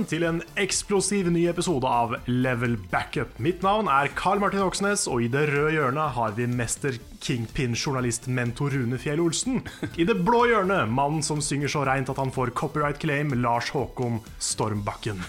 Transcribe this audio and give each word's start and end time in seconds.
Velkommen 0.00 0.08
til 0.08 0.24
en 0.24 0.38
eksplosiv 0.56 1.26
ny 1.28 1.42
episode 1.50 1.84
av 1.84 2.14
Level 2.24 2.78
Backup. 2.88 3.34
Mitt 3.36 3.60
navn 3.60 3.88
er 3.92 4.08
Carl 4.16 4.40
Martin 4.40 4.62
Oksnes, 4.64 5.02
og 5.10 5.20
i 5.20 5.28
det 5.28 5.42
røde 5.50 5.74
hjørnet 5.74 6.14
har 6.16 6.32
vi 6.38 6.46
mester 6.48 6.96
kingpin-journalist 7.20 8.24
mentor 8.32 8.72
Rune 8.72 8.96
Fjell 8.96 9.20
Olsen. 9.20 9.60
I 10.00 10.06
det 10.08 10.16
blå 10.24 10.46
hjørnet 10.48 10.88
mannen 10.88 11.20
som 11.26 11.42
synger 11.44 11.68
så 11.68 11.82
reint 11.84 12.08
at 12.08 12.16
han 12.16 12.32
får 12.32 12.54
copyright 12.56 12.96
claim, 13.02 13.34
Lars 13.42 13.68
Håkon 13.74 14.22
Stormbakken. 14.40 15.20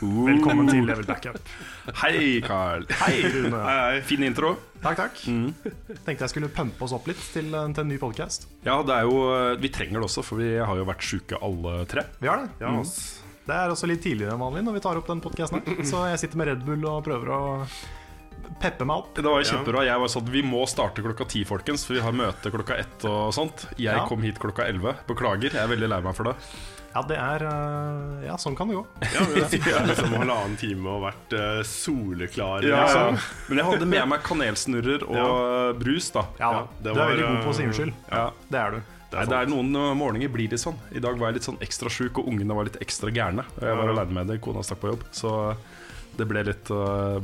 Velkommen 0.00 0.68
til 0.68 0.84
Level 0.84 1.08
Backup. 1.08 1.40
Hei, 2.02 2.42
Carl. 2.44 2.84
Hei, 3.00 3.22
Rune. 3.24 3.56
Hei, 3.56 3.78
hei. 3.78 4.04
Fin 4.04 4.26
intro. 4.28 4.52
Takk, 4.84 5.00
takk. 5.00 5.24
Tenkte 5.24 6.26
jeg 6.26 6.34
skulle 6.34 6.52
pumpe 6.52 6.84
oss 6.84 6.92
opp 6.96 7.08
litt 7.08 7.24
til, 7.32 7.48
til 7.56 7.86
en 7.86 7.88
ny 7.88 7.96
podkast. 8.00 8.50
Ja, 8.68 8.82
det 8.84 9.00
er 9.00 9.08
jo, 9.08 9.24
Vi 9.64 9.72
trenger 9.72 10.00
det 10.02 10.10
også, 10.10 10.26
for 10.28 10.44
vi 10.44 10.52
har 10.60 10.76
jo 10.76 10.84
vært 10.92 11.08
sjuke 11.08 11.40
alle 11.40 11.86
tre. 11.88 12.04
Vi 12.20 12.28
har 12.28 12.44
det. 12.60 12.68
Det 13.46 13.56
er 13.56 13.72
også 13.72 13.88
litt 13.90 14.02
tidligere 14.04 14.34
enn 14.36 14.42
vanlig 14.42 14.62
når 14.66 14.76
vi 14.76 14.82
tar 14.84 14.98
opp 15.00 15.08
den 15.10 15.22
podkasten. 15.24 15.62
Så 15.88 16.04
jeg 16.12 16.20
sitter 16.22 16.38
med 16.40 16.50
Red 16.52 16.64
Bull 16.66 16.84
og 16.90 17.00
prøver 17.06 17.32
å 17.34 17.40
peppe 18.60 18.84
meg 18.86 19.00
opp. 19.02 19.14
Det 19.16 19.24
var 19.26 19.40
jo 19.42 19.48
kjempebra. 19.48 19.84
Jeg 19.86 20.00
var 20.02 20.10
sånn, 20.12 20.28
Vi 20.30 20.42
må 20.46 20.64
starte 20.68 21.02
klokka 21.04 21.26
ti, 21.28 21.44
folkens, 21.48 21.86
for 21.86 21.96
vi 21.96 22.02
har 22.04 22.12
møte 22.16 22.52
klokka 22.52 22.76
ett 22.82 23.06
og 23.08 23.32
sånt. 23.34 23.66
Jeg 23.76 23.96
Ja. 23.96 24.04
kom 24.06 24.22
hit 24.22 24.38
klokka 24.38 24.66
elleve. 24.68 24.94
Beklager, 25.08 25.50
jeg 25.50 25.62
er 25.62 25.68
veldig 25.72 25.88
lei 25.88 26.00
meg 26.00 26.14
for 26.16 26.24
det. 26.30 26.36
Ja, 26.90 27.02
det 27.06 27.16
er 27.22 27.44
øh, 27.46 28.24
Ja, 28.26 28.34
sånn 28.36 28.56
kan 28.58 28.66
det 28.68 28.74
gå. 28.74 28.84
Ja, 29.14 29.20
men 29.20 29.36
jeg 29.38 29.50
sitter 29.52 29.86
liksom 29.90 30.14
halvannen 30.18 30.56
time 30.58 30.88
og 30.90 31.04
vært 31.06 31.34
uh, 31.38 31.62
soleklar. 31.62 32.64
Ja, 32.66 32.80
liksom. 32.84 33.18
Men 33.48 33.58
jeg 33.62 33.66
hadde 33.68 33.86
med 33.86 34.08
meg 34.10 34.22
kanelsnurrer 34.26 35.04
og 35.08 35.78
brus, 35.78 36.10
da. 36.10 36.26
Ja, 36.40 36.50
Ja, 36.52 36.62
Du 36.82 36.88
det 36.90 36.96
er 36.96 37.12
veldig 37.14 37.28
god 37.28 37.44
på 37.46 37.52
å 37.52 37.54
si 37.54 37.62
øh, 37.62 37.68
unnskyld. 37.70 37.94
Ja. 38.10 38.24
Det 38.50 38.58
er 38.60 38.70
du. 38.70 38.80
Nei, 39.10 39.24
det 39.26 39.36
er 39.36 39.48
Noen 39.50 39.74
uh, 39.74 39.90
morgener 39.98 40.30
blir 40.30 40.50
litt 40.52 40.62
sånn. 40.62 40.78
I 40.94 41.02
dag 41.02 41.18
var 41.18 41.30
jeg 41.30 41.40
litt 41.40 41.46
sånn 41.48 41.58
ekstra 41.64 41.90
sjuk, 41.90 42.20
og 42.22 42.28
ungene 42.30 42.54
var 42.54 42.68
litt 42.68 42.78
ekstra 42.82 43.10
gærne. 43.14 43.44
Og 43.56 43.64
jeg 43.66 43.78
var 43.80 43.90
alene 43.90 44.16
med 44.20 44.30
det, 44.30 44.38
kona 44.44 44.62
stakk 44.66 44.82
på 44.84 44.92
jobb. 44.92 45.02
Så 45.14 45.32
det 46.18 46.26
ble 46.30 46.44
litt 46.46 46.70
uh, 46.74 47.18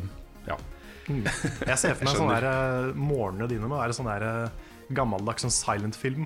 Ja. 0.49 0.59
Jeg 1.71 1.79
ser 1.79 1.95
for 1.95 2.09
meg 2.09 2.17
sånne 2.19 2.37
der, 2.43 2.47
øh, 2.51 2.97
morgenene 2.99 3.47
dine 3.53 3.69
må 3.71 3.77
være 3.79 3.95
sånn 3.95 4.09
der 4.11 4.49
gammeldags 4.97 5.45
sånn 5.45 5.55
silent-film. 5.55 6.25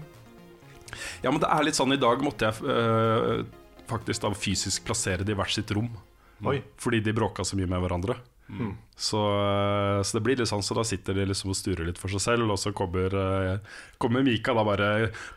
Ja, 1.20 1.28
men 1.28 1.42
det 1.42 1.50
er 1.52 1.66
litt 1.66 1.76
sånn 1.76 1.92
I 1.92 2.00
dag 2.00 2.24
måtte 2.24 2.48
jeg 2.48 2.64
uh, 2.64 3.44
faktisk 3.90 4.24
da 4.24 4.30
fysisk 4.32 4.88
plassere 4.88 5.26
de 5.26 5.34
i 5.34 5.38
hvert 5.38 5.52
sitt 5.52 5.72
rom. 5.76 5.90
Oi. 6.48 6.56
Fordi 6.80 7.02
de 7.04 7.12
bråka 7.12 7.44
så 7.44 7.60
mye 7.60 7.68
med 7.68 7.84
hverandre. 7.84 8.16
Så, 9.00 9.16
øh, 9.16 10.02
så 10.04 10.18
det 10.18 10.20
blir 10.26 10.36
litt 10.36 10.50
sånn 10.50 10.60
Så 10.60 10.74
da 10.76 10.82
sitter 10.84 11.16
de 11.16 11.24
liksom 11.30 11.54
og 11.54 11.56
sturer 11.56 11.86
litt 11.88 12.00
for 12.00 12.12
seg 12.12 12.20
selv, 12.20 12.52
og 12.52 12.58
så 12.60 12.74
kommer, 12.76 13.14
øh, 13.16 13.78
kommer 14.02 14.24
Mika 14.26 14.52
da 14.52 14.64
bare 14.66 14.88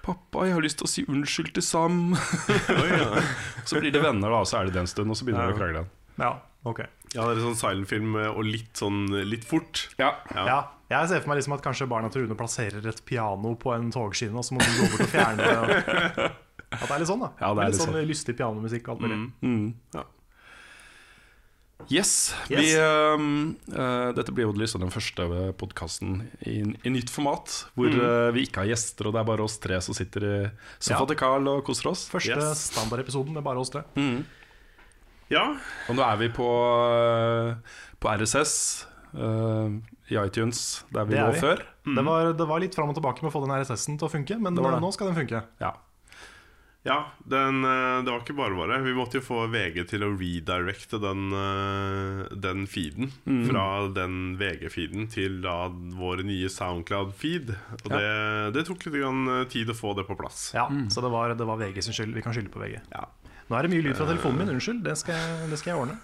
'Pappa, 0.03 0.43
jeg 0.43 0.57
har 0.57 0.65
lyst 0.65 0.81
til 0.81 0.89
å 0.89 0.91
si 0.91 1.05
unnskyld 1.07 1.53
til 1.55 1.63
Sam.' 1.63 2.17
så 3.67 3.79
blir 3.79 3.93
de 3.95 4.03
venner, 4.03 4.27
da, 4.27 4.41
og 4.43 4.49
så 4.49 4.59
er 4.59 4.67
de 4.67 4.75
det 4.75 4.83
en 4.83 4.91
stund, 4.91 5.09
og 5.09 5.15
så 5.15 5.23
begynner 5.23 5.47
de 5.47 5.55
å 5.55 5.59
krangle 5.61 5.79
igjen. 5.79 5.91
Ja, 6.19 6.33
ok. 6.67 6.83
Ja, 7.13 7.25
det 7.29 7.37
er 7.37 7.43
sånn 7.45 7.59
silent-film 7.61 8.15
eh, 8.19 8.29
og 8.33 8.43
litt 8.43 8.75
sånn 8.75 9.05
litt 9.29 9.45
fort. 9.47 9.87
Ja. 10.01 10.11
Ja, 10.33 10.59
jeg 10.91 11.09
ser 11.09 11.23
for 11.23 11.31
meg 11.31 11.39
liksom 11.39 11.55
at 11.55 11.63
kanskje 11.63 11.87
barna 11.89 12.09
til 12.11 12.25
Rune 12.25 12.37
plasserer 12.37 12.85
et 12.89 13.03
piano 13.07 13.55
på 13.59 13.71
en 13.73 13.91
togskinne, 13.93 14.35
og 14.35 14.45
så 14.45 14.57
må 14.57 14.65
du 14.65 14.73
gå 14.75 14.89
bort 14.91 15.05
og 15.07 15.13
fjerne 15.13 15.47
det. 15.47 16.31
At 16.73 16.87
det 16.89 16.95
er 16.95 17.01
litt 17.03 17.09
sånn, 17.09 17.21
da. 17.21 17.29
Ja, 17.37 17.53
det 17.53 17.63
er 17.63 17.69
litt 17.69 17.75
litt 17.75 17.81
sånn 17.81 17.93
sånn. 17.93 18.09
lystig 18.09 18.35
pianomusikk 18.39 18.87
og 18.89 18.95
alt 18.95 19.05
mulig. 19.05 19.19
Mm. 19.45 19.65
Ja. 19.93 20.03
Yes. 21.91 22.33
Yes. 22.51 22.59
Vi, 22.61 22.69
uh, 22.77 23.17
uh, 23.73 24.11
dette 24.15 24.31
blir 24.35 24.45
jo 24.47 24.53
liksom 24.55 24.81
den 24.83 24.91
første 24.93 25.25
podkasten 25.59 26.21
i, 26.47 26.59
i 26.85 26.89
nytt 26.93 27.09
format, 27.13 27.65
hvor 27.75 27.89
øh, 27.91 28.29
vi 28.35 28.45
ikke 28.47 28.63
har 28.63 28.69
gjester, 28.71 29.07
og 29.09 29.13
det 29.15 29.21
er 29.23 29.27
bare 29.27 29.43
oss 29.45 29.57
tre 29.63 29.79
som 29.83 29.95
sitter 29.97 30.25
i 30.29 30.33
sofaen 30.79 31.09
til 31.11 31.19
Carl 31.19 31.47
og 31.51 31.63
koser 31.67 31.91
oss. 31.91 32.05
Første 32.11 32.37
Yes. 32.39 32.63
standardepisoden 32.71 33.33
med 33.35 33.43
bare 33.45 33.59
oss 33.59 33.69
tre. 33.73 33.83
Ja, 35.31 35.45
Og 35.89 35.95
nå 35.97 36.03
er 36.05 36.17
vi 36.19 36.27
på, 36.29 36.47
øh, 36.93 37.55
på 37.99 38.11
RSS 38.11 38.85
i 39.13 40.17
iTunes, 40.19 40.83
der 40.93 41.05
vi 41.05 41.15
lå 41.15 41.31
før. 41.37 41.57
før. 41.61 41.63
Det, 41.95 42.03
var, 42.05 42.33
det 42.33 42.47
var 42.49 42.59
litt 42.63 42.75
fram 42.75 42.89
og 42.89 42.95
tilbake 42.97 43.21
med 43.23 43.31
å 43.31 43.33
få 43.33 43.41
den 43.45 43.53
RSS-en 43.61 43.97
til 43.99 44.07
å 44.07 44.11
funke, 44.11 44.37
men 44.41 44.55
Det 44.55 44.63
det. 44.63 44.79
nå 44.81 44.91
skal 44.93 45.11
den 45.11 45.17
funke. 45.21 45.43
Ja. 45.61 45.73
Ja 46.83 46.97
den, 47.23 47.63
eh, 47.63 48.01
det 48.03 48.11
var 48.11 48.21
ikke 48.23 48.35
bare 48.35 48.57
bare. 48.57 48.81
Vi 48.83 48.93
måtte 48.97 49.19
jo 49.19 49.23
få 49.23 49.45
VG 49.51 49.85
til 49.87 50.03
å 50.03 50.11
redirecte 50.11 50.99
den, 50.99 51.25
eh, 51.31 52.23
den 52.35 52.65
feeden. 52.67 53.11
Fra 53.47 53.65
den 53.95 54.35
VG-feeden 54.39 55.07
til 55.13 55.39
da 55.45 55.69
vår 55.71 56.25
nye 56.27 56.51
Soundcloud-feed. 56.51 57.53
Og 57.83 57.89
det, 57.93 58.05
det 58.57 58.65
tok 58.67 58.83
litt 58.87 58.99
grann 58.99 59.23
eh, 59.39 59.45
tid 59.51 59.71
å 59.71 59.77
få 59.77 59.95
det 59.95 60.07
på 60.09 60.17
plass. 60.19 60.49
Ja, 60.57 60.67
Så 60.91 61.01
det 61.05 61.11
var, 61.13 61.35
det 61.39 61.47
var 61.47 61.61
VG 61.61 61.81
sin 61.87 61.95
skyld. 61.95 62.13
Vi 62.17 62.25
kan 62.25 62.35
skylde 62.35 62.51
på 62.53 62.61
VG. 62.63 62.81
Ja. 62.91 63.07
Nå 63.49 63.57
er 63.57 63.65
det 63.67 63.71
mye 63.73 63.83
lyd 63.85 63.97
fra 63.97 64.05
telefonen 64.09 64.39
min. 64.43 64.51
Unnskyld. 64.55 64.83
Det 64.85 64.93
skal 64.99 65.17
jeg, 65.19 65.49
det 65.51 65.59
skal 65.61 65.73
jeg 65.73 65.81
ordne. 65.83 65.97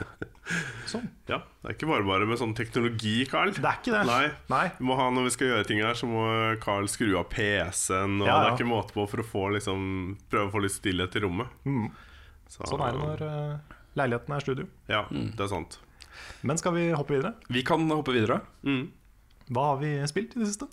Sånn. 0.90 1.04
Ja, 1.30 1.36
Det 1.62 1.68
er 1.68 1.74
ikke 1.76 1.86
bare 1.90 2.02
bare 2.06 2.26
med 2.26 2.40
sånn 2.40 2.56
teknologi, 2.58 3.20
Carl. 3.30 3.52
Det 3.54 3.62
er 3.62 3.76
ikke 3.78 3.92
det. 3.94 4.00
Nei. 4.08 4.24
Nei. 4.50 4.64
Vi 4.80 4.86
må 4.88 4.96
ha, 4.98 5.04
når 5.14 5.28
vi 5.28 5.32
skal 5.36 5.50
gjøre 5.52 5.66
ting 5.68 5.82
her, 5.84 5.94
så 5.98 6.08
må 6.10 6.24
Carl 6.62 6.88
skru 6.90 7.12
av 7.20 7.28
PC-en. 7.30 8.16
Og 8.18 8.26
Ja, 8.26 8.32
det 8.40 8.48
ja. 8.48 8.48
er 8.48 8.56
ikke 8.56 8.66
måte 8.70 8.96
på 8.96 9.04
for 9.12 9.22
å 9.22 9.26
få, 9.26 9.44
liksom, 9.54 9.84
prøve 10.32 10.48
å 10.50 10.54
få 10.56 10.64
litt 10.64 10.74
stillhet 10.74 11.14
i 11.20 11.22
rommet. 11.22 11.52
Mm. 11.68 11.86
Så, 12.50 12.66
Sånn 12.66 12.82
er 12.82 12.96
det 12.96 13.04
når 13.04 13.22
uh, 13.22 13.76
leiligheten 14.00 14.34
er 14.34 14.42
studio. 14.46 14.66
Ja, 14.90 15.04
det 15.12 15.46
er 15.46 15.52
sant. 15.52 15.78
Men 16.42 16.58
skal 16.58 16.74
vi 16.74 16.88
hoppe 16.96 17.14
videre? 17.14 17.36
Vi 17.52 17.62
kan 17.66 17.86
hoppe 17.94 18.16
videre. 18.16 18.40
Mm. 18.66 18.88
Hva 19.54 19.68
har 19.72 19.78
vi 19.84 19.92
spilt 20.10 20.34
i 20.34 20.42
det 20.42 20.50
siste? 20.50 20.66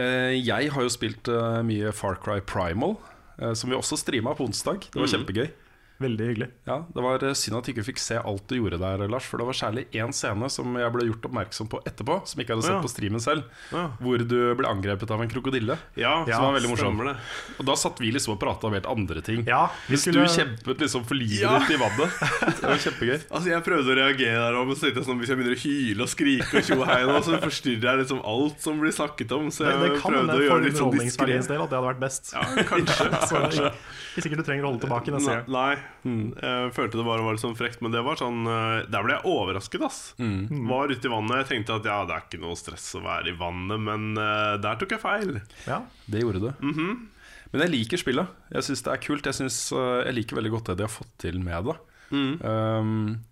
Eh, 0.00 0.34
jeg 0.42 0.70
har 0.74 0.84
jo 0.84 0.90
spilt 0.90 1.28
øh, 1.30 1.60
mye 1.66 1.92
Far 1.94 2.16
Cry 2.20 2.40
Primal, 2.44 2.96
som 3.54 3.70
vi 3.70 3.76
også 3.76 3.98
streama 4.00 4.34
på 4.38 4.46
onsdag. 4.46 4.88
Det 4.92 5.00
var 5.00 5.10
kjempegøy. 5.10 5.48
Veldig 6.04 6.26
hyggelig. 6.30 6.48
Ja, 6.68 6.76
Det 6.94 7.02
var 7.04 7.22
eh, 7.24 7.32
synd 7.38 7.56
at 7.58 7.64
du 7.66 7.72
ikke 7.72 7.84
fikk 7.86 7.98
se 8.02 8.16
alt 8.20 8.46
du 8.50 8.56
gjorde 8.58 8.78
der, 8.82 9.04
Lars. 9.08 9.24
For 9.30 9.40
det 9.40 9.46
var 9.48 9.56
særlig 9.56 9.86
én 9.96 10.12
scene 10.12 10.48
som 10.52 10.74
jeg 10.76 10.92
ble 10.94 11.06
gjort 11.08 11.28
oppmerksom 11.30 11.68
på 11.72 11.80
etterpå, 11.88 12.20
som 12.28 12.42
ikke 12.44 12.54
hadde 12.56 12.66
sett 12.66 12.76
Ja. 12.76 12.82
på 12.84 12.90
streamen 12.92 13.20
selv, 13.24 13.44
Ja. 13.72 13.88
hvor 14.00 14.18
du 14.20 14.54
ble 14.58 14.68
angrepet 14.68 15.10
av 15.10 15.22
en 15.24 15.28
krokodille. 15.32 15.78
Ja, 15.96 16.24
Ja, 16.28 16.36
som 16.36 16.44
var 16.50 16.58
veldig 16.60 16.70
morsom. 16.74 16.98
det. 17.06 17.16
Og 17.58 17.64
da 17.66 17.74
satt 17.74 17.98
vi 18.00 18.10
liksom 18.12 18.34
og 18.34 18.40
prata 18.40 18.66
om 18.68 18.72
helt 18.74 18.86
andre 18.86 19.22
ting. 19.22 19.44
Ja, 19.46 19.68
Hvis 19.88 20.02
skulle- 20.06 20.26
du 20.26 20.34
kjempet 20.34 20.78
liksom 20.78 21.04
for 21.06 21.14
livet 21.14 21.40
Ja. 21.40 21.58
ditt 21.58 21.70
i 21.70 21.80
vannet. 21.80 22.10
Det 22.60 22.62
var 22.68 22.76
kjempegøy. 22.76 23.20
Altså 23.34 23.48
Jeg 23.48 23.64
prøvde 23.64 23.88
å 23.90 23.96
reagere 23.96 24.40
der 24.44 24.52
òg, 24.60 24.66
men 24.66 24.76
så 24.76 24.86
tenkte 24.86 25.00
jeg 25.00 25.06
sånn, 25.08 25.18
hvis 25.20 25.28
jeg 25.28 25.38
begynner 25.38 25.56
å 25.56 25.62
hyle 25.64 26.02
og 26.02 26.08
skrike, 26.08 26.54
og 26.58 26.64
tjo 26.64 26.84
hei 26.84 27.02
nå, 27.08 27.16
så 27.24 27.40
forstyrrer 27.40 27.82
jeg 27.88 27.98
liksom 28.04 28.20
alt 28.24 28.60
som 28.60 28.80
blir 28.80 28.92
snakket 28.92 29.32
om. 29.32 29.48
Så 29.50 29.64
jeg 29.64 29.80
det 29.80 30.00
kan 30.02 30.12
prøvde 30.12 30.34
å 30.34 30.42
gjøre 30.44 30.60
det 30.60 30.68
litt 30.68 30.76
sånn 30.76 30.92
underholdningsverdiens 30.92 31.46
diskré. 31.46 31.54
del 31.54 31.62
at 31.62 31.70
det 31.70 31.76
hadde 31.78 31.88
vært 31.94 32.00
best. 32.00 32.32
Ja, 32.34 32.42
kanskje. 32.68 33.04
Så 33.28 33.36
ikke, 34.20 34.28
ikke 34.30 34.36
du 34.36 34.42
trenger 34.46 34.64
å 34.64 34.70
holde 34.72 34.82
tilbake 34.84 35.10
neste 35.14 35.26
gang. 35.32 35.44
Nei, 35.48 35.76
jeg 36.04 36.72
følte 36.76 36.98
det 36.98 37.06
bare 37.06 37.24
var 37.24 37.36
litt 37.36 37.44
sånn 37.44 37.56
frekt, 37.56 37.80
men 37.84 37.94
det 37.94 38.02
var 38.04 38.18
sånn 38.20 38.42
eh, 38.50 38.84
Der 38.92 39.06
ble 39.06 39.14
jeg 39.16 39.30
overrasket, 39.30 39.84
ass. 39.86 40.00
Var 40.18 40.92
ute 40.92 41.08
i 41.08 41.12
vannet. 41.12 41.38
Jeg 41.42 41.50
tenkte 41.52 41.78
at 41.78 41.88
ja, 41.88 41.98
det 42.08 42.16
er 42.16 42.26
ikke 42.26 42.42
noe 42.42 42.58
stress 42.58 42.90
å 42.98 43.02
være 43.04 43.32
i 43.32 43.38
vannet, 43.38 43.80
men 43.86 44.12
uh, 44.18 44.54
der 44.60 44.78
tok 44.80 44.96
jeg 44.96 45.02
feil. 45.02 45.38
Ja. 45.68 45.82
Det 46.10 46.24
gjorde 46.24 46.42
du. 46.44 46.50
Men 47.54 47.66
jeg 47.66 47.72
liker 47.72 48.00
spillet. 48.00 48.38
Jeg 48.50 48.66
syns 48.66 48.84
det 48.84 48.92
er 48.92 49.02
kult. 49.04 49.28
Jeg, 49.30 49.38
synes, 49.38 49.58
uh, 49.76 50.02
jeg 50.02 50.18
liker 50.18 50.40
veldig 50.40 50.54
godt 50.56 50.72
det 50.72 50.80
de 50.80 50.88
har 50.88 50.92
fått 50.92 51.12
til 51.22 51.38
med 51.42 51.70
det. 51.70 51.78
Um, 52.14 53.22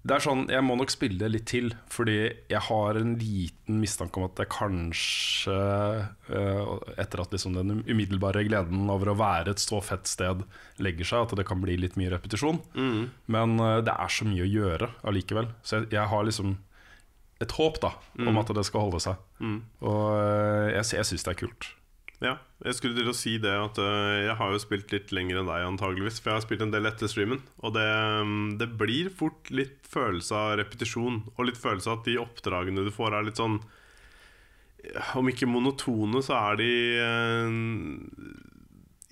Det 0.00 0.14
er 0.16 0.22
sånn, 0.24 0.46
Jeg 0.48 0.64
må 0.64 0.78
nok 0.80 0.88
spille 0.88 1.28
litt 1.28 1.44
til, 1.50 1.74
fordi 1.92 2.14
jeg 2.48 2.60
har 2.70 2.96
en 2.96 3.18
liten 3.20 3.80
mistanke 3.82 4.16
om 4.16 4.24
at 4.30 4.36
det 4.40 4.46
kanskje, 4.48 5.56
eh, 6.32 6.70
etter 6.96 7.20
at 7.20 7.34
liksom 7.34 7.52
den 7.58 7.82
umiddelbare 7.84 8.46
gleden 8.48 8.88
over 8.88 9.12
å 9.12 9.18
være 9.20 9.50
et 9.52 9.60
så 9.60 9.82
fett 9.84 10.08
sted 10.08 10.40
legger 10.80 11.04
seg, 11.04 11.26
at 11.26 11.36
det 11.36 11.44
kan 11.46 11.60
bli 11.60 11.76
litt 11.76 11.98
mye 12.00 12.10
repetisjon. 12.14 12.62
Men 13.28 13.60
eh, 13.60 13.82
det 13.84 13.92
er 13.92 14.08
så 14.08 14.24
mye 14.24 14.46
å 14.46 14.48
gjøre 14.48 14.88
allikevel. 15.04 15.52
Så 15.62 15.82
jeg, 15.82 15.90
jeg 15.92 16.08
har 16.08 16.24
liksom 16.24 16.56
et 17.40 17.52
håp 17.56 17.80
da 17.80 17.92
om 18.28 18.36
at 18.40 18.50
det 18.56 18.64
skal 18.68 18.80
holde 18.88 19.00
seg. 19.00 19.16
Og 19.84 20.00
eh, 20.16 20.72
jeg, 20.78 20.96
jeg 20.96 21.04
syns 21.12 21.24
det 21.28 21.34
er 21.34 21.40
kult. 21.44 21.70
Ja, 22.20 22.34
jeg 22.60 22.76
skulle 22.76 22.98
til 22.98 23.08
å 23.08 23.16
si 23.16 23.38
det 23.40 23.52
at 23.56 23.78
øh, 23.80 24.26
jeg 24.26 24.34
har 24.36 24.50
jo 24.52 24.60
spilt 24.60 24.90
litt 24.92 25.12
lenger 25.16 25.38
enn 25.40 25.48
deg 25.48 25.64
antageligvis 25.64 26.18
For 26.20 26.28
jeg 26.28 26.36
har 26.36 26.44
spilt 26.44 26.64
en 26.66 26.74
del 26.74 26.88
etter 26.90 27.08
streamen. 27.08 27.40
Og 27.64 27.72
det, 27.72 27.86
mm, 28.28 28.58
det 28.60 28.68
blir 28.80 29.08
fort 29.16 29.48
litt 29.48 29.88
følelse 29.88 30.36
av 30.36 30.58
repetisjon 30.60 31.22
Og 31.38 31.46
litt 31.48 31.60
følelse 31.60 31.88
av 31.88 32.02
at 32.02 32.10
de 32.10 32.18
oppdragene 32.20 32.84
du 32.84 32.92
får 32.92 33.16
er 33.16 33.24
litt 33.30 33.40
sånn 33.40 33.56
Om 35.16 35.32
ikke 35.32 35.48
monotone 35.48 36.20
så 36.26 36.36
er 36.36 36.60
de 36.60 36.70
øh, 37.06 37.48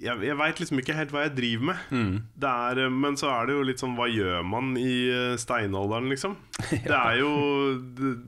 Jeg, 0.05 0.21
jeg 0.29 0.39
vet 0.45 0.61
liksom 0.61 0.85
ikke 0.85 0.99
helt 1.01 1.17
hva 1.17 1.25
jeg 1.25 1.37
driver 1.41 1.71
med. 1.73 2.21
Det 2.45 2.53
er, 2.69 2.85
Men 2.93 3.17
så 3.17 3.33
er 3.33 3.49
det 3.49 3.57
jo 3.57 3.65
litt 3.71 3.81
sånn 3.81 3.97
Hva 3.97 4.11
gjør 4.13 4.45
man 4.53 4.75
i 4.77 4.99
steinalderen 5.41 6.13
liksom? 6.13 6.37
Det 6.91 6.93
er 6.93 7.23
jo 7.23 7.33
det, 7.97 8.19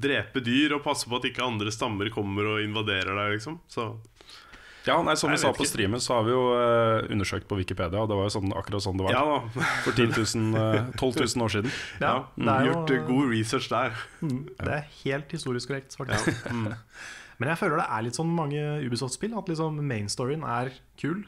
Drepe 0.00 0.42
dyr 0.44 0.76
og 0.76 0.84
passe 0.84 1.08
på 1.08 1.16
at 1.16 1.24
ikke 1.28 1.44
andre 1.44 1.72
stammer 1.72 2.12
kommer 2.12 2.46
og 2.52 2.62
invaderer 2.62 3.16
deg 3.16 3.38
liksom. 3.38 3.56
Så 3.68 3.94
Ja, 4.86 4.96
nei, 5.04 5.14
Som 5.20 5.30
vi 5.30 5.36
sa 5.36 5.50
på 5.52 5.66
streamen, 5.68 6.00
så 6.00 6.14
har 6.16 6.24
vi 6.24 6.32
jo 6.32 6.42
uh, 6.56 7.04
undersøkt 7.12 7.46
på 7.50 7.58
Wikipedia. 7.58 8.00
Og 8.00 8.08
det 8.08 8.16
var 8.16 8.28
jo 8.28 8.32
sånn, 8.32 8.52
akkurat 8.56 8.84
sånn 8.84 8.96
det 8.96 9.04
var. 9.08 9.12
Ja 9.12 9.24
da. 9.28 9.64
For 9.84 9.92
10 9.92 10.14
000, 10.16 10.54
uh, 10.56 10.92
12 10.96 11.18
000 11.36 11.44
år 11.44 11.52
siden. 11.56 11.74
Ja, 12.00 12.12
Mm, 12.36 12.46
det 12.46 12.54
er 12.54 12.64
jo 12.64 12.70
Gjort 12.72 12.90
uh, 12.94 13.02
god 13.10 13.26
research 13.34 13.68
der. 13.72 13.98
Det 14.22 14.76
er 14.78 14.86
helt 15.02 15.34
historisk 15.36 15.68
korrekt, 15.68 15.96
faktisk. 16.00 16.48
Men 17.40 17.48
jeg 17.48 17.56
føler 17.60 17.80
det 17.80 17.88
er 17.88 18.02
litt 18.04 18.16
sånn 18.20 18.32
mange 18.36 18.62
Ubisoft-spill 18.84 19.36
at 19.38 19.48
liksom 19.48 19.78
mainstoryen 19.88 20.42
er 20.44 20.72
kul, 21.00 21.22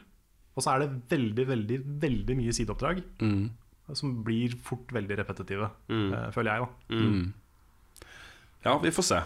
og 0.53 0.61
så 0.61 0.75
er 0.75 0.83
det 0.83 0.89
veldig, 1.09 1.45
veldig, 1.49 1.77
veldig 2.03 2.35
mye 2.37 2.53
sideoppdrag 2.53 2.99
som 3.97 4.11
blir 4.23 4.53
fort 4.63 4.93
veldig 4.93 5.17
repetitive, 5.19 5.71
eh, 5.89 6.27
føler 6.31 6.53
jeg. 6.53 6.67
da. 6.93 6.93
Ja, 8.63 8.77
vi 8.79 8.91
får 8.95 9.03
se. 9.09 9.17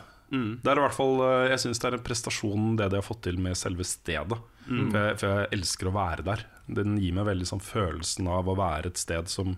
Det 0.61 0.71
er 0.71 0.79
i 0.79 0.83
hvert 0.83 0.95
fall 0.97 1.21
eh, 1.23 1.45
Jeg 1.53 1.61
syns 1.63 1.79
det 1.79 1.87
er 1.87 1.95
en 1.95 2.03
prestasjon 2.03 2.75
det 2.79 2.89
de 2.91 2.99
har 2.99 3.05
fått 3.05 3.21
til 3.27 3.37
med 3.39 3.55
selve 3.59 3.85
stedet. 3.87 4.39
For, 4.67 4.97
jeg, 4.99 5.17
for 5.21 5.31
jeg 5.31 5.47
elsker 5.55 5.87
å 5.87 5.93
være 5.95 6.25
der. 6.27 6.41
Den 6.67 6.97
gir 6.99 7.13
meg 7.15 7.29
veldig 7.29 7.45
sånn 7.47 7.63
følelsen 7.63 8.27
av 8.27 8.49
å 8.51 8.57
være 8.59 8.91
et 8.91 8.99
sted 8.99 9.29
som 9.31 9.53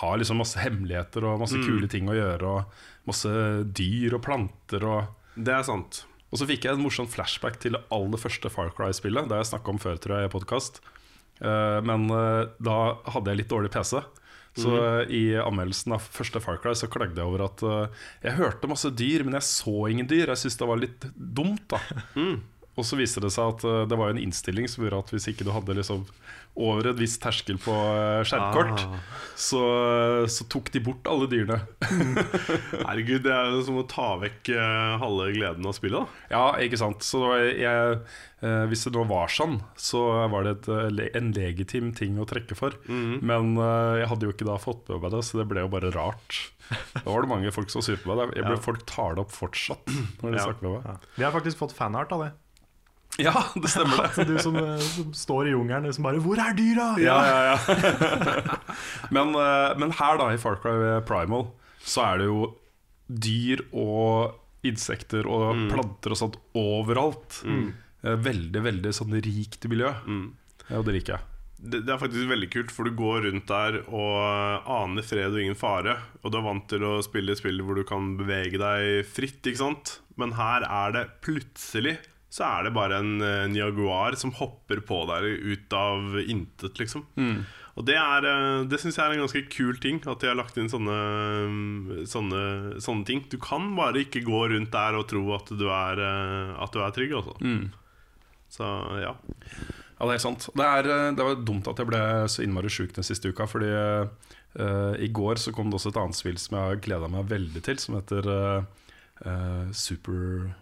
har 0.00 0.16
liksom 0.16 0.40
masse 0.40 0.56
hemmeligheter 0.62 1.26
og 1.28 1.42
masse 1.42 1.58
kule 1.66 1.90
ting 1.92 2.08
å 2.08 2.16
gjøre. 2.16 2.54
Og 2.54 3.10
masse 3.10 3.28
dyr 3.76 4.16
og 4.16 4.22
planter 4.24 4.86
og 4.88 5.12
Det 5.36 5.52
er 5.52 5.66
sant 5.66 6.06
Og 6.32 6.40
så 6.40 6.46
fikk 6.48 6.64
jeg 6.64 6.78
en 6.78 6.80
morsom 6.86 7.10
flashback 7.10 7.58
til 7.60 7.76
det 7.76 7.82
aller 7.92 8.16
første 8.16 8.48
Far 8.48 8.72
Cry-spillet. 8.72 9.28
Det 9.28 9.36
har 9.36 9.44
jeg 9.44 9.52
snakka 9.52 9.74
om 9.74 9.82
før, 9.82 10.00
tror 10.00 10.16
jeg, 10.16 10.30
i 10.30 10.32
podkast. 10.32 10.80
Men 11.84 12.08
eh, 12.08 12.46
da 12.64 12.78
hadde 13.12 13.34
jeg 13.34 13.42
litt 13.42 13.52
dårlig 13.52 13.74
PC. 13.74 14.00
Så 14.54 14.70
mm. 14.70 15.10
i 15.10 15.22
anmeldelsen 15.42 15.96
av 15.96 16.04
første 16.14 16.38
Far 16.42 16.60
Cry 16.62 16.76
så 16.78 16.86
klagde 16.86 17.18
jeg 17.18 17.26
over 17.26 17.48
at 17.48 17.62
uh, 17.66 18.04
jeg 18.22 18.36
hørte 18.38 18.70
masse 18.70 18.90
dyr, 18.94 19.24
men 19.26 19.34
jeg 19.40 19.48
så 19.48 19.88
ingen 19.90 20.06
dyr. 20.10 20.30
Jeg 20.30 20.44
syntes 20.44 20.60
det 20.60 20.68
var 20.70 20.82
litt 20.82 21.06
dumt, 21.14 21.64
da. 21.72 21.80
Og 22.74 22.86
så 22.86 22.98
viste 22.98 23.22
det 23.22 23.32
seg 23.34 23.50
at 23.50 23.66
uh, 23.66 23.80
det 23.90 23.98
var 23.98 24.12
en 24.12 24.20
innstilling 24.22 24.70
som 24.70 24.86
gjorde 24.86 25.02
at 25.04 25.12
hvis 25.14 25.28
ikke 25.30 25.46
du 25.46 25.52
hadde 25.54 25.76
liksom 25.78 26.06
over 26.54 26.86
et 26.92 26.98
visst 27.00 27.18
terskel 27.24 27.56
på 27.58 27.72
skjermkort, 28.28 28.76
skjermkort, 28.78 29.14
så, 29.34 29.62
så 30.30 30.44
tok 30.52 30.68
de 30.70 30.82
bort 30.86 31.08
alle 31.10 31.26
dyrene. 31.26 31.56
Herregud, 32.86 33.24
det 33.26 33.32
er 33.34 33.50
jo 33.56 33.64
som 33.66 33.80
å 33.80 33.86
ta 33.90 34.12
vekk 34.22 34.52
eh, 34.54 34.92
halve 35.02 35.32
gleden 35.34 35.66
av 35.66 35.74
spillet 35.74 35.98
da 35.98 36.34
Ja, 36.36 36.44
ikke 36.62 36.78
sant. 36.78 37.02
Så 37.06 37.24
jeg, 37.34 37.98
eh, 38.44 38.62
hvis 38.70 38.86
det 38.86 38.94
nå 38.94 39.02
var 39.10 39.32
sånn, 39.34 39.58
så 39.74 40.04
var 40.30 40.46
det 40.46 40.54
et, 40.60 40.70
eh, 40.70 41.10
en 41.18 41.32
legitim 41.34 41.90
ting 41.96 42.20
å 42.22 42.28
trekke 42.30 42.54
for. 42.58 42.78
Men 42.86 43.56
eh, 43.58 44.04
jeg 44.04 44.10
hadde 44.12 44.28
jo 44.30 44.34
ikke 44.36 44.48
da 44.48 44.58
fått 44.62 44.86
med 44.92 45.02
meg 45.02 45.16
det, 45.16 45.24
så 45.26 45.42
det 45.42 45.48
ble 45.50 45.66
jo 45.66 45.72
bare 45.74 45.90
rart. 45.94 46.38
Da 46.94 47.04
var 47.10 47.26
det 47.26 47.32
mange 47.34 47.50
folk 47.52 47.68
som 47.74 47.82
på 47.84 48.14
meg. 48.14 48.30
Jeg 48.38 48.46
ble, 48.46 48.56
Folk 48.64 48.86
tar 48.88 49.18
det 49.18 49.26
opp 49.26 49.34
fortsatt 49.34 49.90
når 50.22 50.30
de 50.30 50.38
Ja. 50.38 50.46
snakker 50.46 50.62
med 50.70 50.86
meg. 50.86 51.10
Vi 51.18 51.26
har 51.26 51.34
faktisk 51.34 51.58
fått 51.60 51.74
fanart 51.76 52.14
av 52.14 52.22
det. 52.24 52.32
Ja, 53.22 53.34
det 53.54 53.70
stemmer 53.70 54.08
det. 54.16 54.24
Du 54.26 54.38
som, 54.42 54.56
eh, 54.58 54.78
som 54.82 55.12
står 55.14 55.48
i 55.48 55.54
jungelen 55.54 55.92
som 55.94 56.06
bare 56.06 56.18
'Hvor 56.18 56.38
er 56.38 56.54
dyra?' 56.58 56.98
Ja, 56.98 57.18
ja, 57.26 57.40
ja. 57.54 57.58
men, 59.14 59.34
eh, 59.34 59.74
men 59.78 59.92
her 59.92 60.18
da, 60.18 60.32
i 60.34 60.38
Far 60.38 60.56
Cry 60.56 61.00
Primal, 61.06 61.52
så 61.78 62.02
er 62.08 62.18
det 62.18 62.26
jo 62.26 62.54
dyr 63.06 63.62
og 63.72 64.34
insekter 64.64 65.28
og 65.28 65.68
planter 65.70 66.14
og 66.14 66.18
sånt 66.18 66.40
overalt. 66.56 67.42
Mm. 67.44 67.74
Veldig, 68.02 68.62
veldig 68.64 68.92
sånn 68.96 69.14
rikt 69.22 69.68
miljø. 69.68 69.92
Ja, 70.68 70.78
og 70.78 70.86
det 70.88 70.94
liker 70.96 71.18
jeg. 71.18 71.22
det, 71.64 71.82
det 71.86 71.92
er 71.92 72.00
faktisk 72.00 72.28
veldig 72.28 72.48
kult, 72.52 72.72
for 72.72 72.84
du 72.84 72.96
går 72.96 73.26
rundt 73.28 73.46
der 73.48 73.78
og 73.86 74.64
aner 74.68 75.04
fred 75.04 75.32
og 75.32 75.40
ingen 75.40 75.56
fare. 75.56 75.98
Og 76.22 76.32
du 76.32 76.38
er 76.40 76.46
vant 76.48 76.66
til 76.68 76.84
å 76.84 77.02
spille 77.04 77.36
spill 77.36 77.60
hvor 77.64 77.76
du 77.76 77.84
kan 77.84 78.16
bevege 78.18 78.58
deg 78.60 79.04
fritt, 79.06 79.44
ikke 79.44 79.62
sant? 79.62 80.00
Men 80.16 80.32
her 80.40 80.64
er 80.64 80.96
det 80.96 81.04
plutselig 81.24 81.98
så 82.34 82.46
er 82.48 82.66
det 82.66 82.74
bare 82.74 82.98
en, 82.98 83.12
en 83.22 83.54
jaguar 83.54 84.16
som 84.18 84.32
hopper 84.34 84.80
på 84.86 85.04
deg 85.12 85.28
ut 85.54 85.76
av 85.78 86.16
intet, 86.24 86.80
liksom. 86.80 87.04
Og 87.74 87.86
det, 87.86 87.96
er, 87.98 88.26
eh, 88.26 88.64
det 88.70 88.78
syns 88.82 88.98
jeg 88.98 89.04
er 89.04 89.16
en 89.16 89.24
ganske 89.24 89.44
kul 89.50 89.78
ting, 89.82 90.00
at 90.06 90.22
de 90.22 90.30
har 90.30 90.38
lagt 90.38 90.58
inn 90.58 90.70
sånne, 90.70 90.98
sånne, 92.10 92.42
sånne 92.82 93.06
ting. 93.08 93.24
Du 93.30 93.38
kan 93.42 93.72
bare 93.78 94.04
ikke 94.04 94.22
gå 94.26 94.44
rundt 94.52 94.74
der 94.74 94.98
og 94.98 95.08
tro 95.10 95.24
at 95.34 95.50
du 95.50 95.64
er, 95.66 96.02
eh, 96.02 96.52
at 96.62 96.74
du 96.74 96.82
er 96.82 96.94
trygg, 96.94 97.16
altså. 97.18 97.34
Så 98.54 98.68
ja. 99.02 99.16
Ja, 99.98 100.06
det 100.06 100.16
er 100.16 100.22
sant. 100.22 100.46
Det, 100.54 100.66
er, 100.66 100.90
eh, 100.90 101.10
det 101.16 101.26
var 101.26 101.42
dumt 101.46 101.70
at 101.70 101.80
jeg 101.82 101.90
ble 101.90 102.02
så 102.30 102.44
innmari 102.44 102.70
sjuk 102.72 102.94
den 102.94 103.06
siste 103.06 103.30
uka. 103.30 103.46
Fordi 103.50 103.70
uh, 103.70 104.94
i 105.02 105.10
går 105.14 105.42
så 105.42 105.54
kom 105.54 105.70
det 105.70 105.78
også 105.80 105.94
et 105.94 106.00
annet 106.02 106.18
spill 106.18 106.38
som 106.38 106.58
jeg 106.58 106.70
har 106.70 106.82
gleda 106.82 107.10
meg 107.10 107.30
veldig 107.30 107.62
til, 107.66 107.80
som 107.82 107.98
heter 107.98 108.30
uh, 108.30 108.90
uh, 109.26 109.70
Super 109.74 110.52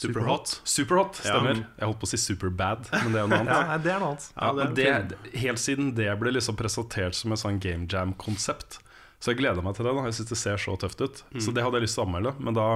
Superhot. 0.00 0.52
Superhot, 0.64 1.18
stemmer. 1.20 1.58
Ja. 1.60 1.70
Jeg 1.82 1.90
holdt 1.90 2.00
på 2.00 2.08
å 2.08 2.10
si 2.10 2.20
Superbad, 2.20 2.86
men 2.94 3.12
det 3.12 3.20
er 3.20 3.28
noe 3.28 3.40
annet. 3.42 3.52
ja, 3.70 3.80
det 3.84 3.92
er 3.92 4.00
noe 4.00 4.12
annet. 4.14 4.28
Ja, 4.32 4.46
Ja, 4.46 4.68
det 4.78 4.86
er 4.88 5.08
det, 5.10 5.18
helt 5.42 5.60
siden 5.60 5.92
det 5.98 6.08
ble 6.22 6.32
liksom 6.32 6.56
presentert 6.56 7.18
som 7.18 7.34
et 7.36 7.42
sånn 7.42 7.60
game 7.60 7.88
jam-konsept. 7.90 8.80
Så 9.20 9.34
jeg 9.34 9.42
gleder 9.42 9.64
meg 9.64 9.76
til 9.76 9.84
det. 9.84 9.92
da 9.92 10.06
Jeg 10.08 10.16
synes 10.16 10.32
det 10.32 10.40
ser 10.40 10.60
så 10.62 10.76
tøft 10.80 11.04
ut. 11.04 11.22
Så 11.36 11.52
det 11.52 11.64
hadde 11.66 11.76
jeg 11.76 11.84
lyst 11.84 11.98
til 11.98 12.06
å 12.06 12.08
anmelde. 12.08 12.32
Men 12.40 12.56
da, 12.56 12.68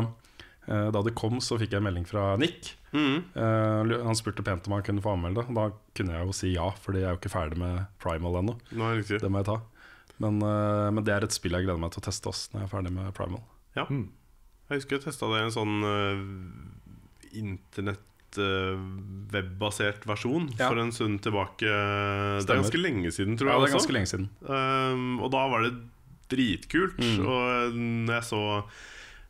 eh, 0.69 0.89
da 0.93 1.01
det 1.07 1.15
kom, 1.17 1.41
så 1.41 1.57
fikk 1.61 1.73
jeg 1.73 1.81
en 1.81 1.87
melding 1.89 2.05
fra 2.09 2.35
Nick. 2.37 2.75
Eh, 2.93 3.95
han 4.05 4.19
spurte 4.19 4.45
pent 4.45 4.69
om 4.69 4.77
han 4.77 4.85
kunne 4.85 5.03
få 5.03 5.15
anmelde 5.17 5.41
det. 5.41 5.57
Da 5.57 5.71
kunne 5.97 6.19
jeg 6.19 6.29
jo 6.29 6.37
si 6.37 6.53
ja, 6.53 6.69
Fordi 6.85 7.01
jeg 7.01 7.09
er 7.09 7.17
jo 7.17 7.23
ikke 7.23 7.33
ferdig 7.33 7.59
med 7.63 7.87
Primal 8.03 8.43
ennå. 8.43 8.59
Det 9.25 9.33
må 9.33 9.41
jeg 9.41 9.49
ta. 9.49 9.63
Men, 10.23 10.39
uh, 10.45 10.93
men 10.95 11.03
det 11.03 11.11
er 11.11 11.25
et 11.27 11.35
spill 11.35 11.57
jeg 11.57 11.67
gleder 11.67 11.81
meg 11.83 11.91
til 11.95 12.05
å 12.05 12.07
teste 12.07 12.31
også 12.31 12.53
når 12.53 12.61
jeg 12.61 12.69
er 12.69 12.73
ferdig 12.77 12.93
med 12.95 13.09
Primal. 13.17 13.43
Ja. 13.75 13.89
Jeg 13.89 14.79
husker 14.79 14.99
jeg 14.99 15.07
testa 15.09 15.27
det 15.33 15.41
i 15.41 15.47
en 15.49 15.55
sånn 15.55 15.75
uh, 15.83 16.21
internett 17.41 18.01
webbasert 19.31 20.03
versjon 20.09 20.49
Ja. 20.59 20.69
for 20.69 20.79
en 20.83 20.91
stund 20.93 21.21
tilbake. 21.23 21.61
Det 21.69 22.51
er 22.51 22.63
ganske 22.63 22.81
lenge 22.81 23.13
siden, 23.15 23.37
tror 23.39 23.51
Ja, 23.53 23.59
det 23.63 23.71
er 23.71 23.77
også. 23.79 23.93
lenge 23.95 24.11
siden. 24.11 24.29
Um, 24.43 25.21
og 25.23 25.31
da 25.31 25.45
var 25.49 25.63
det 25.63 25.75
dritkult. 26.29 26.99
Mm. 26.99 27.27
Og 27.27 28.11
jeg 28.11 28.25
så 28.27 28.41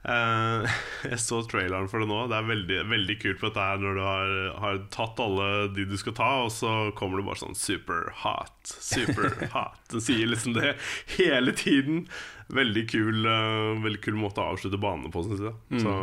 uh, 0.09 0.65
Jeg 1.11 1.19
så 1.21 1.43
traileren 1.49 1.89
for 1.91 2.01
det 2.01 2.09
nå. 2.09 2.23
Det 2.33 2.37
er 2.39 2.49
veldig, 2.49 2.79
veldig 2.95 3.19
kult 3.21 3.41
på 3.43 3.51
dette 3.51 3.61
her 3.69 3.83
når 3.85 3.95
du 3.95 4.03
har, 4.05 4.33
har 4.65 4.81
tatt 4.95 5.21
alle 5.21 5.51
de 5.77 5.85
du 5.85 5.97
skal 6.01 6.17
ta, 6.17 6.31
og 6.47 6.51
så 6.55 6.73
kommer 6.97 7.21
det 7.21 7.27
bare 7.29 7.43
sånn 7.45 7.55
super 7.59 8.09
hot, 8.25 8.57
super 8.65 9.37
hot. 9.55 9.81
Den 9.93 10.01
sier 10.01 10.27
liksom 10.33 10.57
det 10.57 10.77
hele 11.19 11.53
tiden. 11.53 12.07
Veldig 12.55 12.89
kul, 12.89 13.25
uh, 13.29 13.77
veldig 13.85 14.01
kul 14.05 14.17
måte 14.21 14.41
å 14.41 14.55
avslutte 14.55 14.81
banene 14.81 15.13
på, 15.13 15.25
syns 15.29 15.45
jeg. 15.45 15.55
Mm. 15.77 15.85
Så. 15.85 15.95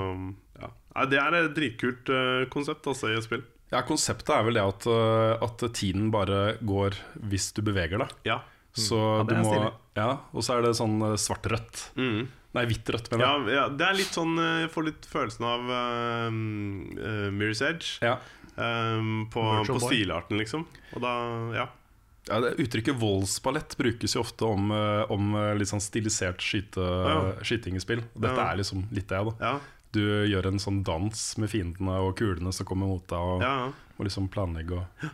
Nei, 0.95 1.05
Det 1.11 1.19
er 1.21 1.37
et 1.39 1.53
dritkult 1.55 2.09
eh, 2.11 2.45
konsept 2.51 2.87
altså, 2.91 3.11
i 3.11 3.17
et 3.17 3.23
spill. 3.27 3.43
Ja, 3.71 3.79
Konseptet 3.87 4.33
er 4.35 4.43
vel 4.43 4.57
det 4.59 4.63
at, 4.67 4.85
eh, 4.91 5.45
at 5.47 5.63
tiden 5.77 6.09
bare 6.11 6.57
går 6.59 6.97
hvis 7.31 7.53
du 7.55 7.61
beveger 7.63 8.03
deg. 8.03 8.11
Ja. 8.27 8.41
Så 8.75 8.99
Ja, 8.99 9.23
det 9.27 9.37
du 9.39 9.47
må. 9.47 9.71
Ja, 9.95 10.09
Og 10.33 10.43
så 10.43 10.57
er 10.57 10.61
det 10.65 10.75
sånn 10.79 10.97
eh, 11.03 11.15
svart-rødt. 11.19 11.89
Mm. 11.99 12.27
Nei, 12.51 12.65
hvitt-rødt, 12.67 13.07
mener 13.13 13.23
jeg. 13.47 13.55
ja, 13.55 13.65
det 13.79 13.85
er 13.87 13.95
litt 13.95 14.11
sånn 14.11 14.33
Jeg 14.35 14.71
får 14.73 14.83
litt 14.89 15.05
følelsen 15.07 15.45
av 15.47 15.69
uh, 15.71 16.27
Mirror's 17.31 17.61
Edge. 17.63 17.93
Ja. 18.03 18.17
Um, 18.57 19.29
på, 19.31 19.39
på 19.69 19.77
stilarten, 19.85 20.35
liksom. 20.41 20.65
Og 20.95 21.03
da, 21.03 21.13
ja. 21.55 21.67
Ja, 22.27 22.39
det 22.43 22.51
Uttrykket 22.61 22.99
voldsballett 23.01 23.77
brukes 23.79 24.13
jo 24.17 24.21
ofte 24.21 24.45
om, 24.51 24.67
om 25.09 25.31
litt 25.57 25.71
sånn 25.71 25.81
stilisert 25.81 26.43
skyte, 26.43 26.83
Ja. 26.83 27.15
skyting 27.41 27.79
i 27.79 27.81
spill. 27.81 28.03
Dette 28.13 28.35
Ja. 28.35 28.51
er 28.51 28.59
liksom 28.59 28.83
litt 28.91 29.07
det. 29.09 29.23
da 29.31 29.33
Ja, 29.39 29.53
Du 29.95 30.01
gjør 30.01 30.51
en 30.51 30.61
sånn 30.61 30.81
dans 30.87 31.25
med 31.41 31.51
fiendene 31.51 31.97
og 32.05 32.15
kulene 32.19 32.53
som 32.55 32.67
kommer 32.69 32.91
mot 32.91 33.03
deg, 33.11 33.19
og 33.19 33.43
ja. 33.45 33.55
og 33.97 34.07
liksom 34.07 34.31
planlegge 34.33 34.79
og 34.79 35.11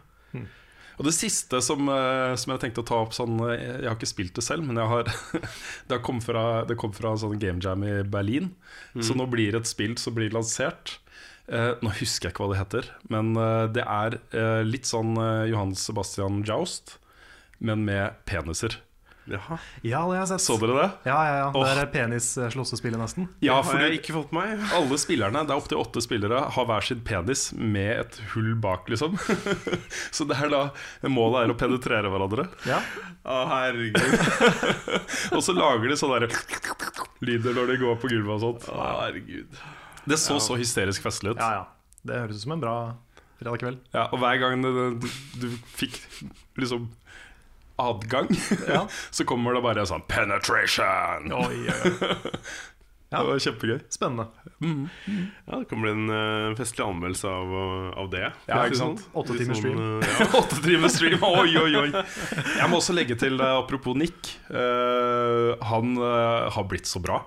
Og 0.97 1.05
det 1.05 1.13
siste 1.13 1.59
som, 1.61 1.89
eh, 1.93 2.33
som 2.41 2.55
jeg 2.55 2.61
tenkte 2.63 2.81
å 2.81 2.87
ta 2.89 2.95
opp 3.03 3.11
sånn 3.13 3.35
eh, 3.45 3.83
Jeg 3.83 3.85
har 3.85 3.97
ikke 3.99 4.09
spilt 4.09 4.37
det 4.39 4.41
selv, 4.41 4.65
men 4.65 4.79
jeg 4.81 4.89
har 4.89 5.11
det, 5.91 5.99
kom 6.05 6.21
fra, 6.25 6.63
det 6.65 6.77
kom 6.81 6.95
fra 6.95 7.11
en 7.13 7.21
sånn 7.21 7.37
game 7.37 7.61
jam 7.61 7.85
i 7.85 7.99
Berlin. 8.01 8.49
Så 8.97 9.13
nå 9.13 9.27
blir 9.29 9.53
det 9.53 9.61
et 9.61 9.69
spill 9.69 9.93
som 10.01 10.15
blir 10.17 10.33
lansert. 10.33 10.95
Eh, 11.47 11.73
nå 11.79 11.91
husker 12.01 12.27
jeg 12.27 12.35
ikke 12.35 12.43
hva 12.43 12.51
det 12.51 12.59
heter, 12.59 12.87
men 13.13 13.31
eh, 13.39 13.65
det 13.71 13.83
er 13.87 14.17
eh, 14.35 14.63
litt 14.67 14.87
sånn 14.89 15.13
Johan 15.47 15.71
Sebastian 15.79 16.41
Joust, 16.47 16.97
men 17.63 17.85
med 17.87 18.17
peniser. 18.27 18.81
Jaha. 19.27 19.57
Ja, 19.81 20.01
det 20.07 20.15
har 20.15 20.21
jeg 20.21 20.27
sett. 20.31 20.43
Så 20.45 20.55
dere 20.61 20.75
det? 20.77 20.87
Ja, 21.09 21.17
ja, 21.27 21.35
ja. 21.41 21.47
Det 21.51 21.71
er 21.81 21.89
penis-slåssespillet, 21.91 22.99
nesten. 23.01 23.27
Ja, 23.43 23.57
for 23.65 23.81
jeg 23.83 23.99
ikke 23.99 24.15
fått 24.15 24.31
meg. 24.35 24.61
alle 24.77 24.99
spillerne, 25.01 25.43
det 25.47 25.55
er 25.55 25.59
opptil 25.59 25.81
åtte 25.81 26.03
spillere, 26.03 26.43
har 26.55 26.67
hver 26.69 26.85
sin 26.87 27.01
penis 27.07 27.49
med 27.53 27.91
et 28.05 28.19
hull 28.33 28.53
bak, 28.63 28.87
liksom. 28.91 29.17
Så 30.15 30.27
det 30.29 30.37
er 30.39 30.53
da 30.53 30.61
målet 31.11 31.43
er 31.43 31.53
å 31.53 31.57
penetrere 31.59 32.11
hverandre. 32.13 32.47
Ja. 32.69 32.79
Å, 33.27 33.41
herregud. 33.51 33.99
Og 35.35 35.43
så 35.43 35.55
lager 35.57 35.91
de 35.91 35.99
sånne 35.99 36.21
der 36.23 36.37
lyder 37.27 37.57
når 37.57 37.73
de 37.73 37.81
går 37.81 37.99
på 37.99 38.11
gulvet 38.13 38.37
og 38.37 38.45
sånt. 38.45 38.69
Å, 38.71 38.85
herregud. 39.03 39.59
Det 40.07 40.19
så 40.21 40.39
så 40.39 40.55
hysterisk 40.59 41.03
festlig 41.03 41.35
ut. 41.35 41.43
ja, 41.43 41.63
ja. 41.63 41.65
Det 42.07 42.15
høres 42.21 42.37
ut 42.39 42.45
som 42.45 42.53
en 42.55 42.61
bra 42.61 42.75
fredag 43.41 43.59
kveld. 43.59 43.79
Ja, 43.91 44.05
og 44.13 44.21
hver 44.21 44.37
gang 44.39 44.61
du, 44.63 44.69
du, 45.01 45.07
du 45.41 45.47
fikk 45.75 45.97
liksom 46.61 46.87
adgang, 47.77 48.27
Ja. 48.67 48.87
så 49.11 49.25
kommer 49.25 49.53
det 49.57 49.61
bare 49.65 49.85
sånn 49.89 50.03
'penetration'. 50.07 51.31
Oi, 51.33 51.61
oi, 51.69 51.91
oi. 51.91 52.31
Det 53.07 53.21
var 53.23 53.39
kjempegøy. 53.39 53.77
Spennende. 53.87 54.25
Ja, 55.47 55.59
Det 55.61 55.69
kan 55.69 55.79
bli 55.79 55.91
en 55.93 56.09
uh, 56.11 56.55
festlig 56.59 56.83
anmeldelse 56.83 57.29
av, 57.31 57.53
uh, 57.55 57.93
av 58.03 58.09
det. 58.11 58.25
Ja, 58.49 58.57
ikke 58.67 58.75
sant? 58.81 58.99
sånn. 58.99 59.13
Åtte 59.21 59.37
timers 59.39 59.61
stream. 59.61 59.77
Uh, 59.79 60.03
ja. 60.03 60.27
Åtte 60.41 60.57
timer 60.65 60.91
stream, 60.91 61.23
oi, 61.23 61.53
oi, 61.55 61.71
oi. 61.85 62.03
Jeg 62.57 62.67
må 62.67 62.81
også 62.81 62.91
legge 62.97 63.15
til, 63.15 63.39
uh, 63.39 63.61
apropos 63.61 63.95
Nick, 63.95 64.33
eh, 64.51 65.53
han 65.71 65.93
eh, 65.95 66.49
har 66.51 66.67
blitt 66.67 66.89
så 66.91 66.99
bra. 66.99 67.21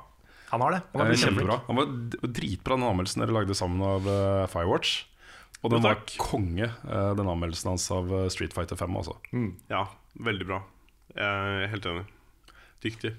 Han 0.51 0.61
har 0.67 0.77
det. 0.77 0.83
Han 0.93 1.01
Eh, 1.01 1.05
har 1.07 1.09
blitt 1.15 1.25
Kjempebra. 1.25 1.57
Han 1.71 1.77
var 1.81 2.29
dritbra 2.29 2.77
den 2.77 2.85
anmeldelsen 2.91 3.25
dere 3.25 3.39
lagde 3.41 3.57
sammen 3.57 3.81
av 3.81 4.05
eh, 4.11 4.45
Firewatch. 4.53 5.07
Og 5.65 5.71
den 5.75 5.83
var 5.85 5.97
konge, 6.21 6.69
eh, 6.89 7.11
den 7.17 7.29
anmeldelsen 7.29 7.73
hans 7.73 7.89
av 7.93 8.13
eh, 8.21 8.29
Street 8.33 8.53
Fighter 8.53 8.77
5 8.77 9.01
også. 9.01 9.17
ja, 9.73 9.87
veldig 10.19 10.47
bra. 10.49 10.63
Jeg 11.15 11.27
er 11.27 11.71
helt 11.73 11.91
enig. 11.91 12.07
Dyktig. 12.83 13.15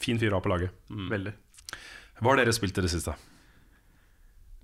Fin 0.00 0.18
fyr 0.20 0.34
å 0.34 0.40
ha 0.40 0.44
på 0.44 0.52
laget. 0.52 0.74
Veldig. 0.90 1.34
Hva 2.20 2.32
har 2.32 2.40
dere 2.40 2.54
spilt 2.54 2.78
i 2.78 2.84
det 2.84 2.92
siste? 2.92 3.14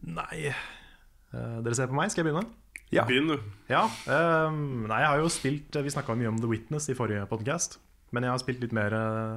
Nei 0.01 0.49
uh, 0.49 1.59
Dere 1.61 1.77
ser 1.77 1.91
på 1.91 1.97
meg, 1.99 2.13
skal 2.13 2.23
jeg 2.23 2.31
begynne? 2.31 2.47
Ja. 2.91 3.05
Begynn, 3.07 3.31
du. 3.31 3.51
Ja. 3.71 3.85
ehm, 4.11 4.87
nei, 4.91 4.99
jeg 4.99 5.11
har 5.13 5.21
jo 5.23 5.29
spilt 5.31 5.77
Vi 5.79 5.93
snakka 5.95 6.17
mye 6.19 6.33
om 6.33 6.41
The 6.43 6.49
Witness 6.51 6.89
i 6.91 6.97
forrige 6.99 7.23
podcast. 7.31 7.79
Men 8.11 8.27
jeg 8.27 8.35
har 8.35 8.41
spilt 8.43 8.65
litt 8.65 8.75
mer 8.75 8.95
eh, 8.97 9.37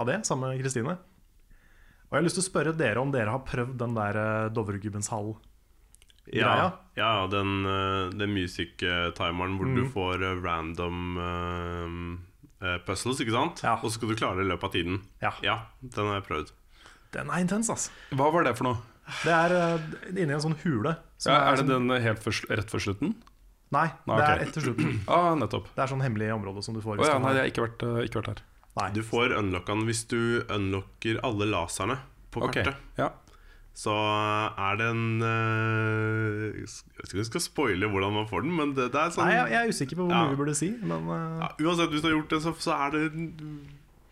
av 0.00 0.08
det, 0.08 0.22
sammen 0.24 0.48
med 0.48 0.62
Kristine. 0.62 0.94
Og 0.96 2.14
jeg 2.14 2.16
har 2.16 2.24
lyst 2.24 2.38
til 2.38 2.44
å 2.44 2.46
spørre 2.46 2.72
dere 2.72 3.02
om 3.02 3.12
dere 3.12 3.34
har 3.34 3.42
prøvd 3.44 3.76
den 3.82 3.96
der 3.98 4.16
uh, 4.16 4.52
Dovregubbens 4.56 5.10
hall. 5.12 5.34
Ja, 6.32 6.72
ja 6.96 7.26
den, 7.28 7.66
uh, 7.66 8.10
den 8.16 8.32
music-timeren 8.32 9.58
hvor 9.58 9.66
Mm. 9.68 9.74
du 9.76 9.84
får 9.92 10.22
eh, 10.22 10.40
random 10.42 11.18
eh, 11.18 12.66
eh, 12.68 12.78
puzzles, 12.86 13.20
ikke 13.20 13.34
sant? 13.34 13.60
Ja. 13.62 13.74
Og 13.82 13.90
så 13.90 13.98
skal 13.98 14.08
du 14.08 14.14
klare 14.16 14.36
det 14.40 14.46
i 14.46 14.50
løpet 14.52 14.64
av 14.64 14.72
tiden. 14.72 15.00
Ja. 15.20 15.32
den 15.82 16.06
har 16.06 16.20
jeg 16.20 16.28
prøvd. 16.28 16.52
Den 17.12 17.30
er 17.30 17.44
intens, 17.44 17.68
altså. 17.70 17.90
Hva 18.10 18.30
var 18.32 18.44
det 18.44 18.56
for 18.56 18.64
noe? 18.64 18.78
Det 19.22 19.32
er 19.36 19.52
uh, 19.52 19.80
inni 20.16 20.32
en 20.32 20.40
sånn 20.40 20.56
hule. 20.64 20.96
som 21.18 21.32
Ja, 21.34 21.42
er 21.52 21.56
det 21.56 21.66
sånn- 21.66 21.88
den 21.88 22.02
helt 22.02 22.22
for, 22.24 22.32
rett 22.48 22.70
før 22.72 22.80
slutten? 22.80 23.14
Nei, 23.74 23.88
Nei, 24.06 24.16
det 24.16 24.24
okay. 24.24 24.38
er 24.38 24.46
etter 24.48 24.60
slutten. 24.64 25.00
Ah, 25.08 25.34
nettopp. 25.36 25.68
Det 25.76 25.82
er 25.84 25.90
sånn 25.92 26.02
hemmelig 26.02 26.32
område 26.34 26.62
som 26.64 26.74
du 26.74 26.80
får. 26.80 26.98
Oh, 27.00 27.04
ja, 27.06 27.18
nei, 27.18 27.28
har- 27.28 27.34
jeg 27.34 27.42
har 27.44 27.52
ikke 27.52 27.66
vært, 27.68 27.82
eh, 27.84 28.04
ikke 28.08 28.20
vært 28.22 28.32
her. 28.32 28.42
Nei. 28.80 28.88
Du 28.96 29.02
får 29.06 29.34
unlocka 29.38 29.74
den 29.76 29.84
hvis 29.86 30.02
du 30.08 30.42
unlocker 30.50 31.20
alle 31.22 31.46
laserne 31.46 31.98
på 32.32 32.42
Ok, 32.42 32.54
kartet. 32.56 32.74
ja. 32.98 33.10
Så 33.74 33.90
er 33.90 34.76
det 34.78 34.86
en 34.86 35.04
eh, 35.26 36.60
Jeg 36.62 36.66
vet 37.00 37.08
ikke 37.08 37.16
om 37.18 37.22
jeg 37.24 37.30
skal 37.32 37.42
spoile 37.42 37.88
hvordan 37.90 38.12
man 38.14 38.28
får 38.30 38.44
den, 38.46 38.52
men 38.54 38.74
det, 38.76 38.90
det 38.94 39.00
er 39.00 39.14
sånn 39.16 39.26
Nei, 39.26 39.34
jeg, 39.34 39.48
jeg 39.50 39.60
er 39.66 39.72
usikker 39.74 39.98
på 39.98 40.04
hvor 40.06 40.14
Ja. 40.14 40.20
mye 40.24 40.34
vi 40.36 40.38
burde 40.44 40.54
si, 40.58 40.68
men 40.78 41.08
uh, 41.10 41.40
ja, 41.42 41.48
Uansett, 41.66 41.90
hvis 41.90 42.04
du 42.04 42.06
har 42.10 42.14
gjort 42.18 42.34
det, 42.36 42.38
så, 42.44 42.52
så 42.62 42.76
er 42.86 42.94
det 42.94 43.08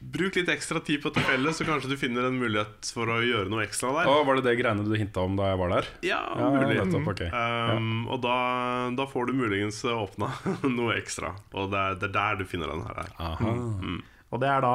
Bruk 0.03 0.35
litt 0.35 0.49
ekstra 0.51 0.81
tid 0.83 0.99
på 0.99 1.13
dette 1.15 1.23
fjellet, 1.29 1.55
så 1.55 1.63
kanskje 1.63 1.93
du 1.93 1.95
finner 1.95 2.25
en 2.27 2.35
mulighet 2.41 2.89
for 2.91 3.07
å 3.07 3.21
gjøre 3.23 3.47
noe 3.53 3.63
ekstra 3.63 3.93
der. 4.01 4.09
Å, 4.11 4.25
var 4.27 4.41
det 4.41 4.43
det 4.49 4.57
greiene 4.59 4.83
du 4.83 4.97
hinta 4.99 5.23
om 5.23 5.37
da 5.39 5.53
jeg 5.53 5.61
var 5.61 5.71
der? 5.77 5.91
Ja, 6.03 6.19
Ja, 6.41 6.49
mulig. 6.51 6.75
nettopp, 6.81 7.07
ok. 7.13 7.23
Um, 7.31 7.93
Og 8.11 8.19
da, 8.25 8.35
da 8.99 9.07
får 9.07 9.31
du 9.31 9.33
muligens 9.39 9.79
åpna 9.87 10.33
noe 10.75 10.97
ekstra. 10.99 11.31
Og 11.55 11.71
det 11.71 11.79
er, 11.85 11.95
det 12.03 12.09
er 12.11 12.15
der 12.19 12.41
du 12.43 12.45
finner 12.51 12.75
den 12.75 12.83
her. 12.83 13.15
Mm. 13.47 14.01
Og 14.35 14.43
det 14.43 14.51
er 14.51 14.67
da 14.67 14.75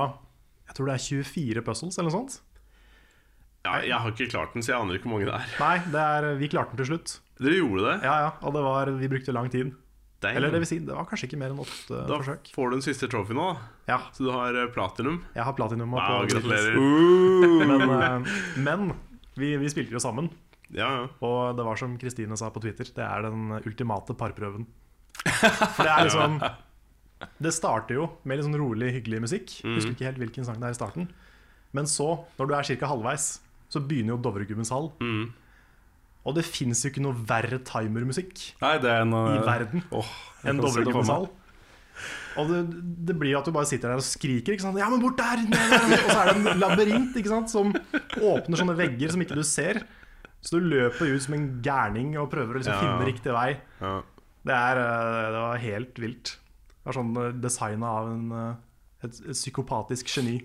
Jeg 0.71 0.79
tror 0.79 0.93
det 0.93 0.95
er 0.95 1.05
24 1.09 1.65
puzzles 1.67 1.99
eller 1.99 2.07
noe 2.07 2.15
sånt. 2.21 2.39
Ja, 3.67 3.73
jeg 3.83 3.97
har 3.99 4.13
ikke 4.15 4.29
klart 4.31 4.53
den, 4.55 4.63
så 4.63 4.71
jeg 4.73 4.79
aner 4.79 4.95
ikke 4.97 5.09
hvor 5.09 5.17
mange 5.17 5.27
det 5.27 5.35
er. 5.35 5.49
Nei, 5.59 5.75
det 5.91 6.03
er, 6.07 6.27
vi 6.39 6.47
klarte 6.51 6.71
den 6.73 6.79
til 6.83 6.89
slutt. 6.93 7.17
Dere 7.43 7.57
gjorde 7.59 7.83
det? 7.89 7.95
Ja, 8.07 8.15
ja, 8.23 8.29
Og 8.47 8.55
det 8.55 8.63
var, 8.65 8.91
vi 9.01 9.09
brukte 9.11 9.35
lang 9.35 9.51
tid. 9.53 9.73
Damn. 10.23 10.33
Eller 10.39 10.49
det 10.49 10.63
vil 10.63 10.69
si, 10.71 10.79
det 10.81 10.95
var 10.97 11.05
kanskje 11.05 11.27
ikke 11.27 11.37
mer 11.37 11.51
enn 11.53 11.59
åtte 11.61 11.97
da 12.09 12.15
forsøk. 12.17 12.47
får 12.55 12.71
du 12.71 12.75
den 12.79 12.85
siste 12.87 13.05
trophy 13.11 13.35
nå, 13.37 13.43
da. 13.53 13.67
Ja, 13.91 13.97
Så 14.15 14.23
du 14.25 14.31
har 14.33 14.55
eh, 14.57 14.69
platinum. 14.73 15.19
jeg 15.35 15.45
har 15.45 15.53
platinum. 15.53 15.91
Wow, 15.93 16.23
gratulerer. 16.25 16.73
Men, 17.69 17.83
eh, 17.85 18.31
men 18.57 18.87
vi, 19.37 19.51
vi 19.61 19.69
spilte 19.69 19.93
jo 19.93 20.01
sammen, 20.01 20.31
Ja, 20.73 20.87
ja. 20.89 21.03
og 21.23 21.53
det 21.59 21.63
var 21.67 21.77
som 21.79 21.93
Kristine 22.01 22.33
sa 22.39 22.49
på 22.49 22.63
Twitter, 22.63 22.89
det 22.97 23.05
er 23.05 23.27
den 23.27 23.59
ultimate 23.61 24.15
parprøven. 24.17 24.65
For 25.27 25.85
det 25.85 25.91
er 25.93 26.03
liksom 26.09 26.39
Det 27.41 27.53
starter 27.53 27.97
jo 27.99 28.07
med 28.25 28.37
litt 28.39 28.47
sånn 28.49 28.57
rolig, 28.57 28.89
hyggelig 28.97 29.21
musikk. 29.27 29.53
Husker 29.65 29.93
ikke 29.93 30.09
helt 30.09 30.19
hvilken 30.21 30.45
sang 30.49 30.57
det 30.61 30.71
er 30.71 30.75
i 30.75 30.79
starten. 30.81 31.07
Men 31.77 31.85
så, 31.89 32.09
når 32.39 32.49
du 32.49 32.53
er 32.57 32.67
ca. 32.73 32.89
halvveis, 32.89 33.29
så 33.69 33.81
begynner 33.83 34.15
jo 34.15 34.21
Dovregubbens 34.23 34.71
hall. 34.73 34.91
Mm. 35.03 35.33
Og 36.27 36.35
det 36.35 36.43
fins 36.47 36.83
jo 36.83 36.91
ikke 36.91 37.03
noe 37.03 37.15
verre 37.27 37.59
timermusikk 37.63 38.41
Nei, 38.59 38.73
det 38.83 38.89
er 38.91 39.05
en 39.05 39.13
i 39.15 39.37
eh, 39.37 39.43
verden 39.47 39.83
oh, 39.95 40.09
enn 40.43 40.59
Dovregubbens 40.59 41.11
hall. 41.11 41.29
Og 42.37 42.51
det, 42.51 42.57
det 43.07 43.15
blir 43.17 43.37
at 43.39 43.47
du 43.47 43.53
bare 43.55 43.65
sitter 43.65 43.89
der 43.89 44.01
og 44.01 44.05
skriker. 44.05 44.53
Ikke 44.53 44.65
sant? 44.67 44.77
Ja, 44.77 44.89
men 44.91 45.01
bort 45.01 45.17
der! 45.17 45.39
Der! 45.49 45.71
Og 46.03 46.11
så 46.11 46.17
er 46.21 46.29
det 46.29 46.35
en 46.53 46.59
labyrint 46.61 47.15
ikke 47.17 47.31
sant? 47.31 47.49
som 47.49 47.71
åpner 48.21 48.59
sånne 48.59 48.75
vegger 48.77 49.15
som 49.15 49.23
ikke 49.23 49.37
du 49.39 49.41
ser. 49.47 49.79
Så 50.45 50.59
du 50.59 50.67
løper 50.69 51.09
ut 51.15 51.23
som 51.23 51.33
en 51.33 51.47
gærning 51.65 52.13
og 52.21 52.29
prøver 52.29 52.53
å 52.53 52.61
liksom 52.61 52.75
Ja. 52.75 52.83
finne 52.83 53.07
riktig 53.09 53.33
vei. 53.33 53.49
ja. 53.81 53.95
Det, 54.47 54.55
er, 54.55 54.77
eh, 54.79 55.25
det 55.33 55.39
var 55.43 55.57
helt 55.59 55.97
vilt. 55.99 56.29
Det 56.69 56.85
var 56.87 56.95
sånn 56.95 57.41
designa 57.43 57.89
av 57.99 58.11
en, 58.13 58.27
eh, 58.31 58.53
et, 59.03 59.17
et 59.25 59.35
psykopatisk 59.35 60.07
geni. 60.13 60.37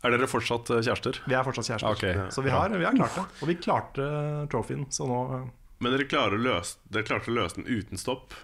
Er 0.00 0.14
dere 0.14 0.28
fortsatt 0.30 0.70
eh, 0.72 0.82
kjærester? 0.86 1.22
Vi 1.28 1.36
er 1.36 1.44
fortsatt 1.44 1.68
kjærester. 1.68 1.96
Okay. 1.96 2.28
Så 2.32 2.44
vi 2.44 2.52
har, 2.54 2.72
vi 2.72 2.86
har 2.86 2.96
klart 2.96 3.18
det. 3.18 3.24
Og 3.40 3.50
vi 3.50 3.56
klarte 3.60 4.06
trofeen, 4.52 4.86
så 4.92 5.08
nå 5.08 5.18
eh, 5.36 5.48
Men 5.84 5.96
dere 5.96 6.08
klarer 6.08 6.38
å 6.38 6.44
løse, 6.44 6.80
dere 6.88 7.08
klarte 7.08 7.32
å 7.32 7.36
løse 7.36 7.60
den 7.60 7.68
uten 7.68 8.00
stopp? 8.00 8.36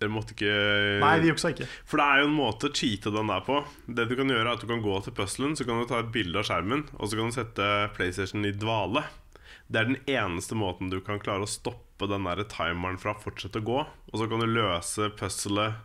Dere 0.00 0.10
måtte 0.10 0.34
ikke 0.34 0.54
Nei, 1.04 1.12
vi 1.22 1.30
juksa 1.30 1.52
ikke. 1.54 1.68
For 1.86 2.00
det 2.00 2.06
er 2.06 2.22
jo 2.22 2.30
en 2.30 2.38
måte 2.38 2.70
å 2.70 2.74
cheate 2.74 3.12
den 3.14 3.30
der 3.30 3.44
på. 3.46 3.60
Det 3.86 4.08
du 4.10 4.16
kan 4.18 4.32
gjøre 4.32 4.46
er 4.48 4.54
at 4.56 4.64
du 4.64 4.70
kan 4.70 4.82
gå 4.84 4.96
til 5.04 5.14
puzzlen, 5.16 5.54
så 5.56 5.68
kan 5.68 5.78
du 5.80 5.86
ta 5.90 6.00
et 6.02 6.10
bilde 6.14 6.40
av 6.40 6.48
skjermen, 6.48 6.88
og 6.96 7.10
så 7.10 7.20
kan 7.20 7.30
du 7.30 7.36
sette 7.36 7.68
PlayStation 7.94 8.48
i 8.48 8.54
dvale. 8.56 9.04
Det 9.68 9.80
er 9.80 9.92
den 9.92 10.02
eneste 10.10 10.56
måten 10.58 10.90
du 10.92 10.98
kan 11.04 11.22
klare 11.22 11.46
å 11.46 11.50
stoppe 11.50 12.08
den 12.10 12.26
der 12.26 12.42
timeren 12.50 12.98
fra 13.00 13.14
å 13.14 13.22
fortsette 13.22 13.62
å 13.62 13.68
gå. 13.68 13.78
Og 14.12 14.20
så 14.20 14.28
kan 14.28 14.42
du 14.42 14.48
løse 14.50 15.08
puzzlet 15.16 15.80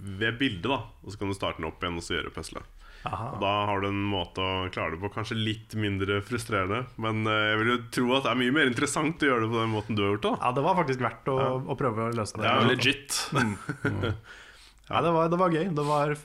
ved 0.00 0.40
bildet, 0.40 0.68
da. 0.68 0.82
Og 1.04 1.12
så 1.12 1.20
kan 1.20 1.30
du 1.30 1.36
starte 1.36 1.60
den 1.60 1.70
opp 1.70 1.80
igjen 1.84 2.00
og 2.00 2.04
så 2.04 2.16
gjøre 2.18 2.34
puzzlet. 2.34 2.79
Aha. 3.08 3.30
Og 3.32 3.40
Da 3.40 3.52
har 3.70 3.80
du 3.80 3.86
en 3.88 4.02
måte 4.10 4.42
å 4.44 4.68
klare 4.74 4.92
det 4.92 5.00
på 5.00 5.08
kanskje 5.14 5.38
litt 5.38 5.72
mindre 5.80 6.18
frustrerende. 6.26 6.82
Men 7.00 7.22
eh, 7.30 7.46
jeg 7.52 7.60
vil 7.62 7.70
jo 7.72 7.78
tro 7.96 8.10
at 8.18 8.26
det 8.26 8.32
er 8.34 8.40
mye 8.42 8.56
mer 8.58 8.68
interessant 8.68 9.24
å 9.24 9.30
gjøre 9.30 9.46
det 9.46 9.52
på 9.54 9.60
den 9.62 9.72
måten 9.72 9.96
du 9.96 10.02
har 10.04 10.12
gjort 10.14 10.26
det. 10.26 10.34
da 10.36 10.48
Ja, 10.50 10.52
det 10.58 10.64
var 10.66 10.78
faktisk 10.82 11.00
verdt 11.06 11.30
å, 11.32 11.38
å 11.64 11.78
prøve 11.80 12.10
å 12.10 12.12
løse 12.18 12.36
det. 12.36 12.44
Ja, 12.44 12.58
Det 12.60 12.66
er 12.66 12.72
legit. 12.74 13.20
Ja, 14.90 15.00
det, 15.06 15.10
var, 15.14 15.28
det 15.30 15.38
var 15.38 15.52
gøy. 15.54 15.68
Det 15.70 15.82
var 15.86 16.16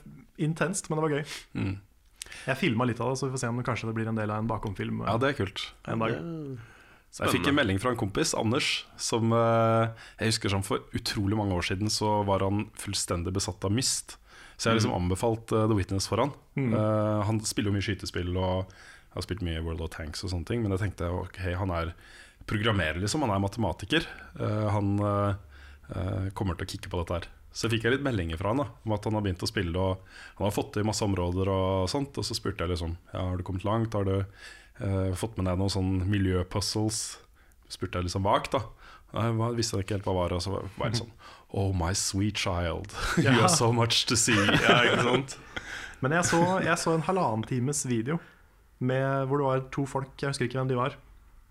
intenst, 0.42 0.88
men 0.90 0.98
det 0.98 1.04
var 1.04 1.12
gøy. 1.14 1.34
Mm. 1.54 1.74
Jeg 2.48 2.58
filma 2.58 2.86
litt 2.90 2.98
av 2.98 3.12
det, 3.12 3.18
så 3.20 3.28
vi 3.28 3.36
får 3.36 3.42
se 3.44 3.50
om 3.52 3.60
det 3.60 3.66
kanskje 3.68 3.86
det 3.86 3.94
blir 3.94 4.08
en 4.10 4.18
del 4.18 4.32
av 4.34 4.40
en 4.42 4.48
bakomfilm 4.50 5.04
Ja, 5.06 5.14
det 5.22 5.28
er 5.30 5.36
kult. 5.38 5.62
en 5.86 6.02
dag. 6.02 6.16
Jeg 7.16 7.32
fikk 7.32 7.46
en 7.48 7.56
melding 7.56 7.78
fra 7.80 7.92
en 7.94 8.00
kompis, 8.00 8.34
Anders, 8.36 8.84
som 9.00 9.30
eh, 9.32 9.86
Jeg 10.18 10.34
husker 10.34 10.52
som 10.52 10.64
for 10.66 10.82
utrolig 10.98 11.38
mange 11.38 11.54
år 11.56 11.64
siden 11.70 11.88
så 11.94 12.18
var 12.28 12.42
han 12.44 12.66
fullstendig 12.76 13.32
besatt 13.38 13.62
av 13.64 13.72
Myst. 13.72 14.18
Så 14.56 14.68
jeg 14.68 14.72
har 14.72 14.78
liksom 14.78 14.96
anbefalt 14.96 15.52
uh, 15.52 15.66
The 15.68 15.76
Witness 15.76 16.08
for 16.08 16.22
han. 16.22 16.32
Uh, 16.56 17.20
han 17.28 17.40
spiller 17.44 17.68
jo 17.68 17.76
mye 17.76 17.84
skytespill 17.84 18.32
og 18.40 18.72
har 19.12 19.24
spilt 19.24 19.44
mye 19.44 19.60
World 19.64 19.84
of 19.84 19.92
Tanks 19.92 20.24
og 20.24 20.32
sånne 20.32 20.48
ting. 20.48 20.62
Men 20.64 20.72
jeg 20.72 20.86
tenkte 20.86 21.10
ok, 21.12 21.40
han 21.60 21.72
er 21.76 21.92
programmerer, 22.48 23.00
liksom. 23.02 23.24
Han 23.26 23.34
er 23.34 23.42
matematiker. 23.42 24.06
Uh, 24.40 24.68
han 24.72 24.94
kommer 26.34 26.56
til 26.58 26.66
å 26.66 26.70
kicke 26.72 26.90
på 26.90 26.98
dette 26.98 27.14
her. 27.14 27.26
Så 27.54 27.68
fikk 27.70 27.84
jeg 27.86 27.94
litt 27.94 28.02
meldinger 28.02 28.40
fra 28.40 28.50
han 28.50 28.58
da, 28.58 28.64
om 28.82 28.94
at 28.96 29.04
han 29.06 29.14
har 29.14 29.22
begynt 29.22 29.44
å 29.44 29.48
spille. 29.48 29.76
Og 29.76 30.40
han 30.40 30.48
har 30.48 30.56
fått 30.56 30.72
til 30.74 30.88
masse 30.88 31.04
områder 31.04 31.50
og 31.52 31.90
sånt. 31.92 32.16
Og 32.18 32.26
så 32.26 32.34
spurte 32.34 32.64
jeg 32.64 32.72
liksom 32.72 32.96
ja, 33.12 33.20
har 33.20 33.38
du 33.38 33.44
kommet 33.46 33.64
langt. 33.68 33.94
Har 33.94 34.08
du 34.08 35.14
fått 35.16 35.38
med 35.38 35.46
deg 35.46 35.60
noen 35.60 35.72
sånn 35.72 35.92
miljøpuzzles? 36.10 37.04
Spurte 37.70 38.00
jeg 38.00 38.08
liksom 38.08 38.26
vagt, 38.26 38.56
da. 38.56 38.64
Jeg 39.14 39.54
visste 39.60 39.78
ikke 39.78 39.96
helt 39.96 40.08
hva 40.08 40.16
det 40.16 40.22
var. 40.24 40.34
Og 40.40 40.42
så 40.42 40.56
var 40.56 40.90
det 40.90 41.00
sånn 41.04 41.14
Oh 41.54 41.72
my 41.72 41.92
sweet 41.94 42.34
child, 42.34 42.92
you 43.16 43.30
have 43.30 43.50
so 43.50 43.72
much 43.72 44.06
to 44.06 44.16
see. 44.16 44.36
Ja, 44.36 44.82
ikke 44.82 45.02
sant? 45.02 45.38
Men 46.02 46.12
jeg 46.12 46.24
så, 46.28 46.40
jeg 46.60 46.78
så 46.78 46.92
en 46.94 47.04
halvannen 47.06 47.44
times 47.48 47.86
video 47.88 48.18
med, 48.78 49.26
hvor 49.26 49.40
det 49.40 49.46
var 49.46 49.62
to 49.72 49.86
folk, 49.88 50.10
jeg 50.20 50.28
husker 50.28 50.44
ikke 50.44 50.58
hvem 50.58 50.68
de 50.68 50.76
var, 50.76 50.96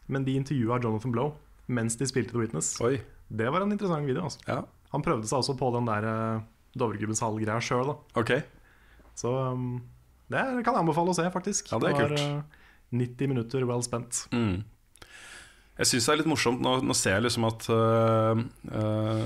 men 0.08 0.26
de 0.28 0.36
intervjua 0.38 0.78
Jonathan 0.84 1.12
Blow 1.16 1.32
mens 1.66 1.96
de 1.98 2.06
spilte 2.06 2.36
The 2.36 2.44
Witness. 2.44 2.76
Oi, 2.86 3.00
Det 3.28 3.48
var 3.50 3.64
en 3.66 3.72
interessant 3.74 4.06
video. 4.06 4.24
Altså. 4.24 4.40
ja, 4.48 4.60
Han 4.94 5.02
prøvde 5.02 5.26
seg 5.26 5.40
også 5.42 5.56
på 5.58 5.72
den 5.74 5.88
der 5.90 6.06
uh, 6.06 6.44
Dovregubbens 6.78 7.24
hall-greia 7.26 7.58
sjøl, 7.64 7.96
Okay. 8.14 8.44
Så 9.16 9.32
um, 9.32 9.82
det 10.30 10.44
kan 10.66 10.76
jeg 10.76 10.84
anbefale 10.84 11.10
å 11.10 11.18
se, 11.18 11.26
faktisk. 11.34 11.72
Ja, 11.72 11.80
det 11.82 11.90
er 11.90 11.98
var 11.98 12.14
kult. 12.14 12.22
uh, 12.22 13.00
90 13.02 13.32
minutter 13.32 13.66
well 13.66 13.82
spent. 13.84 14.28
Mm. 14.32 14.62
Jeg 15.80 15.90
syns 15.90 16.06
det 16.06 16.14
er 16.14 16.22
litt 16.22 16.30
morsomt. 16.30 16.62
Nå, 16.64 16.78
nå 16.86 16.96
ser 16.96 17.18
jeg 17.18 17.26
liksom 17.26 17.48
at 17.50 17.66
uh, 17.74 18.46
øh, 18.72 19.26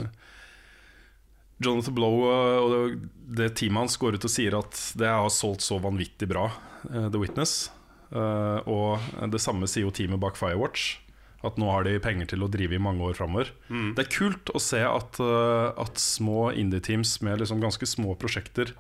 Jonathan 1.60 1.96
Blow 1.96 2.24
øh, 2.30 2.58
og 2.64 2.72
det, 2.72 3.10
det 3.40 3.50
teamet 3.60 3.86
hans 3.86 3.98
går 4.00 4.18
ut 4.18 4.28
og 4.28 4.32
sier 4.32 4.56
at 4.60 4.80
det 5.00 5.10
har 5.10 5.28
solgt 5.34 5.66
så 5.66 5.80
vanvittig 5.84 6.30
bra, 6.32 6.48
øh, 6.90 7.10
The 7.12 7.20
Witness. 7.20 7.70
Øh, 8.16 8.60
og 8.66 9.30
det 9.32 9.42
samme 9.44 9.68
sier 9.70 9.88
jo 9.88 9.94
teamet 9.96 10.22
bak 10.24 10.40
Firewatch. 10.40 11.02
At 11.46 11.60
nå 11.60 11.70
har 11.72 11.86
de 11.88 12.00
penger 12.04 12.28
til 12.28 12.44
å 12.44 12.50
drive 12.52 12.76
i 12.76 12.82
mange 12.84 13.04
år 13.06 13.16
framover. 13.16 13.54
Det 13.96 14.04
er 14.04 14.10
kult 14.12 14.50
å 14.52 14.60
se 14.60 14.82
at, 14.84 15.22
at 15.24 16.02
små 16.04 16.50
indie-teams 16.52 17.14
med 17.24 17.40
liksom 17.40 17.62
ganske 17.64 17.88
små 17.88 18.18
prosjekter 18.20 18.74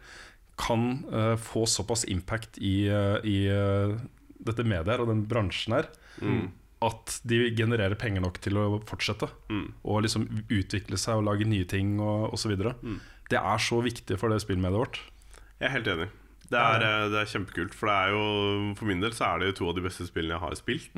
kan 0.60 1.06
få 1.40 1.64
såpass 1.72 2.04
impact 2.12 2.60
i, 2.60 2.92
i 3.24 3.38
dette 4.44 4.66
mediet 4.68 4.92
her 4.92 5.06
og 5.06 5.08
den 5.14 5.24
bransjen 5.32 5.78
her 5.78 5.88
at 6.86 7.20
de 7.28 7.42
genererer 7.58 7.98
penger 8.00 8.24
nok 8.24 8.40
til 8.44 8.58
å 8.60 8.66
fortsette. 8.88 9.28
Og 9.84 10.04
liksom 10.06 10.28
utvikle 10.48 11.00
seg 11.00 11.20
og 11.20 11.28
lage 11.28 11.48
nye 11.48 11.68
ting 11.68 11.98
og 12.00 12.34
osv. 12.38 12.54
videre 12.56 12.76
Det 13.30 13.40
er 13.40 13.58
så 13.62 13.82
viktig 13.84 14.18
for 14.20 14.32
det 14.32 14.42
spillmediet 14.42 14.80
vårt. 14.80 15.02
Jeg 15.60 15.68
er 15.68 15.76
helt 15.76 15.92
enig. 15.92 16.10
Det 16.50 16.58
er, 16.58 16.82
eh, 16.82 17.10
det 17.14 17.20
er 17.20 17.30
kjempekult. 17.30 17.76
For 17.78 17.90
det 17.90 17.96
er 17.96 18.14
jo 18.16 18.76
For 18.80 18.90
min 18.90 19.02
del 19.04 19.14
så 19.14 19.28
er 19.28 19.40
det 19.40 19.50
jo 19.52 19.58
to 19.60 19.70
av 19.70 19.76
de 19.78 19.86
beste 19.86 20.08
spillene 20.08 20.34
jeg 20.34 20.42
har 20.42 20.56
spilt. 20.58 20.90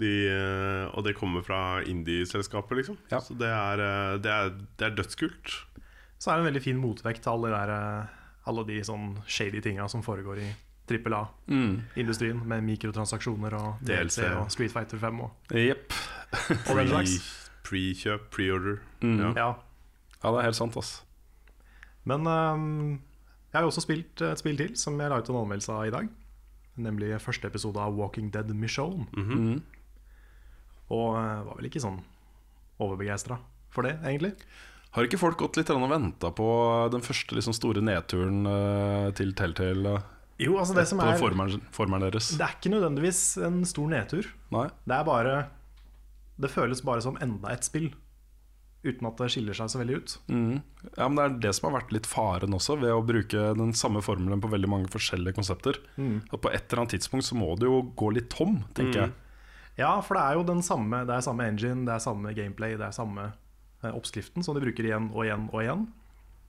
De, 0.00 0.12
eh, 0.28 0.86
og 0.92 1.04
det 1.04 1.16
kommer 1.16 1.44
fra 1.44 1.80
indie-selskapet, 1.84 2.76
liksom. 2.76 2.98
Ja. 3.12 3.20
Så 3.20 3.36
det 3.38 3.48
er, 3.48 3.80
eh, 3.80 4.18
det, 4.18 4.30
er, 4.30 4.50
det 4.76 4.86
er 4.86 4.96
dødskult. 4.96 5.54
Så 6.20 6.30
er 6.30 6.36
det 6.36 6.44
en 6.44 6.50
veldig 6.52 6.64
fin 6.64 6.80
motvekt 6.80 7.22
til 7.24 7.32
alle, 7.32 7.48
de 7.48 7.56
der, 7.56 8.10
alle 8.50 8.64
de 8.68 8.80
sånn 8.84 9.14
shady 9.26 9.62
tinga 9.64 9.88
som 9.88 10.02
foregår 10.04 10.42
i 10.44 10.50
trippel 10.90 11.14
A-industrien, 11.16 12.40
med 12.50 12.66
mikrotransaksjoner 12.66 13.56
og 13.58 13.84
DLC 13.86 14.20
DLC. 14.20 14.30
og 14.40 14.50
Street 14.52 14.74
Fighter 14.74 15.00
5 15.02 15.22
og, 15.26 15.54
Jepp. 15.54 15.94
Pre-kjøp, 17.70 18.30
pre-order. 18.34 18.80
Ja. 19.04 19.30
Ja. 19.36 19.50
Ja, 20.20 20.30
det 20.32 20.40
er 20.40 20.48
helt 20.48 20.58
sant, 20.58 20.76
ass. 20.76 21.00
Men 22.08 22.26
um, 22.26 22.96
jeg 23.50 23.58
har 23.58 23.66
jo 23.66 23.70
også 23.72 23.84
spilt 23.84 24.22
et 24.24 24.40
spill 24.40 24.58
til 24.58 24.74
som 24.78 24.98
jeg 25.00 25.12
la 25.12 25.20
ut 25.20 25.30
en 25.30 25.38
anmeldelse 25.42 25.74
av 25.74 25.86
i 25.88 25.92
dag. 25.94 26.08
Nemlig 26.80 27.12
første 27.22 27.48
episode 27.50 27.80
av 27.82 27.96
Walking 27.98 28.30
Dead 28.34 28.50
Michonne. 28.56 29.06
Mhm. 29.16 29.60
Og 30.90 31.14
uh, 31.14 31.46
var 31.46 31.54
vel 31.60 31.68
ikke 31.70 31.82
sånn 31.82 32.00
overbegeistra 32.80 33.38
for 33.70 33.86
det, 33.86 33.94
egentlig. 34.02 34.34
Har 34.96 35.06
ikke 35.06 35.20
folk 35.20 35.38
gått 35.38 35.60
litt 35.60 35.70
og 35.70 35.84
venta 35.86 36.32
på 36.34 36.46
den 36.90 37.04
første 37.06 37.36
liksom, 37.36 37.54
store 37.54 37.82
nedturen 37.84 38.42
uh, 38.48 39.10
til 39.14 39.30
Telltale? 39.38 40.00
Jo, 40.40 40.56
altså 40.60 40.76
det 40.76 40.86
som 40.88 41.00
er 41.04 41.18
formeren, 41.20 42.04
deres? 42.06 42.30
Det 42.38 42.44
er 42.46 42.54
ikke 42.56 42.72
nødvendigvis 42.72 43.24
en 43.44 43.58
stor 43.68 43.90
nedtur. 43.92 44.28
Nei? 44.54 44.68
Det 44.88 44.96
er 44.96 45.08
bare 45.08 45.34
Det 46.40 46.48
føles 46.48 46.80
bare 46.80 47.02
som 47.04 47.18
enda 47.20 47.52
et 47.52 47.66
spill. 47.66 47.90
Uten 48.80 49.04
at 49.10 49.18
det 49.20 49.26
skiller 49.34 49.56
seg 49.56 49.68
så 49.68 49.80
veldig 49.82 49.96
ut. 50.00 50.12
Mm. 50.32 50.62
Ja, 50.96 51.08
men 51.08 51.16
Det 51.18 51.24
er 51.24 51.34
det 51.44 51.54
som 51.58 51.68
har 51.68 51.82
vært 51.82 51.92
litt 51.92 52.08
faren 52.08 52.56
også, 52.56 52.78
ved 52.80 52.94
å 52.94 53.02
bruke 53.04 53.50
den 53.58 53.74
samme 53.76 54.00
formelen 54.00 54.40
på 54.40 54.48
veldig 54.48 54.70
mange 54.72 54.88
forskjellige 54.88 55.36
konsepter. 55.36 55.76
At 56.00 56.40
På 56.40 56.48
et 56.48 56.64
eller 56.64 56.86
annet 56.86 56.96
tidspunkt 56.96 57.28
så 57.28 57.36
må 57.36 57.52
det 57.60 57.68
jo 57.68 57.82
gå 57.92 58.08
litt 58.16 58.30
tom, 58.32 58.62
tenker 58.72 59.04
jeg. 59.04 59.12
Ja, 59.78 60.00
for 60.00 60.16
det 60.16 60.22
er 60.24 60.34
jo 60.36 60.42
den 60.44 60.60
samme 60.66 61.04
Det 61.06 61.14
er 61.14 61.22
samme 61.24 61.46
engine, 61.46 61.86
det 61.86 61.94
er 61.94 62.02
samme 62.02 62.32
gameplay, 62.36 62.76
det 62.76 62.88
er 62.88 62.92
samme 62.92 63.32
eh, 63.84 63.92
oppskriften 63.92 64.44
som 64.44 64.56
de 64.56 64.64
bruker 64.64 64.84
igjen 64.84 65.10
og 65.14 65.24
igjen 65.24 65.48
og 65.52 65.60
igjen. 65.62 65.86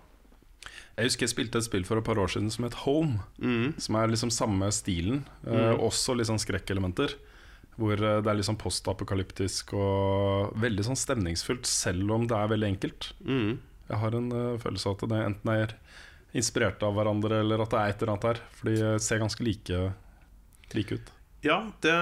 Jeg 1.00 1.08
husker 1.08 1.26
jeg 1.28 1.32
spilte 1.32 1.60
et 1.62 1.66
spill 1.66 1.86
for 1.88 2.00
et 2.02 2.06
par 2.06 2.20
år 2.20 2.32
siden 2.34 2.50
som 2.52 2.66
het 2.68 2.76
Home. 2.84 3.22
Som 3.80 3.96
er 3.96 4.12
liksom 4.12 4.32
samme 4.36 4.68
stilen. 4.76 5.22
eh, 5.48 5.76
også 5.80 6.16
litt 6.18 6.28
sånn 6.28 6.42
skrekkelementer. 6.42 7.16
Hvor 7.80 7.96
eh, 7.96 8.20
det 8.20 8.28
er 8.28 8.36
litt 8.36 8.50
sånn 8.50 8.60
postapokalyptisk 8.60 9.72
og 9.80 10.52
veldig 10.60 10.84
sånn 10.90 11.00
stemningsfullt, 11.00 11.70
selv 11.70 12.12
om 12.12 12.28
det 12.28 12.36
er 12.36 12.52
veldig 12.52 12.70
enkelt. 12.74 13.14
Jeg 13.90 14.02
har 14.04 14.14
en 14.20 14.28
uh, 14.36 14.60
følelse 14.62 14.92
av 14.92 14.98
at 15.00 15.08
det 15.10 15.22
enten 15.26 15.54
er 15.56 15.72
inspirert 16.38 16.84
av 16.86 16.94
hverandre, 16.94 17.40
eller 17.42 17.64
at 17.64 17.72
det 17.74 17.80
er 17.80 17.94
et 17.94 18.04
eller 18.04 18.14
annet 18.14 18.28
her. 18.30 18.42
For 18.60 18.70
de 18.70 18.92
ser 19.02 19.24
ganske 19.24 19.48
like, 19.48 19.80
like 20.76 21.00
ut. 21.00 21.14
Ja, 21.48 21.62
det, 21.82 21.96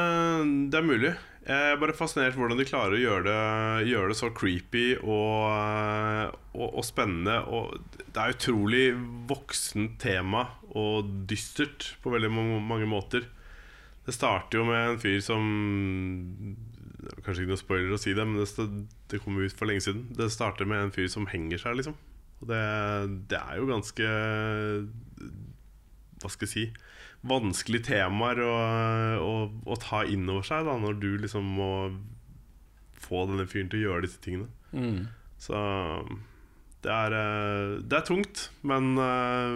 det 0.74 0.82
er 0.82 0.90
mulig. 0.90 1.14
Jeg 1.48 1.72
er 1.72 1.78
bare 1.80 1.96
fascinert 1.96 2.36
hvordan 2.36 2.60
de 2.60 2.66
klarer 2.68 2.98
å 2.98 3.00
gjøre 3.00 3.24
det, 3.24 3.88
gjøre 3.88 4.12
det 4.12 4.18
så 4.20 4.28
creepy 4.36 4.98
og, 5.00 6.34
og, 6.52 6.66
og 6.68 6.84
spennende. 6.84 7.38
Og 7.48 7.78
det 8.04 8.20
er 8.20 8.34
utrolig 8.36 8.82
voksent 9.30 9.96
tema 10.04 10.44
og 10.76 11.08
dystert 11.30 11.94
på 12.04 12.12
veldig 12.12 12.32
mange, 12.36 12.90
måter. 12.92 13.30
Det 14.04 14.16
starter 14.16 14.60
jo 14.60 14.68
med 14.68 14.82
en 14.92 15.00
fyr 15.00 15.22
som 15.24 15.48
Kanskje 17.24 17.46
ikke 17.46 17.54
noe 17.54 17.62
spoiler 17.62 17.94
å 17.96 18.00
si 18.02 18.12
det, 18.18 18.24
men 18.28 18.42
det, 18.42 18.66
det 19.14 19.20
kom 19.24 19.38
ut 19.40 19.54
for 19.56 19.70
lenge 19.70 19.86
siden. 19.86 20.10
Det 20.18 20.28
starter 20.34 20.68
med 20.68 20.82
en 20.82 20.92
fyr 20.92 21.08
som 21.12 21.30
henger 21.32 21.62
seg, 21.62 21.78
liksom. 21.80 21.96
Og 22.42 22.50
det, 22.50 22.60
det 23.32 23.40
er 23.40 23.62
jo 23.62 23.70
ganske 23.70 24.10
Hva 26.20 26.30
skal 26.34 26.50
jeg 26.50 26.52
si 26.52 26.66
Vanskelige 27.28 27.90
temaer 27.90 28.40
å, 28.46 28.56
å, 29.24 29.36
å 29.68 29.78
ta 29.82 30.04
inn 30.08 30.30
over 30.32 30.46
seg 30.48 30.68
da 30.68 30.78
når 30.80 30.98
du 31.02 31.10
liksom 31.26 31.48
må 31.58 31.72
få 32.98 33.26
denne 33.30 33.46
fyren 33.50 33.70
til 33.72 33.84
å 33.84 33.86
gjøre 33.92 34.08
disse 34.08 34.24
tingene. 34.24 34.50
Så 35.42 35.60
det 36.86 36.94
er, 36.94 37.14
eh, 37.18 37.78
det 37.84 37.98
er 37.98 38.06
tungt, 38.06 38.50
men 38.68 38.94
uh, 38.96 39.56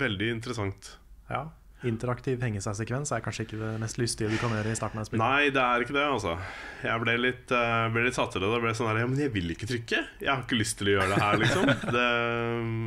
veldig 0.00 0.30
interessant. 0.36 0.94
Ja. 1.30 1.48
Interaktiv 1.86 2.42
henge 2.44 2.60
seg-sekvens 2.60 3.10
er 3.16 3.22
kanskje 3.24 3.46
ikke 3.46 3.58
det 3.60 3.70
mest 3.80 3.98
lystige 4.00 4.28
du 4.30 4.36
kan 4.40 4.52
gjøre 4.52 4.72
i 4.72 4.78
starten 4.78 5.00
av 5.00 5.08
spillet? 5.08 5.22
Nei, 5.22 5.50
det 5.54 5.62
er 5.64 5.84
ikke 5.84 5.96
det, 5.96 6.06
altså. 6.06 6.36
Jeg 6.84 7.02
ble 7.04 7.16
litt, 7.20 7.52
uh, 7.52 7.88
ble 7.92 8.06
litt 8.06 8.18
satt 8.18 8.34
til 8.34 8.44
det. 8.44 8.52
Det 8.54 8.62
ble 8.64 8.74
sånn 8.78 8.90
her 8.92 9.02
Ja, 9.02 9.10
men 9.10 9.22
jeg 9.22 9.34
vil 9.34 9.54
ikke 9.54 9.68
trykke. 9.70 10.02
Jeg 10.22 10.30
har 10.30 10.44
ikke 10.44 10.60
lyst 10.60 10.78
til 10.80 10.92
å 10.92 10.96
gjøre 10.98 11.14
det 11.14 11.22
her, 11.24 11.40
liksom. 11.44 11.72
Det, 11.96 12.08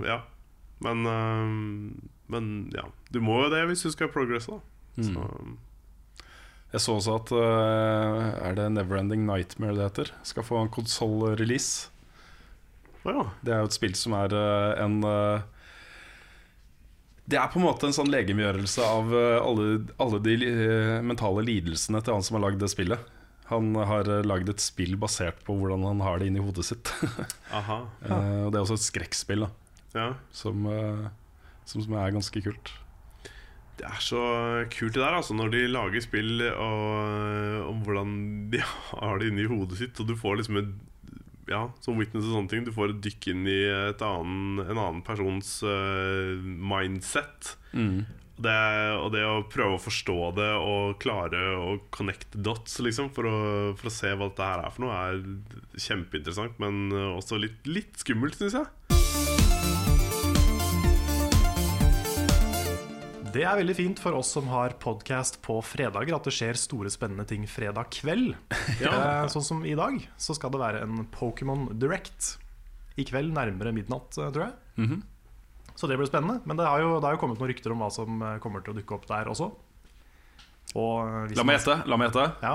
ja. 0.10 0.20
Men, 0.88 1.08
uh, 1.10 2.20
men 2.34 2.52
ja. 2.76 2.88
Du 3.14 3.20
må 3.22 3.44
jo 3.46 3.52
det 3.54 3.62
hvis 3.70 3.84
du 3.86 3.92
skal 3.94 4.10
progresse, 4.14 4.50
da. 4.50 5.06
Så, 5.06 5.24
Jeg 6.74 6.82
så 6.82 6.96
også 7.00 7.16
at 7.20 7.32
uh, 7.34 8.28
Er 8.50 8.54
det 8.58 8.68
Neverending 8.76 9.24
Nightmare 9.26 9.74
det 9.78 9.88
heter? 9.88 10.12
Skal 10.26 10.46
få 10.46 10.60
en 10.62 10.70
konsoll-release. 10.74 11.90
ja. 13.06 13.24
Det 13.46 13.54
er 13.54 13.64
jo 13.64 13.70
et 13.72 13.78
spill 13.78 13.96
som 13.98 14.14
er 14.18 14.34
uh, 14.34 14.74
en 14.84 15.00
uh, 15.06 15.42
Det 17.30 17.38
er 17.40 17.50
på 17.54 17.58
en 17.62 17.66
måte 17.68 17.88
en 17.90 17.96
sånn 17.96 18.12
legemgjørelse 18.12 18.84
av 18.86 19.14
eh, 19.16 19.40
alle, 19.40 19.68
alle 20.04 20.18
de 20.26 20.34
eh, 20.44 20.98
mentale 21.08 21.40
lidelsene 21.48 22.02
til 22.04 22.18
han 22.18 22.26
som 22.26 22.36
har 22.36 22.44
lagd 22.50 22.60
det 22.60 22.68
spillet. 22.74 23.00
Han 23.48 23.70
har 23.80 24.10
uh, 24.12 24.18
lagd 24.28 24.50
et 24.52 24.60
spill 24.60 24.98
basert 25.00 25.40
på 25.48 25.56
hvordan 25.56 25.86
han 25.88 26.02
har 26.04 26.20
det 26.20 26.28
inni 26.28 26.44
hodet 26.44 26.66
sitt. 26.68 26.92
Aha. 27.60 27.78
Eh, 28.04 28.42
og 28.44 28.52
det 28.52 28.60
er 28.60 28.66
også 28.66 28.76
et 28.76 28.88
skrekkspill 28.90 29.46
da, 29.46 29.50
Ja. 29.96 30.08
som, 30.36 30.68
som, 31.64 31.80
som 31.86 31.96
er 31.96 32.12
ganske 32.12 32.44
kult. 32.44 32.74
Det 33.80 33.90
er 33.90 34.02
så 34.06 34.24
kult 34.74 34.94
det 34.94 35.02
der, 35.02 35.18
altså, 35.18 35.36
når 35.38 35.54
de 35.54 35.62
lager 35.72 36.04
spill 36.06 36.44
og, 36.52 37.70
om 37.72 37.84
hvordan 37.86 38.18
de 38.54 38.62
har 38.94 39.22
det 39.22 39.32
inni 39.32 39.48
hodet 39.50 39.80
sitt, 39.82 40.00
og 40.02 40.10
du 40.10 40.18
får 40.20 40.42
liksom 40.42 40.62
et 40.62 40.74
ja, 41.50 41.66
som 41.84 41.98
witness 42.00 42.28
og 42.30 42.38
sånne 42.38 42.52
ting. 42.52 42.66
Du 42.66 42.74
får 42.76 42.94
et 42.94 43.04
dykk 43.04 43.32
inn 43.34 43.48
i 43.50 43.62
et 43.68 44.04
annen, 44.06 44.62
en 44.64 44.78
annen 44.78 45.02
persons 45.06 45.58
uh, 45.68 46.40
mindset. 46.42 47.56
Det, 48.44 48.56
og 48.98 49.12
det 49.14 49.22
å 49.30 49.44
prøve 49.52 49.78
å 49.78 49.82
forstå 49.82 50.16
det 50.40 50.50
og 50.58 50.96
klare 51.04 51.42
å 51.54 51.76
connect 51.94 52.34
dots 52.34 52.80
liksom, 52.82 53.12
for, 53.14 53.30
å, 53.30 53.38
for 53.78 53.92
å 53.92 53.94
se 53.94 54.10
hva 54.10 54.32
dette 54.32 54.50
her 54.50 54.64
er 54.64 54.74
for 54.74 54.88
noe, 54.88 54.98
er 54.98 55.78
kjempeinteressant, 55.78 56.58
men 56.64 56.90
også 57.14 57.38
litt, 57.44 57.62
litt 57.70 58.02
skummelt, 58.02 58.40
syns 58.40 58.58
jeg. 58.58 59.03
Det 63.34 63.42
er 63.48 63.58
veldig 63.58 63.74
fint 63.78 64.00
for 64.02 64.14
oss 64.20 64.30
som 64.36 64.46
har 64.52 64.76
podkast 64.82 65.40
på 65.46 65.56
fredager, 65.66 66.14
at 66.14 66.28
det 66.28 66.34
skjer 66.36 66.58
store, 66.60 66.92
spennende 66.94 67.26
ting 67.30 67.48
fredag 67.50 67.90
kveld. 67.96 68.36
Ja. 68.84 69.26
sånn 69.32 69.46
som 69.46 69.64
i 69.66 69.74
dag, 69.78 69.96
så 70.22 70.36
skal 70.38 70.54
det 70.54 70.62
være 70.62 70.84
en 70.86 71.08
Pokémon 71.14 71.66
Direct 71.82 72.36
i 73.02 73.06
kveld, 73.10 73.34
nærmere 73.34 73.74
midnatt, 73.74 74.14
eh, 74.22 74.30
tror 74.36 74.46
jeg. 74.52 75.00
Så 75.74 75.90
det 75.90 75.98
blir 75.98 76.06
spennende. 76.06 76.44
Men 76.46 76.60
det 76.60 76.68
har, 76.70 76.84
jo, 76.84 77.00
det 77.02 77.08
har 77.10 77.16
jo 77.18 77.22
kommet 77.24 77.40
noen 77.42 77.50
rykter 77.50 77.74
om 77.74 77.82
hva 77.82 77.90
som 77.96 78.22
eh, 78.22 78.38
kommer 78.44 78.62
til 78.62 78.76
å 78.76 78.78
dukke 78.78 79.00
opp 79.00 79.08
der 79.10 79.32
også. 79.32 79.50
Og 80.78 80.94
eh, 81.32 81.34
La 81.40 81.46
meg 81.48 81.58
gjette. 81.58 81.80
La 81.90 81.98
meg 81.98 82.12
gjette. 82.12 82.28
Ja, 82.46 82.54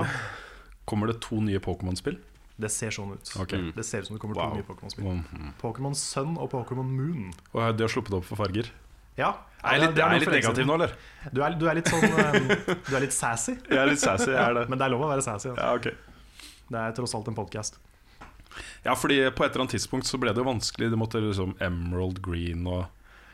Kommer 0.89 1.11
det 1.11 1.19
to 1.21 1.37
nye 1.43 1.59
Pokémon-spill? 1.61 2.15
det 2.59 2.67
ser 2.75 2.91
sånn 2.91 3.13
ut. 3.15 3.29
Okay. 3.39 3.69
Det 3.71 3.83
ser 3.87 4.01
ut 4.03 4.07
som 4.09 4.15
det 4.17 4.19
kommer 4.19 4.35
Wow. 4.35 4.49
to 4.51 4.57
nye 4.59 4.65
Pokémon-spill. 4.67 5.05
Mhm. 5.07 5.51
Pokémon 5.61 5.93
Sun 5.95 6.33
og 6.43 6.49
Pokémon 6.51 6.87
Moon. 6.91 7.29
Og 7.53 7.77
de 7.77 7.85
har 7.85 7.91
sluppet 7.91 8.15
opp 8.17 8.25
for 8.27 8.35
farger. 8.39 8.67
Ja, 9.19 9.29
Er 9.59 9.75
jeg 9.75 9.81
litt, 9.83 9.95
det 9.97 10.03
er 10.05 10.13
jeg 10.15 10.23
litt 10.23 10.33
negativ 10.37 10.67
nå, 10.69 10.75
eller? 10.79 10.93
Du 11.35 11.41
er, 11.43 11.55
du 11.59 11.65
er 11.67 11.75
litt 11.81 11.89
sånn 11.91 12.05
eh, 12.23 12.69
Du 12.87 12.93
er 12.95 13.03
litt 13.03 13.15
sassy. 13.15 13.57
Jeg 13.67 13.81
er 13.81 13.89
litt 13.91 13.99
sassy, 14.01 14.29
jeg 14.31 14.39
er 14.39 14.55
det. 14.55 14.65
Men 14.71 14.79
det 14.79 14.87
er 14.87 14.93
lov 14.95 15.03
å 15.03 15.09
være 15.11 15.25
sassy. 15.25 15.51
Altså. 15.51 15.59
Ja, 15.59 15.73
okay. 15.75 15.97
Det 16.69 16.79
er 16.85 16.95
tross 16.95 17.15
alt 17.17 17.27
en 17.31 17.35
podkast. 17.37 17.79
Ja, 18.85 18.95
fordi 18.95 19.19
på 19.35 19.43
et 19.45 19.51
eller 19.51 19.65
annet 19.65 19.75
tidspunkt 19.75 20.07
så 20.09 20.17
ble 20.21 20.31
det 20.33 20.41
jo 20.41 20.47
vanskelig. 20.47 20.89
Det 20.93 20.99
måtte 20.99 21.19
liksom 21.21 21.57
Emerald 21.61 22.21
Green 22.25 22.63
og 22.69 22.87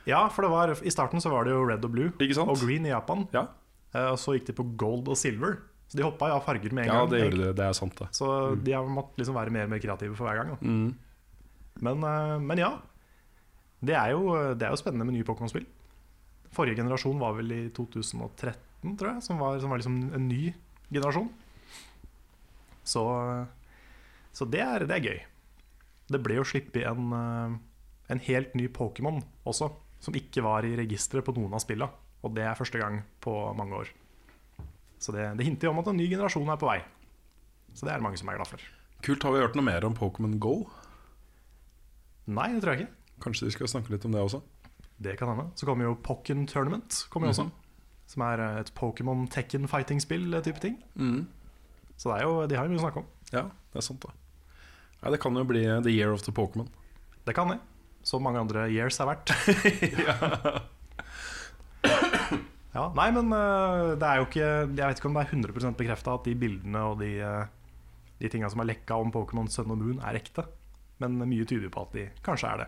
Ja, 0.09 0.25
for 0.29 0.45
det 0.45 0.51
var, 0.53 0.73
i 0.81 0.91
starten 0.93 1.21
så 1.23 1.31
var 1.33 1.45
det 1.47 1.53
jo 1.55 1.61
red 1.69 1.85
og 1.85 1.93
blue 1.93 2.11
og 2.45 2.59
green 2.61 2.85
i 2.89 2.91
Japan. 2.93 3.27
Ja, 3.35 3.47
Eh, 3.95 4.09
Og 4.11 4.19
så 4.19 4.35
gikk 4.35 4.49
de 4.49 4.57
på 4.57 4.65
gold 4.75 5.07
og 5.07 5.15
silver. 5.19 5.59
Så 5.87 5.99
de 5.99 6.03
hoppa 6.03 6.27
av 6.33 6.41
farger 6.43 6.73
med 6.73 6.87
en 6.87 6.89
ja 6.91 6.97
gang. 6.99 7.11
det 7.13 7.19
gjør 7.21 7.35
det. 7.39 7.51
Det 7.59 7.65
er 7.69 7.77
sant, 7.77 7.95
det. 7.95 8.07
Så 8.17 8.27
de 8.59 8.73
har 8.73 8.87
måttet 8.89 9.21
liksom 9.21 9.37
være 9.37 9.53
mer 9.53 9.67
og 9.69 9.71
mer 9.75 9.79
kreative 9.83 10.17
for 10.17 10.27
hver 10.27 10.41
gang. 10.41 10.57
Mm. 10.59 10.89
Men, 11.85 12.03
eh, 12.09 12.35
men 12.41 12.61
ja. 12.61 12.71
Det 13.85 13.95
er, 13.95 14.13
jo, 14.15 14.33
det 14.55 14.65
er 14.65 14.73
jo 14.73 14.79
spennende 14.79 15.07
med 15.07 15.17
nye 15.17 15.27
Pokémon-spill. 15.27 15.65
Forrige 16.55 16.79
generasjon 16.79 17.19
var 17.21 17.35
vel 17.37 17.51
i 17.51 17.61
2013, 17.75 18.95
tror 18.97 19.11
jeg, 19.11 19.23
som 19.25 19.41
var, 19.41 19.59
som 19.61 19.73
var 19.73 19.81
liksom 19.81 19.97
en 20.15 20.27
ny 20.29 20.41
generasjon. 20.89 21.29
Så, 22.85 23.03
så 24.33 24.47
det, 24.49 24.61
er, 24.61 24.85
det 24.87 24.97
er 24.97 25.07
gøy. 25.09 25.19
Det 26.13 26.21
ble 26.21 26.37
jo 26.37 26.45
sluppet 26.47 26.85
en, 26.85 27.11
eh, 27.17 27.55
en 28.13 28.23
helt 28.27 28.55
ny 28.57 28.69
Pokémon 28.73 29.19
også, 29.49 29.71
som 30.05 30.17
ikke 30.17 30.43
var 30.45 30.67
i 30.67 30.75
registeret 30.77 31.25
på 31.25 31.33
noen 31.37 31.57
av 31.57 31.63
spillene. 31.65 31.89
Og 32.25 32.33
det 32.33 32.45
er 32.45 32.57
første 32.57 32.81
gang 32.81 33.03
på 33.21 33.33
mange 33.57 33.83
år. 33.83 33.91
Så 35.01 35.13
det, 35.13 35.27
det 35.37 35.45
hinter 35.45 35.67
jo 35.67 35.75
om 35.75 35.81
at 35.83 35.89
en 35.91 35.99
ny 35.99 36.07
generasjon 36.09 36.49
er 36.49 36.61
på 36.61 36.69
vei. 36.69 36.79
Så 37.75 37.85
det 37.85 37.93
er 37.93 37.99
det 37.99 38.05
mange 38.05 38.17
som 38.21 38.29
er 38.31 38.39
glad 38.39 38.49
for. 38.49 38.63
Kult. 39.05 39.25
Har 39.25 39.35
vi 39.35 39.41
hørt 39.43 39.57
noe 39.57 39.65
mer 39.67 39.85
om 39.85 39.97
Pokémon 39.97 40.37
Go? 40.41 40.55
Nei, 42.25 42.47
det 42.55 42.63
tror 42.63 42.73
jeg 42.73 42.85
ikke. 42.85 43.04
Kanskje 43.23 43.45
de 43.47 43.51
skal 43.55 43.67
snakke 43.71 43.91
litt 43.93 44.05
om 44.07 44.13
det 44.15 44.21
også? 44.21 44.39
Det 44.97 45.15
kan 45.19 45.27
hende. 45.31 45.45
Så 45.59 45.65
kommer 45.67 45.83
jo 45.89 45.95
Pokken 46.03 46.45
Tournament. 46.47 47.05
Kommer 47.11 47.27
også 47.31 47.47
Som 48.07 48.21
er 48.27 48.39
eh, 48.43 48.59
et 48.61 48.71
Pokémon 48.77 49.25
Tekken 49.31 49.67
fighting-spill-type 49.67 50.59
ting. 50.63 50.75
Så 51.97 52.09
det 52.11 52.15
er 52.19 52.23
jo, 52.27 52.33
de 52.47 52.55
har 52.59 52.65
jo 52.67 52.71
mye 52.73 52.81
å 52.81 52.85
snakke 52.85 53.01
om. 53.01 53.07
Ja, 53.31 53.43
det 53.73 53.79
er 53.81 53.85
sant, 53.87 54.01
da. 54.03 54.09
Ja, 55.01 55.11
det 55.13 55.19
kan 55.23 55.35
jo 55.37 55.43
bli 55.47 55.63
The 55.85 55.91
Year 55.91 56.11
of 56.13 56.21
the 56.25 56.31
Pokémon. 56.35 56.67
Det 57.25 57.33
kan 57.35 57.49
det. 57.51 57.59
Som 58.05 58.23
mange 58.23 58.39
andre 58.39 58.67
years 58.69 58.99
er 59.01 59.07
verdt. 59.09 59.31
ja, 62.75 62.83
nei, 62.93 63.07
men 63.15 63.31
eh, 63.33 63.95
det 63.97 64.05
er 64.05 64.15
jo 64.19 64.25
ikke 64.27 64.45
Jeg 64.45 64.77
vet 64.77 64.99
ikke 64.99 65.09
om 65.09 65.15
det 65.17 65.23
er 65.23 65.31
100% 65.33 65.79
bekrefta 65.79 66.13
at 66.19 66.27
de 66.27 66.35
bildene 66.37 66.81
og 66.85 66.99
de, 67.01 67.11
eh, 67.25 67.45
de 68.21 68.29
tinga 68.31 68.49
som 68.51 68.61
er 68.61 68.69
lekka 68.69 68.93
om 69.01 69.09
Pokémon 69.13 69.49
Sun 69.51 69.73
og 69.73 69.79
Moon, 69.81 69.99
er 70.05 70.19
ekte. 70.21 70.43
Men 71.03 71.17
mye 71.27 71.45
tyder 71.45 71.69
på 71.73 71.81
at 71.83 71.91
de 71.97 72.05
kanskje 72.23 72.51
er 72.53 72.57
det. 72.63 72.67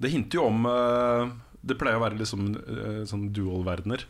Det 0.00 0.10
hinter 0.10 0.38
jo 0.40 0.46
om 0.48 0.64
eh, 0.66 1.30
Det 1.62 1.76
pleier 1.78 1.98
å 2.00 2.02
være 2.02 2.16
liksom 2.18 2.46
eh, 2.56 3.02
sånn 3.06 3.28
dual-verdener. 3.36 4.06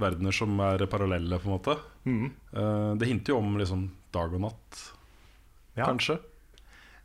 Verdener 0.00 0.34
som 0.34 0.52
er 0.62 0.84
parallelle, 0.90 1.38
på 1.42 1.48
en 1.48 1.54
måte. 1.56 1.76
Eh, 2.06 2.92
det 2.98 3.08
hinter 3.10 3.32
jo 3.34 3.38
om 3.42 3.56
liksom 3.58 3.88
dag 4.14 4.34
og 4.34 4.42
natt, 4.48 4.80
Ja. 5.78 5.86
kanskje. 5.86 6.18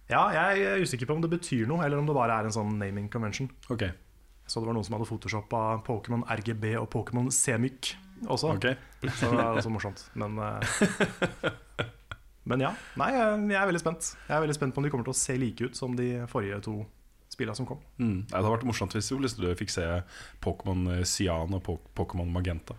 ja, 0.10 0.24
jeg 0.34 0.66
er 0.66 0.82
usikker 0.82 1.06
på 1.08 1.14
om 1.16 1.22
det 1.22 1.30
betyr 1.30 1.68
noe, 1.70 1.86
eller 1.86 1.98
om 2.02 2.06
det 2.10 2.16
bare 2.18 2.34
er 2.42 2.46
en 2.50 2.52
sånn 2.54 2.78
naming 2.82 3.08
convention. 3.14 3.50
Ok, 3.70 3.84
Så 4.48 4.60
det 4.62 4.68
var 4.68 4.74
noen 4.78 4.86
som 4.86 4.94
hadde 4.98 5.08
photoshoppa 5.10 5.62
Pokémon 5.86 6.26
RGB 6.30 6.76
og 6.78 6.90
Pokémon 6.94 7.30
Semyk 7.34 7.96
også. 8.28 8.52
ok 8.58 8.66
Så 9.18 9.30
det 9.32 9.40
er 9.42 9.58
også 9.58 9.70
morsomt. 9.74 10.04
Men, 10.16 10.38
eh, 10.38 10.62
men 12.46 12.62
ja. 12.62 12.72
Nei, 13.02 13.12
jeg 13.16 13.58
er 13.60 13.70
veldig 13.72 13.82
spent. 13.82 14.12
Jeg 14.28 14.36
er 14.38 14.44
veldig 14.44 14.58
spent 14.58 14.76
på 14.76 14.82
om 14.82 14.86
de 14.88 14.94
kommer 14.94 15.08
til 15.08 15.16
å 15.16 15.18
se 15.18 15.36
like 15.42 15.66
ut 15.70 15.78
som 15.78 15.98
de 15.98 16.10
forrige 16.32 16.62
to 16.66 16.80
spillene 17.36 17.58
som 17.58 17.68
kom. 17.68 17.82
mm. 18.00 18.18
Det 18.30 18.38
hadde 18.38 18.54
vært 18.54 18.66
morsomt 18.70 18.96
hvis 18.96 19.38
du 19.38 19.48
fikk 19.60 19.74
se 19.74 19.86
Pokémon 20.46 20.86
eh, 20.94 21.04
Cyan 21.10 21.58
og 21.58 21.66
Pokémon 21.98 22.30
Magenta. 22.32 22.78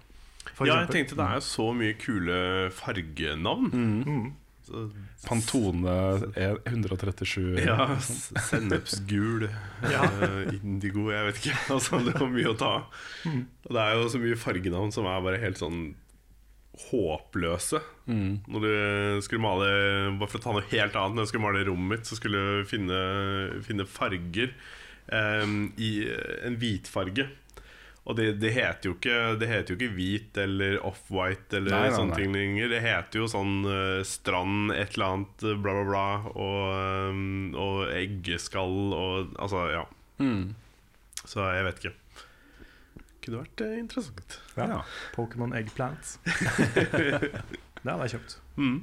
Ja, 0.62 0.80
jeg 0.84 0.92
tenkte 0.94 1.18
det 1.18 1.26
er 1.26 1.40
jo 1.40 1.44
så 1.44 1.70
mye 1.76 1.96
kule 1.98 2.36
fargenavn. 2.72 3.70
Mm. 3.74 4.02
Mm. 4.06 4.34
Pantone 5.22 5.92
er 6.34 6.56
137 6.66 7.60
ja, 7.62 7.84
Sennepsgul, 8.02 9.44
ja. 9.94 10.06
indigo, 10.56 11.10
jeg 11.12 11.28
vet 11.28 11.42
ikke. 11.42 11.58
Altså, 11.76 12.00
det 12.06 12.16
var 12.18 12.32
mye 12.32 12.50
å 12.50 12.56
ta 12.58 12.72
av. 12.80 13.04
Og 13.66 13.76
det 13.76 13.84
er 13.84 13.94
jo 14.00 14.08
så 14.14 14.22
mye 14.22 14.40
fargenavn 14.40 14.94
som 14.94 15.06
er 15.10 15.22
bare 15.26 15.42
helt 15.42 15.60
sånn 15.62 15.80
håpløse. 16.90 17.80
Når 18.46 18.64
du 18.64 19.22
skulle 19.24 19.42
male 19.42 19.70
Bare 20.20 20.28
for 20.30 20.38
å 20.38 20.44
ta 20.44 20.52
noe 20.54 20.68
helt 20.70 20.94
annet 20.94 21.16
Når 21.16 21.24
jeg 21.24 21.30
skulle 21.32 21.46
male 21.46 21.64
rommet 21.66 21.90
mitt, 21.96 22.06
så 22.06 22.18
skulle 22.18 22.38
du 22.38 22.68
finne, 22.68 23.00
finne 23.66 23.88
farger 23.88 24.52
um, 25.10 25.72
i 25.80 25.90
en 26.46 26.58
hvitfarge. 26.60 27.26
Og 28.06 28.14
det, 28.14 28.26
det, 28.38 28.52
heter 28.54 28.92
ikke, 28.92 29.14
det 29.40 29.48
heter 29.50 29.74
jo 29.74 29.78
ikke 29.80 29.96
hvit 29.96 30.38
eller 30.38 30.76
off-white 30.86 31.58
eller 31.58 31.74
Nei, 31.74 31.80
nei, 31.88 31.96
sånne 31.96 32.18
ting 32.20 32.36
lenger. 32.36 32.70
Det 32.70 32.82
heter 32.84 33.22
jo 33.24 33.26
sånn 33.30 33.56
uh, 33.66 34.02
strand, 34.06 34.70
et 34.76 34.94
eller 34.94 35.06
annet, 35.08 35.42
eh, 35.42 35.56
bla, 35.58 35.74
bla, 35.74 35.86
bla. 35.88 36.04
Og, 36.36 37.10
um, 37.10 37.56
og 37.58 37.82
eggeskall 37.90 38.78
og 38.94 39.34
Altså, 39.42 39.66
ja. 39.74 39.82
Så 41.26 41.42
jeg 41.50 41.66
vet 41.66 41.82
ikke. 41.82 41.96
Kunne 43.26 43.42
vært 43.42 43.64
eh, 43.66 43.78
interessant. 43.82 44.38
Ja. 44.54 44.82
Pokémon 45.16 45.54
Eggplant. 45.58 46.14
det 46.22 47.90
hadde 47.90 48.06
jeg 48.06 48.14
kjøpt. 48.16 48.38
Mm. 48.56 48.78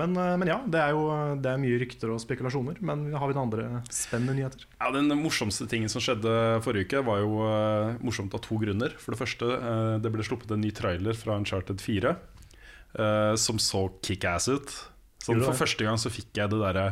Men, 0.00 0.16
eh, 0.16 0.34
men 0.40 0.48
ja, 0.48 0.58
det 0.70 0.80
er 0.80 0.92
jo 0.94 1.06
det 1.42 1.50
er 1.50 1.60
mye 1.60 1.78
rykter 1.82 2.12
og 2.12 2.20
spekulasjoner. 2.22 2.78
Men 2.84 3.08
har 3.12 3.30
vi 3.30 3.36
noen 3.36 3.48
andre 3.48 3.82
spennende 3.92 4.36
nyheter? 4.38 4.66
Ja, 4.78 4.90
Den 4.94 5.10
morsomste 5.20 5.66
tingen 5.70 5.92
som 5.92 6.04
skjedde 6.04 6.34
forrige 6.64 6.88
uke, 6.90 7.02
var 7.08 7.22
jo 7.24 7.40
eh, 7.48 7.96
morsomt 8.04 8.36
av 8.36 8.44
to 8.46 8.60
grunner. 8.62 8.94
For 9.00 9.16
det 9.16 9.20
første, 9.20 9.48
eh, 9.56 9.96
det 10.04 10.12
ble 10.14 10.26
sluppet 10.26 10.54
en 10.54 10.62
ny 10.64 10.72
trailer 10.76 11.16
fra 11.18 11.40
Uncharted 11.40 11.82
4 11.84 12.14
eh, 12.14 13.34
som 13.40 13.60
så 13.62 13.86
kickass 14.04 14.50
ut. 14.52 14.76
Sånn, 15.20 15.36
Gjorde 15.36 15.50
for 15.50 15.56
det? 15.56 15.62
første 15.64 15.88
gang 15.88 16.00
så 16.00 16.12
fikk 16.12 16.30
jeg 16.38 16.52
det 16.52 16.62
derre 16.62 16.86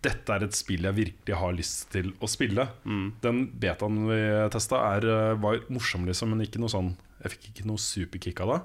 dette 0.00 0.32
er 0.32 0.46
et 0.46 0.56
spill 0.56 0.86
jeg 0.88 0.96
virkelig 0.96 1.36
har 1.36 1.52
lyst 1.52 1.90
til 1.92 2.14
å 2.24 2.28
spille. 2.30 2.64
Den 3.20 3.42
betaen 3.60 3.98
vi 4.08 4.20
testa, 4.52 4.80
eh, 4.96 5.34
var 5.36 5.60
morsom, 5.68 6.06
liksom, 6.08 6.32
men 6.32 6.46
ikke 6.46 6.62
noe 6.62 6.72
sånn 6.72 6.94
jeg 7.20 7.34
fikk 7.34 7.48
ikke 7.50 7.66
noe 7.68 7.82
superkick 7.82 8.40
av 8.44 8.52
det. 8.54 8.60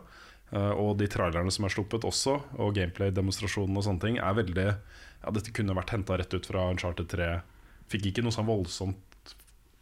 Uh, 0.56 0.71
og 0.80 0.91
de 1.00 1.08
trailerne 1.12 1.52
som 1.52 1.65
er 1.67 1.74
sluppet 1.74 2.06
også, 2.08 2.38
og 2.62 2.76
gameplay-demonstrasjonene 2.78 3.82
og 3.82 3.88
sånne 3.88 4.04
ting, 4.04 4.19
er 4.21 4.38
veldig 4.38 4.67
Ja, 5.26 5.32
dette 5.34 5.52
kunne 5.56 5.74
vært 5.74 5.89
henta 5.89 6.19
rett 6.19 6.34
ut 6.36 6.45
fra 6.45 6.67
Uncharted 6.69 7.10
3. 7.10 7.30
Fikk 7.89 8.12
ikke 8.12 8.24
noe 8.24 8.36
sånn 8.36 8.48
voldsomt 8.48 9.02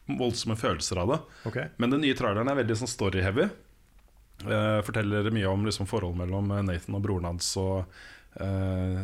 voldsomme 0.03 0.57
følelser 0.59 0.99
av 0.99 1.11
det. 1.13 1.17
Okay. 1.47 1.69
Men 1.79 1.93
den 1.93 2.01
nye 2.03 2.15
traileren 2.15 2.49
er 2.51 2.57
veldig 2.59 2.75
sånn 2.79 2.91
story-heavy. 2.91 3.45
Uh, 4.43 4.79
forteller 4.83 5.29
mye 5.35 5.51
om 5.51 5.67
liksom, 5.67 5.87
forholdet 5.87 6.23
mellom 6.23 6.49
Nathan 6.67 6.97
og 6.97 7.05
broren 7.05 7.29
hans. 7.29 7.53
Og, 7.59 7.85
eh, 8.41 9.03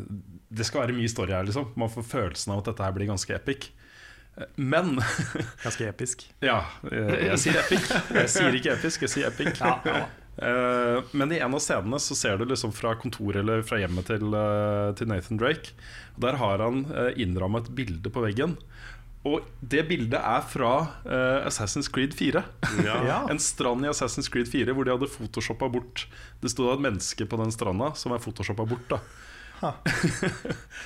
det 0.50 0.66
skal 0.66 0.86
være 0.88 0.96
mye 0.98 1.10
story 1.12 1.36
her, 1.36 1.44
liksom. 1.46 1.70
Man 1.78 1.92
får 1.94 2.08
følelsen 2.10 2.54
av 2.56 2.64
at 2.64 2.72
dette 2.72 2.86
her 2.88 2.96
blir 2.96 3.10
ganske 3.12 3.36
epic. 3.36 3.70
Eh, 4.38 4.48
Men 4.58 4.96
Ganske 5.66 5.90
episk. 5.90 6.26
Ja, 6.42 6.64
Jeg, 6.90 7.20
jeg 7.28 7.44
sier 7.46 7.60
epic. 7.62 7.92
Jeg 8.16 8.32
sier 8.34 8.58
ikke 8.62 8.74
episk, 8.78 9.06
jeg 9.06 9.14
sier 9.18 9.30
epic. 9.30 9.62
Eh, 10.40 11.00
Men 11.12 11.34
i 11.36 11.40
en 11.44 11.54
av 11.54 11.60
scenene 11.64 12.00
så 12.00 12.16
ser 12.16 12.38
du 12.40 12.46
liksom 12.48 12.72
fra 12.76 12.96
kontoret 12.96 13.42
eller 13.44 13.62
fra 13.68 13.82
hjemmet 13.82 14.08
til, 14.10 14.30
eh, 14.34 14.92
til 14.96 15.12
Nathan 15.12 15.40
Drake. 15.42 15.76
Der 16.20 16.36
har 16.36 16.60
han 16.60 16.82
uh, 16.92 17.14
innrammet 17.16 17.70
et 17.70 17.76
bilde 17.78 18.10
på 18.12 18.20
veggen. 18.26 18.58
Og 19.28 19.44
det 19.60 19.82
bildet 19.90 20.20
er 20.20 20.44
fra 20.48 20.74
uh, 21.04 21.48
Assassin's 21.48 21.90
Creed 21.92 22.14
4. 22.16 22.44
Ja. 22.88 23.26
En 23.28 23.42
strand 23.42 23.84
i 23.84 23.90
Assassin's 23.92 24.30
Creed 24.32 24.48
4 24.52 24.76
hvor 24.76 24.88
de 24.88 24.94
hadde 24.96 25.10
photoshoppa 25.12 25.68
bort 25.72 26.06
Det 26.40 26.52
sto 26.54 26.68
da 26.68 26.78
et 26.78 26.86
menneske 26.86 27.28
på 27.28 27.40
den 27.42 27.52
stranda 27.52 27.92
som 28.00 28.16
er 28.16 28.24
photoshoppa 28.24 28.68
bort. 28.70 28.86
da 28.94 29.02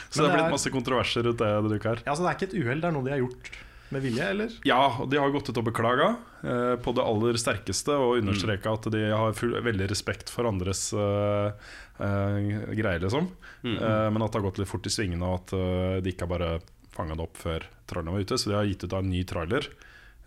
Så 0.09 0.17
det 0.17 0.23
det 0.23 0.23
har 0.23 0.33
blitt 0.33 0.47
er- 0.47 0.55
masse 0.55 0.73
kontroverser 0.73 1.27
rundt 1.27 1.43
det 1.43 1.51
denne 1.51 1.77
uka 1.77 1.93
her. 1.93 2.01
Ja, 2.07 2.15
så 2.15 2.25
det 2.25 2.31
er 2.31 2.39
ikke 2.39 2.49
et 2.49 2.57
uhell, 2.57 2.81
det 2.81 2.89
er 2.89 2.95
noe 2.95 3.05
de 3.05 3.13
har 3.13 3.21
gjort 3.21 3.51
med 3.93 4.01
vilje, 4.01 4.25
eller? 4.33 4.53
Ja, 4.65 4.79
og 5.03 5.11
de 5.11 5.19
har 5.21 5.29
gått 5.29 5.51
ut 5.53 5.59
og 5.61 5.67
beklaga 5.67 6.07
uh, 6.17 6.73
på 6.81 6.95
det 6.97 7.03
aller 7.05 7.37
sterkeste 7.37 7.93
og 7.93 8.23
understreka 8.23 8.73
at 8.73 8.87
de 8.89 9.03
har 9.11 9.35
full, 9.37 9.53
veldig 9.61 9.85
respekt 9.91 10.33
for 10.33 10.49
andres 10.49 10.87
uh, 10.97 11.53
eh, 11.99 12.73
greier, 12.73 12.99
liksom. 13.03 13.27
Eh, 13.63 14.09
men 14.09 14.21
at 14.21 14.31
det 14.31 14.39
har 14.39 14.47
gått 14.47 14.61
litt 14.61 14.69
fort 14.69 14.87
i 14.87 14.93
svingene, 14.93 15.27
og 15.27 15.43
at 15.43 15.53
eh, 15.57 15.97
de 16.03 16.13
ikke 16.13 16.25
har 16.27 16.33
bare 16.33 16.51
fanga 16.95 17.15
det 17.17 17.25
opp 17.25 17.37
før 17.41 17.65
traileren 17.89 18.13
var 18.17 18.25
ute. 18.25 18.37
Så 18.39 18.49
de 18.51 18.57
har 18.57 18.67
gitt 18.69 18.83
ut 18.87 18.93
en 18.99 19.09
ny 19.09 19.23
trailer 19.29 19.67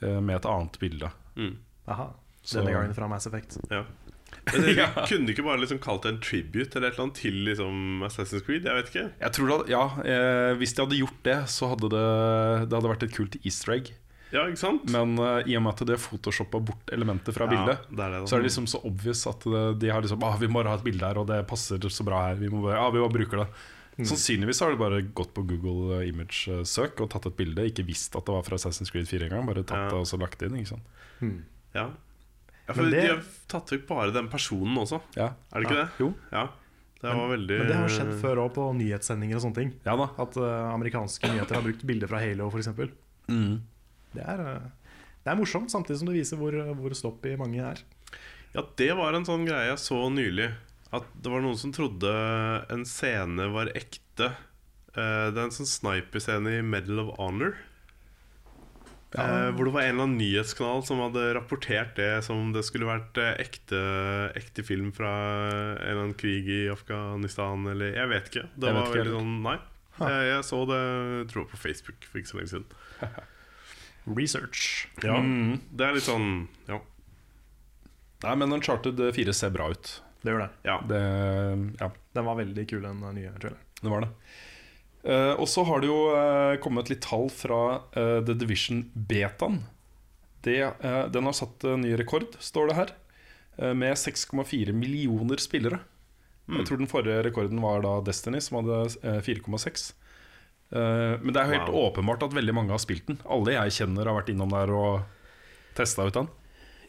eh, 0.02 0.18
med 0.20 0.36
et 0.40 0.48
annet 0.50 0.78
bilde. 0.82 1.10
Aha. 1.86 2.10
Så- 2.42 2.60
Denne 2.60 2.74
gangen 2.76 2.94
fra 2.94 3.08
Mass 3.10 3.26
Effect. 3.26 3.58
Ja. 3.70 3.84
Men 4.52 4.62
det, 4.62 4.72
Ja. 4.80 4.88
Kunne 5.06 5.26
du 5.26 5.32
ikke 5.32 5.44
bare 5.46 5.60
liksom 5.62 5.78
kalt 5.82 6.02
det 6.06 6.12
en 6.14 6.20
tribute 6.22 6.76
eller 6.76 6.90
et 6.90 6.96
eller 6.96 7.06
annet 7.08 7.20
til 7.20 7.36
liksom 7.46 8.02
Assassin's 8.06 8.42
Creed? 8.46 8.66
Jeg 8.66 8.78
vet 8.80 8.90
ikke. 8.92 9.04
Jeg 9.22 9.32
tror 9.38 9.52
det, 9.52 9.58
ja, 9.72 9.84
eh, 10.06 10.54
Hvis 10.58 10.74
de 10.76 10.82
hadde 10.84 10.98
gjort 11.00 11.22
det, 11.26 11.38
så 11.50 11.70
hadde 11.72 11.90
det, 11.94 12.02
det 12.70 12.76
hadde 12.76 12.90
vært 12.92 13.06
et 13.08 13.14
kult 13.16 13.38
easter 13.44 13.76
egg. 13.78 13.92
Ja, 14.34 14.42
ikke 14.50 14.58
sant? 14.58 14.88
Men 14.90 15.14
uh, 15.22 15.38
i 15.46 15.54
og 15.54 15.62
med 15.62 15.70
at 15.76 15.84
de 15.86 15.94
har 15.94 16.00
photoshoppa 16.02 16.58
bort 16.58 16.90
elementer 16.92 17.32
fra 17.32 17.46
Ja, 17.46 17.52
bildet, 17.54 17.84
det 17.94 18.02
er 18.02 18.10
det 18.16 18.22
så 18.26 18.34
er 18.34 18.42
det 18.42 18.48
liksom 18.48 18.66
så 18.68 18.80
obvious 18.84 19.22
at 19.30 19.46
det, 19.46 19.60
de 19.84 19.92
har 19.94 20.02
liksom 20.02 20.24
ah, 20.26 20.34
Vi 20.40 20.48
må 20.50 20.58
bare 20.58 20.72
ha 20.74 20.80
et 20.80 20.84
bilde 20.84 21.06
her, 21.06 21.20
og 21.22 21.28
det 21.30 21.38
passer 21.46 21.78
så 21.86 22.04
bra 22.04 22.24
her. 22.26 22.40
Vi 22.40 22.50
må 22.50 22.64
bare, 22.64 22.80
ah, 22.82 22.90
vi 22.90 22.98
bare 23.04 23.14
bruker 23.14 23.44
det. 23.44 23.46
Sannsynligvis 23.96 24.60
har 24.60 24.74
du 24.74 24.76
bare 24.76 25.00
gått 25.16 25.32
på 25.32 25.44
Google 25.48 26.02
eh, 26.02 26.10
Image-søk 26.10 27.00
og 27.00 27.08
tatt 27.14 27.30
et 27.30 27.36
bilde. 27.38 27.64
Ikke 27.64 27.86
visst 27.86 28.16
at 28.18 28.26
det 28.28 28.34
var 28.34 28.44
fra 28.44 28.58
Assassin's 28.58 28.92
Creed 28.92 29.08
4 29.08 29.30
engang. 29.30 29.46
Bare 29.48 29.64
tatt 29.64 29.86
Ja. 29.86 29.88
det 29.94 30.02
og 30.02 30.10
så 30.10 30.18
lagt 30.20 30.38
det 30.38 30.50
inn. 30.50 30.58
Ikke 30.60 30.74
sant? 30.74 30.84
Ja. 31.72 31.86
ja 32.68 32.74
for 32.74 32.82
det- 32.84 33.00
De 33.00 33.08
har 33.14 33.24
tatt 33.48 33.72
vekk 33.72 33.86
bare 33.88 34.12
den 34.12 34.28
personen 34.28 34.76
også. 34.76 35.00
Ja. 35.16 35.32
Er 35.52 35.60
det 35.60 35.70
ikke 35.70 35.80
det? 35.80 35.88
Jo. 35.98 36.14
Ja. 36.32 36.48
Det 37.00 37.12
var 37.14 37.28
veldig 37.28 37.58
Men 37.58 37.66
det 37.68 37.76
har 37.76 37.88
skjedd 37.92 38.12
før 38.20 38.36
òg, 38.44 38.52
på 38.56 38.66
nyhetssendinger 38.76 39.36
og 39.36 39.42
sånne 39.44 39.54
ting. 39.54 39.72
Ja 39.84 39.96
da. 39.96 40.08
At 40.18 40.36
uh, 40.36 40.72
amerikanske 40.74 41.28
nyheter 41.28 41.54
har 41.54 41.62
brukt 41.62 41.84
bilder 41.86 42.08
fra 42.08 42.20
Halo, 42.20 42.48
f.eks. 42.50 42.68
Mm. 43.28 43.60
Det, 44.14 44.22
er, 44.24 44.40
eh, 44.40 44.94
det 45.24 45.30
er 45.32 45.36
morsomt, 45.36 45.70
samtidig 45.70 45.98
som 46.00 46.08
det 46.08 46.16
viser 46.16 46.40
hvor, 46.40 46.52
hvor 46.52 47.26
i 47.28 47.36
mange 47.36 47.60
er. 47.60 47.82
Ja, 48.54 48.64
det 48.80 48.96
var 48.96 49.12
en 49.12 49.26
sånn 49.28 49.44
greie 49.44 49.68
jeg 49.68 49.78
så 49.82 49.98
nylig. 50.08 50.48
At 50.96 51.06
det 51.22 51.32
var 51.32 51.42
noen 51.44 51.58
som 51.60 51.72
trodde 51.76 52.10
en 52.72 52.84
scene 52.88 53.48
var 53.54 53.70
ekte. 53.76 54.32
Eh, 54.96 55.26
det 55.32 55.38
er 55.38 55.46
en 55.46 55.54
sånn 55.54 55.68
sniperscene 55.68 56.58
i 56.58 56.62
Medal 56.64 57.02
of 57.04 57.14
Honor. 57.20 57.56
Eh, 59.16 59.48
hvor 59.54 59.68
det 59.68 59.72
var 59.72 59.84
en 59.86 59.94
eller 59.94 60.04
annen 60.08 60.18
nyhetskanal 60.20 60.82
som 60.84 60.98
hadde 61.00 61.22
rapportert 61.36 61.94
det 61.96 62.08
som 62.26 62.40
om 62.42 62.50
det 62.52 62.64
skulle 62.66 62.88
vært 62.88 63.16
eh, 63.22 63.36
ekte, 63.40 63.78
ekte 64.36 64.64
film 64.66 64.90
fra 64.92 65.12
en 65.12 65.78
eller 65.78 66.02
annen 66.02 66.16
krig 66.18 66.48
i 66.52 66.66
Afghanistan 66.72 67.64
eller 67.70 67.94
Jeg 67.96 68.10
vet 68.12 68.28
ikke. 68.32 68.44
Det 68.56 68.68
Jeg 68.68 68.76
var 68.76 68.90
ikke 68.90 69.00
veldig 69.04 69.14
sånn 69.16 69.32
Nei. 69.46 69.56
Jeg, 69.96 70.24
jeg 70.28 70.42
så 70.44 70.58
det 70.68 70.80
jeg 70.82 71.28
tror 71.30 71.42
jeg 71.44 71.50
på 71.54 71.60
Facebook 71.62 72.04
for 72.10 72.20
ikke 72.20 72.32
så 72.32 72.40
lenge 72.42 72.52
siden. 72.52 72.66
Research. 74.18 74.66
Ja, 75.02 75.16
Mm. 75.22 75.56
Det 75.72 75.86
er 75.86 75.96
litt 75.96 76.06
sånn 76.06 76.28
Ja. 76.68 76.82
Nei, 78.26 78.34
men 78.42 78.52
Uncharted 78.58 79.00
4 79.16 79.32
ser 79.36 79.50
bra 79.54 79.70
ut. 79.72 79.94
Det 80.26 80.34
gjør 80.34 80.42
det. 80.42 80.50
ja. 80.66 80.76
Det, 80.90 81.00
ja, 81.80 81.88
Den 82.18 82.26
var 82.26 82.38
veldig 82.42 82.66
kul, 82.72 82.82
den 82.82 83.00
nye 83.14 83.32
traileren. 83.38 83.62
det 83.82 83.92
var 83.92 84.04
det. 84.04 84.10
Uh, 85.06 85.34
og 85.38 85.46
så 85.46 85.62
har 85.68 85.80
det 85.84 85.86
jo 85.86 85.98
uh, 86.10 86.56
kommet 86.64 86.88
litt 86.90 87.04
tall 87.06 87.28
fra 87.30 87.60
uh, 87.94 88.18
The 88.26 88.34
Division 88.34 88.80
Betaen. 88.92 89.60
Det, 90.46 90.60
eh, 90.62 91.04
den 91.10 91.26
har 91.26 91.34
satt 91.34 91.64
ny 91.78 91.96
rekord, 91.98 92.36
står 92.38 92.68
det 92.70 92.74
her, 92.78 92.90
med 93.74 93.96
6,4 93.98 94.70
millioner 94.76 95.40
spillere. 95.42 95.80
Jeg 96.46 96.66
tror 96.68 96.78
den 96.78 96.86
forrige 96.86 97.24
rekorden 97.26 97.58
var 97.64 97.80
da 97.82 97.96
Destiny, 98.06 98.38
som 98.44 98.60
hadde 98.60 98.76
eh, 99.02 99.16
4,6. 99.26 99.88
Eh, 100.70 101.16
men 101.18 101.32
det 101.34 101.40
er 101.40 101.48
jo 101.48 101.56
helt 101.56 101.72
Wow. 101.74 101.88
åpenbart 101.88 102.22
at 102.28 102.36
veldig 102.36 102.54
mange 102.54 102.70
har 102.70 102.78
spilt 102.78 103.08
den. 103.10 103.18
Alle 103.26 103.56
jeg 103.56 103.74
kjenner, 103.80 104.06
har 104.06 104.20
vært 104.20 104.30
innom 104.30 104.52
der 104.54 104.70
og 104.70 105.00
testa 105.74 106.06
ut 106.06 106.14
den. 106.14 106.30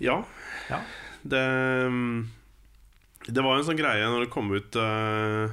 Ja. 0.06 0.19
Ja. 0.69 0.84
Det, 1.26 1.41
mm, 1.89 2.28
det 3.27 3.43
var 3.43 3.57
en 3.57 3.65
sånn 3.67 3.79
greie 3.79 4.07
når 4.07 4.25
det 4.25 4.33
kom 4.33 4.51
ut 4.55 4.77
uh, 4.79 5.51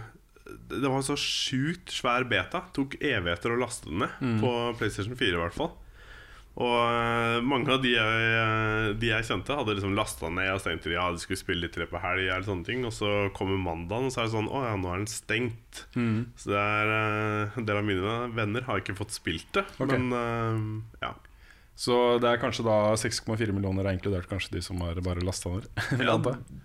Det 0.70 0.84
var 0.84 0.98
en 1.00 1.06
så 1.06 1.16
sjukt 1.18 1.90
svær 1.94 2.26
beta. 2.30 2.64
Tok 2.76 2.98
evigheter 3.00 3.54
å 3.54 3.60
laste 3.60 3.90
den 3.90 4.04
ned. 4.04 4.20
På 4.42 4.52
PlayStation 4.78 5.16
4 5.18 5.34
i 5.34 5.42
hvert 5.42 5.56
fall. 5.56 5.72
Og 6.54 6.70
uh, 6.70 7.40
mange 7.42 7.72
av 7.74 7.80
de 7.82 7.96
jeg, 7.96 8.26
eh, 8.38 8.92
de 8.94 9.08
jeg 9.08 9.26
kjente, 9.26 9.56
hadde 9.58 9.74
liksom 9.74 9.96
lasta 9.98 10.28
ned 10.30 10.52
og 10.52 10.60
stengt 10.62 10.84
tenkte 10.84 10.92
de, 10.92 10.94
ja, 11.00 11.08
de 11.10 11.22
skulle 11.22 11.40
spille 11.40 11.66
litt 11.66 11.78
på 11.90 12.02
helg. 12.02 12.28
Eller 12.28 12.46
sånne 12.46 12.68
ting 12.68 12.84
Og 12.86 12.94
så 12.94 13.10
kommer 13.34 13.58
mandagen, 13.58 14.06
og 14.06 14.14
så 14.14 14.22
er 14.22 14.28
det 14.28 14.36
sånn 14.36 14.52
Å 14.52 14.62
ja, 14.68 14.76
nå 14.78 14.92
er 14.92 15.02
den 15.02 15.10
stengt. 15.10 15.82
Så 16.38 16.54
det 16.54 16.62
er 16.62 16.94
uh, 16.94 17.58
en 17.58 17.66
del 17.66 17.80
av 17.80 17.88
mine 17.88 18.18
venner 18.38 18.68
har 18.68 18.82
ikke 18.82 18.98
fått 19.00 19.16
spilt 19.16 19.50
det. 19.58 19.66
Okay. 19.82 19.98
Men 19.98 20.84
ja. 21.02 21.16
Så 21.76 22.20
det 22.22 22.28
er 22.30 22.38
kanskje 22.38 22.62
da 22.62 22.74
6,4 22.94 23.50
millioner 23.50 23.88
er 23.90 23.96
inkludert 23.96 24.28
kanskje 24.30 24.52
de 24.54 24.60
som 24.62 24.78
har 24.84 24.94
bare 25.02 25.24
lasta 25.26 25.50
ned. 25.50 25.64
ja 26.06 26.14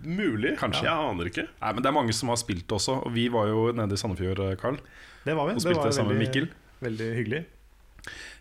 mulig. 0.06 0.52
Kanskje. 0.60 0.84
Jeg 0.86 0.94
aner 1.12 1.30
ikke. 1.32 1.48
Nei, 1.62 1.72
men 1.74 1.82
Det 1.82 1.90
er 1.90 1.96
mange 1.98 2.14
som 2.14 2.30
har 2.30 2.38
spilt 2.38 2.68
det 2.70 2.78
også. 2.78 3.00
Og 3.08 3.14
vi 3.16 3.28
var 3.34 3.48
jo 3.50 3.72
nede 3.74 3.98
i 3.98 3.98
Sandefjord, 3.98 4.40
eh, 4.46 4.56
Carl. 4.62 4.78
Det 5.26 5.34
var 5.36 5.50
vi. 5.50 5.56
Og 5.58 5.64
Det 5.66 5.76
var 5.80 5.90
sammen 5.92 6.14
med 6.14 6.22
veldig, 6.22 6.28
Mikkel. 6.28 6.52
veldig 6.86 7.08
hyggelig. 7.18 7.42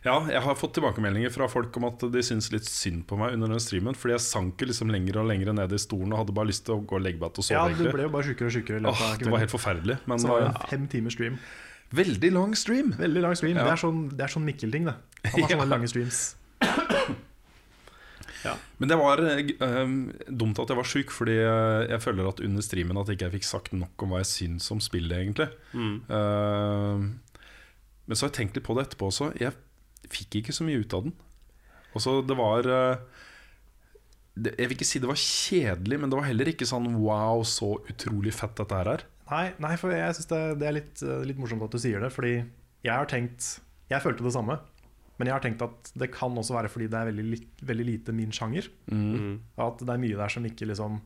Ja, 0.05 0.15
jeg 0.31 0.41
har 0.45 0.55
fått 0.55 0.77
tilbakemeldinger 0.77 1.33
fra 1.35 1.49
folk 1.51 1.75
om 1.81 1.89
at 1.89 2.05
de 2.13 2.21
syns 2.23 2.53
litt 2.55 2.69
synd 2.69 3.03
på 3.11 3.17
meg 3.19 3.33
under 3.35 3.51
den 3.51 3.59
streamen. 3.65 3.97
Fordi 3.99 4.15
jeg 4.15 4.23
sank 4.29 4.61
liksom 4.69 4.93
lenger 4.95 5.19
og 5.23 5.27
lenger 5.33 5.51
ned 5.57 5.73
i 5.75 5.81
stolen 5.83 6.13
og 6.15 6.21
hadde 6.23 6.37
bare 6.37 6.53
lyst 6.53 6.65
til 6.69 6.77
å 6.77 6.85
gå 6.85 7.01
og 7.01 7.03
legge 7.03 7.19
meg 7.25 7.33
til 7.35 7.43
å 7.43 7.49
sove. 7.49 7.57
Ja, 7.57 7.81
du 7.81 7.89
ble 7.97 8.05
jo 8.07 8.13
bare 8.13 8.29
sjukere 8.29 8.53
og 8.53 8.55
sjukere. 8.55 8.85
Åh, 8.93 9.03
det 9.19 9.33
var 9.33 9.43
helt 9.43 9.57
forferdelig. 9.57 9.99
Men 10.07 10.21
Så 10.23 10.29
det 10.29 10.37
var 10.37 10.45
det 10.45 10.53
en 10.53 10.69
fem 10.71 10.87
timers 10.95 11.17
stream. 11.19 11.41
veldig 11.97 12.31
lang 12.37 12.55
stream. 12.55 12.93
Veldig 13.01 13.25
lang 13.25 13.35
stream. 13.41 13.57
Ja. 13.57 13.65
Det 13.65 13.73
er 13.75 13.83
sånn, 13.83 14.03
det 14.15 14.21
er 14.29 14.33
sånn 14.37 14.45
Mikkel-ting, 14.47 14.85
det. 14.93 14.95
Han 15.25 15.41
har 15.43 15.49
sånne 15.57 15.65
Ja. 15.67 15.73
lange 15.75 15.89
streams. 15.91 16.37
Men 18.79 18.91
det 18.91 18.99
var 19.01 19.23
eh, 19.27 19.93
dumt 20.29 20.61
at 20.63 20.71
jeg 20.71 20.79
var 20.79 20.89
sjuk, 20.89 21.15
fordi 21.15 21.37
eh, 21.43 21.89
jeg 21.91 22.03
føler 22.05 22.29
at 22.31 22.43
under 22.45 22.65
streamen 22.65 23.01
at 23.01 23.11
jeg 23.11 23.19
ikke 23.19 23.33
fikk 23.39 23.49
sagt 23.49 23.73
nok 23.77 24.05
om 24.05 24.15
hva 24.15 24.23
jeg 24.23 24.31
syns 24.33 24.69
om 24.75 24.83
spillet, 24.83 25.17
egentlig. 25.19 25.49
Eh, 25.75 27.07
men 28.09 28.17
så 28.17 28.25
har 28.25 28.33
jeg 28.33 28.39
tenkt 28.41 28.59
litt 28.59 28.67
på 28.69 28.77
det 28.79 28.87
etterpå 28.87 29.11
også. 29.11 29.33
Jeg 29.41 29.57
fikk 30.13 30.41
ikke 30.41 30.55
så 30.57 30.67
mye 30.67 30.85
ut 30.85 30.95
av 30.97 31.09
den. 31.09 31.17
Også, 31.97 32.21
det 32.25 32.37
var 32.37 32.67
uh, 32.69 33.01
det, 34.37 34.53
Jeg 34.55 34.69
vil 34.69 34.77
ikke 34.77 34.87
si 34.87 35.01
det 35.03 35.09
var 35.09 35.19
kjedelig, 35.19 35.99
men 36.01 36.13
det 36.13 36.19
var 36.19 36.29
heller 36.29 36.51
ikke 36.53 36.69
sånn 36.69 36.87
wow, 37.01 37.43
så 37.49 37.75
utrolig 37.91 38.33
fett 38.37 38.55
dette 38.61 38.77
her 38.77 38.93
er. 38.95 39.05
Nei, 39.29 39.45
nei 39.61 39.75
for 39.81 39.93
jeg 39.93 40.17
synes 40.17 40.31
det, 40.31 40.43
det 40.63 40.69
er 40.69 40.77
litt, 40.79 41.03
litt 41.29 41.41
morsomt 41.41 41.65
at 41.67 41.75
du 41.75 41.81
sier 41.83 42.01
det, 42.01 42.13
fordi 42.15 42.37
jeg 42.39 42.95
har 42.95 43.09
tenkt 43.11 43.59
Jeg 43.91 44.05
følte 44.05 44.25
det 44.25 44.33
samme, 44.33 44.57
men 45.19 45.29
jeg 45.29 45.35
har 45.35 45.43
tenkt 45.43 45.63
at 45.67 45.93
det 45.99 46.11
kan 46.15 46.37
også 46.39 46.55
være 46.55 46.71
fordi 46.71 46.87
det 46.91 46.99
er 46.99 47.09
veldig, 47.11 47.39
veldig 47.67 47.87
lite 47.87 48.15
min 48.15 48.35
sjanger. 48.35 48.69
At 49.59 49.81
det 49.83 49.95
er 49.95 50.03
mye 50.03 50.19
der 50.19 50.35
som 50.35 50.47
ikke 50.47 50.69
liksom 50.71 51.01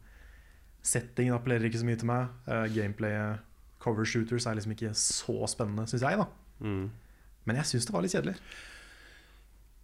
Settingen 0.82 1.36
appellerer 1.36 1.68
ikke 1.68 1.78
så 1.78 1.86
mye 1.86 1.98
til 2.00 2.08
meg. 2.10 2.30
Uh, 2.42 2.64
Gameplayet, 2.74 3.42
cover 3.78 4.02
shooters, 4.02 4.48
er 4.50 4.56
liksom 4.58 4.72
ikke 4.74 4.90
så 4.98 5.46
spennende, 5.46 5.84
syns 5.86 6.02
jeg, 6.02 6.18
da. 6.18 6.26
Men 7.46 7.58
jeg 7.60 7.68
syns 7.70 7.86
det 7.86 7.94
var 7.94 8.02
litt 8.02 8.16
kjedelig. 8.16 8.34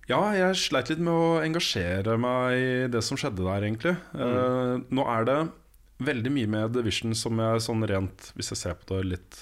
Ja, 0.08 0.18
jeg 0.32 0.56
sleit 0.56 0.88
litt 0.88 1.02
med 1.04 1.12
å 1.12 1.38
engasjere 1.44 2.16
meg 2.18 2.56
i 2.56 2.70
det 2.90 3.02
som 3.04 3.18
skjedde 3.20 3.44
der, 3.44 3.66
egentlig. 3.66 3.94
Eh, 4.16 4.74
nå 4.88 5.04
er 5.12 5.28
det 5.28 5.38
veldig 6.08 6.32
mye 6.32 6.50
med 6.54 6.74
Division 6.78 7.14
som 7.18 7.38
jeg 7.42 7.62
sånn 7.64 7.82
rent 7.90 8.28
Hvis 8.38 8.52
jeg 8.54 8.60
ser 8.60 8.76
på 8.78 8.94
det 8.94 9.08
litt 9.12 9.40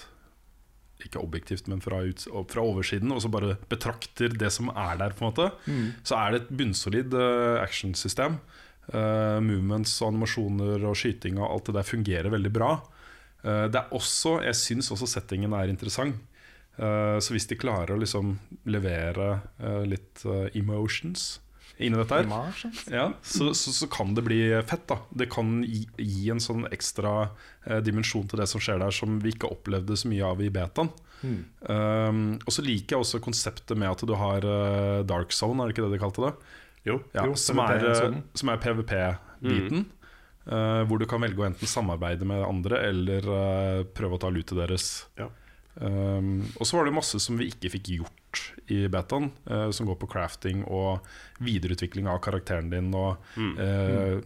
ikke 1.04 1.20
objektivt, 1.20 1.66
men 1.68 1.82
fra, 1.84 2.00
ut, 2.06 2.24
fra 2.50 2.62
oversiden, 2.64 3.12
og 3.12 3.20
så 3.22 3.30
bare 3.32 3.56
betrakter 3.70 4.32
det 4.32 4.50
som 4.54 4.70
er 4.72 4.96
der, 5.00 5.16
på 5.16 5.24
en 5.24 5.30
måte, 5.30 5.50
så 6.06 6.16
er 6.20 6.32
det 6.32 6.40
et 6.42 6.54
bunnsolid 6.56 7.16
uh, 7.16 7.58
actionsystem. 7.60 8.38
Uh, 8.86 9.42
movements 9.42 9.96
og 10.00 10.12
animasjoner 10.12 10.84
og 10.86 10.94
skyting 10.94 11.40
og 11.40 11.48
alt 11.50 11.68
det 11.68 11.74
der 11.74 11.88
fungerer 11.88 12.30
veldig 12.30 12.52
bra. 12.54 12.70
Uh, 13.42 13.66
det 13.66 13.80
er 13.80 13.92
også, 13.96 14.40
Jeg 14.46 14.54
syns 14.54 14.92
også 14.94 15.08
settingen 15.10 15.52
er 15.58 15.72
interessant. 15.72 16.16
Uh, 16.78 17.18
så 17.18 17.34
hvis 17.34 17.48
de 17.50 17.58
klarer 17.58 17.94
å 17.94 18.00
liksom 18.00 18.36
levere 18.68 19.40
litt 19.88 20.22
emotions 20.54 21.40
inni 21.78 21.98
dette 22.00 22.18
her, 22.22 22.28
ja, 22.90 23.06
så, 23.22 23.50
så, 23.54 23.72
så 23.74 23.88
kan 23.92 24.14
det 24.16 24.24
bli 24.24 24.38
fett. 24.64 24.86
da 24.88 24.96
Det 25.10 25.26
kan 25.32 25.58
gi, 25.66 25.82
gi 26.00 26.30
en 26.32 26.40
sånn 26.40 26.64
ekstra 26.72 27.28
dimensjon 27.84 28.28
til 28.30 28.40
det 28.40 28.46
som 28.48 28.62
skjer 28.62 28.78
der, 28.80 28.94
som 28.94 29.18
vi 29.20 29.34
ikke 29.34 29.50
opplevde 29.52 29.96
så 29.98 30.08
mye 30.08 30.24
av 30.24 30.40
i 30.40 30.48
betaen. 30.54 30.88
Um, 31.26 32.36
og 32.44 32.52
så 32.54 32.62
liker 32.64 32.94
jeg 32.96 33.02
også 33.02 33.20
konseptet 33.24 33.76
med 33.76 33.90
at 33.90 34.04
du 34.06 34.14
har 34.16 34.44
dark 35.08 35.32
zone, 35.34 35.58
er 35.64 35.68
det 35.68 35.76
ikke 35.76 35.86
det 35.88 35.96
de 35.98 36.02
kalte 36.04 36.24
det? 36.28 36.32
Jo. 36.86 37.00
Ja, 37.16 37.26
Jo, 37.26 37.34
som, 37.34 37.58
er, 37.60 37.80
PvP-sonen. 37.80 38.20
som 38.38 38.52
er 38.52 38.60
PVP-biten. 38.62 39.86
eh, 40.46 40.82
hvor 40.86 41.00
du 41.02 41.06
kan 41.10 41.20
velge 41.24 41.42
å 41.42 41.46
enten 41.48 41.66
samarbeide 41.68 42.28
med 42.28 42.44
andre 42.46 42.78
eller 42.92 43.26
uh, 43.26 43.80
prøve 43.96 44.14
å 44.18 44.22
ta 44.22 44.30
lutet 44.30 44.56
deres. 44.60 44.86
Ja. 45.18 45.26
Um, 45.76 46.46
og 46.56 46.64
så 46.64 46.78
var 46.78 46.86
det 46.88 46.94
masse 46.96 47.18
som 47.20 47.36
vi 47.36 47.50
ikke 47.50 47.72
fikk 47.74 47.90
gjort 47.98 48.22
i 48.72 48.84
betaen, 48.90 49.30
eh, 49.50 49.70
som 49.70 49.88
går 49.88 49.98
på 50.00 50.08
crafting 50.10 50.64
og 50.64 51.06
videreutvikling 51.44 52.08
av 52.10 52.20
karakteren 52.24 52.70
din 52.72 52.92
og 52.96 53.22
eh, 53.36 54.18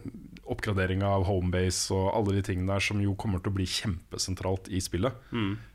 oppgradering 0.51 1.03
av 1.05 1.25
homebase 1.27 1.93
og 1.95 2.09
alle 2.15 2.37
de 2.37 2.45
tingene 2.49 2.73
der 2.73 2.83
som 2.83 3.01
jo 3.03 3.15
kommer 3.19 3.41
til 3.41 3.53
å 3.53 3.57
bli 3.59 3.67
kjempesentralt 3.69 4.71
i 4.73 4.81
spillet. 4.83 5.15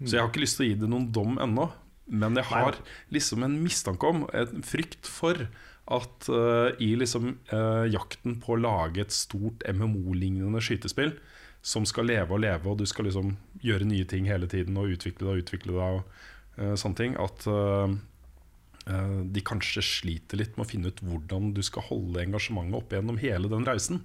Så 0.03 0.17
jeg 0.17 0.23
har 0.23 0.31
ikke 0.33 0.45
lyst 0.45 0.61
til 0.61 0.67
å 0.67 0.71
gi 0.71 0.81
det 0.83 0.91
noen 0.91 1.09
dom 1.15 1.39
ennå, 1.43 1.71
men 2.07 2.39
jeg 2.39 2.49
har 2.53 2.79
liksom 3.15 3.47
en 3.47 3.57
mistanke 3.63 4.11
om, 4.11 4.27
en 4.35 4.67
frykt 4.67 5.09
for, 5.11 5.47
at 5.87 6.29
uh, 6.35 6.73
i 6.83 6.97
liksom 6.99 7.37
uh, 7.53 7.87
jakten 7.87 8.41
på 8.43 8.57
å 8.57 8.59
lage 8.59 9.05
et 9.05 9.15
stort 9.15 9.63
MMO-lignende 9.71 10.59
skytespill 10.59 11.13
som 11.67 11.87
skal 11.87 12.09
leve 12.11 12.35
og 12.35 12.43
leve, 12.43 12.71
og 12.71 12.81
du 12.81 12.87
skal 12.91 13.07
liksom 13.07 13.37
gjøre 13.63 13.87
nye 13.87 14.07
ting 14.11 14.27
hele 14.31 14.49
tiden 14.51 14.79
og 14.79 14.97
utvikle 14.97 15.29
deg 15.29 15.33
og 15.33 15.45
utvikle 15.45 15.77
deg 15.77 16.01
og 16.01 16.03
uh, 16.59 16.75
sånne 16.79 16.99
ting, 16.99 17.15
at 17.23 17.47
de 18.87 19.43
kanskje 19.43 19.83
sliter 19.83 20.39
litt 20.39 20.55
med 20.55 20.63
å 20.63 20.69
finne 20.71 20.93
ut 20.93 21.01
hvordan 21.03 21.49
du 21.57 21.59
skal 21.67 21.83
holde 21.89 22.21
engasjementet 22.23 22.79
oppe 22.79 22.95
gjennom 22.95 23.17
hele 23.19 23.51
den 23.51 23.67
reisen. 23.67 23.99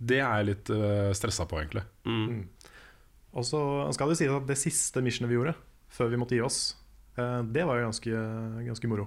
Det 0.00 0.22
er 0.22 0.40
jeg 0.40 0.48
litt 0.48 0.70
uh, 0.72 1.10
stressa 1.12 1.44
på, 1.44 1.58
egentlig. 1.60 1.82
Og 3.36 3.46
så 3.46 3.60
skal 3.94 4.10
det 4.10 4.18
sies 4.18 4.32
at 4.32 4.48
det 4.48 4.58
siste 4.58 5.02
missionet 5.04 5.30
vi 5.30 5.36
gjorde, 5.36 5.54
før 5.92 6.10
vi 6.10 6.18
måtte 6.20 6.36
gi 6.36 6.42
oss, 6.42 6.60
eh, 7.18 7.40
det 7.46 7.66
var 7.66 7.78
jo 7.78 7.88
ganske, 7.88 8.22
ganske 8.66 8.90
moro. 8.90 9.06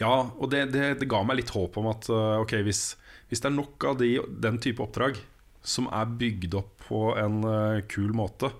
Ja, 0.00 0.10
og 0.12 0.50
det, 0.52 0.66
det, 0.74 0.90
det 1.00 1.08
ga 1.08 1.22
meg 1.24 1.40
litt 1.40 1.52
håp 1.54 1.78
om 1.80 1.88
at 1.92 2.08
uh, 2.12 2.42
ok, 2.42 2.58
hvis, 2.66 2.82
hvis 3.30 3.40
det 3.40 3.48
er 3.48 3.56
nok 3.56 3.86
av 3.88 3.96
de, 4.00 4.10
den 4.44 4.60
type 4.62 4.84
oppdrag 4.84 5.16
som 5.64 5.88
er 5.88 6.12
bygd 6.20 6.56
opp 6.58 6.84
på 6.84 7.00
en 7.16 7.40
uh, 7.48 7.80
kul 7.88 8.12
måte, 8.16 8.52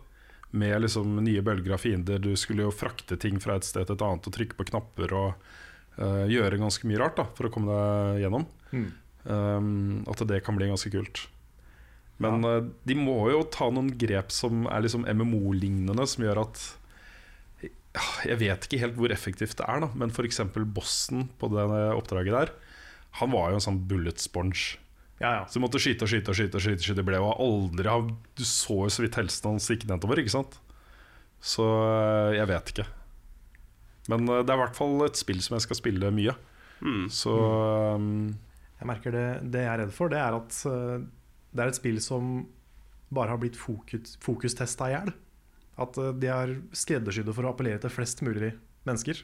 med 0.54 0.84
liksom 0.84 1.18
nye 1.24 1.42
bølger 1.44 1.74
av 1.74 1.82
fiender 1.82 2.20
Du 2.22 2.32
skulle 2.38 2.66
jo 2.66 2.74
frakte 2.74 3.18
ting 3.20 3.40
fra 3.42 3.58
et 3.58 3.66
sted 3.66 3.88
til 3.88 3.96
et 3.96 4.04
annet 4.06 4.28
og 4.28 4.34
trykke 4.36 4.58
på 4.58 4.68
knapper 4.70 5.14
og 5.18 5.48
uh, 5.98 6.24
gjøre 6.30 6.60
ganske 6.62 6.86
mye 6.88 7.00
rart 7.02 7.18
da 7.18 7.26
for 7.34 7.48
å 7.48 7.52
komme 7.54 7.74
deg 7.74 8.24
gjennom. 8.24 8.46
Um, 9.24 10.04
at 10.10 10.20
det 10.28 10.42
kan 10.44 10.58
bli 10.58 10.68
ganske 10.70 10.92
kult. 10.92 11.24
Men 12.22 12.46
uh, 12.46 12.60
de 12.86 12.96
må 12.98 13.18
jo 13.32 13.42
ta 13.50 13.70
noen 13.72 13.90
grep 13.98 14.30
som 14.34 14.68
er 14.70 14.84
liksom 14.86 15.08
MMO-lignende, 15.10 16.06
som 16.10 16.26
gjør 16.26 16.44
at 16.46 16.64
jeg 18.26 18.38
vet 18.40 18.66
ikke 18.66 18.80
helt 18.82 18.96
hvor 18.98 19.12
effektivt 19.14 19.58
det 19.60 19.66
er, 19.70 19.84
da 19.84 19.88
men 19.94 20.10
f.eks. 20.10 20.40
bossen 20.74 21.28
på 21.38 21.50
det 21.52 21.66
oppdraget 21.94 22.34
der, 22.34 22.54
han 23.20 23.30
var 23.30 23.52
jo 23.52 23.60
en 23.60 23.66
sånn 23.68 23.84
bullet 23.86 24.18
sponge. 24.22 24.80
Ja, 25.20 25.30
ja. 25.30 25.42
Så 25.46 25.58
du 25.58 25.64
måtte 25.64 25.80
skyte 25.82 26.06
og 26.06 26.10
skyte 26.10 26.32
og 26.32 26.38
skyte. 26.38 26.58
og 26.58 26.64
skyte, 26.64 26.82
skyte. 26.82 26.98
Det 26.98 27.06
ble 27.06 27.20
jo 27.20 27.30
aldri 27.30 27.90
av 27.90 28.08
Du 28.34 28.42
så 28.48 28.80
jo 28.82 28.92
så 28.92 29.04
vidt 29.04 29.18
helsen 29.20 29.52
hans 29.52 29.68
gikk 29.70 29.86
nedover, 29.90 30.20
ikke 30.20 30.34
sant? 30.34 30.58
Så 31.44 31.64
øh, 31.64 32.34
jeg 32.34 32.48
vet 32.50 32.72
ikke. 32.72 32.88
Men 34.10 34.26
øh, 34.28 34.42
det 34.42 34.50
er 34.50 34.58
i 34.58 34.64
hvert 34.64 34.76
fall 34.78 35.06
et 35.06 35.20
spill 35.20 35.40
som 35.44 35.58
jeg 35.58 35.66
skal 35.68 35.80
spille 35.80 36.10
mye. 36.14 36.34
Så 37.12 37.32
um... 37.96 38.34
Jeg 38.80 38.88
merker 38.90 39.14
det, 39.14 39.26
det 39.54 39.62
jeg 39.64 39.72
er 39.72 39.80
redd 39.84 39.92
for, 39.96 40.12
det 40.12 40.20
er 40.20 40.34
at 40.36 40.56
eh, 40.68 41.04
det 41.54 41.62
er 41.62 41.70
et 41.70 41.78
spill 41.78 42.00
som 42.04 42.32
bare 43.14 43.32
har 43.32 43.40
blitt 43.40 43.56
fokus, 43.56 44.16
fokustesta 44.20 44.90
i 44.90 44.96
hjel. 44.96 45.12
At 45.80 45.98
eh, 46.00 46.10
de 46.20 46.28
er 46.28 46.56
skreddersydde 46.76 47.34
for 47.36 47.46
å 47.46 47.54
appellere 47.54 47.80
til 47.80 47.94
flest 47.94 48.20
mulig 48.26 48.52
mennesker. 48.88 49.22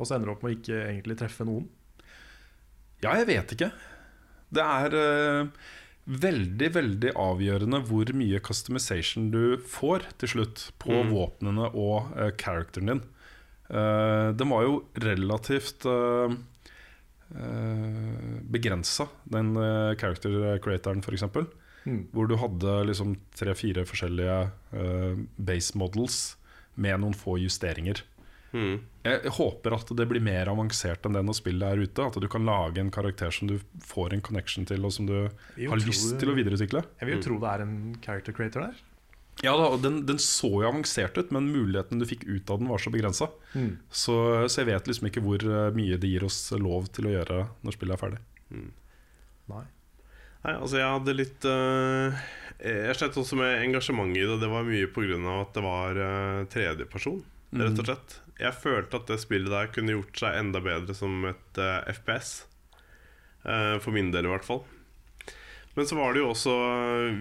Og 0.00 0.08
så 0.08 0.16
ender 0.16 0.30
det 0.30 0.34
opp 0.34 0.42
med 0.42 0.54
å 0.54 0.56
ikke 0.58 0.80
egentlig 0.88 1.18
treffe 1.20 1.46
noen. 1.46 1.68
Ja, 3.04 3.12
jeg 3.20 3.28
vet 3.28 3.54
ikke. 3.54 3.70
Det 4.54 4.62
er 4.62 4.96
øh, 4.96 5.48
veldig, 6.06 6.70
veldig 6.76 7.12
avgjørende 7.18 7.82
hvor 7.88 8.12
mye 8.16 8.40
customization 8.44 9.30
du 9.34 9.56
får 9.58 10.06
til 10.22 10.36
slutt 10.36 10.68
på 10.82 11.02
våpnene 11.10 11.70
og 11.74 12.12
uh, 12.14 12.30
characteren 12.38 12.92
din. 12.92 13.04
Uh, 13.66 14.30
den 14.38 14.52
var 14.52 14.62
jo 14.62 14.76
relativt 15.02 15.86
uh, 15.90 16.30
begrensa, 18.46 19.08
den 19.26 19.56
uh, 19.58 19.96
character 19.98 20.60
creatoren, 20.62 21.02
f.eks. 21.02 21.26
Mm. 21.86 22.02
Hvor 22.10 22.26
du 22.26 22.34
hadde 22.38 22.74
liksom 22.88 23.14
tre-fire 23.38 23.84
forskjellige 23.86 24.38
eh, 24.74 25.18
base 25.38 25.78
models 25.78 26.18
med 26.74 26.98
noen 27.02 27.14
få 27.14 27.36
justeringer. 27.38 28.02
Mm. 28.56 28.76
Jeg 29.04 29.32
håper 29.36 29.74
at 29.76 29.90
det 29.98 30.06
blir 30.10 30.22
mer 30.24 30.48
avansert 30.50 31.04
enn 31.06 31.14
det 31.18 31.22
når 31.26 31.36
spillet 31.38 31.68
er 31.68 31.82
ute. 31.84 32.08
At 32.08 32.16
du 32.22 32.26
kan 32.32 32.46
lage 32.48 32.80
en 32.80 32.90
karakter 32.94 33.34
som 33.34 33.50
du 33.50 33.58
får 33.84 34.16
en 34.16 34.24
connection 34.24 34.66
til, 34.66 34.86
og 34.86 34.94
som 34.96 35.06
du 35.08 35.16
har 35.28 35.82
lyst 35.82 36.14
det- 36.14 36.20
til 36.24 36.32
å 36.32 36.36
videreutvikle. 36.38 36.82
Jeg 37.00 37.08
vil 37.10 37.18
jo 37.18 37.24
tro 37.28 37.40
det 37.42 37.52
er 37.52 37.66
en 37.66 37.76
character 38.02 38.32
creator 38.32 38.66
der. 38.70 38.84
Ja 39.44 39.52
da, 39.60 39.76
den, 39.76 40.00
den 40.08 40.16
så 40.22 40.48
jo 40.48 40.64
avansert 40.64 41.18
ut, 41.20 41.30
men 41.34 41.50
muligheten 41.52 42.00
du 42.00 42.06
fikk 42.08 42.24
ut 42.24 42.48
av 42.48 42.58
den, 42.62 42.70
var 42.72 42.80
så 42.80 42.90
begrensa. 42.90 43.28
Så, 43.92 44.16
så 44.48 44.62
jeg 44.62 44.70
vet 44.70 44.88
liksom 44.88 45.10
ikke 45.10 45.20
hvor 45.20 45.44
eh, 45.44 45.70
mye 45.76 45.98
det 46.00 46.08
gir 46.08 46.24
oss 46.24 46.38
lov 46.56 46.88
til 46.96 47.10
å 47.10 47.16
gjøre 47.18 47.42
når 47.60 47.76
spillet 47.76 47.98
er 47.98 48.00
ferdig. 48.00 48.20
Nei. 49.52 49.64
Nei, 50.46 50.54
altså 50.54 50.78
jeg 50.78 50.86
hadde 50.86 51.14
litt 51.18 51.44
uh, 51.48 52.14
Jeg 52.62 52.94
slet 52.96 53.16
også 53.18 53.36
med 53.38 53.64
engasjementet 53.66 54.22
i 54.22 54.26
det. 54.30 54.36
Det 54.44 54.50
var 54.50 54.66
mye 54.68 54.88
pga. 54.94 55.18
at 55.42 55.56
det 55.56 55.64
var 55.64 55.98
uh, 56.00 56.44
tredjeperson, 56.52 57.20
rett 57.60 57.82
og 57.82 57.88
slett. 57.90 58.20
Jeg 58.36 58.52
følte 58.60 59.00
at 59.00 59.08
det 59.08 59.20
spillet 59.22 59.52
der 59.52 59.72
kunne 59.72 59.94
gjort 59.94 60.20
seg 60.20 60.38
enda 60.40 60.60
bedre 60.60 60.96
som 60.96 61.24
et 61.28 61.60
uh, 61.60 61.86
FPS. 61.88 62.44
Uh, 63.46 63.76
for 63.80 63.94
min 63.94 64.10
del, 64.12 64.26
i 64.26 64.32
hvert 64.32 64.44
fall. 64.44 64.64
Men 65.76 65.84
så 65.84 65.98
var 65.98 66.14
det 66.14 66.22
jo 66.22 66.30
også 66.32 66.54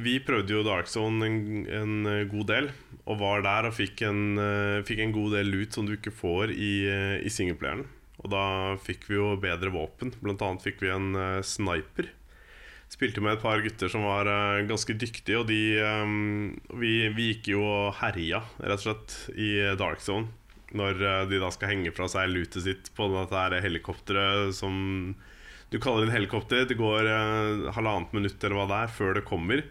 Vi 0.05 0.15
prøvde 0.23 0.55
jo 0.55 0.63
Dark 0.65 0.87
Zone 0.87 1.27
en, 1.27 1.39
en 1.67 1.95
eh, 2.07 2.27
god 2.31 2.47
del. 2.53 2.69
Og 3.05 3.19
var 3.19 3.43
der 3.45 3.67
og 3.67 3.75
fikk 3.75 4.05
en, 4.07 4.39
eh, 4.41 4.83
fikk 4.87 5.01
en 5.03 5.15
god 5.15 5.35
del 5.35 5.51
lut 5.51 5.75
som 5.75 5.85
du 5.85 5.93
ikke 5.97 6.13
får 6.15 6.55
i, 6.55 6.87
eh, 6.89 7.17
i 7.19 7.31
singleplayeren. 7.31 7.83
Og 8.23 8.31
da 8.31 8.45
fikk 8.81 9.09
vi 9.09 9.19
jo 9.19 9.33
bedre 9.43 9.73
våpen. 9.75 10.15
Blant 10.23 10.41
annet 10.41 10.63
fikk 10.63 10.79
vi 10.81 10.93
en 10.93 11.11
eh, 11.19 11.43
sniper. 11.45 12.07
Spilte 12.89 13.21
med 13.21 13.35
et 13.35 13.43
par 13.43 13.59
gutter 13.61 13.91
som 13.91 14.07
var 14.07 14.29
eh, 14.31 14.63
ganske 14.69 14.95
dyktige, 15.03 15.41
og 15.41 15.49
de 15.51 15.59
um, 15.83 16.55
vi, 16.79 16.95
vi 17.13 17.29
gikk 17.33 17.51
jo 17.57 17.61
og 17.65 17.95
herja, 17.99 18.39
rett 18.63 18.79
og 18.79 18.85
slett, 18.85 19.17
i 19.35 19.51
Dark 19.77 20.01
Zone. 20.05 20.31
Når 20.75 20.99
eh, 20.99 21.23
de 21.31 21.39
da 21.41 21.51
skal 21.53 21.71
henge 21.71 21.93
fra 21.95 22.09
seg 22.11 22.33
lutet 22.33 22.65
sitt 22.65 22.91
på 22.97 23.07
dette 23.13 23.63
helikopteret 23.63 24.55
som 24.57 25.15
du 25.71 25.79
kaller 25.81 26.05
en 26.05 26.13
helikopter. 26.13 26.67
Det 26.69 26.77
går 26.79 27.09
eh, 27.09 27.65
halvannet 27.75 28.13
minutt 28.15 28.43
eller 28.43 28.59
hva 28.59 28.69
det 28.69 28.81
er 28.83 28.95
før 28.95 29.17
det 29.17 29.25
kommer. 29.27 29.65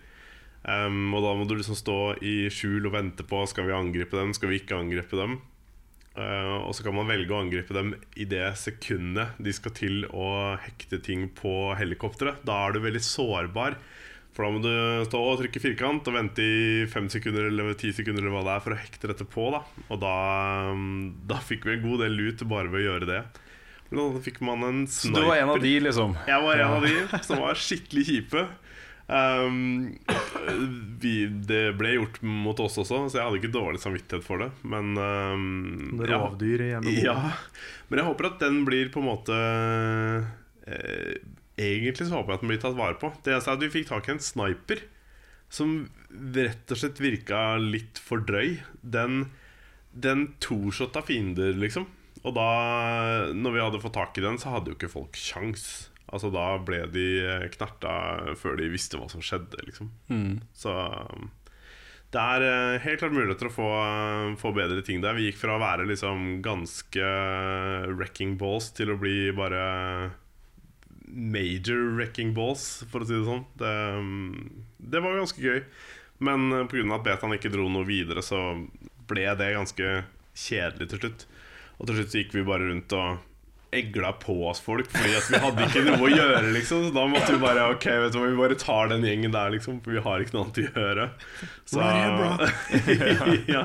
Um, 0.64 1.12
og 1.12 1.20
da 1.20 1.34
må 1.36 1.44
du 1.44 1.58
liksom 1.58 1.76
stå 1.76 1.98
i 2.24 2.46
skjul 2.48 2.86
og 2.88 2.94
vente 2.94 3.24
på 3.28 3.42
Skal 3.50 3.66
vi 3.68 3.74
angripe 3.76 4.16
dem, 4.16 4.30
skal 4.32 4.48
vi 4.48 4.62
ikke 4.62 4.78
angripe 4.80 5.18
dem. 5.18 5.42
Uh, 6.14 6.62
og 6.62 6.72
så 6.76 6.86
kan 6.86 6.94
man 6.96 7.10
velge 7.10 7.34
å 7.34 7.40
angripe 7.42 7.74
dem 7.76 7.92
i 8.16 8.24
det 8.30 8.46
sekundet 8.56 9.34
de 9.42 9.52
skal 9.52 9.74
til 9.76 10.06
å 10.08 10.54
hekte 10.62 11.02
ting 11.04 11.26
på 11.36 11.74
helikopteret. 11.76 12.40
Da 12.48 12.62
er 12.64 12.74
du 12.76 12.84
veldig 12.84 13.02
sårbar. 13.04 13.76
For 14.34 14.42
da 14.42 14.50
må 14.50 14.60
du 14.64 14.72
stå 15.06 15.18
og 15.22 15.38
trykke 15.38 15.60
firkant 15.62 16.08
og 16.10 16.16
vente 16.16 16.42
i 16.42 16.86
fem 16.90 17.06
sekunder 17.12 17.46
eller 17.52 17.74
ti 17.78 17.92
sekunder 17.94 18.24
eller 18.24 18.34
hva 18.34 18.42
det 18.48 18.54
er 18.56 18.64
for 18.64 18.74
å 18.74 18.80
hekte 18.80 19.10
dette 19.12 19.26
på. 19.30 19.44
da 19.54 19.60
Og 19.94 20.00
da, 20.02 20.14
mm, 20.74 20.96
da 21.30 21.38
fikk 21.38 21.68
vi 21.68 21.76
en 21.76 21.84
god 21.86 22.02
del 22.02 22.16
lut 22.18 22.42
bare 22.50 22.72
ved 22.72 22.82
å 22.82 22.88
gjøre 22.88 23.10
det. 23.12 23.22
Da 23.94 24.08
fikk 24.24 24.40
man 24.42 24.64
en 24.66 24.80
Så 24.90 25.06
sniper. 25.06 25.22
du 25.22 25.28
var 25.30 25.38
en 25.38 25.52
av 25.54 25.60
de, 25.62 25.72
liksom? 25.86 26.16
Jeg 26.26 26.42
var 26.42 26.58
en 26.64 26.76
av 26.80 26.82
de 26.82 27.22
som 27.28 27.42
var 27.44 27.54
skikkelig 27.62 28.06
kjipe. 28.10 28.42
Um, 29.06 29.98
vi, 30.98 31.26
det 31.28 31.74
ble 31.76 31.92
gjort 31.98 32.18
mot 32.24 32.58
oss 32.64 32.78
også, 32.80 33.02
så 33.12 33.18
jeg 33.20 33.26
hadde 33.26 33.38
ikke 33.42 33.52
dårlig 33.54 33.82
samvittighet 33.82 34.24
for 34.24 34.40
det. 34.42 34.50
Men 34.64 34.96
um, 34.96 35.94
Det 36.00 36.08
ja. 36.10 36.18
rovdyr 36.24 36.64
i 36.64 36.70
MMO. 36.80 36.96
Ja, 37.04 37.16
men 37.86 38.00
jeg 38.02 38.08
håper 38.08 38.30
at 38.32 38.42
den 38.42 38.62
blir 38.66 38.90
på 38.90 39.02
en 39.04 39.10
måte 39.12 39.38
eh, 40.66 41.20
Egentlig 41.60 42.08
så 42.08 42.18
håper 42.18 42.34
jeg 42.34 42.38
at 42.40 42.44
den 42.44 42.50
blir 42.50 42.62
tatt 42.62 42.78
vare 42.78 42.98
på. 42.98 43.12
Det 43.22 43.34
eneste 43.34 43.52
er 43.52 43.58
at 43.58 43.62
vi 43.62 43.72
fikk 43.76 43.90
tak 43.92 44.08
i 44.08 44.14
en 44.16 44.22
sniper 44.22 44.82
som 45.54 45.74
rett 46.34 46.72
og 46.72 46.80
slett 46.80 47.02
virka 47.02 47.42
litt 47.62 48.00
for 48.02 48.24
drøy. 48.26 48.56
Den, 48.82 49.28
den 49.94 50.32
toshotta 50.42 51.04
fiender, 51.06 51.54
liksom. 51.58 51.86
Og 52.24 52.34
da, 52.34 52.48
når 53.36 53.54
vi 53.54 53.62
hadde 53.62 53.82
fått 53.82 53.98
tak 53.98 54.18
i 54.18 54.24
den, 54.24 54.40
så 54.40 54.54
hadde 54.56 54.72
jo 54.72 54.78
ikke 54.78 54.92
folk 54.92 55.18
sjans. 55.20 55.92
Altså 56.14 56.30
Da 56.34 56.56
ble 56.62 56.84
de 56.92 57.06
eh, 57.22 57.46
knerta 57.54 58.34
før 58.38 58.58
de 58.60 58.68
visste 58.72 58.98
hva 59.00 59.08
som 59.12 59.22
skjedde, 59.24 59.62
liksom. 59.66 59.92
Så 60.56 60.74
um, 60.74 61.30
det 62.14 62.22
er 62.22 62.44
eh, 62.46 62.82
helt 62.84 63.00
klart 63.02 63.14
muligheter 63.14 63.48
å 63.50 63.54
få, 63.54 63.70
eh, 63.82 64.34
få 64.38 64.52
bedre 64.56 64.82
ting 64.86 65.02
der. 65.02 65.16
Vi 65.18 65.28
gikk 65.28 65.40
fra 65.40 65.56
å 65.56 65.62
være 65.62 65.86
liksom 65.90 66.42
ganske 66.44 67.08
wrecking 67.94 68.36
balls 68.40 68.70
til 68.76 68.92
å 68.94 68.98
bli 69.00 69.32
bare 69.36 69.64
major 71.14 71.94
wrecking 71.94 72.34
balls, 72.34 72.84
for 72.90 73.04
å 73.04 73.08
si 73.08 73.14
det 73.16 73.26
sånn. 73.26 73.44
Det, 73.60 73.74
um, 73.98 74.64
det 74.78 75.02
var 75.04 75.20
ganske 75.20 75.42
gøy. 75.42 75.62
Men 76.24 76.50
eh, 76.52 76.66
pga. 76.70 76.86
at 76.96 77.06
betaen 77.06 77.36
ikke 77.36 77.52
dro 77.52 77.68
noe 77.70 77.86
videre, 77.88 78.22
så 78.24 78.40
ble 79.08 79.28
det 79.38 79.54
ganske 79.56 79.94
kjedelig 80.34 80.90
til 80.90 81.02
slutt. 81.02 81.24
Og 81.78 81.88
til 81.88 82.00
slutt 82.00 82.18
gikk 82.18 82.34
vi 82.36 82.46
bare 82.46 82.68
rundt 82.70 82.94
og 82.96 83.22
egla 83.74 84.12
på 84.22 84.36
oss 84.46 84.60
folk, 84.62 84.86
fordi 84.92 85.16
vi 85.32 85.40
hadde 85.42 85.64
ikke 85.66 85.82
noe 85.88 86.06
å 86.06 86.10
gjøre, 86.12 86.52
liksom. 86.54 86.84
Så 86.86 86.94
da 86.94 87.06
måtte 87.10 87.34
vi 87.34 87.40
bare 87.42 87.64
Ok, 87.72 87.88
vet 88.04 88.14
du 88.14 88.20
hva, 88.20 88.28
vi 88.30 88.38
bare 88.38 88.58
tar 88.60 88.92
den 88.92 89.06
gjengen 89.06 89.34
der, 89.34 89.50
liksom, 89.54 89.80
for 89.82 89.96
vi 89.96 90.04
har 90.04 90.22
ikke 90.22 90.36
noe 90.36 90.44
annet 90.46 90.60
å 90.60 90.66
gjøre. 90.68 91.06
Så, 91.66 91.88
ja. 93.56 93.64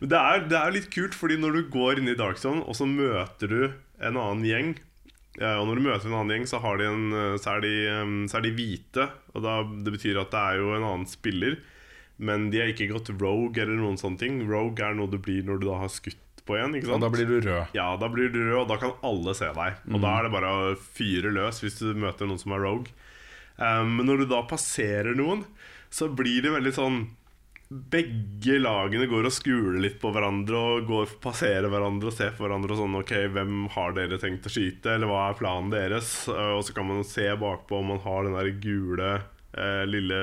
Men 0.00 0.12
det 0.12 0.20
er, 0.20 0.44
det 0.52 0.60
er 0.60 0.76
litt 0.76 0.90
kult, 0.92 1.16
fordi 1.16 1.40
når 1.40 1.56
du 1.56 1.72
går 1.72 2.02
inn 2.02 2.12
i 2.12 2.18
Dark 2.18 2.40
Zone, 2.42 2.66
og 2.68 2.76
så 2.76 2.88
møter 2.90 3.52
du 3.52 3.60
en 3.96 4.20
annen 4.20 4.44
gjeng 4.44 4.74
ja, 5.40 5.54
og 5.60 5.66
når 5.68 5.78
du 5.78 5.84
møter 5.86 6.08
en 6.08 6.18
annen 6.18 6.34
gjeng, 6.36 6.46
så, 6.50 6.60
har 6.64 6.78
de 6.80 6.86
en, 6.88 7.06
så, 7.40 7.56
er 7.56 7.64
de, 7.64 7.72
um, 8.02 8.18
så 8.30 8.38
er 8.38 8.46
de 8.46 8.52
hvite. 8.56 9.08
Og 9.34 9.44
da, 9.44 9.56
Det 9.86 9.94
betyr 9.96 10.20
at 10.22 10.30
det 10.32 10.42
er 10.42 10.60
jo 10.62 10.76
en 10.76 10.86
annen 10.86 11.08
spiller. 11.10 11.58
Men 12.16 12.48
de 12.52 12.62
har 12.62 12.70
ikke 12.72 12.88
gått 12.94 13.10
rogue 13.20 13.60
eller 13.60 13.76
noen 13.76 13.98
sånne 14.00 14.20
ting. 14.22 14.38
Rogue 14.48 14.80
er 14.80 14.96
noe 14.96 15.10
du 15.12 15.18
blir 15.20 15.44
når 15.44 15.60
du 15.60 15.66
da 15.68 15.82
har 15.82 15.92
skutt 15.92 16.22
på 16.46 16.56
en. 16.56 16.76
Og 16.78 17.02
da 17.02 17.10
blir 17.12 17.28
du 17.28 17.36
rød. 17.42 17.74
Ja, 17.76 17.90
da 18.00 18.08
blir 18.12 18.30
du 18.32 18.38
rød, 18.40 18.62
og 18.62 18.70
da 18.70 18.78
kan 18.80 18.94
alle 19.04 19.34
se 19.36 19.50
deg. 19.52 19.82
Og 19.90 20.00
da 20.00 20.14
er 20.14 20.26
det 20.26 20.32
bare 20.32 20.52
å 20.54 20.74
fyre 20.78 21.32
løs 21.34 21.60
hvis 21.64 21.80
du 21.82 21.90
møter 21.98 22.28
noen 22.30 22.40
som 22.40 22.54
er 22.56 22.64
rogue. 22.64 22.94
Um, 23.58 23.98
Men 23.98 24.08
når 24.08 24.22
du 24.24 24.30
da 24.30 24.42
passerer 24.48 25.16
noen, 25.18 25.44
så 25.92 26.08
blir 26.12 26.44
det 26.44 26.54
veldig 26.54 26.74
sånn 26.76 26.98
begge 27.68 28.60
lagene 28.62 29.08
går 29.10 29.26
og 29.26 29.34
skuler 29.34 29.80
litt 29.82 29.96
på 29.98 30.12
hverandre 30.14 30.58
og 30.58 30.84
går 30.86 31.16
passerer 31.22 31.66
hverandre 31.70 32.12
og 32.12 32.14
ser 32.14 32.36
på 32.36 32.44
hverandre 32.44 32.76
og 32.76 32.78
sånn 32.78 32.98
Ok, 33.00 33.14
hvem 33.34 33.64
har 33.74 33.96
dere 33.96 34.20
tenkt 34.22 34.46
å 34.46 34.52
skyte, 34.52 34.94
eller 34.94 35.10
hva 35.10 35.24
er 35.30 35.40
planen 35.40 35.72
deres? 35.74 36.12
Og 36.30 36.62
så 36.66 36.76
kan 36.76 36.86
man 36.86 37.02
se 37.06 37.26
bakpå 37.40 37.80
om 37.80 37.90
man 37.90 38.04
har 38.04 38.28
den 38.28 38.38
der 38.38 38.52
gule 38.62 39.10
eh, 39.56 39.82
lille 39.88 40.20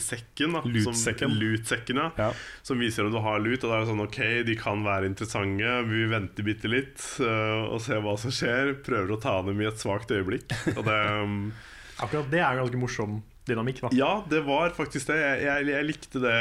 sekken. 0.00 0.56
da 0.56 0.62
Loot-sekken. 0.64 1.28
Som, 1.28 1.38
loot-sekken, 1.42 2.00
ja. 2.00 2.10
Ja. 2.16 2.30
Som 2.62 2.80
viser 2.80 3.04
om 3.04 3.12
du 3.12 3.20
har 3.20 3.40
lut. 3.42 3.60
Og 3.60 3.68
da 3.68 3.76
er 3.76 3.84
det 3.84 3.90
sånn 3.92 4.04
Ok, 4.06 4.20
de 4.48 4.56
kan 4.60 4.84
være 4.86 5.10
interessante. 5.10 5.74
Vi 5.90 6.06
venter 6.10 6.46
bitte 6.46 6.70
litt 6.70 7.02
uh, 7.20 7.74
og 7.74 7.82
ser 7.84 8.00
hva 8.04 8.16
som 8.20 8.32
skjer. 8.34 8.78
Prøver 8.86 9.16
å 9.16 9.20
ta 9.20 9.40
dem 9.46 9.60
i 9.60 9.68
et 9.68 9.82
svakt 9.82 10.12
øyeblikk. 10.14 10.54
Og 10.76 10.84
det 10.86 11.00
um, 11.24 11.42
Akkurat 12.00 12.30
det 12.32 12.40
er 12.40 12.56
ganske 12.56 12.80
morsom 12.80 13.20
dynamikk. 13.50 13.82
da 13.84 13.90
ja, 13.96 14.10
det 14.30 14.42
var 14.46 14.72
faktisk 14.76 15.10
det. 15.12 15.18
Jeg, 15.20 15.40
jeg, 15.46 15.68
jeg 15.74 15.88
likte 15.88 16.22
det 16.22 16.36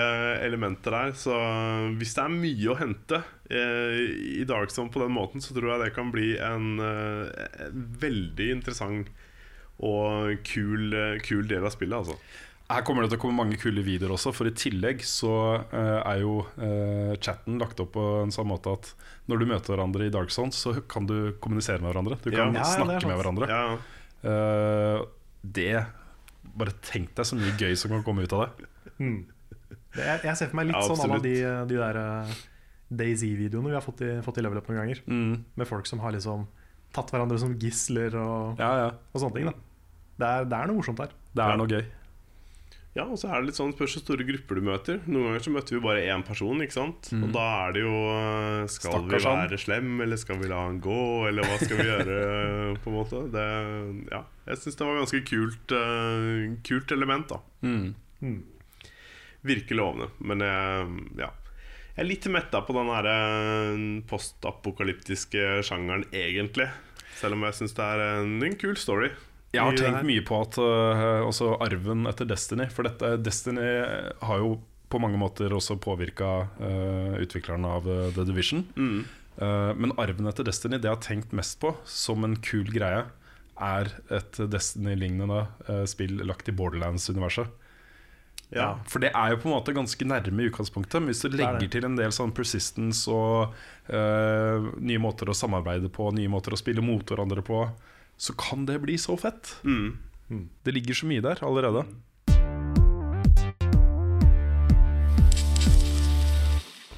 elementet 0.46 0.92
der. 0.94 1.16
Så 1.18 1.36
hvis 2.00 2.16
det 2.18 2.26
er 2.26 2.36
mye 2.36 2.74
å 2.74 2.78
hente 2.80 3.22
eh, 3.50 4.04
i 4.40 4.46
Dark 4.50 4.74
Zone 4.76 4.94
på 4.94 5.02
den 5.04 5.16
måten, 5.16 5.44
så 5.44 5.56
tror 5.58 5.74
jeg 5.74 5.88
det 5.88 5.96
kan 5.98 6.14
bli 6.14 6.36
en, 6.38 6.78
eh, 6.84 7.66
veldig 8.06 8.52
interessant 8.60 9.10
og 9.80 10.40
kul, 10.48 10.94
eh, 10.94 11.18
kul 11.24 11.46
del 11.50 11.66
av 11.66 11.76
spillet. 11.76 12.00
Altså. 12.02 12.18
Her 12.70 12.84
kommer 12.86 13.02
det 13.02 13.14
til 13.14 13.18
å 13.18 13.22
komme 13.24 13.40
mange 13.40 13.58
kule 13.58 13.82
videoer 13.82 14.12
også, 14.14 14.30
for 14.36 14.46
i 14.46 14.54
tillegg 14.54 15.00
så 15.08 15.32
eh, 15.74 16.02
er 16.04 16.20
jo 16.22 16.44
eh, 16.62 17.16
chatten 17.18 17.58
lagt 17.62 17.80
opp 17.82 17.96
på 17.96 18.04
en 18.22 18.34
sånn 18.36 18.52
måte 18.52 18.76
at 18.78 18.92
når 19.32 19.42
du 19.42 19.48
møter 19.50 19.74
hverandre 19.74 20.06
i 20.06 20.14
Dark 20.14 20.30
Zone, 20.34 20.54
så 20.54 20.76
kan 20.86 21.08
du 21.10 21.32
kommunisere 21.42 21.82
med 21.82 21.90
hverandre. 21.90 22.20
Du 22.22 22.30
kan 22.30 22.54
Ja, 22.54 22.68
snakke 22.68 23.10
med 23.10 23.18
hverandre. 23.24 23.50
Ja, 23.50 23.64
Uh, 24.20 25.00
det 25.42 25.86
Bare 26.60 26.74
tenk 26.84 27.14
deg 27.18 27.26
så 27.30 27.38
mye 27.40 27.54
gøy 27.60 27.76
som 27.80 27.92
kan 27.94 28.04
komme 28.04 28.26
ut 28.28 28.34
av 28.36 28.46
det. 28.46 28.68
Det, 29.00 30.04
jeg, 30.04 30.22
jeg 30.28 30.36
ser 30.38 30.50
for 30.52 30.60
meg 30.60 30.68
litt 30.70 30.76
Ja, 30.78 30.82
sånn 30.86 31.00
absolutt. 31.00 31.24
de, 31.26 31.36
de 31.72 31.78
der 31.80 32.00
uh, 32.00 32.34
Daisy-videoene 33.00 33.70
vi 33.72 33.78
har 33.78 33.86
fått 33.86 34.02
i, 34.06 34.10
fått 34.26 34.40
i 34.42 34.44
level 34.46 34.60
up 34.62 34.68
noen 34.70 34.82
ganger. 34.84 35.02
Mm. 35.08 35.34
Med 35.62 35.70
folk 35.70 35.88
som 35.90 36.02
har 36.04 36.14
liksom 36.16 36.48
tatt 36.96 37.12
hverandre 37.14 37.38
som 37.42 37.54
gisler 37.62 38.16
og, 38.18 38.60
Ja, 38.62 38.70
ja. 38.84 38.90
og 39.14 39.22
sånne 39.24 39.38
ting. 39.38 39.50
det 40.20 40.26
er, 40.30 40.48
det 40.50 40.58
er 40.58 40.70
noe 40.72 40.80
morsomt 40.82 41.00
der. 41.02 41.14
Det 41.38 41.46
er 41.46 41.60
noe 41.62 41.70
gøy. 41.70 41.84
Ja, 42.98 43.04
og 43.06 43.20
så 43.22 43.30
er 43.30 43.40
det 43.44 43.52
litt 43.52 43.58
sånn 43.60 43.72
spørs 43.76 43.94
hvor 43.96 44.02
store 44.02 44.26
grupper 44.26 44.58
du 44.58 44.64
møter. 44.66 44.96
Noen 45.06 45.28
ganger 45.30 45.44
så 45.46 45.52
møter 45.54 45.76
vi 45.78 45.82
bare 45.84 46.06
én 46.10 46.24
person, 46.26 46.64
ikke 46.66 46.74
sant. 46.74 47.12
Og 47.14 47.28
da 47.36 47.44
er 47.68 47.76
det 47.76 47.84
jo 47.84 47.92
eh, 48.10 48.64
Skal 48.74 48.96
Stakkars 48.96 49.24
vi 49.24 49.30
han. 49.30 49.42
være 49.44 49.60
slem, 49.62 49.92
eller 50.06 50.20
skal 50.20 50.40
vi 50.42 50.50
la 50.50 50.62
han 50.66 50.80
gå, 50.84 50.98
eller 51.30 51.46
hva 51.46 51.60
skal 51.62 51.78
vi 51.78 51.86
gjøre, 51.86 52.18
på 52.82 52.90
en 52.90 52.98
måte. 52.98 53.22
Det, 53.36 53.46
ja, 54.10 54.24
jeg 54.50 54.62
syns 54.64 54.80
det 54.82 54.88
var 54.90 54.98
ganske 55.04 55.22
kult, 55.30 55.76
uh, 55.78 56.58
kult 56.66 56.96
element, 56.98 57.30
da. 57.36 57.40
Mm. 57.62 58.42
Virker 59.46 59.80
lovende. 59.80 60.10
Men 60.26 60.44
jeg, 60.44 60.90
ja. 61.22 61.30
Jeg 61.94 62.06
er 62.06 62.10
litt 62.10 62.28
metta 62.32 62.62
på 62.64 62.74
den 62.78 62.90
her 62.90 63.08
eh, 63.12 63.80
postapokalyptiske 64.10 65.60
sjangeren, 65.68 66.06
egentlig. 66.16 66.70
Selv 67.20 67.36
om 67.36 67.44
jeg 67.44 67.58
syns 67.58 67.74
det 67.76 67.86
er 67.86 68.04
en, 68.22 68.38
en 68.48 68.56
kul 68.60 68.78
story. 68.80 69.10
Jeg 69.50 69.66
har 69.66 69.78
tenkt 69.78 70.06
mye 70.06 70.24
på 70.26 70.40
at 70.44 70.58
øh, 70.62 71.22
også 71.26 71.56
arven 71.66 72.06
etter 72.10 72.28
Destiny 72.30 72.68
For 72.70 72.86
dette, 72.86 73.16
Destiny 73.26 73.70
har 74.22 74.44
jo 74.44 74.60
på 74.90 75.00
mange 75.02 75.20
måter 75.22 75.54
også 75.54 75.76
påvirka 75.78 76.50
utviklerne 77.22 77.70
av 77.78 77.86
uh, 77.86 78.08
The 78.10 78.24
Division. 78.26 78.64
Mm. 78.74 79.04
Uh, 79.38 79.70
men 79.78 79.94
arven 80.02 80.26
etter 80.26 80.48
Destiny, 80.48 80.80
det 80.82 80.90
jeg 80.90 80.96
har 80.96 81.04
tenkt 81.06 81.36
mest 81.38 81.60
på 81.62 81.76
som 81.86 82.26
en 82.26 82.34
kul 82.42 82.72
greie, 82.74 83.04
er 83.62 83.92
et 84.10 84.40
Destiny-lignende 84.50 85.44
spill 85.92 86.24
lagt 86.26 86.50
i 86.50 86.56
Borderlands-universet. 86.58 87.52
Ja. 88.50 88.72
For 88.90 89.04
det 89.04 89.12
er 89.14 89.36
jo 89.36 89.42
på 89.44 89.52
en 89.52 89.56
måte 89.60 89.76
ganske 89.78 90.10
nærme 90.10 90.42
i 90.42 90.50
utgangspunktet. 90.50 91.04
Men 91.04 91.12
hvis 91.12 91.22
du 91.22 91.28
er 91.30 91.38
legger 91.44 91.70
til 91.76 91.86
en 91.86 92.00
del 92.00 92.16
sånn 92.16 92.34
persistence 92.34 93.14
og 93.14 93.54
nye 93.94 95.04
måter 95.04 95.30
å 95.30 95.38
samarbeide 95.38 95.92
på, 95.94 96.10
nye 96.18 96.32
måter 96.34 96.56
å 96.56 96.62
spille 96.62 96.82
mot 96.82 97.04
hverandre 97.06 97.46
på, 97.46 97.62
så 98.20 98.36
kan 98.36 98.66
det 98.68 98.82
bli 98.84 98.98
så 99.00 99.16
fett. 99.18 99.56
Mm. 99.64 99.96
Det 100.64 100.76
ligger 100.76 100.94
så 100.94 101.08
mye 101.08 101.24
der 101.24 101.40
allerede. 101.46 101.86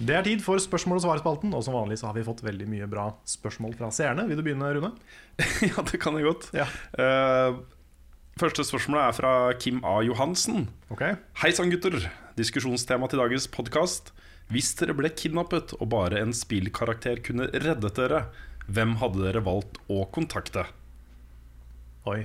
Det 0.02 0.16
er 0.18 0.26
tid 0.26 0.42
for 0.42 0.58
spørsmål 0.58 0.98
og 0.98 1.04
svar-spalten, 1.04 1.52
og 1.54 1.62
som 1.62 1.78
vanlig 1.78 2.00
så 2.02 2.10
har 2.10 2.16
vi 2.18 2.26
fått 2.26 2.42
veldig 2.42 2.66
mye 2.72 2.88
bra 2.90 3.12
spørsmål 3.30 3.76
fra 3.78 3.92
seerne. 3.94 4.26
Vil 4.26 4.40
du 4.40 4.44
begynne, 4.48 4.72
Rune? 4.74 4.90
ja, 5.70 5.86
det 5.86 6.02
kan 6.02 6.18
jeg 6.18 6.26
godt. 6.26 6.50
Ja. 6.58 6.66
Uh, 6.98 7.62
første 8.42 8.66
spørsmålet 8.66 9.06
er 9.06 9.20
fra 9.20 9.36
Kim 9.62 9.78
A. 9.86 10.00
Johansen. 10.02 10.72
Okay. 10.90 11.22
Hei 11.44 11.54
sann, 11.54 11.70
gutter. 11.70 12.02
Diskusjonstema 12.40 13.12
til 13.12 13.22
dagens 13.22 13.46
podkast. 13.54 14.10
Hvis 14.50 14.74
dere 14.82 14.98
ble 14.98 15.14
kidnappet 15.14 15.78
og 15.78 15.94
bare 15.94 16.26
en 16.26 16.34
spillkarakter 16.34 17.22
kunne 17.22 17.52
reddet 17.54 17.94
dere, 18.02 18.26
hvem 18.66 18.98
hadde 19.04 19.22
dere 19.22 19.46
valgt 19.46 19.78
å 19.86 20.08
kontakte? 20.10 20.66
Oi. 22.10 22.20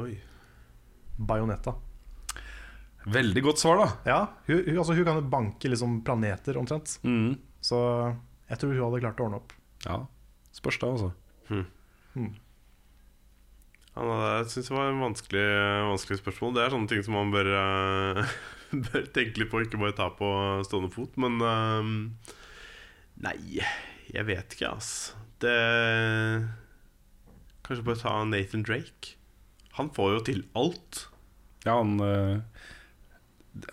Oi. 0.00 0.12
Bajonetta. 1.20 1.74
Veldig 3.10 3.42
godt 3.44 3.60
svar, 3.60 3.80
da. 3.80 3.88
Ja, 4.08 4.18
hun, 4.46 4.60
hun, 4.66 4.78
altså, 4.80 4.94
hun 4.96 5.04
kan 5.08 5.18
jo 5.20 5.24
banke 5.32 5.70
liksom 5.72 5.98
planeter 6.04 6.56
omtrent. 6.60 6.98
Mm. 7.04 7.34
Så 7.64 7.78
jeg 8.50 8.60
tror 8.60 8.72
hun 8.74 8.84
hadde 8.86 9.02
klart 9.04 9.20
å 9.20 9.26
ordne 9.28 9.40
opp. 9.42 9.52
Ja, 9.86 9.98
Spørs 10.52 10.80
det, 10.82 10.88
altså. 10.90 11.10
Ja, 13.90 14.02
det- 14.02 14.30
jeg 14.40 14.46
syns 14.52 14.68
det 14.68 14.76
var 14.76 14.88
en 14.90 15.00
vanskelig, 15.02 15.44
vanskelig 15.90 16.18
spørsmål. 16.20 16.54
Det 16.56 16.62
er 16.64 16.70
sånne 16.74 16.88
ting 16.90 17.02
som 17.06 17.14
man 17.14 17.30
bør, 17.32 17.48
uh, 17.54 18.34
bør 18.88 19.06
tenke 19.14 19.38
litt 19.42 19.50
på, 19.52 19.62
ikke 19.64 19.80
bare 19.80 19.96
ta 19.96 20.08
på 20.16 20.28
stående 20.66 20.90
fot. 20.94 21.16
Men 21.20 21.40
uh, 21.40 21.82
Nei, 23.20 23.36
jeg 24.10 24.24
vet 24.28 24.56
ikke, 24.56 24.72
altså. 24.74 25.16
Det 25.40 25.56
Kanskje 27.70 27.86
bare 27.86 28.02
ta 28.02 28.18
Nathan 28.26 28.66
Drake. 28.66 29.14
Han 29.78 29.88
får 29.94 30.14
jo 30.16 30.20
til 30.26 30.44
alt. 30.58 31.06
Ja, 31.64 31.78
han 31.78 31.96
eh, 32.02 32.66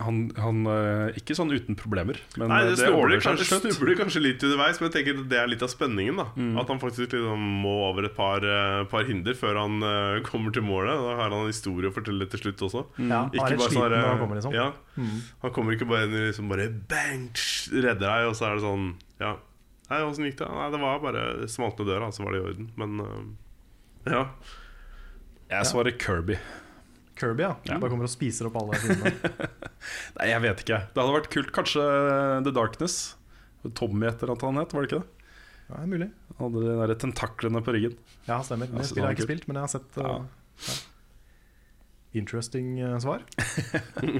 han, 0.02 0.16
han 0.36 0.66
eh, 0.66 1.16
Ikke 1.20 1.36
sånn 1.38 1.52
uten 1.54 1.76
problemer, 1.78 2.18
men 2.36 2.50
Nei, 2.50 2.60
det, 2.66 2.74
det 2.74 2.80
snubler 2.88 2.98
ordner 2.98 3.22
seg 3.22 3.38
kanskje, 3.38 3.58
snubler 3.62 3.98
kanskje 4.00 4.22
litt 4.24 4.42
underveis, 4.46 4.80
men 4.80 4.88
jeg 4.88 4.94
tenker 4.96 5.20
det 5.30 5.38
er 5.38 5.50
litt 5.50 5.62
av 5.64 5.70
spenningen. 5.70 6.18
da 6.18 6.26
At 6.62 6.72
han 6.72 6.80
faktisk 6.82 7.14
liksom 7.14 7.44
må 7.62 7.74
over 7.86 8.08
et 8.08 8.16
par, 8.16 8.42
eh, 8.42 8.82
par 8.90 9.06
hinder 9.08 9.38
før 9.38 9.60
han 9.62 9.78
eh, 9.86 10.18
kommer 10.26 10.54
til 10.54 10.66
målet. 10.66 10.98
Da 10.98 11.14
har 11.20 11.30
han 11.30 11.38
en 11.44 11.52
historie 11.52 11.92
å 11.92 11.94
fortelle 11.94 12.26
til 12.32 12.42
slutt 12.42 12.64
også. 12.68 12.84
Ja, 12.98 13.24
han 13.30 13.38
er 13.38 13.60
bare 13.60 13.70
sånn, 13.70 13.84
han 13.94 13.98
eh, 14.00 14.22
kommer, 14.24 14.40
liksom. 14.40 14.56
ja. 14.58 14.70
Han 15.44 15.54
kommer 15.54 15.78
ikke 15.78 15.88
bare 15.90 16.08
inn 16.08 16.16
og 16.18 16.26
liksom 16.26 16.50
bare 16.50 16.70
bang, 16.90 17.28
redder 17.76 18.06
deg, 18.08 18.30
og 18.32 18.38
så 18.38 18.50
er 18.50 18.58
det 18.58 18.66
sånn 18.66 18.88
Ja. 19.22 19.36
Nei, 19.88 20.02
åssen 20.04 20.26
gikk 20.26 20.42
det? 20.42 20.48
Nei, 20.52 20.66
det 20.74 20.82
var 20.82 20.98
bare 21.00 21.20
smalt 21.48 21.78
ned 21.80 21.88
døra, 21.88 22.10
så 22.12 22.26
var 22.26 22.34
det 22.34 22.42
i 22.42 22.48
orden. 22.50 22.72
Men 22.76 22.98
eh, 23.04 23.22
ja. 24.14 24.24
Jeg 25.48 25.68
svarer 25.70 25.94
Kirby. 26.00 26.36
Kirby, 27.18 27.42
ja. 27.46 27.52
Ja. 27.66 27.78
Bare 27.80 27.90
kommer 27.92 28.06
og 28.08 28.12
spiser 28.12 28.48
opp 28.48 28.58
alle 28.60 28.78
filmene. 28.82 29.14
Nei, 30.18 30.28
jeg 30.30 30.42
vet 30.44 30.64
ikke. 30.64 30.80
Det 30.92 31.02
hadde 31.02 31.14
vært 31.16 31.30
kult. 31.34 31.54
Kanskje 31.56 31.86
The 32.46 32.52
Darkness. 32.54 32.98
Tommy 33.78 34.06
etter 34.08 34.30
at 34.32 34.44
han 34.46 34.60
het, 34.60 34.74
var 34.74 34.84
det 34.84 34.90
ikke 34.90 35.00
det? 35.00 35.26
Ja, 35.68 35.72
det 35.74 35.80
er 35.82 35.90
mulig. 35.90 36.08
Han 36.38 36.44
hadde 36.46 36.62
de 36.64 36.76
der 36.78 36.94
tentaklene 37.02 37.62
på 37.64 37.74
ryggen. 37.74 37.96
Ja, 38.28 38.38
stemmer. 38.46 38.70
Det 38.70 38.86
spiller 38.86 38.88
spillet 38.92 39.04
har 39.04 39.12
jeg 39.12 39.18
ikke 39.18 39.28
spilt, 39.28 39.48
men 39.48 39.58
jeg 39.58 39.66
har 39.66 39.72
sett 39.74 39.98
Ja. 39.98 40.14
uh, 40.14 40.68
ja. 40.68 40.78
Interesting 42.18 42.70
uh, 42.80 42.94
svar. 43.02 43.24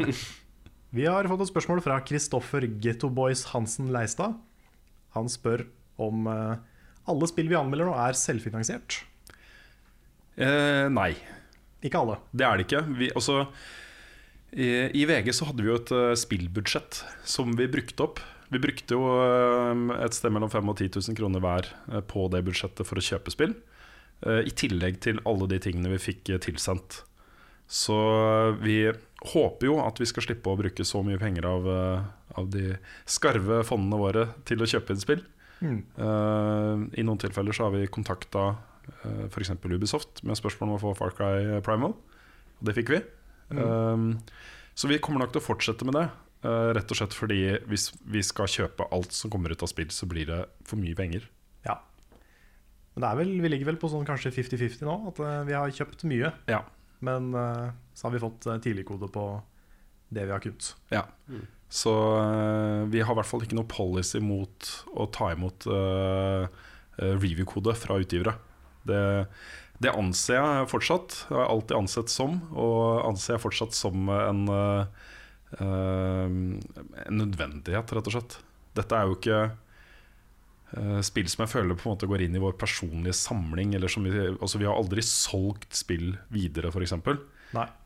Vi 0.96 1.04
har 1.04 1.28
fått 1.28 1.44
et 1.44 1.50
spørsmål 1.50 1.82
fra 1.84 1.98
Kristoffer 2.04 2.64
Getto 2.82 3.10
Boys 3.12 3.46
Hansen 3.52 3.92
Leistad. 3.92 4.36
Han 5.16 5.28
spør 5.32 5.66
om 6.00 6.28
uh, 6.28 6.56
alle 7.08 7.28
spill 7.30 7.48
vi 7.48 7.56
anmelder 7.58 7.88
nå, 7.88 7.94
er 7.96 8.16
selvfinansiert. 8.16 9.02
Eh, 10.38 10.86
nei, 10.94 11.12
Ikke 11.82 11.98
alle. 11.98 12.18
det 12.30 12.46
er 12.46 12.58
det 12.58 12.66
ikke. 12.66 12.82
Vi, 12.98 13.10
altså, 13.10 13.44
i, 14.54 14.68
I 14.94 15.04
VG 15.08 15.32
så 15.34 15.48
hadde 15.50 15.64
vi 15.64 15.70
jo 15.72 15.78
et 15.78 15.94
uh, 15.94 16.14
spillbudsjett 16.18 17.02
som 17.26 17.50
vi 17.58 17.66
brukte 17.70 18.06
opp. 18.06 18.22
Vi 18.48 18.60
brukte 18.62 18.96
jo 18.96 19.02
uh, 19.18 19.96
et 19.98 20.14
sted 20.16 20.32
mellom 20.32 20.50
5000 20.50 20.70
og 20.70 20.78
10 20.78 21.10
000 21.10 21.18
kroner 21.18 21.44
hver 21.44 21.68
uh, 21.90 22.00
på 22.06 22.28
det 22.32 22.44
budsjettet 22.46 22.86
for 22.88 23.00
å 23.00 23.04
kjøpe 23.04 23.34
spill. 23.34 23.58
I 24.18 24.50
tillegg 24.50 24.96
til 24.98 25.20
alle 25.30 25.46
de 25.46 25.60
tingene 25.62 25.92
vi 25.92 26.00
fikk 26.02 26.32
tilsendt. 26.42 27.04
Så 27.70 27.94
vi 28.58 28.88
håper 29.30 29.68
jo 29.68 29.76
at 29.78 30.00
vi 30.02 30.08
skal 30.10 30.24
slippe 30.24 30.50
å 30.50 30.58
bruke 30.58 30.82
så 30.82 31.04
mye 31.06 31.20
penger 31.22 31.46
av, 31.46 31.68
av 32.34 32.48
de 32.50 32.72
skarve 33.06 33.60
fondene 33.68 34.00
våre 34.02 34.24
til 34.48 34.58
å 34.58 34.66
kjøpe 34.66 34.96
inn 34.96 35.04
spill. 35.04 35.22
Mm. 35.62 35.78
I 36.98 37.06
noen 37.06 37.22
tilfeller 37.22 37.54
så 37.54 37.68
har 37.68 37.76
vi 37.76 37.86
kontakta 37.94 38.48
f.eks. 39.30 39.50
Ubisoft 39.64 40.22
med 40.26 40.38
spørsmål 40.38 40.70
om 40.70 40.76
å 40.76 40.80
få 40.82 40.94
Far 40.98 41.14
Cry 41.16 41.58
Primal. 41.66 41.94
Og 42.58 42.68
det 42.68 42.74
fikk 42.78 42.92
vi. 42.94 43.00
Um, 43.54 44.16
så 44.78 44.90
vi 44.90 44.98
kommer 45.02 45.22
nok 45.24 45.34
til 45.34 45.42
å 45.42 45.46
fortsette 45.46 45.86
med 45.88 45.96
det. 45.98 46.06
Uh, 46.44 46.70
rett 46.76 46.90
og 46.94 46.98
slett 47.00 47.16
fordi 47.16 47.40
hvis 47.70 47.88
vi 48.06 48.22
skal 48.26 48.50
kjøpe 48.50 48.86
alt 48.94 49.14
som 49.16 49.30
kommer 49.32 49.50
ut 49.54 49.62
av 49.64 49.70
spill, 49.70 49.90
så 49.94 50.06
blir 50.10 50.28
det 50.30 50.40
for 50.68 50.78
mye 50.80 50.96
penger. 50.98 51.26
Ja. 51.66 51.78
Men 52.94 53.04
det 53.04 53.10
er 53.12 53.20
vel, 53.22 53.32
vi 53.42 53.52
ligger 53.52 53.72
vel 53.72 53.80
på 53.82 53.90
sånn 53.92 54.06
kanskje 54.08 54.34
50-50 54.36 54.86
nå. 54.86 54.96
At 55.12 55.22
uh, 55.22 55.36
vi 55.48 55.56
har 55.58 55.76
kjøpt 55.82 56.06
mye, 56.10 56.32
Ja. 56.50 56.64
men 57.04 57.30
uh, 57.34 57.70
så 57.94 58.08
har 58.08 58.16
vi 58.16 58.24
fått 58.26 58.46
uh, 58.50 58.58
tidligkode 58.62 59.10
på 59.14 59.28
det 60.14 60.24
vi 60.24 60.32
har 60.32 60.42
kunnet. 60.42 60.72
ja. 60.94 61.04
Så 61.68 61.92
eh, 62.16 62.86
vi 62.88 63.02
har 63.04 63.12
i 63.12 63.16
hvert 63.18 63.28
fall 63.28 63.42
ikke 63.44 63.58
noe 63.58 63.68
policy 63.68 64.22
mot 64.24 64.68
å 64.96 65.04
ta 65.12 65.26
imot 65.34 65.66
eh, 65.68 66.46
eh, 66.96 67.10
review-kode 67.20 67.74
fra 67.76 67.98
utgivere. 68.00 68.32
Det, 68.86 69.02
det 69.78 69.94
anser 69.94 70.40
jeg 70.40 70.70
fortsatt, 70.72 71.14
det 71.28 71.36
har 71.38 71.52
alltid 71.52 71.76
ansett 71.78 72.10
som, 72.10 72.40
og 72.50 73.04
anser 73.06 73.36
jeg 73.36 73.44
fortsatt 73.44 73.76
som 73.78 74.10
en, 74.10 74.42
eh, 74.50 75.06
eh, 75.60 76.26
en 77.04 77.20
nødvendighet, 77.20 77.94
rett 77.94 78.10
og 78.10 78.16
slett. 78.16 78.38
Dette 78.74 78.98
er 78.98 79.06
jo 79.06 79.14
ikke 79.14 79.38
eh, 80.74 80.98
spill 81.06 81.30
som 81.30 81.44
jeg 81.44 81.54
føler 81.54 81.78
på 81.78 81.86
en 81.86 81.94
måte 81.94 82.10
går 82.10 82.26
inn 82.26 82.34
i 82.34 82.42
vår 82.42 82.58
personlige 82.58 83.14
samling. 83.20 83.76
Eller 83.78 83.92
som 83.92 84.02
vi, 84.02 84.12
altså 84.34 84.58
vi 84.58 84.66
har 84.66 84.74
aldri 84.74 85.04
solgt 85.06 85.70
spill 85.78 86.16
videre, 86.34 86.74
f.eks. 86.74 86.98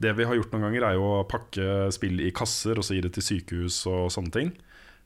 Det 0.01 0.17
vi 0.17 0.25
har 0.27 0.41
gjort 0.41 0.57
noen 0.57 0.71
ganger, 0.71 0.89
er 0.89 0.97
jo 0.97 1.07
å 1.21 1.29
pakke 1.29 1.93
spill 1.95 2.25
i 2.25 2.33
kasser 2.35 2.81
og 2.81 2.89
så 2.89 2.97
gi 2.97 3.05
det 3.05 3.13
til 3.15 3.29
sykehus 3.29 3.85
og 3.93 4.09
sånne 4.11 4.33
ting. 4.35 4.57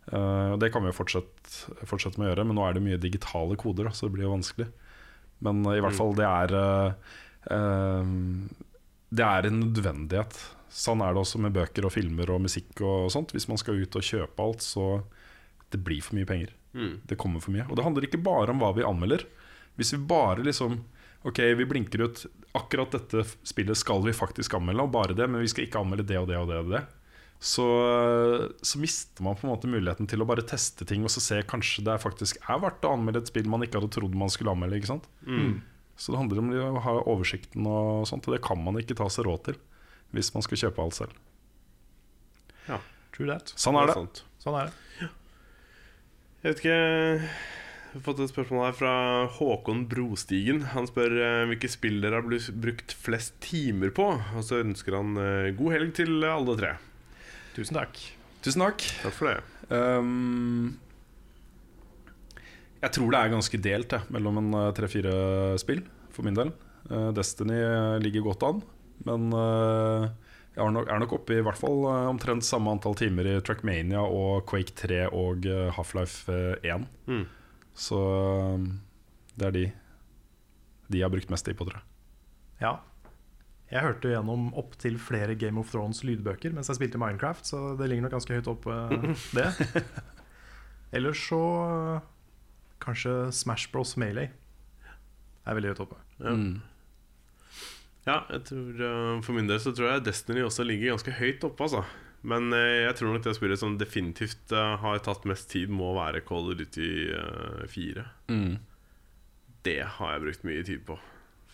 Det 0.07 0.68
kan 0.70 0.84
vi 0.84 0.93
jo 0.93 0.95
fortsette, 0.95 1.74
fortsette 1.82 2.20
med 2.22 2.28
å 2.28 2.30
gjøre, 2.30 2.45
men 2.47 2.57
nå 2.57 2.62
er 2.62 2.76
det 2.76 2.82
mye 2.84 2.99
digitale 3.03 3.59
koder, 3.59 3.91
så 3.91 4.07
det 4.07 4.14
blir 4.14 4.28
jo 4.28 4.37
vanskelig. 4.37 4.68
Men 5.45 5.62
i 5.68 5.80
hvert 5.84 5.97
fall, 5.97 6.14
det 6.16 6.26
er 6.26 6.55
eh, 6.57 7.16
eh, 7.57 8.12
Det 9.16 9.26
er 9.26 9.49
en 9.49 9.61
nødvendighet. 9.61 10.39
Sånn 10.76 11.03
er 11.05 11.14
det 11.14 11.22
også 11.22 11.41
med 11.41 11.55
bøker 11.57 11.87
og 11.89 11.95
filmer 11.95 12.30
og 12.34 12.43
musikk 12.45 12.82
og 12.84 13.11
sånt. 13.14 13.32
Hvis 13.37 13.49
man 13.49 13.61
skal 13.61 13.78
ut 13.80 13.97
og 13.97 14.05
kjøpe 14.05 14.43
alt, 14.43 14.64
så 14.64 15.03
det 15.72 15.80
blir 15.84 16.03
for 16.05 16.18
mye 16.18 16.28
penger. 16.28 16.53
Det 17.09 17.16
kommer 17.16 17.41
for 17.41 17.55
mye. 17.55 17.64
Og 17.70 17.76
det 17.78 17.84
handler 17.87 18.05
ikke 18.05 18.20
bare 18.24 18.53
om 18.53 18.61
hva 18.61 18.74
vi 18.76 18.84
anmelder. 18.84 19.24
Hvis 19.76 19.95
vi 19.95 20.03
bare 20.09 20.45
liksom 20.45 20.82
Ok, 21.26 21.41
vi 21.59 21.64
blinker 21.66 22.05
ut 22.05 22.20
akkurat 22.55 22.93
dette 22.95 23.24
spillet 23.43 23.74
skal 23.74 24.05
vi 24.05 24.12
faktisk 24.14 24.55
anmelde, 24.55 24.84
og 24.84 24.93
bare 24.95 25.16
det, 25.16 25.26
men 25.26 25.41
vi 25.43 25.49
skal 25.51 25.64
ikke 25.64 25.80
anmelde 25.80 26.05
det 26.07 26.20
og 26.20 26.28
det 26.28 26.37
og 26.39 26.47
det. 26.47 26.59
og 26.61 26.68
det 26.70 26.82
så, 27.39 27.66
så 28.64 28.80
mister 28.80 29.22
man 29.22 29.37
på 29.37 29.47
en 29.47 29.53
måte 29.53 29.68
muligheten 29.70 30.09
til 30.09 30.24
å 30.24 30.26
bare 30.28 30.45
teste 30.49 30.87
ting 30.89 31.05
og 31.05 31.12
så 31.12 31.20
se 31.20 31.41
kanskje 31.47 31.84
det 31.84 31.93
er 31.95 32.03
faktisk 32.03 32.41
er 32.49 32.62
verdt 32.62 32.87
å 32.89 32.95
anmelde 32.97 33.20
et 33.22 33.30
spill 33.30 33.49
man 33.53 33.64
ikke 33.66 33.80
hadde 33.80 33.93
trodd 33.93 34.16
man 34.16 34.32
skulle 34.32 34.55
anmelde. 34.57 34.80
ikke 34.80 34.95
sant? 34.95 35.09
Så 35.97 36.12
det 36.12 36.20
handler 36.20 36.43
om 36.43 36.51
å 36.53 36.82
ha 36.84 36.95
oversikten, 37.09 37.68
og 37.68 38.09
sånt 38.09 38.26
og 38.28 38.34
det 38.37 38.43
kan 38.45 38.61
man 38.61 38.76
ikke 38.80 38.97
ta 38.99 39.09
seg 39.12 39.28
råd 39.28 39.47
til 39.51 39.61
hvis 40.16 40.32
man 40.34 40.45
skal 40.45 40.61
kjøpe 40.64 40.82
alt 40.84 40.97
selv. 40.97 41.14
Ja, 42.68 42.80
True 43.16 43.28
that. 43.30 43.53
Sånn 43.57 43.76
er 43.80 43.89
det. 43.89 44.24
Sånn 44.43 44.57
er 44.59 44.68
det. 44.68 45.11
Jeg 46.45 46.53
vet 46.53 46.59
ikke 46.61 46.74
Jeg 46.76 47.95
har 47.95 48.03
fått 48.05 48.20
et 48.22 48.30
spørsmål 48.30 48.66
her 48.68 48.74
fra 48.76 48.93
Håkon 49.39 49.87
Brostigen. 49.89 50.61
Han 50.74 50.89
spør 50.89 51.14
eh, 51.16 51.45
hvilke 51.49 51.70
spill 51.72 52.03
dere 52.05 52.20
har 52.20 52.26
brukt 52.61 52.93
flest 52.93 53.39
timer 53.45 53.93
på. 53.97 54.11
Og 54.37 54.45
så 54.45 54.61
ønsker 54.61 54.99
han 54.99 55.16
eh, 55.16 55.55
god 55.57 55.72
helg 55.78 55.95
til 55.97 56.26
alle 56.28 56.59
tre. 56.61 56.74
Tusen 57.57 57.78
takk. 57.78 57.96
Tusen 58.44 58.62
takk. 58.62 58.84
Takk 59.00 59.16
for 59.16 59.30
det. 59.30 59.38
Um, 59.72 60.76
jeg 62.82 62.92
tror 62.92 63.14
det 63.14 63.20
er 63.20 63.32
ganske 63.32 63.61
delt 63.64 63.94
jeg, 63.96 64.12
mellom 64.12 64.42
en 64.42 64.57
eh, 64.61 64.72
tre-fire 64.76 65.12
spill, 65.59 65.80
for 66.12 66.26
min 66.26 66.36
del. 66.36 66.52
Uh, 66.90 67.09
Destiny 67.16 67.57
ligger 68.04 68.26
godt 68.28 68.44
an, 68.46 68.61
men 69.09 69.32
uh, 69.32 70.04
jeg 70.57 70.64
er 70.64 70.72
nok, 70.72 70.88
er 70.88 71.00
nok 71.02 71.14
oppe 71.18 71.36
i 71.36 71.42
hvert 71.44 71.59
fall 71.61 71.82
omtrent 72.09 72.44
samme 72.46 72.72
antall 72.72 72.94
timer 72.96 73.26
i 73.28 73.34
Trackmania 73.44 74.00
og 74.00 74.46
Quake 74.48 74.72
3 74.72 75.02
og 75.12 75.44
Half-Life 75.76 76.32
eh, 76.32 76.70
1. 76.72 76.86
Mm. 77.12 77.24
Så 77.76 77.98
um, 78.54 78.70
det 79.36 79.50
er 79.50 79.52
de 79.52 79.64
De 80.88 81.02
jeg 81.02 81.04
har 81.04 81.12
brukt 81.12 81.32
mest 81.32 81.44
tid 81.44 81.59
på, 81.59 81.66
tror 81.66 81.76
jeg. 81.76 81.84
Ja. 82.62 82.72
Jeg 83.72 83.82
hørte 83.82 84.12
gjennom 84.12 84.52
opptil 84.54 84.94
flere 85.02 85.34
Game 85.34 85.58
of 85.58 85.72
Thrones 85.72 86.04
lydbøker 86.06 86.52
mens 86.54 86.68
jeg 86.70 86.78
spilte 86.78 87.00
Minecraft, 87.02 87.48
så 87.48 87.62
det 87.78 87.88
ligger 87.90 88.06
nok 88.06 88.14
ganske 88.14 88.36
høyt 88.38 88.50
oppe, 88.52 88.76
det. 89.38 89.82
Ellers 90.94 91.18
så 91.26 91.40
kanskje 92.84 93.32
Smash 93.34 93.72
Bros. 93.72 93.96
Melee 93.98 94.30
er 95.46 95.58
veldig 95.58 95.72
høyt 95.74 95.82
oppe. 95.86 95.98
Ja. 96.22 96.34
Ja, 98.06 98.20
jeg 98.30 98.44
tror, 98.46 98.68
eh, 98.86 99.20
For 99.26 99.34
min 99.34 99.48
del 99.50 99.58
så 99.58 99.72
tror 99.74 99.88
jeg 99.90 100.04
Destiny 100.06 100.44
også 100.46 100.62
ligger 100.62 100.92
ganske 100.94 101.14
høyt 101.18 101.42
oppe. 101.48 101.66
Altså. 101.66 101.80
Men 102.26 102.52
eh, 102.54 102.84
jeg 102.86 102.94
tror 103.00 103.12
nok 103.16 103.24
det 103.26 103.34
spillet 103.34 103.58
som 103.60 103.74
definitivt 103.80 104.54
eh, 104.54 104.76
har 104.82 105.02
tatt 105.02 105.26
mest 105.26 105.50
tid, 105.50 105.70
må 105.74 105.90
være 105.98 106.22
Call 106.26 106.52
of 106.52 106.58
Duty 106.60 106.88
eh, 107.18 107.66
4. 107.70 108.06
Det 109.66 109.80
har 109.98 110.12
jeg 110.14 110.22
brukt 110.22 110.46
mye 110.46 110.62
tid 110.66 110.84
på. 110.86 110.98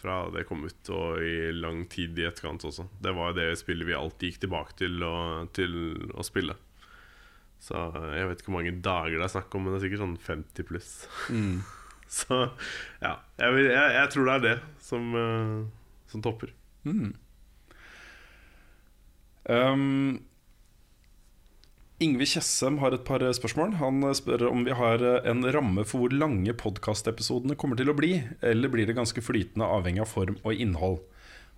Fra 0.03 0.17
det 0.35 0.47
kom 0.49 0.65
ut, 0.67 0.89
og 0.91 1.23
i 1.23 1.53
lang 1.55 1.85
tid 1.91 2.19
i 2.19 2.27
etterkant 2.27 2.65
også. 2.67 2.89
Det 3.03 3.13
var 3.15 3.37
det 3.37 3.53
spillet 3.61 3.87
vi 3.87 3.95
alltid 3.95 4.33
gikk 4.33 4.41
tilbake 4.45 4.75
til 4.81 5.05
å, 5.07 5.15
til 5.55 5.77
å 6.19 6.27
spille. 6.27 6.57
Så 7.63 7.79
jeg 8.11 8.27
vet 8.27 8.41
ikke 8.43 8.51
hvor 8.51 8.59
mange 8.59 8.75
dager 8.83 9.21
det 9.21 9.29
er 9.29 9.35
snakk 9.37 9.55
om, 9.55 9.63
men 9.63 9.77
det 9.77 9.79
er 9.79 9.85
sikkert 9.87 10.03
sånn 10.03 10.19
50 10.27 10.67
pluss. 10.67 10.91
Så 12.13 12.39
ja, 13.01 13.15
jeg, 13.39 13.55
vil, 13.55 13.69
jeg, 13.71 13.93
jeg 13.97 14.11
tror 14.13 14.27
det 14.27 14.35
er 14.35 14.43
det 14.45 14.57
som, 14.85 15.07
eh, 15.17 15.55
som 16.13 16.25
topper. 16.25 16.51
Um, 19.49 20.19
Ingve 22.03 22.27
Tjessem 22.27 22.81
har 22.83 22.95
et 22.97 23.05
par 23.07 23.23
spørsmål. 23.37 23.77
Han 23.79 24.03
spør 24.17 24.49
om 24.49 24.65
vi 24.67 24.75
har 24.75 25.03
en 25.29 25.45
ramme 25.55 25.85
for 25.87 26.03
hvor 26.03 26.15
lange 26.15 26.55
podkastepisodene 26.59 27.55
kommer 27.59 27.79
til 27.79 27.93
å 27.93 27.97
bli, 27.97 28.17
eller 28.43 28.73
blir 28.73 28.89
det 28.89 28.97
ganske 28.99 29.23
flytende 29.23 29.69
avhengig 29.71 30.03
av 30.03 30.11
form 30.11 30.41
og 30.43 30.65
innhold. 30.65 30.99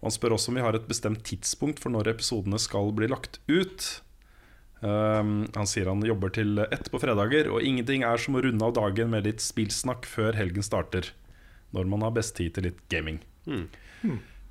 Og 0.00 0.10
han 0.10 0.14
spør 0.14 0.36
også 0.36 0.52
om 0.52 0.58
vi 0.58 0.64
har 0.66 0.76
et 0.76 0.90
bestemt 0.90 1.24
tidspunkt 1.24 1.80
for 1.80 1.94
når 1.94 2.12
episodene 2.12 2.60
skal 2.60 2.92
bli 2.96 3.08
lagt 3.08 3.40
ut. 3.48 3.88
Um, 4.84 5.46
han 5.54 5.70
sier 5.70 5.88
han 5.88 6.04
jobber 6.04 6.34
til 6.36 6.60
ett 6.66 6.90
på 6.92 7.00
fredager, 7.00 7.48
og 7.48 7.64
ingenting 7.64 8.04
er 8.04 8.20
som 8.20 8.36
å 8.36 8.44
runde 8.44 8.68
av 8.68 8.76
dagen 8.76 9.14
med 9.14 9.24
litt 9.24 9.40
spillsnakk 9.40 10.04
før 10.04 10.36
helgen 10.36 10.66
starter. 10.66 11.08
Når 11.72 11.88
man 11.88 12.04
har 12.04 12.12
best 12.20 12.36
tid 12.36 12.52
til 12.58 12.68
litt 12.68 12.84
gaming. 12.92 13.22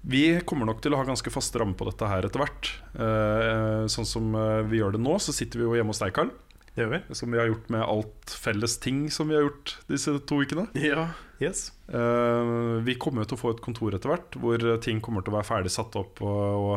Vi 0.04 0.24
kommer 0.44 0.68
nok 0.68 0.82
til 0.84 0.94
å 0.96 1.00
ha 1.00 1.06
ganske 1.08 1.32
faste 1.32 1.62
rammer 1.62 1.78
på 1.80 1.88
dette 1.88 2.08
her 2.12 2.26
etter 2.28 2.42
hvert. 2.44 2.72
Eh, 3.00 3.84
sånn 3.92 4.08
som 4.08 4.34
eh, 4.36 4.64
vi 4.68 4.82
gjør 4.82 4.98
det 4.98 5.04
nå, 5.04 5.16
så 5.24 5.36
sitter 5.36 5.62
vi 5.62 5.68
jo 5.70 5.78
hjemme 5.78 5.96
hos 5.96 6.02
deg, 6.04 6.12
Karl. 6.16 6.34
Det 6.74 6.82
gjør 6.84 6.92
vi. 6.96 7.00
Som 7.16 7.32
vi 7.32 7.40
har 7.40 7.48
gjort 7.52 7.70
med 7.72 7.86
alt 7.86 8.34
felles 8.44 8.76
ting 8.84 9.06
som 9.14 9.30
vi 9.30 9.38
har 9.38 9.46
gjort 9.46 9.76
disse 9.92 10.16
to 10.28 10.42
ukene. 10.44 10.68
Ja, 10.80 11.12
Yes. 11.44 11.72
Eh, 11.92 12.52
vi 12.86 12.96
kommer 12.96 13.24
jo 13.24 13.32
til 13.32 13.38
å 13.38 13.42
få 13.42 13.50
et 13.56 13.64
kontor 13.64 13.96
etter 13.96 14.12
hvert 14.14 14.38
hvor 14.40 14.62
ting 14.84 15.02
kommer 15.04 15.24
til 15.26 15.34
å 15.34 15.38
være 15.40 15.50
ferdig 15.50 15.74
satt 15.74 15.96
opp. 16.00 16.22
Og, 16.24 16.70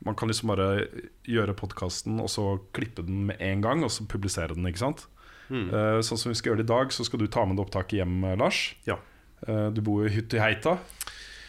og 0.00 0.06
man 0.06 0.16
kan 0.18 0.30
liksom 0.30 0.52
bare 0.52 0.86
gjøre 1.28 1.56
podkasten 1.58 2.20
og 2.22 2.30
så 2.32 2.46
klippe 2.76 3.04
den 3.06 3.26
med 3.30 3.40
en 3.44 3.64
gang, 3.64 3.84
og 3.84 3.92
så 3.92 4.06
publisere 4.08 4.56
den. 4.56 4.68
ikke 4.70 4.84
sant? 4.84 5.06
Eh, 5.50 6.00
sånn 6.06 6.18
som 6.18 6.32
vi 6.32 6.38
skal 6.38 6.52
gjøre 6.52 6.62
det 6.64 6.68
i 6.68 6.72
dag, 6.72 6.94
så 6.96 7.06
skal 7.06 7.22
du 7.22 7.28
ta 7.30 7.44
med 7.46 7.58
det 7.58 7.66
opptaket 7.66 8.00
hjem, 8.00 8.16
Lars. 8.40 8.62
Ja. 8.88 8.98
Eh, 9.46 9.68
du 9.74 9.82
bor 9.84 10.02
jo 10.02 10.10
i 10.10 10.16
hytte 10.16 10.40
i 10.40 10.42
heita. 10.42 10.78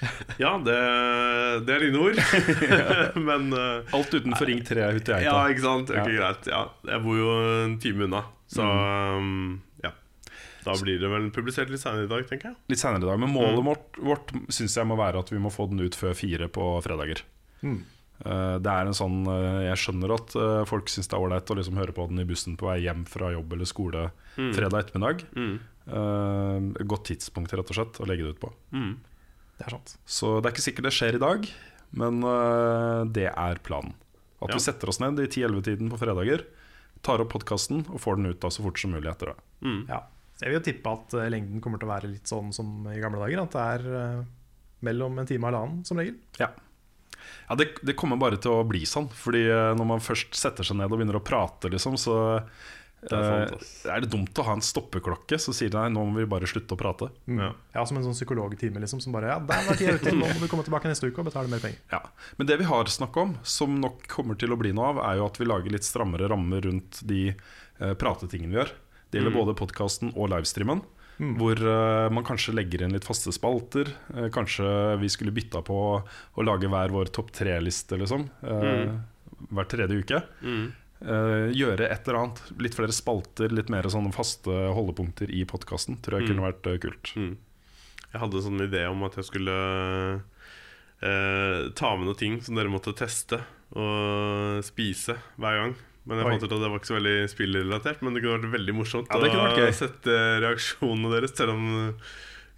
ja 0.44 0.52
det, 0.62 0.78
det 1.68 1.76
er 1.76 1.86
dine 1.88 2.02
ord. 2.04 2.20
Men 3.30 3.50
uh, 3.54 3.96
Alt 3.98 4.14
utenfor 4.14 4.50
Ring 4.50 4.62
3 4.66 4.90
hytte 4.98 5.14
i 5.14 5.20
heita. 5.20 5.26
Ja, 5.26 5.38
ikke 5.52 5.66
sant? 5.66 5.92
Det 5.92 5.98
ja. 6.00 6.06
greit. 6.20 6.50
Ja, 6.52 6.62
jeg 6.92 7.04
bor 7.06 7.18
jo 7.20 7.32
en 7.66 7.78
time 7.84 8.08
unna, 8.10 8.26
så 8.52 8.68
Mm. 8.68 9.18
um, 9.18 9.82
ja. 9.84 9.92
Da 10.68 10.78
blir 10.80 11.02
det 11.02 11.10
vel 11.12 11.30
publisert 11.36 11.72
litt 11.74 11.82
senere 11.82 12.06
i 12.06 12.12
dag, 12.12 12.26
tenker 12.30 12.52
jeg. 12.52 12.60
Litt 12.72 12.82
senere 12.84 13.04
i 13.04 13.10
dag. 13.10 13.20
Men 13.24 13.34
målet 13.34 13.66
vårt, 13.66 14.00
vårt 14.00 14.34
syns 14.54 14.78
jeg 14.78 14.88
må 14.88 15.00
være 15.00 15.24
at 15.24 15.32
vi 15.34 15.42
må 15.42 15.52
få 15.54 15.70
den 15.72 15.82
ut 15.84 15.98
før 15.98 16.16
fire 16.18 16.50
på 16.52 16.72
fredager. 16.86 17.24
Eh, 18.26 18.56
det 18.64 18.72
er 18.72 18.90
en 18.90 18.98
sånn 18.98 19.20
uh, 19.30 19.62
Jeg 19.68 19.78
skjønner 19.78 20.14
at 20.16 20.34
uh, 20.40 20.62
folk 20.66 20.90
syns 20.90 21.10
det 21.10 21.14
er 21.14 21.22
ålreit 21.22 21.52
å 21.54 21.58
liksom 21.60 21.78
høre 21.78 21.94
på 21.94 22.08
den 22.10 22.24
i 22.24 22.26
bussen 22.26 22.56
på 22.58 22.66
vei 22.70 22.80
hjem 22.82 23.04
fra 23.10 23.30
jobb 23.36 23.54
eller 23.54 23.70
skole 23.70 24.08
fredag 24.38 24.80
ettermiddag. 24.86 25.24
Mm. 25.34 25.58
godt 26.86 27.06
tidspunkt 27.10 27.54
rett 27.56 27.72
og 27.72 27.78
slett 27.78 28.00
å 28.04 28.08
legge 28.10 28.26
det 28.26 28.36
ut 28.36 28.42
på. 28.42 28.52
Det 29.58 29.66
er 29.68 29.74
sant. 29.78 29.96
Så 30.06 30.36
det 30.42 30.50
er 30.50 30.56
ikke 30.56 30.66
sikkert 30.68 30.88
det 30.90 30.94
skjer 30.96 31.18
i 31.18 31.22
dag, 31.24 31.48
men 31.98 32.20
eh, 32.24 33.02
det 33.16 33.30
er 33.32 33.62
planen. 33.66 33.96
At 34.42 34.52
Ja. 34.52 34.56
vi 34.60 34.62
setter 34.62 34.92
oss 34.92 35.00
ned 35.02 35.18
i 35.24 35.26
10-11-tiden 35.26 35.90
på 35.90 35.98
fredager, 35.98 36.44
tar 37.06 37.22
opp 37.24 37.32
podkasten 37.34 37.86
og 37.90 37.98
får 38.04 38.20
den 38.20 38.30
ut 38.34 38.40
da 38.44 38.52
så 38.54 38.62
fort 38.66 38.78
som 38.82 38.92
mulig 38.94 39.10
etter 39.10 39.32
det. 39.34 39.38
Ja. 39.90 40.04
Jeg 40.38 40.52
vil 40.52 40.60
jo 40.60 40.66
tippe 40.68 40.92
at 40.94 41.14
eh, 41.18 41.30
lengden 41.34 41.62
kommer 41.66 41.82
til 41.82 41.90
å 41.90 41.94
være 41.96 42.12
litt 42.12 42.30
sånn 42.30 42.52
som 42.54 42.86
i 42.94 43.00
gamle 43.02 43.18
dager. 43.24 43.42
At 43.42 43.56
det 43.58 43.66
er 43.74 43.88
eh, 43.98 44.24
mellom 44.86 45.18
en 45.18 45.26
time 45.30 45.48
og 45.48 45.50
halvannen, 45.50 45.80
som 45.90 45.98
regel. 45.98 46.20
Ja, 46.38 46.52
ja 47.50 47.56
det, 47.58 47.72
det 47.82 47.96
kommer 47.98 48.20
bare 48.22 48.38
til 48.38 48.54
å 48.54 48.62
bli 48.70 48.84
sånn. 48.86 49.10
Fordi 49.10 49.42
når 49.80 49.88
man 49.96 50.04
først 50.06 50.38
setter 50.38 50.68
seg 50.68 50.78
ned 50.78 50.92
og 50.92 51.00
begynner 51.00 51.18
å 51.18 51.26
prate, 51.26 51.72
liksom, 51.74 51.98
så 51.98 52.20
er 53.06 53.48
sant, 53.48 53.68
eh, 53.86 53.92
er 53.94 54.02
det 54.02 54.10
dumt 54.10 54.40
å 54.42 54.44
ha 54.48 54.54
en 54.58 54.64
stoppeklokke 54.66 55.38
som 55.40 55.54
sier 55.54 55.70
nei, 55.78 55.86
nå 55.94 56.02
må 56.10 56.18
vi 56.18 56.26
bare 56.26 56.50
slutte 56.50 56.74
å 56.74 56.80
prate. 56.80 57.12
Ja. 57.30 57.52
Ja, 57.76 57.86
Som 57.86 58.00
en 58.00 58.04
sånn 58.08 58.18
psykologtime 58.18 58.82
liksom, 58.82 59.00
som 59.04 59.14
bare 59.14 59.30
Ja, 59.30 59.38
der 59.40 59.68
var 59.68 59.78
tida 59.78 59.94
ute, 60.00 60.12
nå 60.18 60.26
må 60.26 60.40
vi 60.42 60.50
komme 60.50 60.66
tilbake 60.66 60.90
neste 60.90 61.06
uke 61.12 61.22
og 61.22 61.30
betale 61.30 61.48
mer 61.52 61.62
penger. 61.62 61.78
Ja. 61.94 62.02
Men 62.40 62.48
det 62.50 62.58
vi 62.58 62.66
har 62.66 62.86
snakk 62.90 63.16
om, 63.22 63.36
som 63.44 63.78
nok 63.80 64.08
kommer 64.08 64.36
til 64.36 64.52
å 64.52 64.58
bli 64.58 64.74
noe 64.74 64.90
av, 64.96 65.04
er 65.12 65.18
jo 65.22 65.28
at 65.30 65.38
vi 65.38 65.46
lager 65.46 65.72
litt 65.78 65.86
strammere 65.86 66.28
rammer 66.34 66.66
rundt 66.66 67.04
de 67.06 67.36
uh, 67.38 67.94
pratetingene 67.94 68.50
vi 68.56 68.60
gjør. 68.64 68.74
Det 69.12 69.22
gjelder 69.22 69.38
både 69.38 69.54
podkasten 69.56 70.10
og 70.18 70.32
livestreamen. 70.34 70.82
Hvor 71.18 71.58
uh, 71.58 72.10
man 72.14 72.26
kanskje 72.28 72.54
legger 72.54 72.84
inn 72.86 72.92
litt 72.94 73.06
faste 73.08 73.32
spalter. 73.34 73.90
Uh, 74.14 74.28
kanskje 74.34 74.68
vi 75.02 75.08
skulle 75.10 75.32
bytta 75.34 75.62
på 75.66 75.78
å 76.02 76.44
lage 76.46 76.70
hver 76.70 76.92
vår 76.94 77.10
topp 77.16 77.32
tre-liste, 77.34 77.98
liksom. 77.98 78.28
eh, 78.46 78.92
Hver 79.54 79.70
tredje 79.70 79.98
uke. 80.02 80.20
Eh, 80.98 81.52
gjøre 81.54 81.86
et 81.92 82.08
eller 82.08 82.20
annet. 82.24 82.40
Litt 82.64 82.78
flere 82.78 82.96
spalter, 82.96 83.54
litt 83.54 83.70
mer 83.74 83.86
sånne 83.92 84.14
faste 84.16 84.54
holdepunkter 84.74 85.30
i 85.34 85.44
podkasten. 85.50 86.00
Tror 86.02 86.20
jeg 86.20 86.32
kunne 86.32 86.48
vært 86.48 86.70
uh, 86.70 86.78
kult. 86.82 87.14
Jeg 87.16 88.22
hadde 88.24 88.40
en 88.40 88.46
sånn 88.48 88.66
idé 88.66 88.86
om 88.90 89.04
at 89.06 89.18
jeg 89.20 89.28
skulle 89.28 89.58
uh, 90.18 91.60
ta 91.78 91.92
med 91.98 92.08
noen 92.08 92.18
ting 92.18 92.40
som 92.42 92.58
dere 92.58 92.72
måtte 92.74 92.96
teste 92.98 93.44
og 93.78 94.64
spise 94.66 95.18
hver 95.38 95.62
gang. 95.62 95.76
Men 96.08 96.22
jeg 96.22 96.26
Oi. 96.26 96.32
fant 96.32 96.46
ut 96.48 96.54
at 96.56 96.62
det 96.64 96.72
var 96.72 96.80
ikke 96.80 96.90
så 96.90 96.98
veldig 96.98 97.18
spillrelatert. 97.30 98.02
Men 98.02 98.16
det 98.16 98.24
kunne 98.24 98.40
vært 98.40 98.56
veldig 98.56 98.78
morsomt 98.78 99.12
Ja, 99.12 99.44
å 99.52 99.76
sette 99.76 100.18
reaksjonene 100.46 101.14
deres 101.14 101.36
selv 101.38 101.58
om 101.58 101.68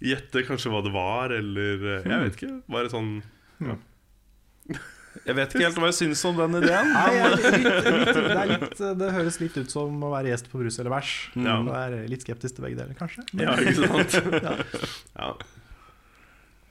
Gjette 0.00 0.46
kanskje 0.48 0.70
hva 0.72 0.78
det 0.80 0.94
var, 0.94 1.28
eller 1.34 1.82
Jeg 2.06 2.20
vet 2.22 2.38
ikke. 2.38 2.54
Bare 2.72 2.88
sånn 2.88 3.18
Jeg 5.26 5.36
vet 5.36 5.52
ikke 5.52 5.66
helt 5.66 5.78
hva 5.82 5.88
jeg 5.90 5.96
syns 5.98 6.22
om 6.26 6.38
den 6.38 6.56
ideen. 6.62 6.92
Nei, 6.94 7.08
jeg 7.18 7.32
litt, 7.34 7.46
litt, 7.54 8.10
det, 8.16 8.36
er 8.40 8.50
litt, 8.54 8.78
det 9.02 9.10
høres 9.14 9.36
litt 9.42 9.58
ut 9.60 9.72
som 9.74 9.98
å 10.06 10.10
være 10.14 10.32
gjest 10.32 10.48
på 10.50 10.60
Brus 10.62 10.78
eller 10.80 10.94
Bæsj. 10.94 11.10
Ja. 11.44 11.56
Jeg 11.66 11.98
er 12.00 12.06
litt 12.14 12.24
skeptisk 12.24 12.56
til 12.56 12.64
begge 12.66 12.78
deler, 12.80 12.96
kanskje. 12.98 13.26
Men, 13.34 13.44
Ja, 13.44 13.56
ikke 13.60 13.90
sant? 13.90 14.16
ja. 15.20 15.34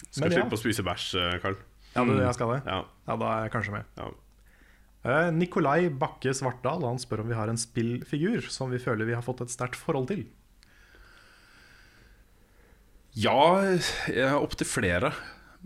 Skal 0.09 0.23
Men 0.25 0.33
ja. 0.33 0.39
slippe 0.39 0.57
å 0.57 0.61
spise 0.63 0.85
bæsj, 0.87 1.05
eh, 1.21 1.35
Karl. 1.43 1.59
ja, 1.93 2.03
du, 2.09 2.15
jeg 2.17 2.33
skal 2.39 2.55
det. 2.55 2.59
Ja. 2.65 2.79
Ja, 3.11 3.19
da 3.21 3.29
er 3.35 3.45
jeg 3.45 3.53
kanskje 3.53 3.75
med. 3.77 3.93
Ja. 4.01 4.09
Eh, 5.09 5.29
Nikolai 5.31 5.79
Bakke 5.95 6.33
Svartdal 6.35 6.81
Han 6.83 6.97
spør 6.99 7.21
om 7.23 7.29
vi 7.31 7.37
har 7.37 7.47
en 7.47 7.61
spillfigur 7.61 8.49
som 8.51 8.73
vi 8.73 8.81
føler 8.83 9.07
vi 9.07 9.15
har 9.15 9.23
fått 9.23 9.45
et 9.45 9.53
sterkt 9.53 9.77
forhold 9.79 10.09
til. 10.09 10.25
Ja, 13.19 13.37
opptil 14.39 14.67
flere. 14.69 15.13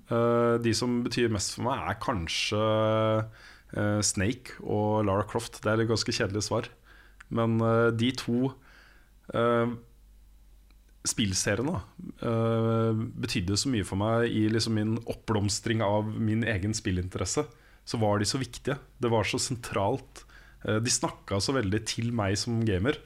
Eh, 0.10 0.56
de 0.64 0.74
som 0.76 1.02
betyr 1.06 1.32
mest 1.34 1.56
for 1.56 1.68
meg, 1.68 1.82
er 1.88 2.00
kanskje 2.04 2.62
eh, 3.78 4.02
Snake 4.06 4.60
og 4.62 5.06
Lara 5.08 5.26
Croft. 5.30 5.62
Det 5.64 5.72
er 5.72 5.84
et 5.84 5.92
ganske 5.92 6.16
kjedelig 6.16 6.46
svar. 6.50 6.70
Men 7.34 7.60
eh, 7.64 7.90
de 7.96 8.14
to 8.18 8.54
spillseriene 11.08 11.78
betydde 13.24 13.56
så 13.60 13.70
mye 13.72 13.86
for 13.88 14.00
meg 14.00 14.28
i 14.36 14.44
liksom 14.52 14.76
min 14.78 14.92
oppblomstring 15.10 15.82
av 15.84 16.10
min 16.12 16.44
egen 16.48 16.76
spillinteresse. 16.76 17.46
Så 17.88 18.00
var 18.00 18.20
de 18.20 18.28
så 18.28 18.40
viktige. 18.40 18.76
Det 19.00 19.12
var 19.12 19.28
så 19.28 19.40
sentralt. 19.42 20.26
De 20.64 20.92
snakka 20.92 21.40
så 21.44 21.56
veldig 21.58 21.82
til 21.88 22.12
meg 22.16 22.38
som 22.40 22.62
gamer. 22.68 23.00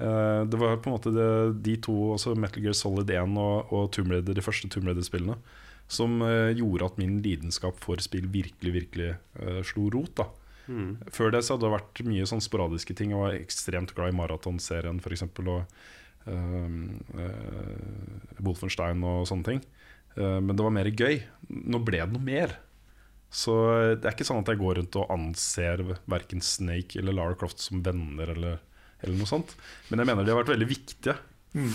Eh, 0.00 0.42
det 0.48 0.60
var 0.60 0.80
på 0.80 0.90
en 0.90 0.96
måte 0.96 1.12
det, 1.16 1.28
de 1.64 1.76
to, 1.80 1.94
også 2.16 2.34
Metal 2.36 2.64
Gear 2.64 2.76
Solid 2.76 3.08
1 3.12 3.36
og, 3.40 3.72
og 3.72 3.88
Tomb 3.94 4.12
Raider, 4.12 4.36
de 4.36 4.44
første 4.44 4.68
Tomb 4.72 4.90
Raider-spillene, 4.90 5.38
som 5.90 6.20
eh, 6.22 6.52
gjorde 6.58 6.86
at 6.90 7.00
min 7.00 7.18
lidenskap 7.24 7.80
for 7.82 8.00
spill 8.02 8.28
virkelig, 8.30 8.72
virkelig 8.76 9.10
uh, 9.42 9.60
slo 9.66 9.88
rot. 9.92 10.22
da 10.22 10.28
Før 11.10 11.34
det 11.34 11.42
så 11.42 11.56
hadde 11.56 11.66
det 11.66 11.74
vært 11.74 12.02
mye 12.06 12.28
sånn 12.30 12.44
sporadiske 12.44 12.94
ting. 12.94 13.14
Jeg 13.14 13.22
var 13.22 13.34
ekstremt 13.34 13.94
glad 13.96 14.12
i 14.12 14.18
maratonserien, 14.20 15.00
f.eks. 15.02 15.26
Og 15.26 15.64
uh, 16.30 16.68
Wolfenstein 18.38 19.02
og 19.02 19.26
sånne 19.30 19.48
ting. 19.48 19.62
Uh, 20.14 20.38
men 20.38 20.54
det 20.54 20.66
var 20.66 20.76
mer 20.78 20.90
gøy. 20.94 21.22
Nå 21.50 21.82
ble 21.82 22.04
det 22.04 22.12
noe 22.14 22.28
mer. 22.28 22.54
Så 23.30 23.54
det 23.94 24.06
er 24.08 24.14
ikke 24.14 24.26
sånn 24.26 24.42
at 24.42 24.48
jeg 24.50 24.58
går 24.58 24.80
rundt 24.80 24.96
og 24.98 25.10
anser 25.14 25.84
verken 26.10 26.42
Snake 26.42 26.98
eller 26.98 27.14
Lara 27.14 27.36
Croft 27.38 27.62
som 27.62 27.82
venner 27.86 28.32
eller, 28.32 28.56
eller 29.04 29.18
noe 29.18 29.30
sånt. 29.30 29.54
Men 29.90 30.02
jeg 30.02 30.10
mener 30.10 30.26
de 30.26 30.34
har 30.34 30.40
vært 30.42 30.50
veldig 30.56 30.70
viktige 30.70 31.14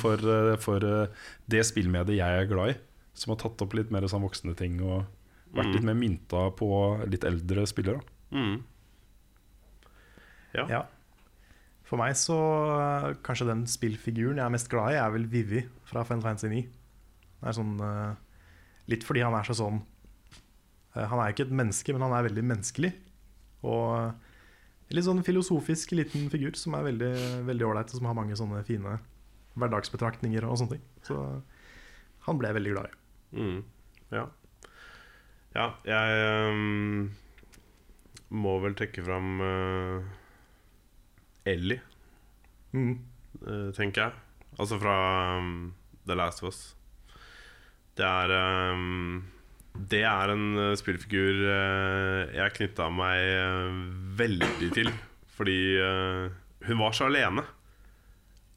for, 0.02 0.20
eh, 0.20 0.56
for 0.62 0.84
eh, 0.84 1.08
det 1.52 1.64
spillmediet 1.68 2.20
jeg 2.20 2.42
er 2.42 2.50
glad 2.50 2.74
i. 2.74 2.76
Som 3.16 3.32
har 3.34 3.40
tatt 3.42 3.62
opp 3.64 3.76
litt 3.78 3.94
mer 3.96 4.06
sånn 4.12 4.26
voksne 4.26 4.56
ting 4.60 4.82
og 4.84 5.06
vært 5.56 5.72
litt 5.72 5.86
mer 5.88 5.96
mynta 5.96 6.50
på 6.60 6.68
litt 7.08 7.24
eldre 7.28 7.64
spillere. 7.70 8.02
Mm. 8.36 8.60
Ja. 10.56 10.66
Ja. 10.72 10.82
For 11.86 12.02
meg 12.02 12.16
så 12.18 12.36
eh, 12.74 13.10
Kanskje 13.26 13.48
den 13.50 13.66
spillfiguren 13.70 14.40
jeg 14.40 14.46
er 14.46 14.54
mest 14.54 14.70
glad 14.72 14.96
i, 14.96 15.00
er 15.00 15.12
vel 15.14 15.28
Vivi 15.30 15.64
fra 15.88 16.06
Final 16.08 16.24
Fantasy 16.26 16.50
9. 16.52 16.62
Det 17.42 17.50
er 17.52 17.58
sånn 17.58 17.76
eh, 17.84 18.14
Litt 18.92 19.06
fordi 19.06 19.24
han 19.26 19.36
er 19.38 19.48
så 19.48 19.56
sånn 19.58 19.80
eh, 19.82 21.06
Han 21.06 21.22
er 21.22 21.34
ikke 21.34 21.48
et 21.48 21.56
menneske, 21.62 21.94
men 21.94 22.06
han 22.06 22.16
er 22.18 22.28
veldig 22.30 22.46
menneskelig. 22.52 22.94
Og 23.66 24.94
litt 24.94 25.08
sånn 25.08 25.24
filosofisk 25.26 25.96
liten 25.98 26.28
figur 26.34 26.58
som 26.60 26.78
er 26.78 26.90
veldig 26.90 27.14
veldig 27.48 27.70
ålreit, 27.70 27.94
og 27.94 28.02
som 28.02 28.10
har 28.10 28.18
mange 28.18 28.38
sånne 28.38 28.62
fine 28.68 29.00
hverdagsbetraktninger 29.56 30.46
og 30.46 30.60
sånne 30.62 30.76
ting. 30.76 30.84
Så 31.08 31.18
han 32.28 32.38
ble 32.38 32.52
jeg 32.52 32.60
veldig 32.60 32.76
glad 32.76 32.92
i. 32.92 33.00
Mm. 33.36 33.62
Ja. 34.16 34.26
Ja, 35.56 35.66
jeg 35.88 36.52
um, 36.52 37.10
må 38.36 38.58
vel 38.64 38.76
trekke 38.76 39.04
fram 39.06 39.40
uh, 39.44 40.04
Ellie, 41.48 41.82
Mm. 42.76 42.98
uh, 43.46 43.70
tenker 43.76 44.02
jeg. 44.10 44.14
Altså 44.60 44.80
fra 44.82 44.96
um, 45.40 45.74
The 46.08 46.16
Last 46.20 46.44
of 46.44 46.50
Us. 46.52 46.60
Det 47.96 48.04
er 48.04 48.34
um, 48.76 49.24
Det 49.76 50.02
er 50.08 50.32
en 50.34 50.44
eh, 50.60 50.76
spillfigur 50.80 51.40
jeg 52.36 52.54
knytta 52.56 52.86
meg 52.96 53.20
veldig 54.20 54.70
til. 54.76 54.88
Fordi 55.36 55.56
hun 56.68 56.80
var 56.80 56.94
så 56.96 57.10
alene. 57.10 57.44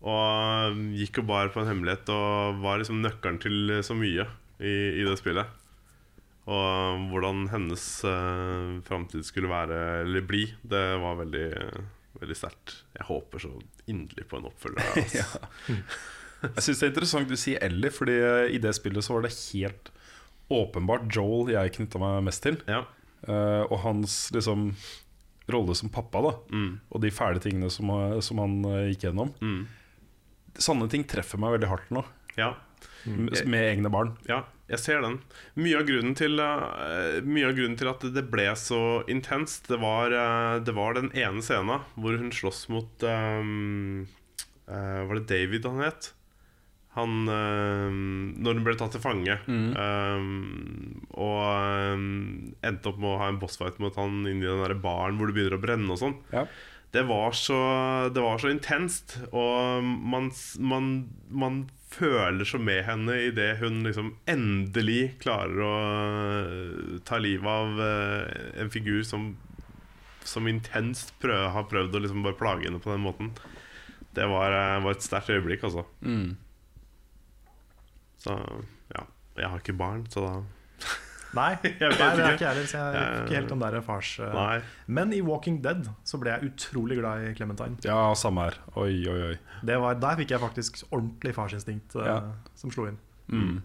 Og 0.06 0.78
gikk 0.94 1.18
og 1.22 1.26
bar 1.30 1.50
på 1.50 1.58
en 1.64 1.70
hemmelighet 1.72 2.10
og 2.14 2.60
var 2.62 2.78
liksom 2.78 3.00
nøkkelen 3.02 3.40
til 3.42 3.72
så 3.82 3.96
mye 3.98 4.28
i, 4.58 4.74
i 5.00 5.06
det 5.06 5.16
spillet. 5.20 5.56
Og 6.48 7.08
hvordan 7.10 7.48
hennes 7.52 7.84
uh, 8.08 8.78
framtid 8.86 9.26
skulle 9.26 9.50
være 9.50 9.80
eller 10.04 10.24
bli, 10.24 10.46
det 10.64 10.84
var 11.02 11.18
veldig, 11.20 11.48
veldig 12.22 12.36
sterkt. 12.36 12.78
Jeg 12.96 13.08
håper 13.10 13.44
så 13.44 13.52
inderlig 13.90 14.24
på 14.30 14.40
en 14.40 14.48
oppfølger. 14.48 14.94
Altså. 14.96 15.42
Jeg 16.38 16.62
syns 16.62 16.78
det 16.78 16.86
er 16.86 16.92
interessant 16.92 17.30
du 17.30 17.34
sier 17.34 17.64
Ellie, 17.66 17.90
Fordi 17.90 18.14
eh, 18.14 18.44
i 18.54 18.60
det 18.62 18.70
spillet 18.76 19.02
så 19.02 19.16
var 19.16 19.24
det 19.26 19.32
helt 19.34 19.88
åpenbart 20.54 21.08
Joel 21.10 21.50
jeg 21.50 21.72
knytta 21.74 21.98
meg 21.98 22.20
mest 22.28 22.44
til. 22.46 22.60
Ja. 22.70 22.84
Uh, 23.26 23.66
og 23.66 23.80
hans 23.82 24.14
liksom 24.32 24.70
rolle 25.50 25.74
som 25.76 25.90
pappa, 25.92 26.22
da. 26.24 26.30
Mm. 26.54 26.70
Og 26.94 27.02
de 27.02 27.10
fæle 27.12 27.42
tingene 27.42 27.68
som, 27.74 27.90
som 28.24 28.40
han 28.40 28.54
uh, 28.64 28.86
gikk 28.86 29.08
gjennom. 29.08 29.34
Mm. 29.42 29.66
Sånne 30.62 30.88
ting 30.88 31.04
treffer 31.10 31.42
meg 31.42 31.58
veldig 31.58 31.72
hardt 31.74 31.92
nå, 31.92 32.06
ja. 32.38 32.54
M- 33.06 33.28
med 33.46 33.62
egne 33.76 33.90
barn. 33.92 34.16
Ja, 34.28 34.42
jeg 34.68 34.78
ser 34.82 35.00
den. 35.04 35.20
Mye 35.56 35.78
av 35.80 35.86
grunnen 35.88 36.14
til, 36.18 36.38
uh, 36.40 37.20
mye 37.24 37.46
av 37.48 37.54
grunnen 37.56 37.78
til 37.78 37.88
at 37.92 38.00
det 38.14 38.26
ble 38.30 38.48
så 38.58 38.80
intenst, 39.08 39.68
det 39.70 39.78
var, 39.80 40.12
uh, 40.12 40.58
det 40.64 40.74
var 40.76 40.94
den 40.98 41.10
ene 41.14 41.40
scenen 41.44 41.80
hvor 41.96 42.18
hun 42.18 42.30
slåss 42.34 42.66
mot 42.68 43.02
um, 43.08 44.06
uh, 44.68 45.02
Var 45.08 45.14
det 45.20 45.26
David 45.30 45.64
han 45.70 45.80
het? 45.86 46.12
Han 46.98 47.28
Når 47.28 48.56
hun 48.56 48.64
ble 48.66 48.72
tatt 48.74 48.90
til 48.96 49.02
fange. 49.04 49.36
ehm, 49.46 51.02
og 51.14 51.42
ehm, 51.46 52.54
endte 52.64 52.90
opp 52.90 52.98
med 52.98 53.12
å 53.12 53.18
ha 53.20 53.28
en 53.30 53.38
bossfight 53.38 53.78
mot 53.78 53.94
han 54.00 54.24
inni 54.26 54.46
den 54.48 54.64
der 54.64 54.74
baren 54.82 55.18
hvor 55.20 55.30
det 55.30 55.36
begynner 55.36 55.58
å 55.58 55.62
brenne 55.62 55.94
og 55.94 56.00
sånn. 56.00 56.16
Ja. 56.32 56.46
det 56.96 57.04
var 57.06 57.36
så, 57.36 57.58
det 58.10 58.22
var 58.24 58.38
så 58.42 58.50
intenst, 58.50 59.18
og 59.30 59.84
man, 59.84 60.30
man, 60.58 60.88
man 61.30 61.58
føler 61.88 62.44
så 62.44 62.60
med 62.60 62.82
henne 62.86 63.16
idet 63.28 63.58
hun 63.62 63.80
liksom 63.86 64.12
endelig 64.28 65.18
klarer 65.22 65.62
å 65.64 65.74
eh, 65.80 66.98
ta 67.08 67.20
livet 67.20 67.48
av 67.48 67.80
eh, 67.84 68.60
en 68.62 68.72
figur 68.72 69.00
som, 69.08 69.30
som 70.26 70.48
intenst 70.50 71.14
prøv, 71.22 71.48
har 71.54 71.68
prøvd 71.70 71.96
å 71.96 72.02
liksom 72.04 72.26
bare 72.26 72.38
plage 72.38 72.68
henne 72.68 72.82
på 72.82 72.92
den 72.92 73.04
måten. 73.06 73.32
Det 74.16 74.28
var, 74.28 74.52
eh, 74.52 74.78
var 74.84 74.96
et 74.96 75.06
sterkt 75.06 75.32
øyeblikk, 75.32 75.64
altså. 75.68 75.86
Mm. 76.04 76.36
Så 78.24 78.36
ja. 78.94 79.06
Jeg 79.38 79.52
har 79.52 79.60
ikke 79.62 79.78
barn, 79.78 80.02
så 80.10 80.24
da 80.24 80.32
Nei, 81.40 81.50
vet 81.62 81.80
nei, 81.80 81.88
det 81.90 82.24
er 82.24 82.34
ikke. 82.34 82.44
jeg 82.44 82.48
heller, 82.50 82.66
så 82.70 82.78
jeg 82.82 82.94
vet 82.94 83.22
ikke 83.24 83.36
helt 83.38 83.52
om 83.54 83.62
det 83.62 83.68
er 83.78 83.84
fars 83.86 84.10
eh, 84.24 84.32
Nei. 84.34 84.58
Men 84.98 85.12
i 85.14 85.20
Walking 85.24 85.58
Dead 85.64 85.88
så 86.08 86.18
ble 86.22 86.32
jeg 86.34 86.50
utrolig 86.52 86.98
glad 87.00 87.26
i 87.28 87.32
Clementine. 87.38 87.76
Ja, 87.86 87.98
samme 88.18 88.48
her. 88.48 88.58
Oi, 88.80 88.90
oi, 89.10 89.18
oi. 89.32 89.36
Det 89.70 89.76
var, 89.82 89.98
der 90.02 90.18
fikk 90.22 90.34
jeg 90.34 90.42
faktisk 90.42 90.82
ordentlig 90.90 91.34
farsinstinkt 91.36 91.96
eh, 92.00 92.08
Ja. 92.10 92.18
som 92.58 92.72
slo 92.74 92.88
inn. 92.90 92.98
Mm. 93.30 93.58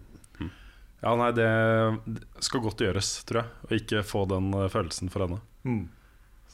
Ja, 1.04 1.10
nei, 1.20 1.30
det 1.36 1.48
skal 2.46 2.62
godt 2.64 2.80
gjøres, 2.80 3.10
tror 3.28 3.42
jeg. 3.42 3.48
Å 3.68 3.74
ikke 3.76 4.04
få 4.08 4.22
den 4.30 4.46
eh, 4.56 4.70
følelsen 4.72 5.10
for 5.12 5.26
henne. 5.26 5.40
Mm. 5.68 5.82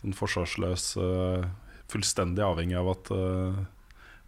Sånn 0.01 0.17
forsvarsløs, 0.17 0.89
fullstendig 1.93 2.43
avhengig 2.47 2.79
av 2.81 2.89
at 2.95 3.11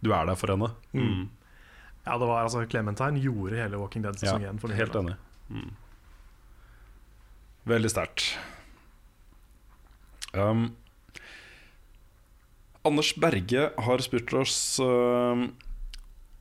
du 0.03 0.11
er 0.13 0.27
der 0.29 0.37
for 0.37 0.53
henne. 0.53 0.69
Mm. 0.93 1.23
Ja, 2.05 2.17
det 2.19 2.27
var 2.29 2.43
altså 2.43 2.61
Clementine 2.69 3.19
gjorde 3.23 3.57
hele 3.57 3.79
Walking 3.79 4.03
Dead 4.05 4.19
Ja, 4.19 4.33
sesong 4.35 4.43
1 4.51 4.59
for 4.61 4.69
min 4.71 4.77
helt 4.77 4.95
enig. 4.99 5.15
enig. 5.49 5.71
Veldig 7.69 7.91
sterkt. 7.93 8.25
Um, 10.33 10.73
Anders 12.83 13.13
Berge 13.15 13.69
har 13.85 14.01
spurt 14.03 14.33
oss 14.35 14.79
uh, 14.81 15.45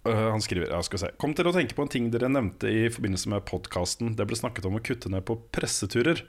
uh, 0.08 0.28
Han 0.32 0.42
skriver 0.42 0.72
ja, 0.72 0.80
skal 0.82 1.02
se. 1.04 1.10
Kom 1.20 1.36
til 1.36 1.46
å 1.46 1.54
tenke 1.54 1.76
på 1.78 1.84
en 1.84 1.92
ting 1.92 2.08
dere 2.10 2.30
nevnte 2.32 2.70
i 2.72 2.88
forbindelse 2.90 3.30
med 3.30 3.44
podkasten. 3.46 4.16
Det 4.18 4.26
ble 4.26 4.38
snakket 4.38 4.66
om 4.66 4.80
å 4.80 4.82
kutte 4.82 5.12
ned 5.12 5.26
på 5.28 5.38
presseturer. 5.54 6.24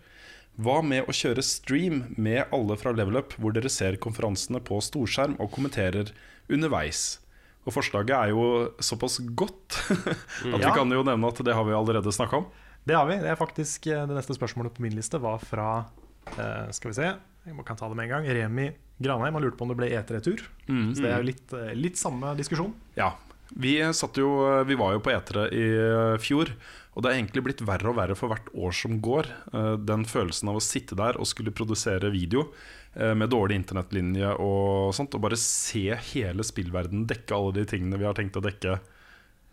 Hva 0.62 0.84
med 0.86 1.10
å 1.10 1.16
kjøre 1.16 1.42
stream 1.42 2.04
med 2.14 2.52
alle 2.54 2.78
fra 2.78 2.94
Level 2.94 3.18
Up, 3.18 3.34
hvor 3.42 3.56
dere 3.56 3.72
ser 3.74 3.98
konferansene 3.98 4.62
på 4.62 4.78
storskjerm 4.86 5.40
og 5.42 5.50
kommenterer 5.56 6.14
underveis? 6.52 7.24
Og 7.64 7.74
Forslaget 7.74 8.14
er 8.14 8.34
jo 8.36 8.46
såpass 8.84 9.18
godt 9.34 9.80
at 10.54 10.62
vi 10.62 10.76
kan 10.76 10.92
jo 10.94 11.02
nevne 11.08 11.32
at 11.32 11.42
det 11.48 11.56
har 11.58 11.66
vi 11.66 11.74
allerede 11.74 12.14
snakka 12.14 12.44
om. 12.44 12.48
Det 12.84 12.96
har 12.96 13.08
vi. 13.08 13.20
Det 13.24 13.32
er 13.32 13.40
faktisk 13.40 13.88
eh, 13.88 14.06
Det 14.08 14.18
neste 14.18 14.36
spørsmålet 14.36 14.76
på 14.76 14.84
min 14.84 14.96
liste 14.98 15.20
var 15.24 15.44
fra 15.44 15.68
eh, 16.36 16.72
Skal 16.76 16.92
vi 16.92 16.98
se, 17.00 17.12
jeg 17.48 17.68
kan 17.68 17.80
ta 17.80 17.90
det 17.90 18.00
med 18.00 18.10
en 18.10 18.16
gang. 18.18 18.32
Remi 18.38 18.72
Granheim. 19.04 19.36
Han 19.36 19.44
lurte 19.44 19.60
på 19.60 19.68
om 19.68 19.74
det 19.74 19.80
ble 19.80 19.92
E3-tur. 19.92 20.44
Så 20.68 21.04
det 21.04 21.12
er 21.12 21.20
jo 21.20 21.28
litt, 21.28 21.54
eh, 21.58 21.74
litt 21.76 22.00
samme 22.00 22.36
diskusjon. 22.40 22.74
Ja. 23.00 23.14
Vi, 23.54 23.76
satt 23.94 24.18
jo, 24.18 24.30
vi 24.66 24.78
var 24.80 24.96
jo 24.96 25.02
på 25.04 25.12
etere 25.14 25.44
i 25.54 25.66
fjor, 26.24 26.50
og 26.96 27.04
det 27.04 27.10
er 27.12 27.18
egentlig 27.20 27.44
blitt 27.46 27.60
verre 27.68 27.92
og 27.92 27.98
verre 28.00 28.16
for 28.18 28.32
hvert 28.32 28.48
år 28.56 28.74
som 28.74 28.96
går. 29.04 29.28
Den 29.86 30.08
følelsen 30.10 30.50
av 30.50 30.58
å 30.58 30.64
sitte 30.64 30.98
der 30.98 31.20
og 31.22 31.28
skulle 31.30 31.54
produsere 31.54 32.10
video 32.16 32.48
med 32.96 33.30
dårlig 33.30 33.60
internettlinje 33.60 34.32
og 34.42 34.96
sånt, 34.98 35.14
og 35.14 35.26
bare 35.28 35.38
se 35.38 35.84
hele 36.16 36.48
spillverdenen 36.48 37.06
dekke 37.12 37.36
alle 37.38 37.54
de 37.60 37.68
tingene 37.76 38.00
vi 38.02 38.08
har 38.10 38.18
tenkt 38.18 38.40
å 38.40 38.46
dekke 38.48 38.80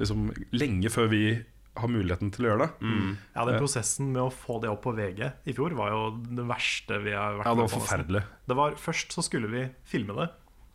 liksom, 0.00 0.30
lenge 0.56 0.94
før 0.94 1.12
vi 1.12 1.24
har 1.82 1.90
muligheten 1.92 2.30
til 2.34 2.46
å 2.46 2.50
gjøre 2.52 2.66
det. 2.66 2.90
Ja, 3.34 3.44
Den 3.48 3.58
prosessen 3.60 4.10
med 4.14 4.22
å 4.22 4.30
få 4.32 4.58
det 4.62 4.70
opp 4.72 4.82
på 4.86 4.92
VG 4.96 5.22
i 5.50 5.54
fjor 5.56 5.74
var 5.78 5.90
jo 5.94 6.02
det 6.22 6.44
verste 6.48 6.98
vi 7.04 7.12
har 7.16 7.38
vært 7.40 7.48
Ja, 7.50 7.54
det 7.56 7.64
var 7.66 7.72
forferdelig. 7.74 8.22
Det 8.50 8.56
var 8.58 8.76
Først 8.80 9.16
så 9.16 9.24
skulle 9.26 9.50
vi 9.52 9.66
filme 9.88 10.16
det. 10.20 10.28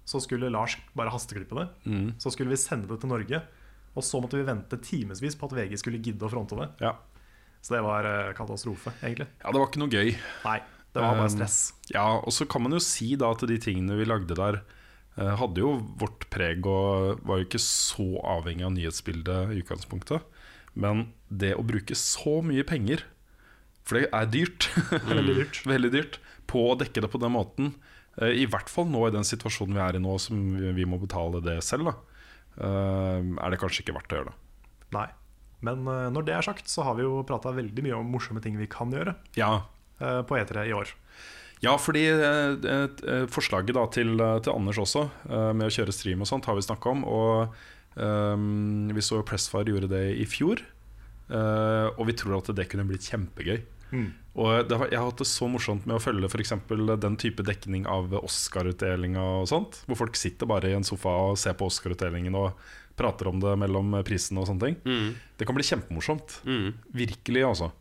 Så 0.06 0.20
skulle 0.22 0.52
Lars 0.54 0.78
bare 0.94 1.10
hasteklippe 1.14 1.58
det. 1.58 1.68
Mm. 1.90 2.08
Så 2.22 2.30
skulle 2.36 2.54
vi 2.54 2.60
sende 2.62 2.90
det 2.92 3.00
til 3.02 3.10
Norge. 3.10 3.40
Og 3.96 4.04
så 4.06 4.20
måtte 4.22 4.38
vi 4.38 4.46
vente 4.46 4.78
timevis 4.84 5.38
på 5.40 5.48
at 5.48 5.56
VG 5.56 5.78
skulle 5.82 6.02
gidde 6.04 6.28
å 6.28 6.30
fronte 6.30 6.58
det. 6.60 6.68
Ja. 6.84 6.94
Så 7.66 7.74
det 7.74 7.82
var 7.82 8.06
eh, 8.06 8.34
katastrofe, 8.38 8.92
egentlig. 9.02 9.26
ja, 9.42 9.50
det 9.50 9.58
var 9.62 9.70
ikke 9.72 9.82
noe 9.82 9.90
gøy. 9.96 10.12
Nei, 10.46 10.60
det 10.94 11.02
var 11.02 11.16
bare 11.18 11.30
Um, 11.32 11.34
stress. 11.34 11.60
Ja, 11.90 12.04
og 12.20 12.30
så 12.36 12.46
kan 12.46 12.62
man 12.62 12.76
jo 12.78 12.82
si 12.84 13.16
da 13.18 13.32
at 13.34 13.42
de 13.50 13.58
tingene 13.58 13.98
vi 13.98 14.06
lagde 14.06 14.38
der 14.38 14.60
eh, 15.18 15.32
hadde 15.40 15.64
jo 15.64 15.72
vårt 15.98 16.28
preg 16.30 16.68
og 16.70 17.24
var 17.26 17.40
jo 17.42 17.48
ikke 17.48 17.64
så 17.64 18.06
avhengig 18.36 18.68
av 18.68 18.76
nyhetsbildet 18.76 19.56
i 19.56 19.64
utgangspunktet. 19.64 20.22
Men 20.76 21.08
det 21.32 21.56
å 21.56 21.66
bruke 21.66 21.96
så 21.98 22.40
mye 22.46 22.66
penger, 22.68 23.06
for 23.86 24.00
det 24.00 24.10
er 24.10 24.32
dyrt, 24.32 24.70
Veldig 25.12 25.36
dyrt. 25.40 25.60
veldig 25.74 25.92
dyrt, 25.94 26.18
på 26.50 26.64
å 26.72 26.78
dekke 26.80 27.06
det 27.06 27.12
på 27.12 27.22
den 27.22 27.34
måten, 27.36 27.76
eh, 28.20 28.34
i 28.44 28.48
hvert 28.50 28.72
fall 28.72 28.90
nå 28.92 29.08
i 29.08 29.14
den 29.16 29.28
situasjonen 29.28 29.78
vi 29.78 29.84
er 29.86 30.00
i 30.00 30.04
nå, 30.04 30.18
som 30.22 30.42
vi 30.78 30.88
må 30.90 31.00
betale 31.02 31.42
det 31.46 31.60
selv, 31.66 31.92
da, 31.92 31.96
eh, 32.60 33.22
er 33.22 33.54
det 33.54 33.62
kanskje 33.62 33.86
ikke 33.86 33.96
verdt 33.98 34.14
å 34.14 34.20
gjøre 34.20 34.34
det. 34.34 34.38
Nei. 34.98 35.08
Men 35.66 35.88
eh, 35.90 36.10
når 36.14 36.28
det 36.28 36.36
er 36.36 36.46
sagt, 36.46 36.70
så 36.70 36.86
har 36.86 37.00
vi 37.00 37.08
jo 37.08 37.24
prata 37.28 37.56
veldig 37.56 37.86
mye 37.86 37.98
om 37.98 38.12
morsomme 38.12 38.44
ting 38.44 38.60
vi 38.60 38.70
kan 38.70 38.92
gjøre 38.94 39.16
Ja, 39.40 39.66
på 39.98 40.36
E3 40.36 40.66
i 40.68 40.74
år. 40.76 40.90
Ja, 41.64 41.78
fordi 41.80 42.04
forslaget 43.32 43.78
da 43.78 43.86
til, 43.88 44.20
til 44.44 44.52
Anders 44.52 44.78
også, 44.82 45.06
med 45.56 45.64
å 45.70 45.72
kjøre 45.72 45.96
stream 45.96 46.22
og 46.22 46.28
sånt, 46.30 46.46
har 46.50 46.58
vi 46.60 46.66
snakka 46.66 46.92
om. 46.92 47.06
Og 47.08 47.56
eh, 47.96 48.96
vi 48.96 49.04
så 49.04 49.20
jo 49.20 49.28
Pressfire 49.28 49.72
gjorde 49.72 49.92
det 49.96 50.06
i 50.20 50.26
fjor. 50.30 50.64
uh, 51.26 51.90
og 51.98 52.06
vi 52.06 52.14
tror 52.14 52.38
at 52.38 52.52
det 52.54 52.68
kunne 52.70 52.86
blitt 52.86 53.08
kjempegøy. 53.10 53.64
Mm. 53.96 54.10
Og 54.36 54.68
det 54.68 54.78
jeg 54.92 55.00
har 55.00 55.08
hatt 55.08 55.22
det 55.22 55.28
så 55.30 55.48
morsomt 55.50 55.86
med 55.88 55.98
å 55.98 56.04
følge 56.04 56.30
for 56.32 56.44
eksempel 56.44 56.92
den 57.00 57.16
type 57.22 57.46
dekning 57.46 57.86
av 57.88 58.12
Oscar-utdelinga 58.20 59.24
og 59.42 59.48
sånt. 59.50 59.80
Hvor 59.88 60.04
folk 60.04 60.20
sitter 60.20 60.50
bare 60.50 60.70
i 60.70 60.76
en 60.78 60.86
sofa 60.88 61.14
og 61.30 61.40
ser 61.40 61.56
på 61.58 61.70
Oscar-utdelingen 61.70 62.36
og 62.38 62.60
prater 63.00 63.30
om 63.32 63.40
det 63.44 63.56
mellom 63.60 63.96
prisene 64.08 64.44
og 64.44 64.50
sånne 64.50 64.68
ting. 64.68 64.78
Mm. 64.86 65.08
Det 65.40 65.48
kan 65.48 65.58
bli 65.58 65.68
kjempemorsomt. 65.68 66.40
Mm. 66.48 66.68
Virkelig, 66.96 67.46
altså. 67.48 67.72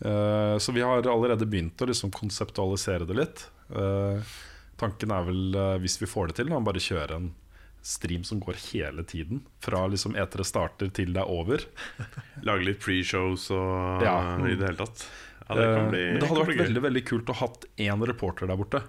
Uh, 0.00 0.56
så 0.62 0.72
vi 0.72 0.86
har 0.86 1.04
allerede 1.04 1.48
begynt 1.50 1.82
å 1.82 1.90
liksom 1.90 2.14
konseptualisere 2.14 3.08
det 3.08 3.18
litt. 3.18 3.44
Uh, 3.68 4.22
tanken 4.80 5.12
er 5.12 5.26
vel, 5.26 5.60
hvis 5.82 5.98
vi 6.00 6.08
får 6.08 6.30
det 6.30 6.40
til, 6.40 6.54
å 6.54 6.64
bare 6.64 6.80
kjøre 6.80 7.18
en 7.18 7.32
stream 7.82 8.24
som 8.24 8.40
går 8.40 8.58
hele 8.72 9.02
tiden. 9.08 9.42
Fra 9.64 9.86
liksom 9.88 10.14
etere 10.18 10.44
starter 10.44 10.90
til 10.92 11.12
det 11.16 11.22
er 11.22 11.30
over. 11.32 11.64
Lage 12.46 12.64
litt 12.66 12.80
pre-shows 12.82 13.48
og 13.56 14.02
Ja. 14.04 14.16
i 14.44 14.54
det 14.56 14.66
hele 14.68 14.80
tatt. 14.84 15.04
Ja, 15.48 15.54
det 15.56 15.64
kan 15.74 15.84
Eh, 15.86 15.90
bli, 15.90 16.04
Men 16.12 16.20
det 16.20 16.28
hadde 16.30 16.46
vært 16.46 16.64
veldig 16.68 16.82
veldig 16.84 17.04
kult 17.08 17.30
å 17.32 17.38
hatt 17.40 17.64
én 17.76 18.06
reporter 18.06 18.46
der 18.46 18.56
borte. 18.60 18.82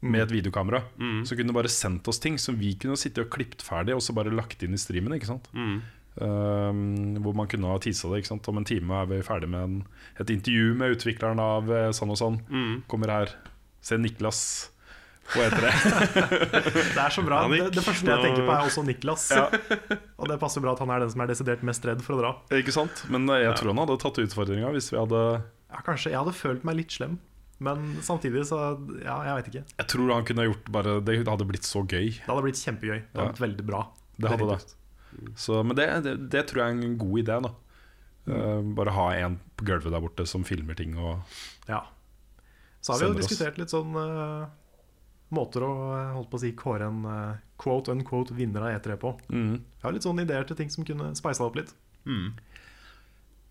Med 0.00 0.20
et 0.22 0.30
videokamera 0.30 0.84
Som 1.26 1.36
kunne 1.36 1.52
bare 1.52 1.66
sendt 1.66 2.06
oss 2.06 2.20
ting 2.22 2.36
som 2.38 2.54
vi 2.54 2.74
kunne 2.78 2.94
sitte 2.96 3.20
og 3.24 3.30
klippet 3.34 3.62
ferdig 3.66 3.96
og 3.96 4.00
så 4.00 4.14
bare 4.14 4.30
lagt 4.30 4.62
inn 4.62 4.72
i 4.74 4.78
streamen. 4.78 5.14
Ikke 5.18 5.26
sant? 5.26 5.48
Mm. 5.52 5.82
Um, 6.20 7.18
hvor 7.22 7.34
man 7.34 7.46
kunne 7.50 7.66
ha 7.70 7.78
tisa 7.78 8.08
det. 8.10 8.26
Om 8.30 8.58
en 8.58 8.64
time 8.66 8.94
er 9.02 9.06
vi 9.10 9.20
ferdig 9.26 9.48
med 9.50 9.60
en, 9.62 9.76
et 10.18 10.30
intervju 10.30 10.74
med 10.78 10.96
utvikleren 10.96 11.38
av 11.42 11.70
eh, 11.70 11.90
sånn 11.94 12.10
og 12.14 12.18
sånn. 12.18 12.40
Mm. 12.50 12.74
Kommer 12.90 13.10
her. 13.10 13.34
Se 13.82 13.98
Niklas 13.98 14.70
på 15.32 15.44
E3. 15.44 15.70
Det 16.94 17.02
er 17.02 17.12
så 17.14 17.24
bra. 17.26 17.42
Det, 17.50 17.60
det 17.76 17.84
første 17.84 18.08
jeg 18.08 18.24
tenker 18.24 18.44
på, 18.44 18.52
er 18.54 18.66
også 18.66 18.84
Niklas. 18.86 19.28
Ja. 19.34 19.46
Og 20.20 20.30
det 20.30 20.38
passer 20.40 20.64
bra 20.64 20.74
at 20.74 20.82
han 20.82 20.92
er 20.94 21.04
den 21.04 21.12
som 21.12 21.24
er 21.24 21.30
desidert 21.30 21.64
mest 21.66 21.84
redd 21.88 22.02
for 22.04 22.16
å 22.16 22.20
dra. 22.22 22.32
Ikke 22.58 22.74
sant? 22.74 23.04
Men 23.12 23.28
eh, 23.34 23.44
jeg 23.44 23.58
tror 23.60 23.74
han 23.74 23.82
hadde 23.84 23.98
tatt 24.02 24.20
utfordringa 24.24 24.72
hvis 24.76 24.90
vi 24.94 25.00
hadde 25.00 25.22
Ja, 25.68 25.82
kanskje 25.86 26.14
Jeg 26.14 26.20
hadde 26.22 26.34
følt 26.36 26.64
meg 26.68 26.80
litt 26.80 26.96
slem, 26.96 27.18
men 27.64 27.86
samtidig 28.06 28.46
så 28.48 28.58
Ja, 29.02 29.20
jeg 29.28 29.38
vet 29.40 29.52
ikke. 29.52 29.64
Jeg 29.82 29.90
tror 29.94 30.14
han 30.16 30.26
kunne 30.28 30.48
gjort 30.48 30.72
bare 30.74 30.98
Det 31.04 31.20
hadde 31.28 31.48
blitt 31.48 31.68
så 31.68 31.84
gøy. 31.84 32.10
Det 32.16 32.28
hadde 32.28 32.44
blitt 32.48 32.64
kjempegøy. 32.64 32.98
Det 32.98 33.20
hadde 33.20 33.30
blitt 33.32 33.46
veldig 33.46 33.68
bra. 33.68 33.84
Det 34.18 34.34
hadde 34.34 34.50
det. 34.54 34.60
Så, 35.38 35.62
men 35.66 35.76
det, 35.76 35.88
det, 36.04 36.14
det 36.32 36.44
tror 36.48 36.62
jeg 36.62 36.74
er 36.74 36.86
en 36.88 36.98
god 37.00 37.20
idé. 37.22 37.38
da 37.44 37.52
mm. 38.28 38.74
Bare 38.78 38.94
ha 38.96 39.06
en 39.18 39.38
på 39.58 39.66
gulvet 39.68 39.94
der 39.94 40.02
borte 40.04 40.26
som 40.30 40.44
filmer 40.46 40.78
ting. 40.78 40.96
Og, 40.98 41.38
Ja. 41.68 41.84
Så 42.80 42.94
har 42.94 43.00
vi 43.02 43.08
jo 43.10 43.18
diskutert 43.18 43.58
litt 43.58 43.72
sånn 43.74 43.96
eh, 43.98 44.44
måter 45.34 45.64
å 45.66 45.72
eh, 45.98 46.12
holdt 46.16 46.30
på 46.32 46.38
å 46.38 46.42
si 46.42 46.52
kåre 46.56 46.86
en 46.88 47.04
eh, 47.04 47.36
quote 47.60 47.92
unquote 47.92 48.34
vinner 48.38 48.62
av 48.68 48.78
E3 48.80 48.96
på. 49.02 49.14
mm. 49.28 49.54
Jeg 49.78 49.84
har 49.86 49.92
litt 49.92 50.06
sånne 50.06 50.24
ideer 50.24 50.44
til 50.48 50.56
ting 50.56 50.70
som 50.70 50.84
kunne 50.88 51.10
speisa 51.18 51.44
opp 51.44 51.56
litt. 51.60 51.74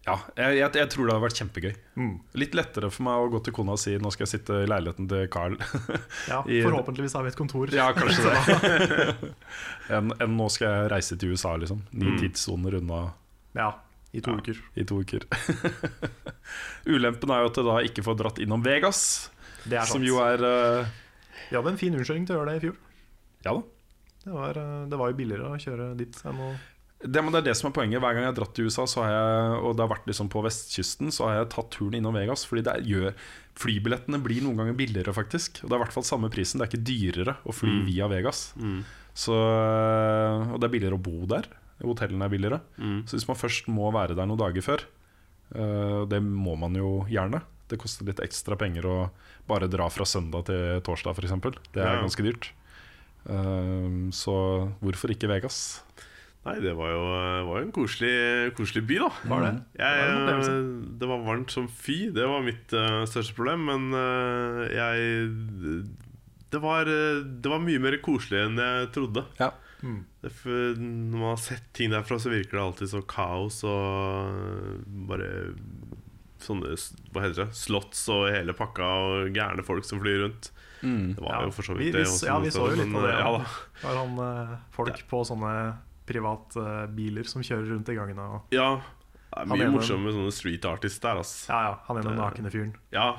Ja, 0.08 0.14
jeg, 0.40 0.56
jeg, 0.62 0.72
jeg 0.80 0.88
tror 0.94 1.04
det 1.10 1.14
hadde 1.18 1.24
vært 1.26 1.40
kjempegøy. 1.42 1.74
Mm. 2.00 2.12
Litt 2.40 2.54
lettere 2.56 2.88
for 2.96 3.04
meg 3.04 3.20
å 3.20 3.32
gå 3.34 3.42
til 3.44 3.54
kona 3.58 3.74
og 3.76 3.82
si 3.82 3.98
nå 4.00 4.08
skal 4.16 4.24
jeg 4.24 4.32
sitte 4.38 4.62
i 4.64 4.70
leiligheten 4.72 5.10
til 5.12 5.26
Carl. 5.34 5.58
Ja, 6.32 6.40
Forhåpentligvis 6.68 7.16
har 7.18 7.26
vi 7.28 7.34
et 7.34 7.40
kontor. 7.40 7.74
ja, 7.76 7.90
kanskje 7.92 8.32
det. 8.32 9.34
enn 9.98 10.14
en, 10.16 10.38
nå 10.40 10.48
skal 10.54 10.72
jeg 10.72 10.92
reise 10.96 11.18
til 11.20 11.36
USA, 11.36 11.58
liksom. 11.60 11.84
Ni 11.92 12.08
Mm. 12.14 12.22
tidssoner 12.24 12.80
unna 12.80 13.02
Ja, 13.58 13.74
I 14.16 14.22
to 14.24 14.32
Ja. 14.32 14.38
uker. 14.40 14.62
i 14.80 14.86
to 14.88 15.02
uker. 15.04 15.28
Ulempen 16.88 17.32
er 17.36 17.44
jo 17.44 17.50
at 17.52 17.60
jeg 17.60 17.68
da 17.68 17.76
ikke 17.90 18.06
får 18.08 18.18
dratt 18.22 18.40
innom 18.40 18.64
Vegas, 18.64 19.02
som 19.92 20.04
jo 20.08 20.22
er 20.24 20.40
eh, 20.48 20.88
Vi 21.50 21.56
hadde 21.58 21.74
en 21.74 21.80
fin 21.80 21.96
unnskyldning 21.96 22.28
til 22.28 22.36
å 22.38 22.42
gjøre 22.42 22.54
det 22.54 22.60
i 22.60 22.66
fjor. 22.68 22.80
Ja 23.46 23.54
da. 23.58 23.62
Det 24.28 24.34
var, 24.36 24.58
eh, 24.60 24.88
det 24.92 24.98
var 25.00 25.12
jo 25.12 25.18
billigere 25.22 25.52
å 25.54 25.62
kjøre 25.62 25.94
dit 26.00 26.18
enn 26.28 26.42
å 26.44 26.50
Det, 26.98 27.22
men 27.22 27.30
det 27.30 27.44
er 27.44 27.46
det 27.52 27.58
som 27.60 27.68
er 27.70 27.76
poenget. 27.76 28.02
Hver 28.02 28.16
gang 28.16 28.24
jeg 28.26 28.32
har 28.32 28.38
dratt 28.40 28.56
til 28.58 28.66
USA, 28.66 28.88
så 28.90 29.04
har 29.06 29.12
jeg, 29.14 29.58
og 29.62 29.76
det 29.78 29.84
har 29.86 29.92
vært 29.92 30.08
liksom 30.10 30.32
på 30.34 30.42
vestkysten, 30.42 31.12
så 31.14 31.28
har 31.28 31.36
jeg 31.38 31.50
tatt 31.54 31.70
turen 31.76 31.94
innom 32.00 32.16
Vegas. 32.18 32.42
Fordi 32.50 32.64
det 32.66 32.74
er, 32.74 32.82
gjør, 32.90 33.14
flybillettene 33.62 34.20
blir 34.26 34.42
noen 34.42 34.58
ganger 34.58 34.74
billigere, 34.80 35.14
faktisk. 35.14 35.62
Og 35.62 35.70
det 35.70 35.76
er 35.76 35.78
i 35.78 35.84
hvert 35.86 35.94
fall 35.94 36.08
samme 36.10 36.32
prisen. 36.34 36.58
Det 36.58 36.66
er 36.66 36.72
ikke 36.74 36.88
dyrere 36.90 37.36
å 37.46 37.54
fly 37.54 37.70
via 37.86 38.08
Vegas. 38.10 38.42
Så, 39.14 39.38
og 39.38 40.58
det 40.58 40.68
er 40.68 40.74
billigere 40.74 40.98
å 40.98 41.06
bo 41.06 41.30
der. 41.30 41.46
Hotellene 41.86 42.26
er 42.26 42.34
billigere. 42.34 42.60
Så 43.06 43.14
hvis 43.20 43.28
man 43.30 43.38
først 43.38 43.70
må 43.70 43.92
være 43.94 44.18
der 44.18 44.26
noen 44.26 44.42
dager 44.42 44.66
før, 44.66 44.82
eh, 45.54 46.02
det 46.10 46.24
må 46.26 46.58
man 46.58 46.74
jo 46.82 47.06
gjerne. 47.14 47.44
Det 47.70 47.78
koster 47.78 48.10
litt 48.10 48.20
ekstra 48.26 48.58
penger 48.58 48.90
å 48.90 48.98
bare 49.48 49.70
dra 49.72 49.88
fra 49.94 50.06
søndag 50.08 50.46
til 50.50 50.82
torsdag, 50.86 51.16
f.eks. 51.18 51.36
Det 51.74 51.82
er 51.84 51.98
Ja. 51.98 52.02
ganske 52.04 52.24
dyrt. 52.26 52.52
Um, 53.28 54.12
Så 54.16 54.34
hvorfor 54.82 55.12
ikke 55.12 55.28
Vegas? 55.28 55.84
Nei, 56.48 56.60
det 56.64 56.72
var 56.78 56.94
jo, 56.94 57.00
var 57.50 57.58
jo 57.60 57.66
en 57.66 57.74
koselig, 57.76 58.54
koselig 58.56 58.86
by, 58.88 59.00
da. 59.04 59.10
Var 59.28 59.42
det? 59.44 59.54
Jeg, 59.82 60.04
det 60.16 60.36
var 60.38 60.46
eh, 60.48 60.68
det 61.02 61.10
var 61.10 61.24
varmt 61.26 61.52
som 61.52 61.68
fy. 61.68 61.98
Det 62.16 62.24
var 62.24 62.46
mitt 62.46 62.72
uh, 62.72 63.04
største 63.10 63.36
problem. 63.36 63.66
Men 63.68 63.90
uh, 63.92 64.64
jeg 64.72 65.84
det 66.48 66.62
var, 66.64 66.88
det 66.88 67.52
var 67.52 67.60
mye 67.60 67.82
mer 67.84 67.98
koselig 68.00 68.40
enn 68.46 68.56
jeg 68.64 68.92
trodde. 68.96 69.26
Ja. 69.42 69.50
Det, 69.84 70.30
er 70.30 70.34
for, 70.34 70.78
når 70.80 71.18
man 71.20 71.34
har 71.34 71.42
sett 71.44 71.66
ting 71.76 71.92
derfra, 71.92 72.16
så 72.24 72.32
virker 72.32 72.56
det 72.56 72.64
alltid 72.64 72.90
så 72.94 73.02
kaos 73.04 73.60
og 73.68 74.80
bare 75.10 75.28
sånne 76.44 76.74
Hva 77.14 77.24
heter 77.24 77.46
det? 77.46 77.56
Slotts 77.58 78.04
og 78.14 78.28
hele 78.34 78.54
pakka 78.58 78.84
og 78.84 79.34
gærne 79.36 79.64
folk 79.66 79.86
som 79.88 80.00
flyr 80.04 80.24
rundt. 80.26 80.52
Det 80.82 81.18
var 81.18 81.34
Ja, 81.40 81.44
jo 81.48 81.52
for 81.52 81.64
så 81.66 81.74
vidt 81.78 81.94
det 81.94 82.04
vi- 82.06 82.12
vi, 82.22 82.28
ja, 82.28 82.40
vi 82.40 82.50
så 82.54 82.68
jo 82.70 82.76
litt 82.78 82.88
men, 82.88 82.96
av 82.96 83.08
det, 83.08 83.14
eh, 83.14 83.20
ja. 83.20 83.38
Det 83.82 83.84
var 83.84 83.96
han, 84.06 84.20
eh, 84.54 84.58
folk 84.72 85.08
på 85.10 85.22
sånne 85.26 85.78
privatbiler 86.06 87.26
som 87.28 87.42
kjører 87.42 87.68
rundt 87.74 87.90
i 87.90 87.96
gangene. 87.98 88.20
Og, 88.38 88.44
ja 88.52 88.76
det 89.38 89.44
er 89.44 89.46
mye 89.52 89.72
morsomt 89.74 90.02
med 90.06 90.14
sånne 90.16 90.32
street 90.34 90.64
artists 90.66 91.00
der, 91.04 91.18
ass. 91.20 91.48
ja, 91.50 91.58
ja, 91.68 91.74
han 91.88 91.98
ene 91.98 92.16
nakne 92.16 92.50
fyren 92.50 92.74
Ja. 92.92 93.18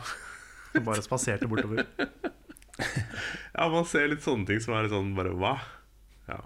som 0.73 0.85
bare 0.85 1.03
spaserte 1.03 1.47
bortover. 1.49 1.85
ja, 3.55 3.69
man 3.69 3.85
ser 3.85 4.09
litt 4.09 4.23
sånne 4.25 4.47
ting 4.47 4.61
som 4.61 4.75
er 4.75 4.87
litt 4.87 4.93
sånn 4.95 5.15
bare 5.17 5.35
hva? 5.35 5.59
Ja. 6.29 6.41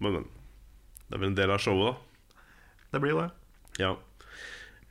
Men, 0.00 0.12
men. 0.16 0.24
Det 1.08 1.16
er 1.18 1.20
vel 1.22 1.28
en 1.32 1.34
del 1.38 1.50
av 1.50 1.58
showet, 1.60 1.92
da. 1.92 2.40
Det 2.92 3.00
blir 3.02 3.12
jo 3.14 3.20
det. 3.20 3.30
Ja. 3.82 3.96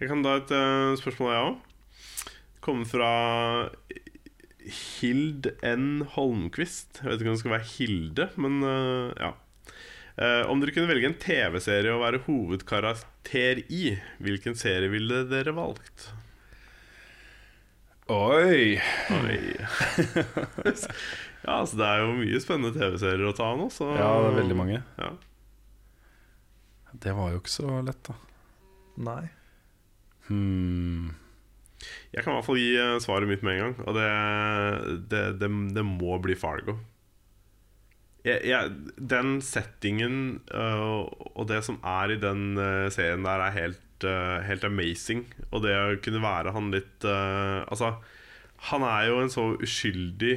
Jeg 0.01 0.09
kan 0.09 0.23
ta 0.25 0.39
et 0.39 0.51
uh, 0.57 0.97
spørsmål, 0.97 1.31
jeg 1.31 1.49
òg. 1.51 1.57
Kommer 2.65 2.87
fra 2.89 3.09
Hild 4.65 5.51
N. 5.61 6.07
Holmquist. 6.15 7.03
Jeg 7.03 7.09
vet 7.09 7.21
ikke 7.21 7.29
om 7.29 7.35
det 7.35 7.41
skal 7.43 7.53
være 7.53 7.69
Hilde, 7.75 8.25
men 8.41 8.63
uh, 8.65 9.11
ja. 9.13 9.35
Uh, 10.17 10.49
om 10.49 10.59
dere 10.61 10.73
kunne 10.73 10.89
velge 10.89 11.05
en 11.07 11.19
TV-serie 11.21 11.93
å 11.93 12.01
være 12.01 12.23
hovedkarakter 12.25 13.61
i, 13.69 13.93
hvilken 14.21 14.57
serie 14.57 14.89
ville 14.91 15.21
dere 15.29 15.53
valgt? 15.55 16.07
Oi! 18.11 18.79
Oi. 19.15 19.37
ja, 21.45 21.59
altså 21.59 21.77
det 21.77 21.87
er 21.91 22.01
jo 22.01 22.15
mye 22.17 22.41
spennende 22.41 22.73
TV-serier 22.73 23.29
å 23.29 23.35
ta 23.37 23.51
nå. 23.57 23.69
Så 23.69 23.91
Ja, 23.93 24.09
det 24.17 24.31
er 24.31 24.39
veldig 24.39 24.57
mange. 24.57 24.81
Ja. 24.97 25.11
Det 27.05 27.13
var 27.17 27.31
jo 27.35 27.43
ikke 27.43 27.53
så 27.53 27.77
lett, 27.85 28.01
da. 28.09 28.17
Nei. 29.01 29.29
Hmm. 30.31 31.11
Jeg 32.11 32.23
kan 32.23 32.33
i 32.33 32.37
hvert 32.37 32.47
fall 32.47 32.59
gi 32.59 32.71
eh, 32.79 32.97
svaret 33.03 33.29
mitt 33.29 33.43
med 33.45 33.57
en 33.57 33.61
gang. 33.65 33.75
Og 33.87 33.97
det, 33.97 34.07
det, 35.11 35.21
det, 35.41 35.51
det 35.75 35.85
må 35.87 36.17
bli 36.23 36.35
Fargo. 36.39 36.77
Jeg, 38.21 38.43
jeg, 38.45 38.73
den 39.11 39.39
settingen 39.41 40.15
uh, 40.53 41.09
og 41.33 41.47
det 41.49 41.63
som 41.65 41.79
er 41.81 42.13
i 42.13 42.19
den 42.21 42.51
uh, 42.59 42.85
serien 42.93 43.25
der, 43.25 43.41
er 43.41 43.55
helt, 43.55 44.05
uh, 44.05 44.37
helt 44.45 44.67
amazing. 44.67 45.23
Og 45.49 45.63
det 45.65 45.73
å 45.73 45.99
kunne 46.03 46.21
være 46.21 46.53
han 46.53 46.69
litt 46.73 47.07
Altså, 47.07 47.95
han 48.69 48.85
er 48.85 49.07
jo 49.09 49.21
en 49.23 49.31
så 49.33 49.47
uskyldig 49.57 50.35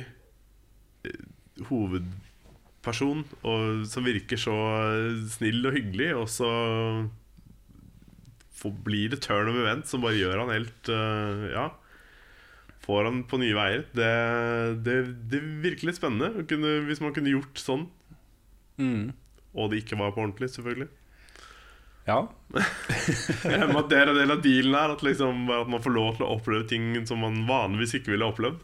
hovedperson 1.69 3.21
og 3.45 3.85
som 3.89 4.07
virker 4.07 4.41
så 4.41 4.55
snill 5.35 5.61
og 5.69 5.77
hyggelig, 5.77 6.09
og 6.17 6.31
så 6.33 6.49
blir 8.87 9.11
det 9.13 9.23
turn 9.25 9.51
of 9.51 9.59
event 9.61 9.89
som 9.91 10.05
bare 10.05 10.19
gjør 10.19 10.45
han 10.45 10.55
helt 10.55 10.93
uh, 10.93 11.49
Ja. 11.53 11.67
Får 12.85 13.07
han 13.09 13.23
på 13.25 13.39
nye 13.41 13.57
veier. 13.57 13.87
Det, 13.97 14.09
det, 14.85 14.95
det 15.33 15.39
virker 15.65 15.89
litt 15.89 15.97
spennende 15.97 16.43
å 16.43 16.49
kunne, 16.49 16.83
hvis 16.85 17.01
man 17.01 17.15
kunne 17.17 17.33
gjort 17.33 17.57
sånn. 17.57 17.87
Og 19.57 19.71
det 19.73 19.79
ikke 19.81 19.97
var 19.97 20.13
på 20.13 20.21
ordentlig, 20.21 20.51
selvfølgelig. 20.53 20.91
Ja. 22.05 22.19
Jeg 23.49 23.61
at 23.81 23.89
det 23.89 24.01
er 24.03 24.11
en 24.13 24.19
del 24.19 24.35
av 24.35 24.43
dealen 24.45 24.77
her. 24.77 24.93
At, 24.99 25.05
liksom, 25.07 25.47
at 25.49 25.71
man 25.73 25.83
får 25.85 25.95
lov 25.95 26.19
til 26.19 26.27
å 26.27 26.35
oppleve 26.37 26.67
ting 26.69 26.91
som 27.09 27.23
man 27.25 27.41
vanligvis 27.49 27.97
ikke 27.99 28.13
ville 28.13 28.29
opplevd. 28.29 28.61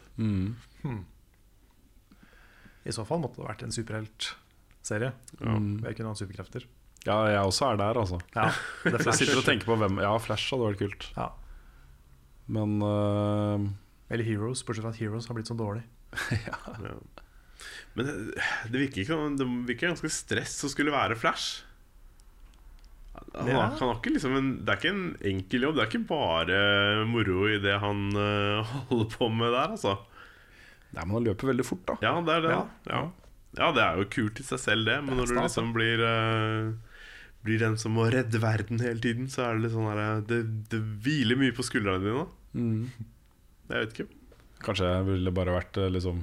I 2.85 2.93
så 2.95 3.05
fall 3.05 3.21
måtte 3.21 3.41
det 3.41 3.47
vært 3.47 3.65
en 3.65 3.73
superheltserie. 3.73 5.11
Ja. 5.41 5.57
Jeg 5.87 5.97
kunne 5.97 6.13
hatt 6.13 6.21
superkrefter. 6.21 6.69
Ja, 7.07 7.15
jeg 7.33 7.41
også 7.49 7.71
er 7.71 7.79
der, 7.81 7.97
altså. 8.03 8.19
Ja, 8.35 8.49
det 8.83 8.91
Jeg 8.93 9.01
Flash. 9.05 9.17
sitter 9.23 9.39
og 9.41 9.45
tenker 9.47 9.65
på 9.71 9.77
hvem 9.81 9.97
Ja, 10.03 10.11
Flash 10.21 10.51
hadde 10.53 10.67
vært 10.69 10.81
kult. 10.83 11.07
Ja. 11.17 11.29
Men 12.51 12.77
uh... 12.83 13.65
Eller 14.11 14.27
Heroes, 14.27 14.61
bortsett 14.67 14.83
fra 14.85 14.91
at 14.93 14.99
Heroes 15.01 15.27
har 15.29 15.37
blitt 15.37 15.49
så 15.49 15.57
dårlig. 15.57 15.83
Ja. 16.47 16.57
Men 17.93 18.07
det, 18.07 18.13
det, 18.71 18.79
virker 18.79 19.03
ikke, 19.03 19.17
det 19.37 19.45
virker 19.67 19.91
ganske 19.91 20.09
stress 20.11 20.53
å 20.65 20.69
skulle 20.71 20.93
være 20.93 21.17
Flash. 21.19 21.63
Han, 23.13 23.47
Ja. 23.49 23.65
han 23.67 23.81
har 23.81 23.97
ikke 23.99 24.13
liksom 24.15 24.35
en, 24.37 24.51
det 24.65 24.71
er 24.73 24.79
ikke 24.79 24.93
en 24.95 25.03
enkel 25.33 25.65
jobb. 25.67 25.75
Det 25.77 25.83
er 25.83 25.89
ikke 25.91 26.07
bare 26.09 26.59
moro 27.09 27.47
i 27.51 27.57
det 27.63 27.75
han 27.83 28.05
uh, 28.15 28.75
holder 28.91 29.09
på 29.17 29.27
med 29.33 29.51
der, 29.51 29.73
altså. 29.75 29.97
Nei, 30.91 31.03
men 31.05 31.15
han 31.17 31.27
løper 31.29 31.51
veldig 31.51 31.65
fort, 31.67 31.83
da. 31.87 31.97
Ja, 32.03 32.13
det 32.27 32.37
er 32.37 32.45
det. 32.47 32.53
Ja. 32.55 32.63
Ja. 32.91 33.01
Ja. 33.59 33.67
det 33.75 33.83
er 33.83 33.99
jo 33.99 34.07
kult 34.11 34.39
i 34.39 34.47
seg 34.47 34.59
selv, 34.63 34.87
det. 34.87 34.97
Men 35.03 35.15
Det 35.15 35.19
når 35.21 35.31
du 35.31 35.37
liksom 35.41 35.71
blir 35.75 36.03
øh, 36.07 36.71
Blir 37.43 37.57
den 37.59 37.77
som 37.81 37.95
må 37.97 38.05
redde 38.13 38.37
verden 38.41 38.79
hele 38.83 38.99
tiden, 39.01 39.25
så 39.31 39.47
er 39.47 39.55
det 39.57 39.63
litt 39.63 39.73
sånn 39.73 39.87
her 39.89 40.21
Det, 40.29 40.41
det 40.69 40.79
hviler 41.01 41.39
mye 41.41 41.55
på 41.57 41.63
skuldrene 41.65 42.03
dine. 42.03 42.27
Jeg 43.71 43.79
vet 43.85 43.95
ikke. 43.95 44.09
Kanskje 44.61 44.85
jeg 44.91 45.05
ville 45.07 45.31
bare 45.33 45.55
vært 45.55 45.77
øh, 45.81 45.87
liksom 45.95 46.19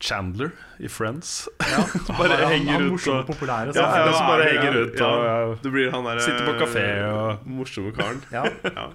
Chandler 0.00 0.50
i 0.80 0.88
Friends. 0.88 1.48
Ja, 1.60 1.82
Bare 2.18 2.36
han, 2.40 2.52
henger 2.54 2.72
han 2.72 2.86
ut 2.94 3.06
og- 3.12 3.26
populære. 3.28 3.66
Ja, 3.68 3.72
så- 3.72 4.00
ja, 4.00 4.12
så 4.16 4.26
bare 4.28 4.44
er 4.48 4.52
henger 4.56 4.78
ut 4.84 4.98
ja, 5.00 5.08
og, 5.44 5.58
Du 5.62 5.70
blir 5.70 5.90
han 5.92 6.04
der 6.04 6.18
Sitter 6.24 6.46
på 6.48 6.54
kafé 6.60 6.84
og- 7.12 7.46
Morsomme 7.46 7.92
karen. 7.92 8.20
ja. 8.36 8.44
Ja. 8.64 8.86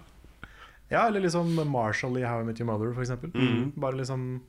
ja, 0.92 1.08
eller 1.08 1.22
liksom 1.22 1.54
Marshall 1.70 2.18
i 2.18 2.24
How 2.26 2.42
I 2.42 2.46
Met 2.46 2.60
Your 2.60 2.66
Mother, 2.72 2.94
eksempel. 3.02 3.30
Mm. 3.34 3.72
Bare 3.78 3.98
liksom 3.98 4.42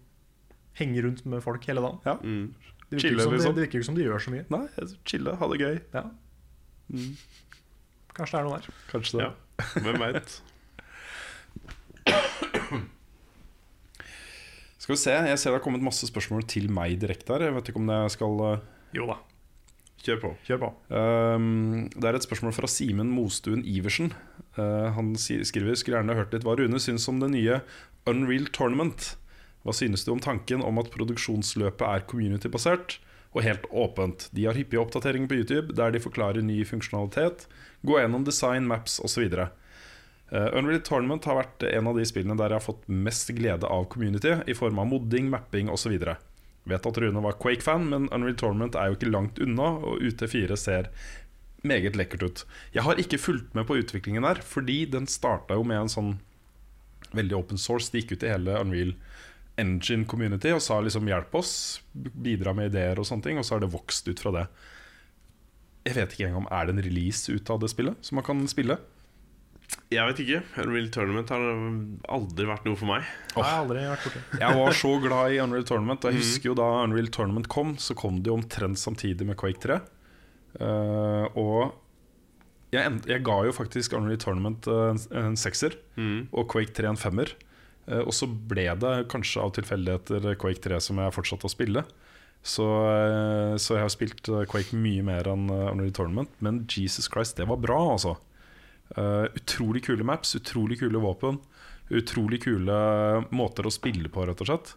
henge 0.81 1.03
rundt 1.05 1.25
med 1.27 1.43
folk 1.45 1.65
hele 1.65 1.81
dagen. 1.85 2.01
Ja. 2.05 2.17
Mm. 2.23 2.55
Det 2.89 2.97
virker, 2.97 3.09
Chille, 3.09 3.23
som, 3.23 3.33
liksom. 3.33 3.55
det, 3.55 3.61
det 3.61 3.67
virker 3.67 3.79
ikke 3.81 3.87
som 3.91 3.95
de 3.97 4.05
gjør 4.05 4.19
så 4.23 4.31
mye. 4.31 4.45
Nei, 4.51 4.67
chille, 5.05 5.37
ha 5.37 5.49
det 5.53 5.61
gøy. 5.61 5.81
Ja. 5.93 6.03
Kanskje 8.17 8.33
det 8.33 8.41
er 8.41 8.47
noe 8.47 8.59
der. 8.59 8.67
Kanskje 8.91 9.19
det. 9.19 9.27
Ja. 9.27 9.33
Hvem 9.85 9.99
veit? 10.03 10.37
Skal 14.87 14.95
vi 14.95 15.01
se, 15.01 15.11
Jeg 15.11 15.39
ser 15.41 15.51
det 15.51 15.59
har 15.59 15.65
kommet 15.65 15.83
masse 15.83 16.07
spørsmål 16.07 16.45
til 16.47 16.69
meg 16.71 17.01
direkte 17.03 17.33
her. 17.35 17.49
Jeg 17.49 17.57
vet 17.57 17.69
ikke 17.73 17.83
om 17.83 17.91
jeg 17.91 18.13
skal 18.15 18.33
øh, 18.47 18.61
Jo 18.95 19.09
da, 19.11 19.17
Kjør 20.07 20.21
på. 20.23 20.31
kjør 20.47 20.61
på. 20.63 20.69
Um, 20.95 21.89
det 21.91 22.07
er 22.07 22.15
et 22.15 22.23
spørsmål 22.27 22.53
fra 22.55 22.69
Simen 22.71 23.11
Mostuen 23.11 23.65
Iversen. 23.67 24.13
Uh, 24.55 24.93
han 24.95 25.17
skriver 25.19 25.75
skulle 25.75 25.99
gjerne 25.99 26.15
hørt 26.15 26.33
litt 26.37 26.47
hva 26.47 26.55
Rune 26.61 26.79
syns 26.79 27.09
om 27.11 27.19
det 27.19 27.33
nye 27.33 27.59
Unreal 28.07 28.47
Tournament. 28.55 29.17
Hva 29.67 29.75
synes 29.75 30.05
du 30.07 30.13
om 30.15 30.23
tanken 30.23 30.63
om 30.63 30.79
at 30.79 30.93
produksjonsløpet 30.95 31.83
er 31.89 32.07
community-basert 32.07 33.01
og 33.37 33.45
helt 33.45 33.69
åpent? 33.69 34.29
De 34.33 34.47
har 34.49 34.57
hyppige 34.57 34.81
oppdateringer 34.81 35.29
på 35.29 35.39
YouTube 35.43 35.77
der 35.77 35.93
de 35.93 36.01
forklarer 36.03 36.45
ny 36.45 36.63
funksjonalitet, 36.65 37.45
gå 37.87 38.01
gjennom 38.01 38.25
design, 38.25 38.65
maps 38.69 38.97
osv. 39.05 39.29
Uh, 40.33 40.49
Unreal 40.57 40.81
Tournament 40.83 41.29
har 41.29 41.39
vært 41.39 41.67
en 41.69 41.91
av 41.91 42.01
de 42.01 42.07
spillene 42.09 42.39
der 42.41 42.55
jeg 42.55 42.59
har 42.59 42.65
fått 42.65 42.89
mest 42.89 43.31
glede 43.37 43.69
av 43.69 43.87
community, 43.93 44.39
i 44.49 44.57
form 44.57 44.81
av 44.83 44.89
modding, 44.91 45.29
mapping 45.31 45.71
osv. 45.71 45.95
Vet 46.67 46.89
at 46.89 46.99
Rune 46.99 47.23
var 47.23 47.37
Quake-fan, 47.43 47.87
men 47.93 48.09
Unreal 48.09 48.39
Tournament 48.41 48.75
er 48.75 48.91
jo 48.91 48.99
ikke 48.99 49.13
langt 49.13 49.39
unna, 49.43 49.77
og 49.87 50.03
UT4 50.03 50.57
ser 50.59 50.91
meget 51.67 51.99
lekkert 51.99 52.25
ut. 52.25 52.43
Jeg 52.75 52.87
har 52.87 52.99
ikke 52.99 53.21
fulgt 53.21 53.55
med 53.55 53.69
på 53.69 53.79
utviklingen 53.79 54.27
der, 54.27 54.41
fordi 54.43 54.85
den 54.91 55.07
starta 55.11 55.59
jo 55.59 55.67
med 55.67 55.85
en 55.85 55.93
sånn 55.93 56.17
veldig 57.15 57.37
open 57.39 57.61
source. 57.61 57.93
De 57.93 58.03
gikk 58.03 58.17
ut 58.17 58.27
i 58.27 58.33
hele 58.33 58.59
Unreal 58.59 58.97
Engine 59.59 60.05
community 60.05 60.51
og 60.53 60.61
sa 60.61 60.81
liksom 60.85 61.07
'hjelp 61.09 61.33
oss', 61.39 61.81
bidra 61.95 62.53
med 62.55 62.75
ideer 62.75 62.99
og 62.99 63.07
sånne 63.09 63.23
ting, 63.25 63.39
og 63.39 63.45
så 63.45 63.55
har 63.57 63.61
det 63.65 63.73
vokst 63.73 64.09
ut 64.09 64.21
fra 64.21 64.33
det. 64.33 64.47
Jeg 65.87 65.95
vet 65.95 66.13
ikke 66.13 66.27
engang 66.29 66.45
om 66.45 66.49
er 66.51 66.67
det 66.67 66.75
en 66.77 66.83
release 66.85 67.31
ut 67.33 67.49
av 67.51 67.61
det 67.61 67.71
spillet 67.71 67.97
som 68.05 68.17
man 68.17 68.25
kan 68.27 68.43
spille. 68.49 68.77
Jeg 69.91 70.07
vet 70.07 70.19
ikke. 70.23 70.43
Unreal 70.63 70.89
Tournament 70.91 71.29
har 71.31 71.41
aldri 72.09 72.45
vært 72.47 72.65
noe 72.67 72.77
for 72.77 72.87
meg. 72.87 73.03
Jeg 73.35 73.43
har 73.45 73.63
aldri 73.65 73.79
vært 73.87 74.05
borti. 74.05 74.21
Jeg 74.43 74.57
var 74.59 74.73
så 74.73 74.93
glad 75.03 75.33
i 75.33 75.39
Unreal 75.43 75.65
Tournament. 75.65 76.03
Jeg 76.07 76.15
husker 76.21 76.51
jo 76.51 76.55
Da 76.55 76.69
Unreal 76.85 77.09
Tournament 77.09 77.49
kom, 77.49 77.77
så 77.79 77.95
kom 77.99 78.21
det 78.23 78.31
jo 78.31 78.37
omtrent 78.39 78.79
samtidig 78.79 79.27
med 79.27 79.37
Quake 79.39 79.59
3. 79.63 79.81
Uh, 80.61 81.27
og 81.37 81.75
jeg, 82.73 82.83
end- 82.87 83.07
jeg 83.07 83.23
ga 83.27 83.39
jo 83.47 83.53
faktisk 83.55 83.93
Unreal 83.97 84.19
Tournament 84.19 84.67
eh, 84.67 84.91
en, 84.91 84.99
en 85.31 85.37
sekser, 85.39 85.77
og 86.33 86.49
Quake 86.51 86.73
3 86.75 86.89
en 86.91 86.97
femmer. 87.01 87.31
Eh, 87.87 88.03
og 88.03 88.15
så 88.15 88.29
ble 88.29 88.69
det 88.83 88.95
kanskje 89.13 89.43
av 89.43 89.55
tilfeldigheter 89.57 90.35
Quake 90.41 90.63
3 90.65 90.81
som 90.83 91.01
jeg 91.01 91.15
fortsatte 91.15 91.49
å 91.49 91.53
spille. 91.53 91.85
Så, 92.47 92.67
eh, 92.93 93.57
så 93.59 93.77
jeg 93.77 93.87
har 93.87 93.93
spilt 93.95 94.31
eh, 94.31 94.47
Quake 94.51 94.79
mye 94.79 95.05
mer 95.07 95.31
enn 95.33 95.49
Unreal 95.51 95.95
Tournament. 95.95 96.33
Men 96.45 96.65
Jesus 96.71 97.11
Christ, 97.13 97.39
det 97.41 97.49
var 97.51 97.63
bra, 97.63 97.81
altså. 97.97 98.17
Utrolig 98.97 99.81
kule 99.83 100.05
maps, 100.07 100.37
utrolig 100.39 100.79
kule 100.79 101.01
våpen. 101.03 101.41
Utrolig 101.91 102.45
kule 102.45 102.77
måter 103.35 103.67
å 103.67 103.73
spille 103.75 104.11
på, 104.11 104.27
rett 104.27 104.43
og 104.43 104.51
slett. 104.51 104.75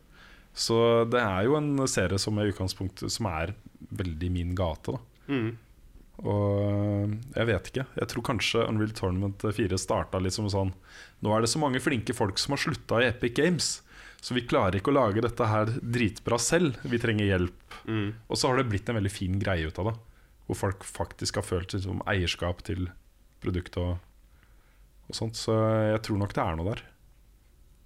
Så 0.57 0.77
det 1.09 1.21
er 1.21 1.45
jo 1.45 1.59
en 1.59 1.85
serie 1.87 2.17
som 2.17 2.39
er 2.41 2.49
utgangspunktet 2.49 3.13
Som 3.13 3.27
er 3.29 3.53
veldig 3.93 4.31
min 4.33 4.55
gate. 4.57 4.95
Da. 4.95 5.29
Mm. 5.29 5.51
Og 6.27 7.13
jeg 7.35 7.47
vet 7.47 7.69
ikke. 7.71 7.85
Jeg 7.95 8.09
tror 8.11 8.25
kanskje 8.27 8.63
Unreal 8.67 8.91
Tournament 8.97 9.43
4 9.55 9.77
starta 9.79 10.19
litt 10.19 10.35
som 10.35 10.49
sånn 10.51 10.73
Nå 11.23 11.31
er 11.35 11.43
det 11.45 11.49
så 11.51 11.59
mange 11.61 11.79
flinke 11.83 12.15
folk 12.15 12.39
som 12.39 12.53
har 12.55 12.61
slutta 12.63 12.99
i 13.03 13.07
Epic 13.09 13.33
Games, 13.35 13.69
så 14.23 14.35
vi 14.35 14.43
klarer 14.47 14.77
ikke 14.79 14.91
å 14.91 14.95
lage 14.97 15.23
dette 15.23 15.47
her 15.47 15.71
dritbra 15.79 16.37
selv. 16.39 16.77
Vi 16.83 16.99
trenger 16.99 17.27
hjelp. 17.27 17.75
Mm. 17.87 18.13
Og 18.27 18.39
så 18.39 18.47
har 18.51 18.59
det 18.59 18.67
blitt 18.71 18.87
en 18.91 18.95
veldig 18.99 19.11
fin 19.11 19.35
greie 19.39 19.67
ut 19.67 19.79
av 19.79 19.89
det. 19.91 19.95
Hvor 20.47 20.59
folk 20.59 20.83
faktisk 20.87 21.39
har 21.39 21.45
følt 21.47 21.71
seg 21.75 21.83
som 21.85 21.99
eierskap 22.09 22.63
til 22.67 22.87
produktet 23.43 23.77
og, 23.83 23.99
og 25.07 25.15
sånt. 25.15 25.35
Så 25.39 25.55
jeg 25.91 26.01
tror 26.07 26.19
nok 26.23 26.35
det 26.35 26.43
er 26.45 26.55
noe 26.59 26.71
der. 26.73 26.83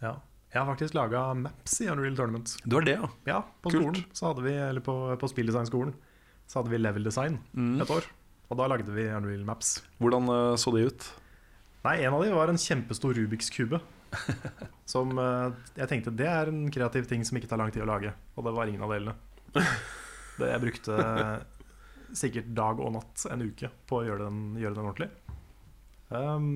Ja. 0.05 0.13
Jeg 0.53 0.61
har 0.61 0.69
faktisk 0.69 0.93
laga 0.97 1.21
maps 1.37 1.79
i 1.81 1.89
Unreal 1.89 2.17
Tournament. 2.17 2.55
Du 2.65 2.75
har 2.77 2.85
det, 2.85 2.97
ja? 3.01 3.09
Ja, 3.29 3.39
på 3.65 3.71
Kult. 3.73 3.81
skolen 3.81 4.03
så 4.13 4.29
hadde 4.29 4.43
vi, 4.45 4.53
eller 4.61 4.85
på, 4.85 4.93
på 5.17 5.29
spilldesignskolen 5.31 5.93
så 6.45 6.59
hadde 6.61 6.69
vi 6.73 6.81
level 6.81 7.05
design 7.09 7.39
Mm. 7.57 7.79
et 7.81 7.89
år. 7.93 8.05
Og 8.53 8.59
da 8.59 8.67
lagde 8.69 8.93
vi 8.93 9.07
Unreal 9.09 9.41
Maps. 9.47 9.79
Hvordan 9.97 10.29
uh, 10.29 10.53
så 10.61 10.69
de 10.75 10.85
ut? 10.85 11.05
Nei, 11.87 11.95
en 12.05 12.13
av 12.13 12.21
de 12.21 12.29
var 12.35 12.51
en 12.51 12.59
kjempestor 12.61 13.15
Rubiks 13.17 13.49
kube. 13.49 13.79
Som 14.93 15.17
uh, 15.17 15.49
jeg 15.73 15.89
tenkte 15.89 16.13
det 16.13 16.27
er 16.29 16.51
en 16.51 16.67
kreativ 16.71 17.07
ting 17.09 17.25
som 17.25 17.39
ikke 17.39 17.49
tar 17.49 17.57
lang 17.57 17.73
tid 17.73 17.81
å 17.81 17.89
lage. 17.89 18.13
Og 18.37 18.45
det 18.45 18.53
var 18.53 18.69
ingen 18.69 18.85
av 18.85 18.93
delene. 18.93 19.17
Det 20.33 20.47
jeg 20.49 20.61
brukte 20.63 20.95
sikkert 22.17 22.47
dag 22.57 22.79
og 22.81 22.89
natt 22.95 23.25
en 23.29 23.43
uke 23.45 23.67
på 23.89 23.99
å 23.99 24.05
gjøre 24.05 24.25
den, 24.25 24.39
gjøre 24.57 24.77
den 24.79 24.87
ordentlig. 24.89 25.09
Um, 26.09 26.47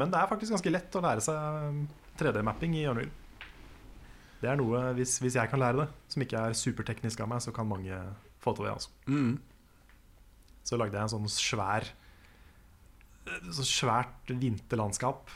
men 0.00 0.12
det 0.12 0.16
er 0.16 0.30
faktisk 0.30 0.54
ganske 0.54 0.72
lett 0.72 0.96
å 0.96 1.02
lære 1.04 1.24
seg 1.24 1.82
3D-mapping 2.20 2.78
i 2.80 2.86
Unreal. 2.88 3.12
Det 4.40 4.48
er 4.48 4.56
noe, 4.56 4.80
hvis, 4.96 5.18
hvis 5.20 5.36
jeg 5.36 5.52
kan 5.52 5.60
lære 5.60 5.82
det, 5.82 5.86
som 6.08 6.24
ikke 6.24 6.40
er 6.40 6.56
superteknisk 6.56 7.20
av 7.20 7.28
meg, 7.34 7.44
så 7.44 7.52
kan 7.52 7.68
mange 7.68 8.00
få 8.40 8.56
til 8.56 8.68
det. 8.68 8.72
Altså. 8.78 8.96
Mm. 9.12 9.34
Så 10.66 10.78
lagde 10.78 10.98
jeg 10.98 11.08
en 11.08 11.14
sånn 11.14 11.30
svær 11.32 11.86
Så 13.50 13.64
svært 13.66 14.30
vinterlandskap 14.30 15.30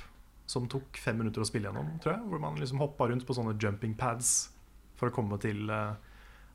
som 0.51 0.67
tok 0.69 0.99
fem 1.01 1.17
minutter 1.21 1.43
å 1.43 1.47
spille 1.49 1.71
gjennom, 1.71 1.95
tror 2.03 2.17
jeg. 2.17 2.25
Hvor 2.29 2.43
man 2.43 2.59
liksom 2.61 2.83
hoppa 2.83 3.09
rundt 3.09 3.25
på 3.27 3.37
sånne 3.37 3.57
jumping 3.61 3.95
pads 3.97 4.51
for 4.99 5.09
å 5.09 5.15
komme 5.15 5.39
til 5.43 5.71
uh, 5.73 5.95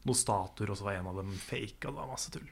noen 0.06 0.18
statuer, 0.18 0.70
og 0.70 0.78
så 0.78 0.88
var 0.88 1.00
en 1.00 1.10
av 1.12 1.18
dem 1.22 1.32
fake, 1.42 1.82
og 1.88 1.96
det 1.96 1.98
var 1.98 2.12
masse 2.12 2.34
tull. 2.34 2.46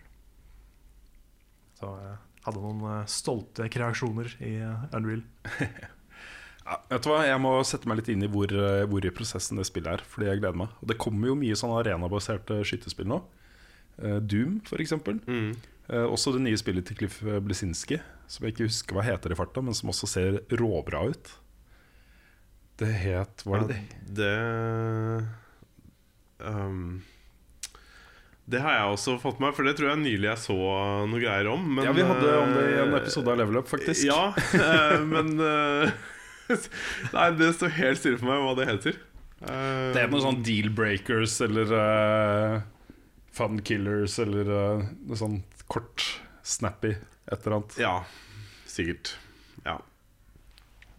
Så 1.77 1.91
jeg 2.01 2.15
hadde 2.47 2.63
noen 2.63 2.81
uh, 2.87 3.11
stolte 3.11 3.67
kreasjoner 3.69 4.33
i 4.41 4.57
eh, 4.63 4.89
Unreal. 4.97 5.23
Ja, 6.67 6.81
vet 6.89 7.05
du 7.05 7.07
hva, 7.07 7.21
Jeg 7.23 7.39
må 7.39 7.51
sette 7.63 7.87
meg 7.87 8.01
litt 8.01 8.09
inn 8.11 8.25
i 8.25 8.27
hvor, 8.27 8.51
hvor 8.91 9.05
i 9.07 9.11
prosessen 9.15 9.55
det 9.55 9.63
spillet 9.69 9.87
er. 9.87 10.01
Fordi 10.03 10.25
jeg 10.27 10.41
gleder 10.41 10.57
meg 10.59 10.73
Og 10.81 10.89
Det 10.91 10.97
kommer 10.99 11.29
jo 11.29 11.37
mye 11.39 11.55
sånn 11.55 11.71
arenabaserte 11.71 12.57
skytterspill 12.67 13.07
nå. 13.07 13.21
Doom, 14.27 14.57
for 14.67 14.83
eksempel. 14.83 15.21
Mm. 15.31 15.53
Eh, 15.87 16.03
også 16.03 16.33
det 16.35 16.43
nye 16.43 16.59
spillet 16.59 16.87
til 16.89 16.97
Cliff 16.99 17.19
Blesinski, 17.23 17.99
som 18.27 18.43
jeg 18.45 18.55
ikke 18.55 18.67
husker 18.67 18.97
hva 18.97 19.05
heter 19.07 19.31
i 19.31 19.37
farta, 19.39 19.63
men 19.63 19.75
som 19.77 19.91
også 19.93 20.09
ser 20.11 20.39
råbra 20.59 21.05
ut. 21.13 21.35
Det 22.77 22.89
het 22.93 23.41
Hva 23.47 23.57
er 23.63 23.69
det 23.71 23.77
det 24.19 24.33
um, 26.45 26.99
Det 28.45 28.61
har 28.61 28.75
jeg 28.75 28.91
også 28.93 29.15
fått 29.23 29.39
med 29.41 29.49
meg, 29.49 29.55
for 29.57 29.65
det 29.65 29.73
tror 29.79 29.89
jeg 29.89 30.01
nylig 30.03 30.29
jeg 30.29 30.41
så 30.43 30.57
noe 31.09 31.23
greier 31.23 31.49
om. 31.51 31.65
Men, 31.65 31.87
Ja, 31.87 31.95
vi 31.97 32.05
hadde 32.05 32.35
om 32.37 32.53
det 32.53 32.67
i 32.69 32.77
en 32.83 32.93
eh, 32.93 32.99
episode 33.01 33.33
av 33.33 33.41
Level 33.41 33.57
Up, 33.63 33.67
faktisk. 33.71 34.05
Ja, 34.07 34.29
eh, 34.37 35.01
men 35.09 35.33
eh, 35.41 35.97
Nei, 37.17 37.27
det 37.39 37.49
står 37.57 37.73
helt 37.81 37.99
stille 37.99 38.21
for 38.21 38.29
meg 38.29 38.45
hva 38.45 38.53
det 38.59 38.69
heter. 38.69 39.01
Eh, 39.41 39.89
Det 39.95 40.03
er 40.05 40.13
noe 40.13 40.23
sånn 40.23 40.39
Deal 40.45 40.69
Breakers 40.77 41.35
eller 41.43 41.73
uh, 41.73 42.61
Fun 43.35 43.59
Killers 43.67 44.15
eller 44.23 44.47
uh, 44.53 44.85
noe 45.09 45.19
sånn 45.19 45.41
kort, 45.71 46.03
snappy 46.47 46.93
et 46.95 47.39
eller 47.45 47.57
annet. 47.59 47.77
Ja, 47.81 47.93
sikkert. 48.69 49.15
Ja. 49.65 49.77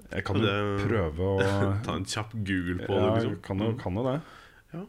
Jeg 0.08 0.24
kan 0.24 0.40
jo 0.40 0.52
prøve 0.80 1.28
å 1.34 1.38
Ta 1.84 1.94
en 1.98 2.06
kjapp 2.08 2.32
google 2.32 2.80
på 2.86 2.96
ja, 2.96 3.04
det. 3.04 3.14
Liksom. 3.18 3.38
kan, 3.44 3.64
jo, 3.64 3.72
kan 3.80 4.00
jo 4.00 4.04
det. 4.06 4.16
Ja. 4.74 4.82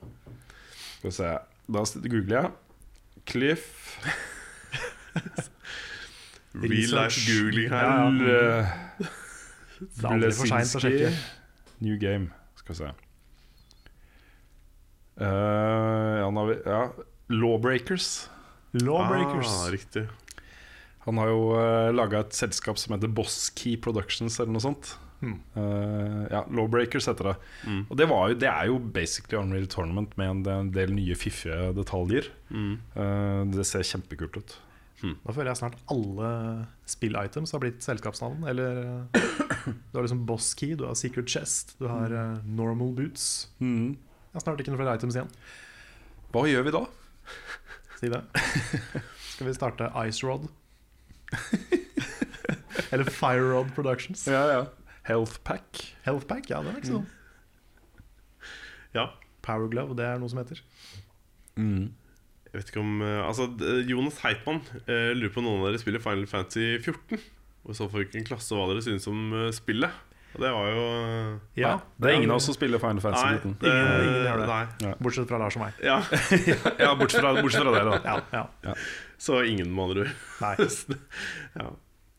Skal 1.00 1.10
vi 1.10 1.16
se. 1.16 1.32
Da 1.70 1.84
googler 2.10 2.36
jeg. 2.40 2.52
Cliff 3.30 4.00
Real 6.60 6.94
life 6.96 7.20
googling 7.28 7.70
her. 7.70 7.84
Ja, 7.84 8.08
L- 8.10 9.06
Det 9.80 10.04
er 10.04 10.10
aldri 10.10 10.32
for 10.36 10.50
seint 10.50 10.76
å 10.76 10.82
sjekke. 10.84 11.12
New 11.86 11.96
game. 12.02 12.32
Skal 12.60 12.74
vi 12.74 12.80
se. 12.82 12.90
Uh, 15.20 16.16
ja, 16.20 16.28
nå 16.32 16.42
har 16.44 16.50
vi, 16.50 16.58
ja. 16.66 16.82
Lawbreakers. 17.36 18.10
Lawbreakers. 18.78 19.52
Ah, 19.52 19.68
riktig. 19.74 20.08
Han 21.08 21.18
har 21.22 21.30
jo 21.32 21.44
uh, 21.56 21.90
laga 21.96 22.24
et 22.26 22.36
selskap 22.38 22.78
som 22.78 22.94
heter 22.96 23.12
Boss 23.12 23.48
Key 23.58 23.78
Productions 23.82 24.38
eller 24.40 24.54
noe 24.54 24.64
sånt. 24.64 24.94
Mm. 25.20 25.36
Uh, 25.56 26.24
ja, 26.32 26.44
Lawbreakers 26.54 27.10
heter 27.10 27.32
det. 27.32 27.36
Mm. 27.66 27.84
Og 27.88 27.98
det, 28.00 28.10
var 28.12 28.30
jo, 28.30 28.40
det 28.40 28.50
er 28.52 28.70
jo 28.70 28.80
basically 28.80 29.40
Unreal 29.40 29.68
Tournament 29.72 30.16
med 30.20 30.48
en, 30.48 30.72
del 30.76 30.94
nye 30.96 31.18
fiffige 31.18 31.72
detaljer. 31.78 32.30
Mm. 32.54 32.74
Uh, 32.96 33.44
det 33.56 33.68
ser 33.68 33.88
kjempekult 33.88 34.42
ut. 34.42 34.60
Da 35.00 35.32
føler 35.32 35.54
jeg 35.54 35.60
snart 35.62 35.78
alle 35.94 36.30
spill-items 36.90 37.54
har 37.56 37.62
blitt 37.64 37.86
selskapsnavn. 37.86 38.44
Eller 38.52 38.82
eh, 38.84 39.24
Du 39.92 39.98
har 39.98 40.04
liksom 40.04 40.26
Boss 40.28 40.52
Key, 40.60 40.76
du 40.76 40.86
har 40.88 40.98
Secret 41.00 41.30
Chest, 41.30 41.76
du 41.80 41.88
har 41.88 42.12
uh, 42.12 42.46
Normal 42.46 42.92
Boots. 42.98 43.50
Mm. 43.60 43.96
har 44.34 44.42
er 44.42 44.46
snart 44.46 44.64
ikke 44.64 44.74
noen 44.74 44.82
flere 44.82 44.98
items 45.00 45.18
igjen. 45.18 45.32
Hva 46.34 46.46
gjør 46.50 46.68
vi 46.68 46.76
da? 46.76 46.84
Si 48.00 48.08
det. 48.12 48.22
Skal 49.34 49.50
vi 49.50 49.54
starte 49.58 49.92
Ice 50.08 50.24
Rod? 50.24 50.48
Eller 52.92 53.04
Fire 53.04 53.44
Rod 53.52 53.74
Productions. 53.76 54.28
Ja, 54.28 54.46
ja. 54.48 54.66
Health 55.04 55.40
Pack. 55.44 55.82
Health 56.06 56.28
Pack, 56.30 56.50
ja, 56.50 56.62
det 56.64 56.72
er 56.72 56.80
ikke 56.80 56.94
sånn. 56.94 57.10
Ja. 58.96 59.10
Power 59.46 59.70
Glove, 59.72 59.98
det 59.98 60.06
er 60.08 60.20
noe 60.22 60.32
som 60.32 60.40
heter. 60.42 60.62
Mm. 61.60 61.90
Jeg 62.50 62.56
vet 62.56 62.72
ikke 62.72 62.82
om 62.82 63.02
eh, 63.06 63.20
Altså, 63.22 63.46
Jonas 63.86 64.20
Heitmann 64.24 64.62
eh, 64.86 65.12
lurer 65.18 65.34
på 65.34 65.42
om 65.42 65.48
noen 65.50 65.64
av 65.64 65.70
dere 65.70 65.82
spiller 65.82 66.02
Final 66.04 66.26
Fantasy 66.30 66.80
14. 66.80 67.20
Og 67.68 67.74
i 67.74 67.78
så 67.78 67.90
fall 67.90 68.06
hvilken 68.06 68.26
klasse 68.26 68.56
hva 68.56 68.70
dere 68.72 68.86
synes 68.86 69.06
om 69.12 69.34
eh, 69.36 69.52
spillet. 69.56 69.92
Og 70.36 70.42
det 70.44 70.50
var 70.54 70.68
jo 70.70 70.82
eh, 70.86 71.38
Ja, 71.58 71.72
Det 71.98 72.10
er 72.12 72.18
ingen 72.20 72.30
av 72.32 72.38
oss 72.38 72.46
som 72.46 72.54
spiller 72.56 72.80
Final 72.82 73.02
Fantasy 73.02 73.26
Nei, 73.26 73.36
19. 73.40 73.54
det, 73.64 73.72
Ingen- 73.74 74.04
ingen 74.06 74.26
gjør 74.28 74.42
det. 74.44 74.48
Nei. 74.86 74.94
Bortsett 75.02 75.28
fra 75.32 75.40
Lars 75.42 75.58
og 75.58 75.64
meg. 75.66 75.80
Ja, 75.84 75.98
Ja, 76.86 76.92
bortsett 77.00 77.22
fra, 77.24 77.34
bortsett 77.42 77.66
fra 77.66 77.74
dere, 77.74 77.98
da. 77.98 78.16
Ja, 78.36 78.44
ja. 78.70 78.76
Så 79.20 79.42
ingen, 79.50 79.72
med 79.74 79.84
andre 79.90 80.06
ord. 80.06 80.14
Nei. 80.42 80.56
Ja. 81.60 81.70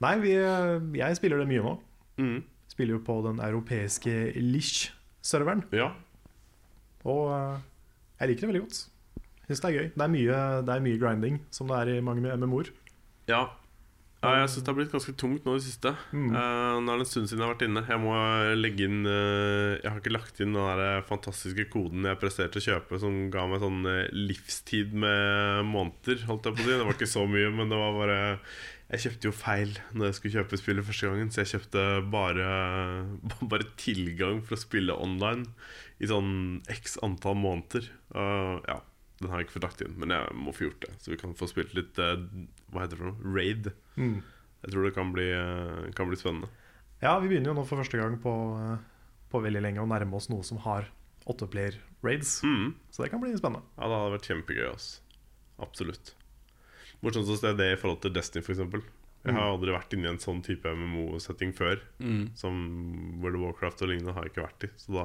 Nei, 0.00 0.14
vi, 0.24 0.32
jeg 0.98 1.16
spiller 1.20 1.42
det 1.42 1.48
mye 1.50 1.62
nå. 1.64 1.74
Mm. 2.20 2.38
Spiller 2.72 2.96
jo 2.96 3.02
på 3.04 3.18
den 3.28 3.40
europeiske 3.44 4.14
Lish-serveren. 4.40 5.64
ja. 5.76 5.90
Og 7.08 7.30
eh, 7.32 7.58
jeg 8.20 8.28
liker 8.32 8.40
det 8.44 8.48
veldig 8.50 8.62
godt. 8.66 8.78
Syns 9.46 9.62
det 9.62 9.68
er 9.70 9.76
gøy. 9.78 9.86
Det 9.94 10.04
er 10.04 10.10
mye, 10.12 10.40
det 10.66 10.74
er 10.74 10.82
mye 10.84 10.98
grinding, 11.00 11.38
som 11.54 11.70
det 11.70 11.78
er 11.80 11.92
i 11.94 12.00
mange 12.04 12.34
MMO-er. 12.36 12.68
Ja. 13.30 13.46
Ja 14.20 14.42
jeg 14.42 14.50
syns 14.52 14.64
det 14.66 14.68
har 14.68 14.76
blitt 14.76 14.92
ganske 14.92 15.14
tungt 15.16 15.46
nå 15.46 15.54
i 15.54 15.60
det 15.60 15.64
siste. 15.64 15.94
Mm. 16.12 16.26
Uh, 16.34 16.74
nå 16.84 16.92
er 16.92 16.98
det 17.00 17.04
en 17.06 17.08
stund 17.08 17.30
siden 17.30 17.40
jeg 17.40 17.46
har 17.46 17.54
vært 17.54 17.64
inne. 17.64 17.82
Jeg 17.88 18.02
må 18.02 18.16
legge 18.58 18.88
inn 18.88 18.98
uh, 19.08 19.78
Jeg 19.78 19.86
har 19.86 20.02
ikke 20.02 20.12
lagt 20.12 20.42
inn 20.44 20.52
den 20.52 20.82
der 20.82 21.06
fantastiske 21.08 21.64
koden 21.72 22.04
jeg 22.04 22.20
presterte 22.20 22.60
å 22.60 22.66
kjøpe, 22.66 23.00
som 23.00 23.16
ga 23.32 23.46
meg 23.48 23.64
sånn 23.64 23.80
eh, 23.88 24.10
livstid 24.12 24.92
med 24.92 25.64
måneder. 25.70 26.26
Holdt 26.28 26.50
jeg 26.50 26.58
på 26.58 26.66
å 26.66 26.68
si 26.68 26.74
Det 26.74 26.84
var 26.90 26.98
ikke 26.98 27.10
så 27.14 27.24
mye, 27.32 27.54
men 27.56 27.72
det 27.72 27.80
var 27.80 27.96
bare 27.96 28.18
Jeg 28.90 29.04
kjøpte 29.06 29.30
jo 29.30 29.34
feil 29.40 29.74
når 29.94 30.10
jeg 30.10 30.18
skulle 30.18 30.36
kjøpe 30.36 30.60
spillet 30.60 30.88
første 30.90 31.08
gangen, 31.08 31.32
så 31.32 31.40
jeg 31.40 31.52
kjøpte 31.54 31.86
bare, 32.12 32.52
bare 33.54 33.72
tilgang 33.80 34.44
for 34.44 34.58
å 34.58 34.60
spille 34.60 35.00
online 35.00 35.48
i 36.00 36.08
sånn 36.12 36.60
x 36.68 36.98
antall 37.04 37.36
måneder. 37.40 37.88
Ja, 38.12 38.80
den 39.20 39.28
har 39.28 39.40
jeg 39.40 39.48
ikke 39.48 39.58
fått 39.58 39.66
lagt 39.66 39.82
inn, 39.84 39.96
men 40.00 40.14
jeg 40.14 40.36
må 40.40 40.52
få 40.56 40.66
gjort 40.70 40.86
det. 40.86 40.94
Så 41.04 41.12
vi 41.12 41.18
kan 41.20 41.34
få 41.36 41.48
spilt 41.50 41.74
litt 41.76 41.98
eh, 42.00 42.22
Hva 42.72 42.84
heter 42.84 42.96
det 42.96 43.00
for 43.02 43.10
noe? 43.10 43.32
Raid. 43.36 43.68
Mm. 44.00 44.22
Jeg 44.64 44.72
tror 44.72 44.86
det 44.86 44.94
kan 44.96 45.10
bli, 45.12 45.26
eh, 45.36 45.90
kan 45.96 46.08
bli 46.08 46.16
spennende. 46.20 46.48
Ja, 47.02 47.18
vi 47.20 47.28
begynner 47.28 47.52
jo 47.52 47.58
nå 47.58 47.66
for 47.68 47.80
første 47.80 48.00
gang 48.00 48.16
på, 48.20 48.32
eh, 48.60 49.10
på 49.32 49.42
veldig 49.44 49.60
lenge 49.66 49.82
å 49.84 49.88
nærme 49.88 50.16
oss 50.16 50.30
noe 50.32 50.44
som 50.46 50.62
har 50.64 50.88
åtteplayer 51.28 51.76
raids. 52.04 52.38
Mm. 52.44 52.72
Så 52.88 53.04
det 53.04 53.10
kan 53.12 53.20
bli 53.20 53.34
spennende. 53.36 53.60
Ja, 53.76 53.90
det 53.90 53.98
hadde 53.98 54.14
vært 54.16 54.30
kjempegøy. 54.30 54.64
ass 54.70 54.88
Absolutt. 55.60 56.14
Morsomt 57.04 57.28
å 57.28 57.36
se 57.36 57.52
det 57.56 57.68
i 57.74 57.76
forhold 57.80 58.00
til 58.04 58.16
Destiny, 58.16 58.40
f.eks. 58.44 58.64
Jeg 59.20 59.36
har 59.36 59.50
aldri 59.50 59.72
vært 59.74 59.92
inne 59.92 60.08
i 60.08 60.12
en 60.14 60.20
sånn 60.20 60.40
type 60.44 60.64
MMO-setting 60.64 61.52
før. 61.52 61.82
Som 62.40 62.56
World 63.20 63.36
of 63.36 63.44
Warcraft 63.44 63.84
og 63.84 63.92
lignende 63.92 64.14
har 64.16 64.24
jeg 64.24 64.32
ikke 64.32 64.46
vært 64.46 64.64
i. 64.64 64.70
Så 64.80 64.96
da 64.96 65.04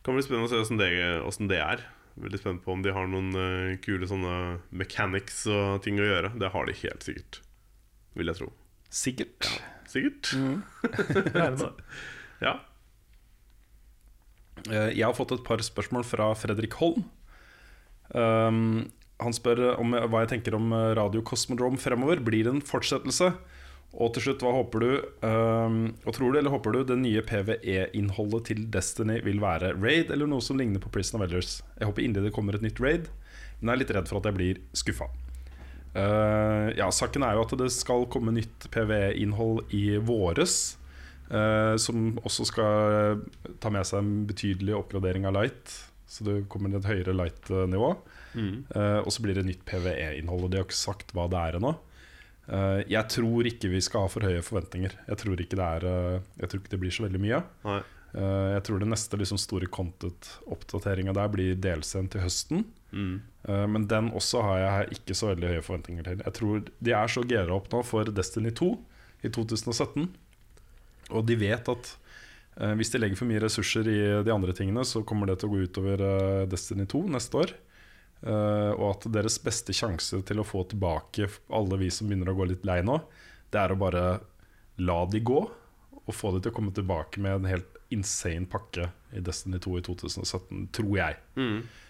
kan 0.00 0.14
det 0.14 0.22
bli 0.22 0.24
spennende 0.24 0.48
å 0.48 0.52
se 0.54 0.60
åssen 0.64 0.80
det, 0.80 0.88
det 1.52 1.60
er. 1.60 1.84
Veldig 2.16 2.38
spent 2.40 2.62
på 2.64 2.72
om 2.72 2.80
de 2.84 2.92
har 2.96 3.08
noen 3.12 3.34
eh, 3.36 3.74
kule 3.84 4.06
sånne 4.08 4.36
mechanics 4.72 5.42
og 5.52 5.82
ting 5.84 5.98
å 6.00 6.06
gjøre. 6.06 6.30
Det 6.40 6.48
har 6.54 6.68
de 6.68 6.76
helt 6.80 7.04
sikkert. 7.04 7.40
Vil 8.16 8.30
jeg 8.32 8.38
tro. 8.38 8.48
Sikkert. 8.88 9.50
Sikkert. 9.90 10.32
Mm. 10.36 10.62
Ja. 12.44 12.58
Eh, 14.68 14.90
Jeg 14.96 15.04
har 15.06 15.14
fått 15.16 15.32
et 15.32 15.44
par 15.46 15.60
spørsmål 15.64 16.04
fra 16.04 16.30
Fredrik 16.36 16.74
Holm. 16.80 17.04
Um, 18.12 18.86
han 19.20 19.32
spør 19.34 19.62
om 19.80 19.94
hva 19.96 20.20
jeg 20.24 20.34
tenker 20.34 20.56
om 20.58 20.68
eh, 20.76 20.90
Radio 20.98 21.22
Cosmodrome 21.26 21.80
fremover. 21.80 22.20
Blir 22.24 22.44
det 22.46 22.52
en 22.54 22.64
fortsettelse? 22.64 23.32
Og 23.96 24.10
til 24.12 24.26
slutt, 24.26 24.42
hva 24.44 24.52
håper 24.58 24.82
du 24.82 24.90
um, 25.24 25.76
Og 26.04 26.12
tror 26.12 26.32
du 26.32 26.38
eller 26.40 26.52
håper 26.52 26.74
du 26.74 26.80
det 26.90 26.98
nye 27.00 27.22
PVE-innholdet 27.24 28.50
til 28.50 28.64
Destiny 28.72 29.20
vil 29.24 29.40
være 29.40 29.72
raid 29.78 30.10
eller 30.12 30.28
noe 30.28 30.44
som 30.44 30.58
ligner 30.60 30.82
på 30.82 30.92
Prison 30.92 31.20
of 31.20 31.24
Elders? 31.24 31.60
Jeg 31.78 31.88
håper 31.88 32.04
inderlig 32.04 32.30
det 32.30 32.36
kommer 32.36 32.58
et 32.58 32.66
nytt 32.66 32.82
raid, 32.82 33.08
men 33.60 33.70
jeg 33.70 33.76
er 33.76 33.82
litt 33.84 33.94
redd 33.96 34.10
for 34.10 34.20
at 34.20 34.28
jeg 34.28 34.36
blir 34.36 34.60
skuffa. 34.76 35.08
Uh, 35.96 36.74
ja, 36.76 36.90
saken 36.92 37.24
er 37.24 37.38
jo 37.38 37.46
at 37.46 37.56
det 37.56 37.70
skal 37.72 38.04
komme 38.12 38.34
nytt 38.36 38.68
PVE-innhold 38.74 39.72
i 39.76 39.86
våres. 39.96 40.76
Uh, 41.26 41.74
som 41.80 42.12
også 42.20 42.44
skal 42.46 43.22
ta 43.62 43.72
med 43.72 43.88
seg 43.88 44.02
en 44.02 44.12
betydelig 44.28 44.76
oppgradering 44.76 45.24
av 45.30 45.38
light. 45.38 45.72
Så 46.06 46.26
det 46.26 46.44
kommer 46.52 46.70
til 46.70 46.82
et 46.82 46.90
høyere 46.90 47.16
light-nivå. 47.16 47.90
Eh, 48.36 49.00
og 49.00 49.10
så 49.12 49.24
blir 49.24 49.38
det 49.38 49.46
nytt 49.48 49.64
PVE-innhold, 49.68 50.46
og 50.46 50.52
de 50.52 50.60
har 50.60 50.66
ikke 50.68 50.78
sagt 50.78 51.12
hva 51.16 51.26
det 51.30 51.40
er 51.40 51.58
ennå. 51.58 51.72
Eh, 52.46 52.80
jeg 52.92 53.10
tror 53.10 53.48
ikke 53.48 53.70
vi 53.72 53.82
skal 53.82 54.06
ha 54.06 54.10
for 54.10 54.26
høye 54.26 54.42
forventninger. 54.44 54.94
Jeg 55.08 55.20
tror 55.22 55.42
ikke 55.42 55.58
det, 55.58 55.66
er, 55.66 55.86
eh, 55.90 56.24
jeg 56.42 56.50
tror 56.50 56.62
ikke 56.62 56.74
det 56.74 56.82
blir 56.82 56.94
så 56.94 57.06
veldig 57.06 57.22
mye. 57.22 57.42
Nei. 57.66 57.80
Eh, 58.16 58.48
jeg 58.54 58.64
tror 58.68 58.82
det 58.82 58.90
neste 58.92 59.18
liksom, 59.20 59.40
store 59.40 59.70
content-oppdateringa 59.72 61.14
der 61.16 61.32
blir 61.32 61.58
delscenen 61.58 62.10
til 62.12 62.22
høsten. 62.24 62.66
Mm. 62.96 63.16
Men 63.46 63.84
den 63.90 64.08
også 64.16 64.40
har 64.42 64.58
jeg 64.58 64.96
ikke 64.96 65.14
så 65.14 65.28
veldig 65.28 65.50
høye 65.50 65.62
forventninger 65.62 66.06
til. 66.06 66.22
Jeg 66.24 66.34
tror 66.34 66.62
De 66.82 66.92
er 66.96 67.10
så 67.12 67.22
gira 67.28 67.54
opp 67.54 67.66
nå 67.70 67.82
for 67.86 68.08
Destiny 68.10 68.50
2 68.50 68.70
i 69.26 69.30
2017. 69.30 70.08
Og 71.14 71.26
de 71.26 71.36
vet 71.38 71.68
at 71.70 71.90
hvis 72.78 72.90
de 72.90 72.98
legger 72.98 73.20
for 73.20 73.28
mye 73.28 73.42
ressurser 73.44 73.86
i 73.90 73.98
de 74.24 74.32
andre 74.32 74.54
tingene, 74.56 74.82
så 74.82 75.04
kommer 75.06 75.28
det 75.28 75.38
til 75.42 75.50
å 75.50 75.52
gå 75.52 75.68
utover 75.68 76.02
Destiny 76.50 76.88
2 76.90 77.04
neste 77.14 77.42
år. 77.42 77.54
Eh, 78.22 78.72
og 78.72 78.86
at 78.94 79.06
deres 79.12 79.36
beste 79.44 79.74
sjanse 79.76 80.22
til 80.26 80.40
å 80.40 80.46
få 80.46 80.64
tilbake 80.70 81.28
alle 81.54 81.78
vi 81.80 81.90
som 81.92 82.08
begynner 82.08 82.32
å 82.32 82.36
gå 82.38 82.48
litt 82.48 82.64
lei 82.68 82.80
nå, 82.86 82.96
det 83.52 83.60
er 83.60 83.74
å 83.74 83.80
bare 83.80 84.04
la 84.82 84.98
de 85.10 85.20
gå, 85.24 85.40
og 86.06 86.14
få 86.14 86.32
de 86.34 86.44
til 86.44 86.52
å 86.52 86.56
komme 86.56 86.74
tilbake 86.74 87.20
med 87.22 87.40
en 87.40 87.50
helt 87.50 87.78
insane 87.94 88.48
pakke 88.50 88.88
i 89.16 89.22
Destiny 89.22 89.60
2 89.62 89.76
i 89.78 89.84
2017, 89.86 90.64
tror 90.74 90.94
jeg. 90.98 91.18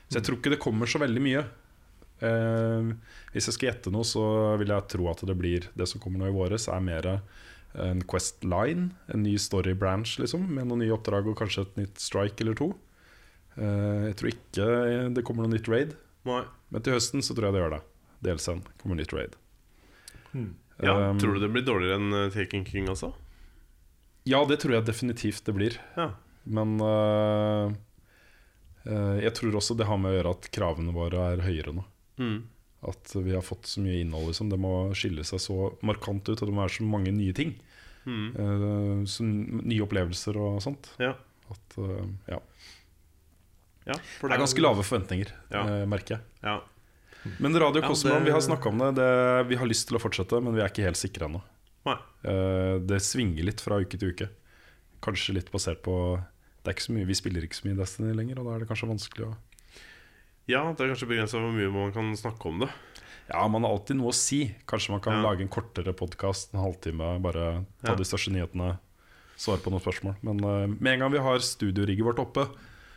Så 0.09 0.19
jeg 0.19 0.27
tror 0.27 0.39
ikke 0.39 0.53
det 0.53 0.63
kommer 0.63 0.89
så 0.91 1.01
veldig 1.03 1.23
mye. 1.25 1.43
Eh, 2.25 2.91
hvis 3.35 3.49
jeg 3.51 3.57
skal 3.57 3.71
gjette 3.71 3.93
noe, 3.93 4.07
så 4.09 4.23
vil 4.61 4.73
jeg 4.73 4.89
tro 4.93 5.09
at 5.13 5.25
det 5.29 5.37
blir 5.37 5.69
det 5.77 5.89
som 5.91 6.01
kommer 6.03 6.23
nå 6.23 6.31
i 6.31 6.37
våres, 6.37 6.69
er 6.73 6.85
mer 6.85 7.11
en 7.77 8.01
Quest 8.09 8.45
Line, 8.45 8.91
en 9.13 9.23
ny 9.25 9.35
story 9.41 9.75
branch, 9.77 10.17
liksom, 10.23 10.47
med 10.49 10.69
noen 10.69 10.85
nye 10.85 10.95
oppdrag 10.97 11.29
og 11.29 11.37
kanskje 11.41 11.67
et 11.67 11.81
nytt 11.83 12.01
strike 12.01 12.45
eller 12.45 12.57
to. 12.57 12.71
Eh, 13.57 14.11
jeg 14.11 14.19
tror 14.21 14.33
ikke 14.33 14.69
det 15.17 15.25
kommer 15.27 15.45
noe 15.45 15.57
nytt 15.57 15.69
raid, 15.73 15.97
Nei. 16.27 16.45
men 16.75 16.85
til 16.85 16.97
høsten 16.97 17.25
så 17.25 17.35
tror 17.37 17.49
jeg 17.49 17.57
det 17.57 17.65
gjør 17.65 17.75
det. 17.77 17.83
Delsen 18.27 18.63
kommer 18.81 18.99
nytt 18.99 19.15
raid. 19.17 19.37
Ja, 20.83 21.11
Um, 21.11 21.19
tror 21.19 21.35
du 21.35 21.41
det 21.41 21.49
blir 21.49 21.65
dårligere 21.65 21.97
enn 21.97 22.11
Taking 22.35 22.65
Taken 22.65 22.65
King 22.69 22.89
også? 22.93 23.13
Ja, 24.29 24.43
det 24.45 24.59
tror 24.61 24.75
jeg 24.75 24.85
definitivt 24.85 25.47
det 25.47 25.55
blir. 25.57 25.79
Ja. 25.97 26.11
Men 26.45 26.77
uh, 26.83 27.73
uh, 28.85 29.17
jeg 29.23 29.33
tror 29.39 29.57
også 29.57 29.77
det 29.79 29.87
har 29.89 30.01
med 30.03 30.13
å 30.13 30.17
gjøre 30.19 30.35
at 30.37 30.51
kravene 30.55 30.95
våre 30.95 31.31
er 31.33 31.45
høyere 31.47 31.75
nå. 31.79 31.87
Mm. 32.21 32.39
At 32.91 33.15
vi 33.17 33.33
har 33.35 33.45
fått 33.47 33.71
så 33.71 33.81
mye 33.83 34.03
innhold. 34.03 34.29
Liksom. 34.33 34.51
Det 34.53 34.61
må 34.61 34.75
skille 34.99 35.25
seg 35.27 35.43
så 35.43 35.71
markant 35.87 36.29
ut, 36.29 36.37
og 36.37 36.45
det 36.45 36.53
må 36.53 36.65
være 36.65 36.77
så 36.77 36.89
mange 36.91 37.15
nye 37.15 37.37
ting. 37.37 37.57
Mm. 38.05 38.27
Uh, 38.37 39.01
så 39.09 39.25
nye 39.27 39.83
opplevelser 39.87 40.39
og 40.43 40.61
sånt. 40.65 40.93
Ja. 41.03 41.15
At, 41.47 41.79
ja. 42.27 42.41
Ja 43.87 43.95
for 44.21 44.29
Det 44.29 44.37
er 44.37 44.43
ganske 44.45 44.63
lave 44.63 44.83
forventninger, 44.83 45.29
Ja. 45.51 45.61
eh, 45.67 45.87
merker 45.87 46.17
jeg. 46.17 46.21
Ja. 46.43 46.61
Men 47.41 47.55
Radio 47.59 47.83
Ja, 47.83 47.89
det- 47.89 48.25
vi 48.25 48.31
har 48.31 48.41
snakka 48.41 48.67
om 48.69 48.79
det. 48.79 48.95
det. 48.97 49.49
Vi 49.49 49.57
har 49.57 49.67
lyst 49.67 49.89
til 49.89 49.97
å 49.99 50.01
fortsette, 50.01 50.43
men 50.43 50.55
vi 50.55 50.61
er 50.61 50.69
ikke 50.69 50.85
helt 50.85 50.97
sikre 50.97 51.27
ennå. 51.29 51.43
Eh, 52.25 52.79
det 52.83 52.99
svinger 53.03 53.45
litt 53.45 53.61
fra 53.61 53.79
uke 53.79 53.99
til 53.99 54.11
uke. 54.13 54.29
Kanskje 55.03 55.35
litt 55.35 55.51
basert 55.53 55.83
på 55.83 56.17
det 56.65 56.71
er 56.71 56.75
ikke 56.75 56.87
så 56.89 56.95
mye, 56.97 57.07
Vi 57.07 57.15
spiller 57.15 57.43
ikke 57.43 57.55
så 57.55 57.65
mye 57.69 57.77
Destiny 57.77 58.13
lenger, 58.15 58.39
og 58.41 58.47
da 58.47 58.55
er 58.57 58.59
det 58.61 58.69
kanskje 58.69 58.89
vanskelig 58.91 59.27
å 59.29 59.37
ja, 60.49 60.61
det 60.73 60.81
er 60.81 60.95
kanskje 60.95 61.09
begrensa 61.11 61.39
hvor 61.43 61.53
mye 61.53 61.73
man 61.73 61.91
kan 61.93 62.13
snakke 62.15 62.47
om 62.47 62.61
det. 62.61 62.69
Ja, 63.29 63.49
man 63.49 63.63
har 63.63 63.71
alltid 63.73 63.97
noe 63.97 64.13
å 64.13 64.15
si. 64.15 64.55
Kanskje 64.65 64.91
man 64.91 65.01
kan 65.01 65.15
Ja. 65.15 65.23
lage 65.29 65.41
en 65.43 65.49
kortere 65.49 65.93
podkast, 65.93 66.55
en 66.55 66.61
halvtime. 66.61 67.21
Bare 67.21 67.67
ta 67.85 67.91
Ja. 67.93 67.95
de 67.97 68.05
største 68.05 68.31
nyhetene, 68.31 68.79
svare 69.37 69.59
på 69.59 69.71
noen 69.73 69.81
spørsmål. 69.83 70.15
Men 70.23 70.39
eh, 70.39 70.67
med 70.69 70.87
en 70.95 70.99
gang 71.01 71.11
vi 71.13 71.19
har 71.19 71.39
studiorigget 71.39 72.05
vårt 72.05 72.19
oppe, 72.23 72.49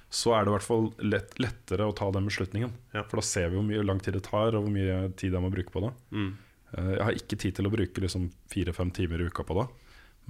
så 0.10 0.34
er 0.34 0.45
det 0.45 0.51
i 0.51 0.55
hvert 0.55 0.66
fall 0.66 0.88
lett, 1.05 1.36
lettere 1.41 1.86
å 1.86 1.95
ta 1.95 2.10
den 2.14 2.28
beslutningen. 2.30 2.72
Ja. 2.95 3.03
For 3.05 3.22
da 3.22 3.26
ser 3.26 3.51
vi 3.51 3.60
hvor 3.60 3.68
mye 3.68 3.86
lang 3.86 4.01
tid 4.01 4.18
det 4.18 4.26
tar, 4.26 4.57
og 4.57 4.66
hvor 4.66 4.74
mye 4.74 5.12
tid 5.20 5.36
jeg 5.38 5.43
må 5.43 5.51
bruke 5.53 5.74
på 5.74 5.84
det. 5.86 5.93
Mm. 6.16 6.32
Eh, 6.74 6.91
jeg 6.95 7.05
har 7.05 7.22
ikke 7.22 7.39
tid 7.45 7.60
til 7.60 7.70
å 7.70 7.74
bruke 7.74 8.05
liksom 8.05 8.30
fire-fem 8.49 8.93
timer 8.95 9.22
i 9.22 9.30
uka 9.30 9.45
på 9.45 9.60
det. 9.62 9.68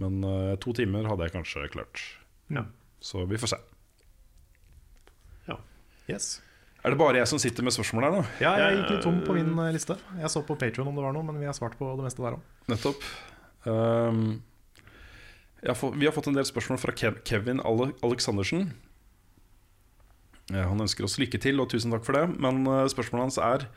Men 0.04 0.20
eh, 0.28 0.54
to 0.64 0.76
timer 0.76 1.08
hadde 1.08 1.28
jeg 1.28 1.38
kanskje 1.38 1.72
klart. 1.72 2.04
Ja. 2.52 2.68
Så 3.00 3.24
vi 3.30 3.40
får 3.40 3.56
se. 3.56 3.64
Yes. 6.10 6.40
Er 6.80 6.94
det 6.94 7.00
bare 7.00 7.20
jeg 7.20 7.30
som 7.30 7.40
sitter 7.42 7.66
med 7.66 7.76
spørsmål 7.76 8.06
her 8.08 8.14
nå? 8.16 8.20
Ja, 8.42 8.54
jeg 8.64 8.78
gikk 8.80 8.94
litt 8.94 9.02
tom 9.04 9.18
på 9.26 9.36
min 9.36 9.52
eh, 9.62 9.74
liste. 9.76 9.98
Jeg 10.18 10.32
så 10.32 10.42
på 10.48 10.56
Patreon 10.60 10.88
om 10.90 10.96
det 10.98 11.04
var 11.06 11.16
noe, 11.16 11.26
men 11.28 11.38
vi 11.42 11.48
har 11.50 11.56
svart 11.58 11.76
på 11.78 11.90
det 12.00 12.06
meste 12.06 12.24
der 12.24 12.38
òg. 12.38 12.46
Nettopp. 12.72 13.04
Um, 13.68 14.40
jeg 15.60 15.74
har 15.74 15.78
fått, 15.78 15.98
vi 16.00 16.08
har 16.08 16.16
fått 16.16 16.30
en 16.32 16.38
del 16.40 16.48
spørsmål 16.48 16.80
fra 16.80 16.96
Kevin 16.96 17.60
Ale 17.68 17.92
Aleksandersen. 18.06 18.70
Eh, 20.54 20.66
han 20.66 20.86
ønsker 20.86 21.08
oss 21.08 21.20
lykke 21.22 21.42
til, 21.42 21.62
og 21.62 21.72
tusen 21.72 21.94
takk 21.94 22.06
for 22.08 22.18
det. 22.18 22.26
Men 22.42 22.62
eh, 22.68 22.86
spørsmålet 22.92 23.28
hans 23.28 23.42
er 23.44 23.68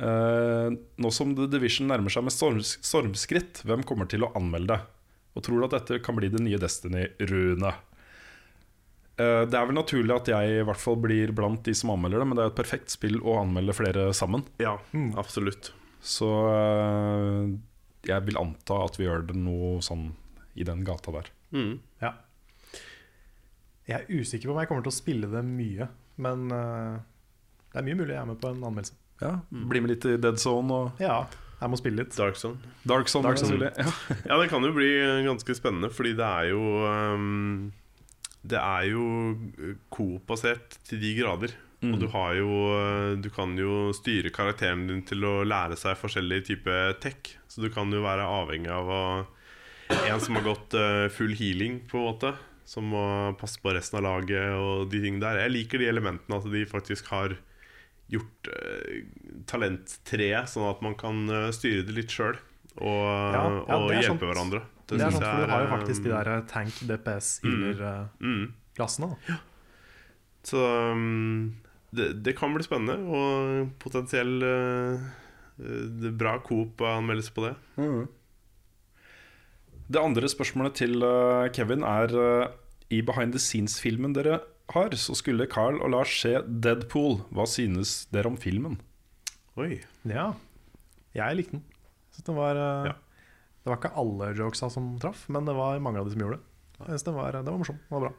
eh, 0.00 0.76
Nå 1.02 1.12
som 1.14 1.34
The 1.36 1.48
Division 1.52 1.90
nærmer 1.92 2.12
seg 2.12 2.26
med 2.26 2.34
storms 2.34 2.76
stormskritt, 2.86 3.64
hvem 3.68 3.84
kommer 3.86 4.08
til 4.10 4.26
å 4.26 4.32
anmelde 4.38 4.76
det? 4.76 4.92
Og 5.36 5.44
tror 5.44 5.60
du 5.60 5.66
at 5.66 5.76
dette 5.76 6.00
kan 6.04 6.16
bli 6.16 6.30
det 6.32 6.40
nye 6.40 6.60
Destiny-Rune? 6.60 7.74
Eh, 9.16 9.42
det 9.48 9.56
er 9.56 9.68
vel 9.68 9.76
naturlig 9.76 10.12
at 10.12 10.28
jeg 10.28 10.58
i 10.58 10.64
hvert 10.68 10.80
fall 10.80 10.98
blir 11.00 11.32
blant 11.36 11.62
de 11.64 11.72
som 11.76 11.94
anmelder 11.94 12.20
det, 12.20 12.28
men 12.28 12.36
det 12.36 12.44
er 12.44 12.50
jo 12.50 12.54
et 12.54 12.60
perfekt 12.60 12.92
spill 12.92 13.18
å 13.24 13.38
anmelde 13.40 13.76
flere 13.76 14.10
sammen. 14.16 14.44
Ja, 14.60 14.76
absolutt. 15.16 15.72
Så 16.04 16.28
eh, 16.52 17.54
jeg 18.06 18.26
vil 18.28 18.40
anta 18.40 18.82
at 18.84 19.00
vi 19.00 19.08
gjør 19.08 19.24
det 19.30 19.38
noe 19.40 19.78
sånn 19.84 20.10
i 20.56 20.64
den 20.68 20.84
gata 20.88 21.14
der. 21.16 21.30
Mm. 21.56 21.78
Ja. 22.02 22.12
Jeg 23.86 24.02
er 24.02 24.10
usikker 24.10 24.50
på 24.50 24.56
om 24.56 24.60
jeg 24.60 24.68
kommer 24.70 24.84
til 24.84 24.92
å 24.92 24.98
spille 24.98 25.30
det 25.30 25.42
mye, 25.46 25.88
men 26.22 26.46
uh, 26.52 27.00
det 27.72 27.80
er 27.80 27.86
mye 27.88 27.98
mulig 27.98 28.14
jeg 28.14 28.22
er 28.22 28.30
med 28.30 28.38
på 28.42 28.52
en 28.52 28.62
anmeldelse. 28.64 28.96
Ja, 29.22 29.32
Bli 29.48 29.80
med 29.80 29.94
litt 29.94 30.04
i 30.08 30.18
Dead 30.20 30.36
Zone 30.40 30.76
og 30.76 31.00
Ja, 31.00 31.22
jeg 31.56 31.72
må 31.72 31.78
spille 31.80 32.02
litt. 32.02 32.16
Dark 32.18 32.36
Zone. 32.36 32.60
Dark 32.84 33.08
Zone. 33.08 33.24
Dark 33.30 33.40
Zone. 33.40 33.70
Ja. 33.72 33.92
Ja, 34.28 34.36
det 34.40 34.50
kan 34.52 34.64
jo 34.64 34.74
bli 34.76 34.90
ganske 35.24 35.56
spennende, 35.56 35.88
fordi 35.92 36.12
det 36.18 36.26
er 36.26 36.50
jo 36.50 36.60
um, 36.84 37.70
Det 38.44 38.60
er 38.60 38.90
jo 38.90 39.06
Coop-basert 39.92 40.76
til 40.88 41.00
de 41.00 41.14
grader. 41.20 41.56
Og 41.84 41.98
du 42.00 42.06
har 42.12 42.34
jo 42.38 42.50
Du 43.22 43.28
kan 43.30 43.52
jo 43.58 43.92
styre 43.96 44.32
karakteren 44.34 44.86
din 44.88 45.02
til 45.06 45.24
å 45.28 45.44
lære 45.46 45.76
seg 45.78 45.98
forskjellig 46.00 46.42
type 46.48 46.76
tech. 47.02 47.36
Så 47.48 47.62
du 47.64 47.70
kan 47.72 47.92
jo 47.92 48.04
være 48.04 48.26
avhengig 48.26 48.72
av 48.72 48.90
å, 48.90 49.02
en 49.96 50.20
som 50.20 50.36
har 50.36 50.44
gått 50.44 50.74
eh, 50.76 51.06
full 51.12 51.36
healing, 51.38 51.82
på 51.88 52.00
en 52.00 52.08
måte. 52.08 52.32
Som 52.66 52.90
må 52.90 53.02
passe 53.38 53.60
på 53.62 53.70
resten 53.76 54.00
av 54.00 54.06
laget 54.08 54.56
og 54.58 54.88
de 54.90 54.98
tingene 55.04 55.22
der. 55.22 55.44
Jeg 55.44 55.54
liker 55.54 55.82
de 55.82 55.86
elementene 55.90 56.40
at 56.40 56.48
de 56.50 56.64
faktisk 56.66 57.12
har 57.12 57.36
gjort 58.10 58.50
uh, 58.50 58.96
talenttreet, 59.50 60.50
sånn 60.50 60.68
at 60.68 60.82
man 60.84 60.94
kan 60.98 61.24
eh, 61.30 61.48
styre 61.54 61.84
det 61.86 61.94
litt 61.96 62.12
sjøl. 62.14 62.36
Og, 62.76 63.02
Ja, 63.34 63.42
ja, 63.42 63.76
og 63.78 63.86
det 63.90 64.00
hjelpe 64.02 64.12
sant. 64.12 64.24
hverandre. 64.28 64.60
Det 64.86 64.98
er 64.98 65.10
sant, 65.10 65.22
jeg 65.22 65.30
for 65.30 65.42
du 65.42 65.52
har 65.52 65.62
jo 65.64 65.70
faktisk 65.72 66.04
de 66.04 66.12
der 66.12 66.30
eh, 66.30 66.42
tank, 66.50 66.80
DPS, 66.90 67.30
healer-klassene. 67.42 69.08
mm. 69.26 69.38
Så 70.46 70.62
um, 70.62 71.56
det, 71.90 72.12
det 72.22 72.36
kan 72.38 72.52
bli 72.54 72.62
spennende, 72.62 73.00
og 73.10 73.72
potensiell 73.82 74.36
uh, 74.46 75.08
bra 76.14 76.36
Coop-anmeldelse 76.46 77.34
på 77.34 77.48
det. 77.48 77.56
Det 79.86 80.02
andre 80.02 80.26
spørsmålet 80.26 80.74
til 80.80 81.02
øh, 81.06 81.46
Kevin 81.54 81.84
er 81.86 82.10
øh, 82.10 82.48
I 82.90 83.02
behind 83.06 83.36
the 83.36 83.38
scenes-filmen 83.38 84.14
dere 84.16 84.40
har, 84.74 84.94
så 84.98 85.14
skulle 85.14 85.46
Carl 85.46 85.78
og 85.78 85.92
Lars 85.94 86.10
se 86.10 86.40
Deadpool. 86.42 87.20
Hva 87.30 87.46
synes 87.46 88.08
dere 88.10 88.32
om 88.32 88.36
filmen? 88.36 88.80
Oi. 89.56 89.78
Ja. 90.10 90.32
Jeg 91.14 91.38
likte 91.38 91.58
den. 91.58 91.64
Den 92.26 92.36
var, 92.36 92.58
eh, 92.58 92.90
Ja. 92.90 92.92
Det 93.62 93.70
var 93.70 93.78
ikke 93.78 93.96
alle 93.98 94.34
jokesa 94.38 94.68
som 94.70 94.98
traff, 94.98 95.28
men 95.28 95.44
det 95.46 95.54
var 95.54 95.78
mange 95.82 95.98
av 95.98 96.06
de 96.06 96.12
som 96.14 96.20
gjorde 96.22 96.38
det. 96.38 96.44
Jeg 96.78 96.86
synes 96.86 97.02
den 97.02 97.14
var, 97.14 97.32
var 97.32 97.58
morsomt. 97.58 97.80
Det 97.86 97.94
var 97.94 98.04
bra. 98.08 98.12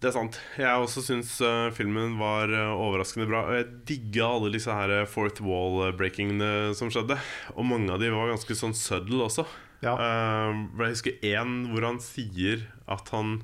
Det 0.00 0.08
er 0.08 0.12
sant. 0.14 0.36
Jeg 0.56 0.80
også 0.80 1.02
syns 1.04 1.32
uh, 1.44 1.70
filmen 1.76 2.14
var 2.18 2.48
uh, 2.48 2.72
overraskende 2.72 3.26
bra. 3.28 3.42
Og 3.48 3.56
jeg 3.58 3.66
digga 3.88 4.28
alle 4.30 4.52
disse 4.54 4.72
her 4.72 5.04
fourth 5.10 5.42
wall-breakingene 5.42 6.72
som 6.78 6.88
skjedde. 6.88 7.18
Og 7.56 7.66
mange 7.66 7.90
av 7.92 7.98
de 8.00 8.08
var 8.14 8.30
ganske 8.30 8.56
sånn 8.56 8.72
subtle 8.78 9.26
også. 9.26 9.44
Ja. 9.84 9.94
Uh, 9.96 10.66
jeg 10.82 10.96
husker 10.96 11.24
én 11.24 11.54
hvor 11.72 11.86
han 11.86 12.00
sier 12.04 12.66
at 12.90 13.08
han 13.14 13.38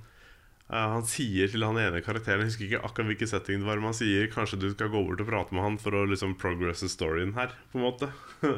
uh, 0.68 0.96
Han 0.98 1.06
sier 1.08 1.48
til 1.48 1.64
han 1.64 1.78
ene 1.80 2.02
karakteren 2.04 2.42
Jeg 2.42 2.50
husker 2.50 2.66
ikke 2.66 2.82
akkurat 2.84 3.08
hvilken 3.08 3.30
setting 3.30 3.62
det 3.62 3.68
var, 3.70 3.80
men 3.80 3.88
han 3.92 3.96
sier 3.96 4.28
kanskje 4.32 4.60
du 4.60 4.68
skal 4.74 4.92
gå 4.92 5.00
bort 5.06 5.22
og 5.24 5.30
prate 5.30 5.56
med 5.56 5.64
han 5.64 5.78
for 5.80 5.96
å 5.96 6.04
liksom 6.10 6.36
progresse 6.40 6.90
storyen 6.92 7.32
her, 7.38 7.56
på 7.72 7.80
en 7.80 7.86
måte. 7.86 8.10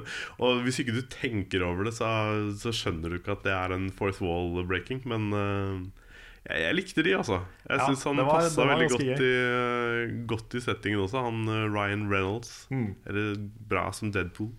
og 0.43 0.65
hvis 0.67 0.83
ikke 0.83 0.97
du 0.99 1.05
tenker 1.13 1.63
over 1.67 1.87
det, 1.87 1.95
så, 2.01 2.11
så 2.59 2.75
skjønner 2.75 3.15
du 3.15 3.21
ikke 3.21 3.37
at 3.39 3.47
det 3.47 3.55
er 3.55 3.77
en 3.77 3.89
fourth 3.95 4.19
wall-breaking, 4.25 5.05
men 5.11 5.31
uh, 5.31 6.09
jeg, 6.49 6.63
jeg 6.65 6.77
likte 6.79 7.05
de, 7.05 7.13
altså. 7.19 7.43
Jeg 7.69 7.79
Ja, 7.79 7.87
syns 7.87 8.07
han 8.09 8.23
passa 8.25 8.67
veldig 8.69 8.89
godt 8.95 9.05
i, 9.07 9.35
uh, 9.37 10.17
godt 10.31 10.57
i 10.57 10.63
settingen 10.65 11.05
også. 11.05 11.23
Han 11.27 11.45
uh, 11.51 11.67
Ryan 11.69 12.09
Reynolds. 12.11 12.65
Mm. 12.73 12.95
Eller 13.07 13.37
bra 13.71 13.89
som 13.95 14.13
Deadpool. 14.15 14.51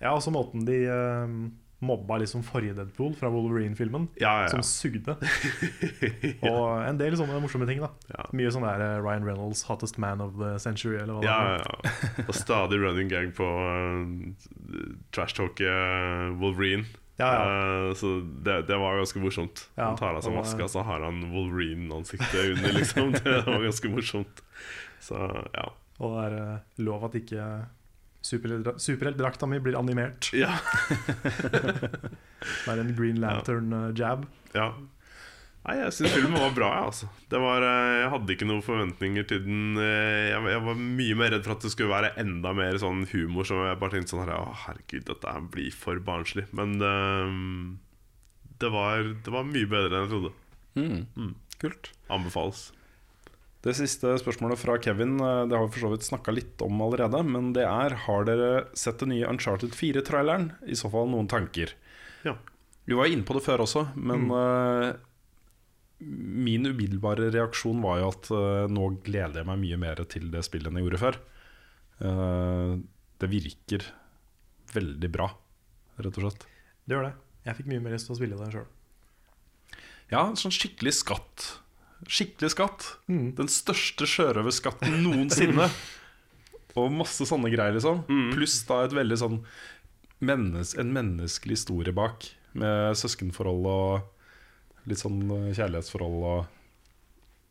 Ja, 0.00 0.12
også 0.12 0.32
måten 0.32 0.66
de 0.68 0.82
eh, 0.92 1.36
mobba 1.84 2.16
liksom 2.22 2.40
forrige 2.42 2.72
Deadpool 2.78 3.12
fra 3.18 3.28
Wolverine-filmen, 3.28 4.06
Ja, 4.20 4.42
ja, 4.42 4.48
som 4.48 4.62
sugde. 4.64 5.12
Og 6.50 6.68
en 6.88 6.96
del 7.00 7.16
sånne 7.20 7.36
morsomme 7.42 7.66
ting. 7.68 7.82
da. 7.84 7.90
Mye 8.32 8.50
sånn 8.54 8.64
der 8.64 8.80
eh, 8.80 9.00
Ryan 9.04 9.26
Reynolds, 9.28 9.64
'hottest 9.68 9.98
man 10.00 10.20
of 10.24 10.38
the 10.40 10.54
century', 10.62 10.96
eller 11.02 11.14
hva 11.14 11.20
det 11.20 11.28
Ja, 11.28 11.40
er. 11.44 11.58
ja, 11.58 11.74
ja. 11.84 12.24
Og 12.28 12.34
stadig 12.34 12.80
running 12.80 13.10
gag 13.12 13.34
på 13.36 13.44
uh, 13.44 14.06
trash-talket 15.12 15.68
uh, 15.68 16.32
Wolverine. 16.40 16.86
Ja, 17.18 17.28
ja. 17.32 17.44
Uh, 17.88 17.94
så 17.96 18.20
det, 18.44 18.66
det 18.68 18.76
var 18.80 18.96
ganske 19.00 19.20
morsomt. 19.20 19.68
Han 19.76 19.96
tar 19.96 20.16
av 20.16 20.24
seg 20.24 20.34
maska, 20.36 20.68
så 20.68 20.82
har 20.84 21.00
han 21.04 21.22
Wolverine-ansiktet 21.32 22.56
under. 22.56 22.72
Liksom 22.76 23.12
Det 23.16 23.42
var 23.46 23.62
ganske 23.68 23.88
morsomt. 23.92 24.42
Så 25.00 25.16
ja. 25.54 25.68
Og 26.00 26.12
det 26.12 26.24
er 26.26 26.34
uh, 26.40 26.58
lov 26.84 27.04
at 27.08 27.14
ikke 27.20 27.44
superheltdra- 28.26 28.76
super 28.82 29.46
mi 29.50 29.58
blir 29.62 29.78
animert. 29.78 30.30
Ja. 30.34 30.52
Det 32.66 32.68
er 32.74 32.82
en 32.82 32.92
Green 32.98 33.20
Lantern-jab. 33.22 34.26
ja. 34.56 34.72
Nei, 35.66 35.80
jeg 35.80 35.94
syns 35.96 36.12
filmen 36.14 36.38
var 36.38 36.52
bra. 36.54 36.66
jeg, 36.76 36.84
Altså. 36.86 37.06
Det 37.32 37.38
var, 37.42 37.64
eh, 37.66 37.94
jeg 38.04 38.10
hadde 38.12 38.34
ikke 38.36 38.46
noen 38.46 38.62
forventninger 38.62 39.24
til 39.26 39.40
den. 39.42 39.74
Eh, 39.82 40.28
Jeg, 40.30 40.44
jeg 40.52 40.60
var 40.62 40.76
mye 40.78 41.16
mer 41.18 41.32
redd 41.34 41.42
for 41.42 41.56
at 41.56 41.64
det 41.66 41.72
skulle 41.72 41.90
være 41.90 42.12
enda 42.22 42.52
mer 42.54 42.78
sånn 42.78 43.00
humor. 43.10 43.42
Som 43.48 43.64
jeg 43.66 43.80
bare 43.80 43.90
tenkte 43.96 44.12
sånn 44.14 44.22
her, 44.22 44.30
Å, 44.38 44.54
herregud, 44.62 45.08
dette 45.10 45.32
blir 45.50 45.72
for 45.74 45.98
barnslig. 46.06 46.46
Men 46.54 46.76
eh, 46.78 47.32
det, 48.62 48.70
var, 48.70 49.10
det 49.26 49.34
var 49.34 49.42
mye 49.50 49.66
bedre 49.66 49.90
enn 49.90 50.06
jeg 50.06 50.12
trodde. 50.14 50.32
Mm. 50.78 51.34
Kult. 51.58 51.90
Anbefales. 52.14 52.68
Det 53.66 53.74
siste 53.74 54.12
spørsmålet 54.20 54.60
fra 54.60 54.76
Kevin 54.82 55.16
eh, 55.18 55.42
Det 55.50 55.56
har 55.56 55.64
vi 55.66 55.74
for 55.74 55.86
så 55.86 55.92
vidt 55.94 56.06
snakka 56.06 56.34
litt 56.34 56.62
om 56.62 56.78
allerede. 56.84 57.22
Men 57.26 57.50
det 57.56 57.64
er 57.66 57.96
Har 58.06 58.28
dere 58.28 58.50
sett 58.78 59.02
den 59.02 59.10
nye 59.14 59.26
Uncharted 59.26 59.74
4-traileren? 59.74 60.52
I 60.70 60.78
så 60.78 60.90
fall 60.92 61.10
noen 61.10 61.30
tanker. 61.30 61.74
Ja. 62.26 62.36
Vi 62.86 62.94
var 62.94 63.10
inne 63.10 63.26
på 63.26 63.34
det 63.34 63.42
før 63.42 63.64
også, 63.64 63.88
men 63.98 64.28
eh, 64.30 64.92
min 65.98 66.68
umiddelbare 66.68 67.32
reaksjon 67.34 67.80
var 67.82 67.98
jo 67.98 68.10
at 68.12 68.28
uh, 68.30 68.66
nå 68.70 68.90
gleder 69.02 69.40
jeg 69.40 69.48
meg 69.48 69.62
mye 69.62 69.78
mer 69.80 70.02
til 70.12 70.28
det 70.30 70.44
spillet 70.46 70.68
enn 70.70 70.78
jeg 70.78 70.86
gjorde 70.86 71.00
før. 71.02 71.18
Uh, 71.98 72.76
det 73.18 73.30
virker 73.32 73.88
veldig 74.74 75.10
bra, 75.10 75.30
rett 75.98 76.20
og 76.20 76.26
slett. 76.26 76.46
Det 76.84 76.94
gjør 76.94 77.08
det. 77.08 77.14
Jeg 77.48 77.58
fikk 77.58 77.70
mye 77.72 77.82
mer 77.82 77.96
lyst 77.96 78.10
til 78.10 78.14
å 78.14 78.18
spille 78.20 78.38
det 78.38 78.50
sjøl. 78.52 78.68
Ja, 80.12 80.20
en 80.22 80.38
sånn 80.38 80.54
skikkelig 80.54 80.94
skatt. 81.00 81.48
Skikkelig 82.04 82.52
skatt. 82.52 82.88
Den 83.08 83.48
største 83.50 84.08
sjørøverskatten 84.10 85.00
noensinne. 85.04 85.70
Og 86.76 86.92
masse 86.92 87.24
sånne 87.24 87.48
greier, 87.48 87.72
liksom. 87.78 88.02
Pluss 88.34 88.58
da 88.68 88.82
et 88.84 88.94
veldig 88.96 89.16
sånn 89.16 89.38
mennes 90.24 90.74
en 90.76 90.92
menneskelig 90.92 91.56
historie 91.56 91.94
bak. 91.96 92.28
Med 92.56 92.96
søskenforhold 93.00 93.68
og 93.68 94.88
litt 94.88 95.00
sånn 95.00 95.18
eh, 95.24 95.52
kjærlighetsforhold 95.56 96.22
og 96.24 96.52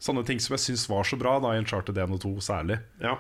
sånne 0.02 0.24
ting 0.28 0.42
som 0.42 0.56
jeg 0.56 0.64
syns 0.64 0.86
var 0.90 1.08
så 1.08 1.18
bra 1.20 1.38
da 1.44 1.54
i 1.54 1.62
Uncharted 1.62 1.98
1 1.98 2.16
og 2.16 2.22
2 2.24 2.34
særlig. 2.46 2.80
Ja. 3.02 3.18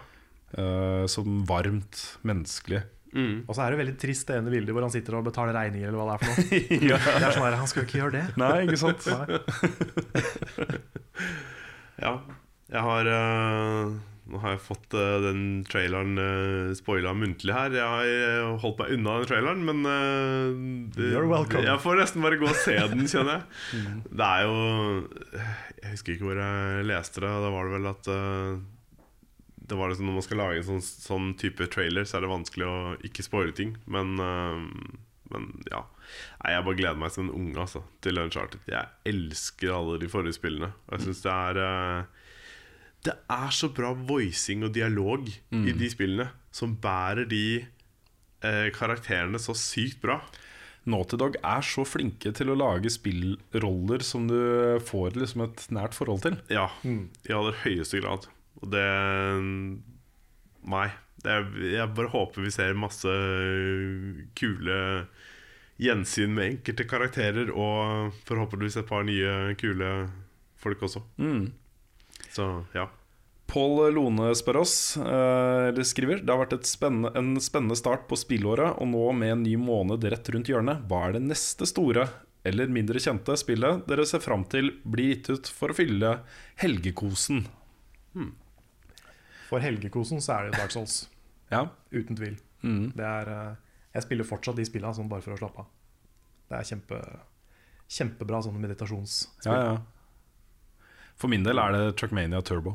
Uh, 0.56 1.04
som 1.10 1.42
varmt 1.50 2.04
menneskelig. 2.26 2.84
Og 3.16 3.54
så 3.56 3.64
er 3.64 3.72
det 3.72 3.80
veldig 3.80 3.96
trist 4.02 4.28
det 4.28 4.40
ene 4.42 4.52
bildet 4.52 4.76
hvor 4.76 4.84
han 4.84 4.92
sitter 4.94 5.16
og 5.20 5.28
betaler 5.30 5.56
regninger, 5.56 5.88
eller 5.88 6.00
hva 6.02 6.08
det 6.10 6.16
er 6.16 6.22
for 6.26 6.32
noe. 6.36 6.98
Det 7.20 7.28
er 7.30 7.36
sånn 7.38 7.46
her, 7.48 7.56
Han 7.62 7.70
skal 7.72 7.82
jo 7.84 7.88
ikke 7.88 8.02
gjøre 8.02 8.16
det. 8.18 8.26
Nei, 8.42 8.58
ikke 8.68 8.82
sant? 8.82 9.02
Ja. 12.06 12.18
Jeg 12.74 12.82
har 12.82 13.08
uh, 13.08 13.92
Nå 14.26 14.40
har 14.42 14.56
jeg 14.56 14.62
fått 14.66 14.96
uh, 14.98 15.20
den 15.22 15.42
traileren 15.70 16.18
uh, 16.18 16.72
spoila 16.76 17.14
muntlig 17.16 17.54
her. 17.54 17.76
Jeg 17.78 17.86
har 17.86 18.10
eh, 18.10 18.56
holdt 18.64 18.80
meg 18.82 18.96
unna 18.96 19.20
den 19.22 19.30
traileren, 19.30 19.62
men 19.68 19.84
uh, 19.86 20.90
det, 20.98 21.12
You're 21.14 21.30
welcome. 21.30 21.62
Jeg 21.68 21.84
får 21.84 22.02
nesten 22.02 22.26
bare 22.26 22.40
gå 22.42 22.50
og 22.50 22.58
se 22.58 22.74
den, 22.90 23.06
kjenner 23.12 23.44
jeg. 23.44 23.84
Det 24.10 24.32
er 24.32 24.48
jo 24.50 24.56
Jeg 25.84 25.92
husker 25.94 26.16
ikke 26.16 26.32
hvor 26.32 26.42
jeg 26.42 26.88
leste 26.90 27.22
det. 27.22 27.36
Da 27.46 27.54
var 27.54 27.70
det 27.70 27.78
vel 27.78 27.92
at 27.92 28.10
eh, 28.16 28.56
Det 29.66 29.78
var 29.78 29.90
liksom 29.90 30.10
Når 30.10 30.18
man 30.20 30.26
skal 30.26 30.42
lage 30.42 30.62
en 30.62 30.68
sånn, 30.68 30.86
sånn 30.86 31.34
type 31.42 31.68
trailer, 31.74 32.06
så 32.06 32.18
er 32.18 32.26
det 32.26 32.32
vanskelig 32.34 32.68
å 32.70 32.78
ikke 33.08 33.26
spoile 33.26 33.56
ting. 33.58 33.76
Men, 33.90 34.16
uh, 34.22 34.62
men 35.34 35.50
ja. 35.72 35.86
Nei, 36.44 36.54
jeg 36.54 36.66
bare 36.68 36.80
gleder 36.82 37.02
meg 37.02 37.14
som 37.16 37.26
en 37.26 37.34
unge 37.34 37.64
altså, 37.64 37.82
til 38.06 38.22
Uncharted. 38.22 38.62
Jeg 38.70 39.14
elsker 39.14 39.74
alle 39.74 40.00
de 40.02 40.10
forrige 40.12 40.38
spillene. 40.38 40.72
Jeg 40.92 41.08
synes 41.08 41.24
det 41.26 41.34
er 41.34 41.62
uh, 41.62 42.26
Det 43.10 43.16
er 43.38 43.56
så 43.58 43.72
bra 43.74 43.94
voicing 43.98 44.66
og 44.68 44.76
dialog 44.78 45.30
i 45.30 45.74
de 45.78 45.90
spillene 45.90 46.30
som 46.56 46.78
bærer 46.82 47.26
de 47.30 47.46
uh, 48.46 48.70
karakterene 48.76 49.42
så 49.42 49.58
sykt 49.58 50.02
bra. 50.06 50.22
Naughty 50.86 51.18
Dog 51.18 51.38
er 51.42 51.66
så 51.66 51.82
flinke 51.88 52.30
til 52.38 52.52
å 52.54 52.58
lage 52.60 52.92
spillroller 52.94 54.06
som 54.06 54.28
du 54.30 54.38
får 54.86 55.18
liksom 55.18 55.48
et 55.48 55.66
nært 55.74 55.98
forhold 55.98 56.22
til. 56.28 56.38
Ja, 56.54 56.70
i 56.86 57.34
aller 57.34 57.58
høyeste 57.64 58.04
grad. 58.04 58.28
Og 58.62 58.72
det 58.74 58.88
Nei. 60.66 60.88
Det 61.26 61.36
jeg 61.72 61.94
bare 61.98 62.12
håper 62.14 62.46
vi 62.46 62.52
ser 62.54 62.78
masse 62.78 63.12
kule 64.38 64.76
gjensyn 65.82 66.36
med 66.36 66.52
enkelte 66.52 66.86
karakterer, 66.88 67.50
og 67.52 68.14
forhåpentligvis 68.28 68.78
et 68.80 68.90
par 68.90 69.04
nye 69.08 69.56
kule 69.60 69.90
folk 70.62 70.86
også. 70.86 71.02
Så 72.32 72.46
ja. 72.76 72.86
Pål 73.50 73.94
Lone 73.94 74.32
spør 74.38 74.62
oss, 74.64 74.98
eh, 74.98 75.70
eller 75.70 75.86
skriver 75.86 76.24
Det 76.24 76.32
har 76.34 76.42
vært 76.42 76.56
et 76.58 76.70
spennende, 76.70 77.12
en 77.18 77.36
spennende 77.44 77.78
start 77.78 78.08
på 78.10 78.18
spillåret, 78.18 78.80
og 78.82 78.90
nå 78.90 79.12
med 79.18 79.36
en 79.36 79.44
ny 79.46 79.56
måned 79.62 80.04
rett 80.10 80.32
rundt 80.34 80.50
hjørnet, 80.50 80.86
hva 80.90 81.08
er 81.08 81.18
det 81.18 81.26
neste 81.28 81.68
store 81.70 82.08
eller 82.46 82.70
mindre 82.70 83.02
kjente 83.02 83.34
spillet 83.42 83.86
dere 83.90 84.06
ser 84.06 84.22
fram 84.22 84.44
til 84.50 84.72
blir 84.86 85.16
gitt 85.16 85.30
ut 85.34 85.48
for 85.50 85.74
å 85.74 85.78
fylle 85.78 86.18
helgekosen? 86.62 87.46
For 89.50 89.64
helgekosen 89.64 90.24
så 90.24 90.40
er 90.40 90.50
det 90.50 90.60
Dark 90.60 90.74
Souls. 90.76 91.04
Ja, 91.54 91.68
Uten 91.94 92.18
tvil. 92.18 92.40
Det 92.66 93.06
er, 93.06 93.28
eh, 93.30 93.76
jeg 93.94 94.02
spiller 94.02 94.26
fortsatt 94.26 94.58
de 94.58 94.64
spillene 94.66 94.98
sånn 94.98 95.12
bare 95.12 95.22
for 95.22 95.36
å 95.36 95.38
slappe 95.38 95.62
av. 95.62 95.68
Det 96.50 96.58
er 96.58 96.66
kjempe, 96.72 97.02
kjempebra 97.86 98.40
sånne 98.42 98.64
meditasjonsspill. 98.64 99.54
ja, 99.54 99.76
ja. 99.76 99.76
For 101.22 101.32
min 101.32 101.46
del 101.46 101.62
er 101.62 101.76
det 101.76 101.84
Truckmania 102.02 102.42
Turbo. 102.44 102.74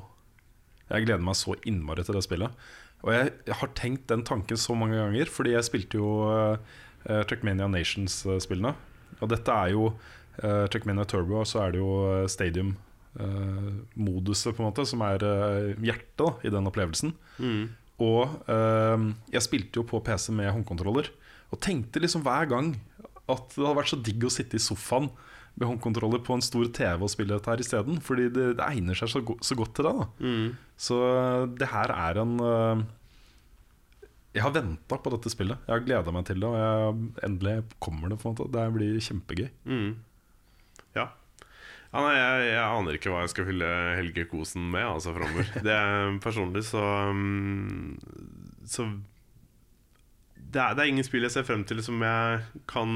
Jeg 0.90 1.04
gleder 1.06 1.22
meg 1.22 1.36
så 1.38 1.56
innmari 1.68 2.06
til 2.06 2.16
det 2.16 2.22
spillet. 2.24 2.62
Og 3.04 3.12
jeg, 3.14 3.32
jeg 3.48 3.58
har 3.60 3.72
tenkt 3.78 4.06
den 4.12 4.24
tanken 4.28 4.60
så 4.60 4.76
mange 4.76 4.98
ganger, 4.98 5.30
fordi 5.32 5.54
jeg 5.54 5.66
spilte 5.66 6.00
jo 6.00 6.08
uh, 6.30 6.56
Truckmania 7.28 7.68
Nations-spillene. 7.70 8.72
Og 9.20 9.30
dette 9.32 9.54
er 9.54 9.74
jo 9.74 9.90
uh, 9.92 10.66
Truckmania 10.72 11.06
Turbo, 11.08 11.40
og 11.42 11.48
så 11.48 11.64
er 11.66 11.74
det 11.74 11.82
jo 11.82 11.92
eh, 12.10 12.26
Stadium-moduset, 13.14 14.54
på 14.56 14.62
en 14.62 14.68
måte, 14.70 14.86
som 14.86 15.02
er 15.06 15.24
eh, 15.26 15.74
hjertet 15.82 16.20
da, 16.20 16.30
i 16.46 16.52
den 16.52 16.68
opplevelsen. 16.70 17.14
Og 18.00 18.36
eh, 18.48 19.08
jeg 19.34 19.44
spilte 19.44 19.80
jo 19.80 19.86
på 19.88 20.00
PC 20.06 20.30
med 20.32 20.52
håndkontroller, 20.54 21.10
og 21.50 21.60
tenkte 21.60 22.00
liksom 22.00 22.22
hver 22.24 22.46
gang 22.48 22.74
at 23.30 23.52
det 23.54 23.62
hadde 23.66 23.76
vært 23.78 23.90
så 23.92 23.98
digg 24.02 24.24
å 24.26 24.30
sitte 24.32 24.56
i 24.58 24.62
sofaen 24.62 25.10
med 25.58 25.66
håndkontroller 25.68 26.22
på 26.24 26.34
en 26.36 26.42
stor 26.42 26.64
TV 26.72 27.02
og 27.02 27.10
spille 27.10 27.34
dette 27.34 27.50
her 27.50 27.60
isteden. 27.60 27.98
Fordi 28.02 28.28
det, 28.32 28.46
det 28.58 28.64
egner 28.70 28.94
seg 28.98 29.10
så, 29.12 29.20
go 29.26 29.36
så 29.44 29.56
godt 29.58 29.74
til 29.76 29.88
det. 29.88 29.92
da 29.98 30.06
Så 30.80 30.96
eh, 31.10 31.44
det 31.60 31.68
her 31.74 31.92
er 31.94 32.20
en 32.22 32.36
eh, 32.40 32.84
Jeg 34.38 34.44
har 34.46 34.54
venta 34.54 34.96
på 35.02 35.10
dette 35.16 35.32
spillet. 35.34 35.58
Jeg 35.66 35.74
har 35.74 35.84
gleda 35.84 36.14
meg 36.14 36.24
til 36.30 36.40
det, 36.40 36.48
og 36.48 36.56
jeg, 36.56 37.10
endelig 37.26 37.56
kommer 37.82 38.08
det. 38.14 38.20
på 38.22 38.30
en 38.30 38.36
måte 38.38 38.48
Det 38.54 38.68
blir 38.78 39.00
kjempegøy. 39.02 39.50
Ja. 39.66 39.90
Ja 41.90 42.02
nei, 42.04 42.14
jeg, 42.14 42.42
jeg 42.52 42.64
aner 42.78 42.96
ikke 42.96 43.12
hva 43.12 43.22
jeg 43.24 43.32
skal 43.32 43.46
fylle 43.48 43.70
Helge 43.98 44.24
Kosen 44.30 44.68
med 44.70 44.86
altså 44.86 45.14
framover. 45.16 45.48
Det 45.66 45.74
er 45.74 46.18
Personlig 46.22 46.62
så 46.68 46.82
um, 47.10 47.96
Så 48.62 48.86
det, 50.50 50.58
er, 50.58 50.74
det 50.74 50.82
er 50.82 50.90
ingen 50.90 51.06
spill 51.06 51.26
jeg 51.26 51.34
ser 51.34 51.46
frem 51.46 51.62
til 51.66 51.82
som 51.86 52.00
jeg 52.02 52.40
kan 52.70 52.94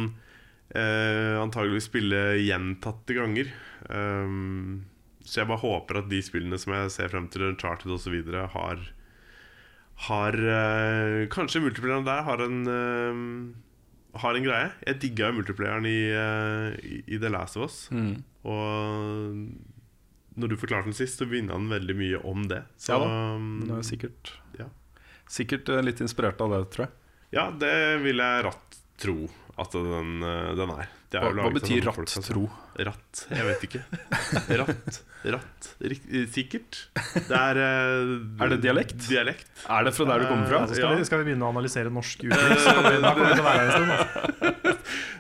eh, 0.75 1.37
antageligvis 1.39 1.87
spille 1.87 2.23
gjentatte 2.43 3.15
ganger. 3.15 3.53
Um, 3.87 4.83
så 5.25 5.41
jeg 5.41 5.51
bare 5.51 5.63
håper 5.63 6.01
at 6.01 6.11
de 6.11 6.19
spillene 6.25 6.59
som 6.61 6.75
jeg 6.75 6.91
ser 6.97 7.13
frem 7.13 7.29
til, 7.33 7.47
Charted 7.61 7.95
osv., 7.95 8.17
har 8.57 8.83
Har 10.09 10.35
eh, 10.35 11.29
Kanskje 11.31 11.63
multiplierne 11.63 12.05
der 12.07 12.27
har 12.27 12.43
en 12.43 12.59
eh, 12.67 13.23
Har 14.23 14.37
en 14.39 14.45
greie. 14.47 14.73
Jeg 14.87 15.01
digga 15.03 15.33
multiplayeren 15.35 15.87
i, 15.91 15.99
eh, 16.15 16.77
i, 16.87 16.99
i 17.17 17.19
The 17.19 17.31
Last 17.35 17.59
of 17.59 17.67
Us. 17.67 17.79
Og 18.45 19.41
når 20.35 20.51
du 20.51 20.57
forklarte 20.59 20.91
den 20.91 20.97
sist, 20.97 21.21
så 21.21 21.29
begynner 21.31 21.59
han 21.59 21.71
veldig 21.71 21.97
mye 21.99 22.21
om 22.27 22.47
det. 22.51 22.65
Så, 22.77 22.95
Ja 22.95 23.01
da, 23.03 23.11
um, 23.37 23.63
det 23.69 23.77
er 23.79 23.87
sikkert, 23.87 24.33
ja. 24.59 24.69
sikkert 25.31 25.71
eh, 25.71 25.83
litt 25.87 26.03
inspirert 26.05 26.43
av 26.43 26.55
det, 26.55 26.63
tror 26.75 26.87
jeg. 26.89 26.95
Ja, 27.35 27.49
det 27.51 27.75
vil 28.05 28.23
jeg 28.23 28.47
ratt 28.47 28.79
tro 29.03 29.17
at 29.59 29.71
den, 29.77 30.17
eh, 30.27 30.51
den 30.59 30.71
er. 30.75 30.89
Det 31.15 31.21
er 31.21 31.31
Hva, 31.31 31.45
hva 31.47 31.51
betyr 31.55 31.85
ratt 31.87 31.95
folk, 31.95 32.25
tro? 32.27 32.45
Ratt, 32.89 33.21
jeg 33.31 33.45
vet 33.47 33.61
ikke. 33.69 33.83
Ratt, 34.59 34.97
ratt 35.31 35.69
Rik- 35.85 36.09
eh, 36.11 36.25
Sikkert. 36.35 36.81
Det 37.15 37.37
er 37.39 37.61
eh, 37.63 38.43
Er 38.43 38.51
det 38.51 38.59
dialekt? 38.65 38.97
Dialekt. 39.07 39.47
Er 39.71 39.87
det 39.87 39.93
fra 39.95 40.09
der 40.11 40.25
du 40.25 40.27
kommer 40.33 40.49
fra? 40.51 40.65
Ja, 40.65 40.73
skal, 40.75 40.91
Ja. 40.91 40.97
vi, 40.99 41.07
skal 41.07 41.23
vi 41.23 41.29
begynne 41.31 41.47
å 41.47 41.53
analysere 41.55 41.93
norsk 41.95 42.25
uttrykk. 42.27 42.65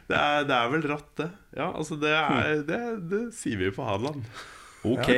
Det 0.05 0.19
er, 0.19 0.44
det 0.44 0.56
er 0.59 0.69
vel 0.74 0.82
ratt, 0.90 1.06
det. 1.16 1.28
Ja, 1.56 1.70
altså 1.73 1.97
det, 2.02 2.11
er, 2.12 2.59
det, 2.69 2.81
det 3.09 3.23
sier 3.39 3.56
vi 3.62 3.70
jo 3.70 3.77
på 3.78 3.86
Hadeland. 3.86 4.27
Ok, 4.85 5.09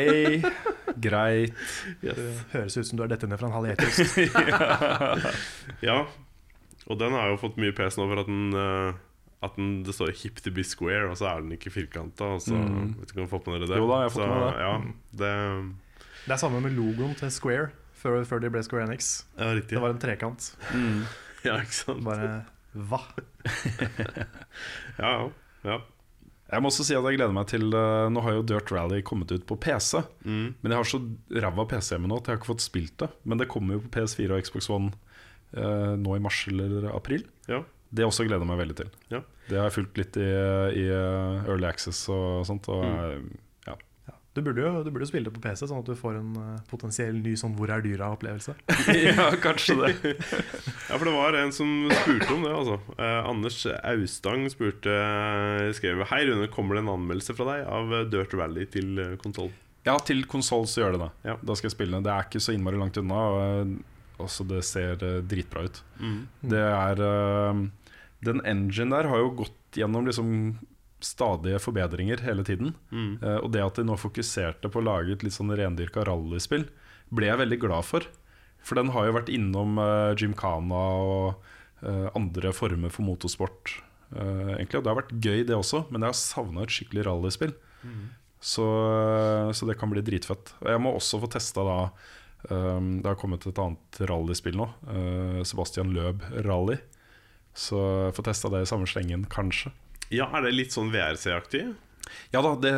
greit. 1.03 1.57
Yes. 2.05 2.21
Høres 2.53 2.77
ut 2.79 2.87
som 2.87 3.01
du 3.01 3.03
er 3.03 3.11
dette 3.11 3.27
ned 3.27 3.41
fra 3.41 3.49
en 3.49 3.57
halv 3.57 3.73
etisk. 3.73 4.21
Ja, 5.89 5.97
og 6.87 7.01
den 7.01 7.17
har 7.19 7.33
jo 7.33 7.41
fått 7.41 7.57
mye 7.59 7.75
pes 7.75 7.97
nå 7.99 8.07
for 8.07 8.23
at 8.23 8.29
den 8.31 8.55
eh, 8.55 8.93
At 9.47 9.56
den, 9.56 9.82
det 9.86 9.94
står 9.97 10.12
'hip 10.12 10.40
to 10.44 10.51
be 10.51 10.62
square', 10.66 11.09
og 11.10 11.16
så 11.16 11.28
er 11.31 11.40
den 11.44 11.52
ikke 11.56 11.70
firkanta. 11.73 12.24
Og 12.36 12.40
så, 12.43 12.55
Mm. 12.59 12.94
Vet 13.01 13.10
ikke 13.10 13.20
om 13.20 13.24
du 13.24 13.28
har 13.31 13.35
fått 13.39 13.47
med 13.48 13.60
dere 13.62 13.68
det? 13.73 13.78
Jo 13.81 13.89
da, 13.89 13.97
jeg 14.02 14.10
har 14.10 14.14
fått 14.14 14.27
så, 14.27 14.28
med 14.35 14.43
det. 14.47 14.55
Ja, 14.66 14.74
det 15.23 15.32
Det 16.27 16.32
er 16.35 16.43
samme 16.43 16.60
med 16.60 16.73
logoen 16.77 17.14
til 17.16 17.31
Square 17.31 17.70
før, 17.94 18.24
før 18.27 18.40
de 18.43 18.51
ble 18.51 18.62
Square 18.66 18.85
Enix. 18.89 19.24
ja, 19.39 19.52
riktig. 19.55 19.70
Det 19.78 19.81
var 19.82 19.90
en 19.94 19.98
trekant. 20.02 20.56
Ja, 21.47 21.60
ikke 21.62 21.74
sant? 21.78 22.02
Bare 22.02 22.44
hva? 22.74 22.98
Ja, 24.98 25.10
ja. 25.23 25.28
ja. 25.64 25.77
Jeg 26.47 26.62
må 26.62 26.70
også 26.70 26.85
si 26.86 26.94
at 26.94 27.02
jeg 27.02 27.18
gleder 27.18 27.35
meg 27.35 27.48
til 27.51 27.64
eh, 27.74 28.06
Nå 28.14 28.23
har 28.23 28.36
jo 28.36 28.43
Dirt 28.47 28.70
Rally 28.70 29.01
kommet 29.02 29.32
ut 29.35 29.47
på 29.48 29.56
PC. 29.59 29.98
Mm. 30.24 30.55
Men 30.62 30.73
jeg 30.73 30.78
har 30.78 30.85
så 30.86 31.01
ræva 31.43 31.64
PC 31.70 31.93
hjemme 31.97 32.06
nå 32.10 32.18
at 32.20 32.27
jeg 32.28 32.36
har 32.36 32.40
ikke 32.40 32.52
fått 32.52 32.62
spilt 32.66 32.97
det. 33.02 33.09
Men 33.27 33.39
det 33.39 33.48
kommer 33.51 33.74
jo 33.77 33.81
på 33.86 33.90
PS4 33.97 34.31
og 34.36 34.44
Xbox 34.47 34.68
One 34.70 34.93
eh, 35.55 35.94
nå 35.98 36.14
i 36.16 36.23
mars 36.23 36.44
eller 36.51 36.90
april. 36.94 37.24
ja. 37.51 37.62
Det 37.95 38.05
også 38.05 38.27
gleder 38.27 38.43
jeg 38.43 38.51
meg 38.51 38.59
veldig 38.65 38.77
til. 38.77 38.89
Ja. 39.13 39.21
Det 39.49 39.57
har 39.59 39.69
jeg 39.71 39.77
fulgt 39.79 39.99
litt 40.01 40.17
i, 40.19 40.27
i 40.83 40.87
eh, 40.91 41.47
Early 41.47 41.67
Access 41.69 42.09
og 42.11 42.47
sånt. 42.49 42.67
Og, 42.69 42.83
Mm. 42.87 43.29
ja. 43.67 43.77
Du 44.37 44.43
burde 44.45 44.61
jo 44.61 44.83
du 44.85 44.91
burde 44.91 45.07
jo 45.07 45.09
spille 45.09 45.25
det 45.31 45.33
på 45.33 45.41
PC, 45.41 45.65
sånn 45.71 45.79
at 45.81 45.87
du 45.89 45.95
får 45.97 46.19
en 46.19 46.33
eh, 46.37 46.59
potensiell 46.69 47.15
ny 47.23 47.33
sånn 47.41 47.55
'hvor 47.57 47.71
er 47.73 47.81
dyra'-opplevelse. 47.87 48.53
ja, 49.09 49.31
kanskje 49.41 49.77
det. 49.81 50.17
Ja, 50.91 50.99
for 50.99 51.05
det 51.09 51.15
var 51.15 51.33
en 51.41 51.53
som 51.53 51.89
spurte 52.03 52.35
om 52.35 52.43
det, 52.45 52.53
altså. 52.53 52.81
Eh, 52.99 53.21
Anders 53.31 53.63
Austang 53.83 54.45
spurte 54.51 54.93
skrev 55.79 56.05
Hei 56.11 56.27
Rune, 56.27 56.49
kommer 56.53 56.75
det 56.77 56.83
en 56.85 56.93
anmeldelse 56.99 57.35
fra 57.39 57.47
deg 57.55 57.67
av 57.67 57.95
eh, 57.95 58.05
Dirt 58.13 58.35
Rally 58.35 58.67
til 58.67 59.17
konsoll? 59.23 59.53
Ja, 59.87 59.97
til 60.03 60.25
konsoll 60.27 60.67
så 60.67 60.83
gjør 60.83 60.97
det 60.97 61.01
det. 61.07 61.11
Ja. 61.31 61.37
Da 61.47 61.55
skal 61.55 61.71
jeg 61.71 61.77
spille. 61.79 61.93
den. 61.95 62.03
Det 62.03 62.11
er 62.13 62.25
ikke 62.27 62.43
så 62.43 62.53
innmari 62.53 62.77
langt 62.77 62.97
unna. 62.99 63.15
Og 63.31 63.77
også 64.23 64.47
det 64.49 64.63
ser 64.67 65.03
eh, 65.05 65.21
dritbra 65.27 65.67
ut. 65.67 65.83
Mm. 66.01 66.21
Det 66.53 66.63
er 66.63 67.03
eh, 67.05 67.61
Den 68.27 68.43
engine 68.49 68.95
der 68.95 69.11
har 69.11 69.23
jo 69.23 69.35
gått 69.43 69.77
gjennom 69.77 70.09
liksom 70.09 70.31
stadige 71.05 71.61
forbedringer 71.61 72.23
hele 72.25 72.45
tiden. 72.47 72.75
Mm. 72.91 73.19
Eh, 73.21 73.39
og 73.43 73.51
det 73.55 73.65
at 73.65 73.81
de 73.81 73.87
nå 73.87 73.99
fokuserte 74.01 74.71
på 74.73 74.81
å 74.81 74.87
lage 74.87 75.17
et 75.17 75.27
litt 75.27 75.37
sånn 75.37 75.53
rendyrka 75.57 76.07
rallyspill, 76.09 76.69
ble 77.15 77.29
jeg 77.29 77.43
veldig 77.43 77.61
glad 77.63 77.87
for. 77.87 78.07
For 78.67 78.79
den 78.79 78.91
har 78.95 79.07
jo 79.07 79.15
vært 79.15 79.31
innom 79.31 79.77
uh, 79.79 80.11
Gymkhana 80.19 80.81
og 80.99 81.45
uh, 81.87 82.09
andre 82.19 82.51
former 82.57 82.91
for 82.91 83.07
motorsport. 83.07 83.77
Uh, 84.11 84.57
egentlig, 84.57 84.81
og 84.81 84.83
Det 84.83 84.91
har 84.91 84.99
vært 84.99 85.13
gøy, 85.15 85.45
det 85.47 85.55
også, 85.55 85.85
men 85.93 86.03
jeg 86.03 86.11
har 86.11 86.19
savna 86.19 86.65
et 86.65 86.75
skikkelig 86.75 87.05
rallyspill. 87.07 87.55
Så, 88.43 88.67
så 89.55 89.67
det 89.67 89.77
kan 89.79 89.91
bli 89.91 90.03
dritfett. 90.03 90.51
Og 90.61 90.67
jeg 90.71 90.81
må 90.83 90.91
også 90.95 91.21
få 91.23 91.31
testa 91.31 91.63
da 91.67 91.77
Det 92.48 93.06
har 93.09 93.16
kommet 93.18 93.47
et 93.48 93.59
annet 93.59 93.98
rallyspill 94.06 94.56
nå. 94.60 94.66
eh, 94.93 95.40
Sebastian 95.48 95.90
Løb 95.97 96.23
Rally. 96.47 96.77
Så 97.56 97.78
jeg 98.06 98.14
får 98.18 98.27
testa 98.28 98.51
det 98.52 98.60
i 98.62 98.68
samme 98.68 98.86
slengen, 98.86 99.24
kanskje. 99.32 99.73
Ja, 100.12 100.28
er 100.36 100.43
det 100.44 100.52
litt 100.55 100.74
sånn 100.74 100.90
VRC-aktig? 100.93 101.62
Ja 102.31 102.39
da, 102.44 102.52
det, 102.62 102.73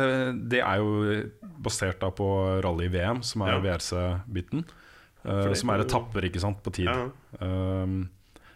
det 0.49 0.61
er 0.65 0.79
jo 0.81 1.29
basert 1.61 1.99
da 2.01 2.09
på 2.15 2.25
rally-VM, 2.65 3.19
som 3.21 3.43
er 3.45 3.57
Ja. 3.57 3.59
VRC-biten. 3.67 4.63
Uh, 5.27 5.51
som 5.53 5.69
er 5.69 5.81
er 5.81 5.85
etapper, 5.85 6.25
ikke 6.29 6.39
sant, 6.41 6.63
på 6.63 6.71
tid. 6.73 6.87
Ja. 6.89 7.09
Um, 7.43 8.07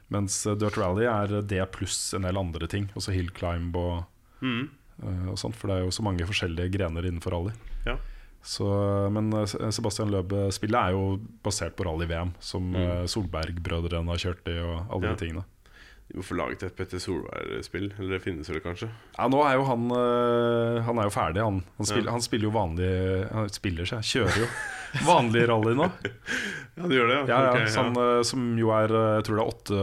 mens 0.09 0.39
Dirt 0.57 0.77
Rally 0.79 1.05
er 1.05 1.41
det 1.45 1.59
pluss 1.75 2.13
en 2.15 2.23
del 2.25 2.39
andre 2.39 2.67
ting. 2.71 2.87
Også 2.95 3.13
hill 3.13 3.29
climb 3.35 3.75
og, 3.75 4.05
Mm. 4.41 4.69
uh, 5.03 5.29
og 5.31 5.37
sånt. 5.37 5.55
For 5.59 5.67
det 5.69 5.75
er 5.77 5.83
jo 5.85 5.91
så 5.93 6.01
mange 6.07 6.25
forskjellige 6.25 6.71
grener 6.73 7.05
innenfor 7.05 7.35
rally. 7.35 7.53
Så, 8.43 8.65
men 9.15 9.31
eh, 9.39 9.45
Sebastian 9.71 10.11
Løbe-spillet 10.11 10.75
er 10.75 10.91
jo 10.91 11.17
basert 11.43 11.77
på 11.79 11.85
rally-VM, 11.87 12.33
som 12.43 12.65
Mm. 12.73 12.75
eh, 12.75 13.03
Solberg-brødrene 13.07 14.11
har 14.11 14.17
kjørt 14.19 14.47
i, 14.51 14.57
og 14.59 14.91
alle 14.91 15.07
Ja. 15.07 15.15
de 15.15 15.25
tingene. 15.25 15.43
Du 16.13 16.19
må 16.21 16.23
få 16.27 16.35
laget 16.37 16.61
et 16.67 16.75
Petter 16.77 17.01
Solberg-spill. 17.01 17.87
Eller 17.97 18.19
det 18.19 18.21
finnes 18.21 18.49
vel 18.51 18.59
kanskje? 18.61 18.85
Ja, 19.17 19.25
nå 19.33 19.39
er 19.47 19.55
jo 19.57 19.63
han 19.65 19.87
øh, 19.97 20.83
Han 20.85 20.99
er 21.01 21.07
jo 21.09 21.13
ferdig, 21.15 21.41
han. 21.41 21.57
Han, 21.79 21.87
spiller, 21.89 22.05
Ja. 22.11 22.13
han 22.13 22.21
spiller 22.21 22.45
jo 22.45 22.51
vanlig 22.53 22.89
Han 23.33 23.49
spiller 23.49 23.89
seg, 23.89 24.05
kjører 24.05 24.43
jo 24.43 24.49
vanlig 25.09 25.47
rally 25.49 25.73
nå. 25.79 25.87
Ja, 26.73 26.87
du 26.89 26.93
gjør 26.95 27.09
det? 27.09 27.17
Ja, 27.29 27.39
ja, 27.45 27.49
Ok, 27.53 27.67
sånn, 27.69 27.97
som 28.25 28.45
jo 28.57 28.69
er 28.73 28.89
øh, 28.93 29.09
Jeg 29.19 29.25
tror 29.27 29.39
det 29.39 29.43
er 29.43 29.51
åtte, 29.51 29.81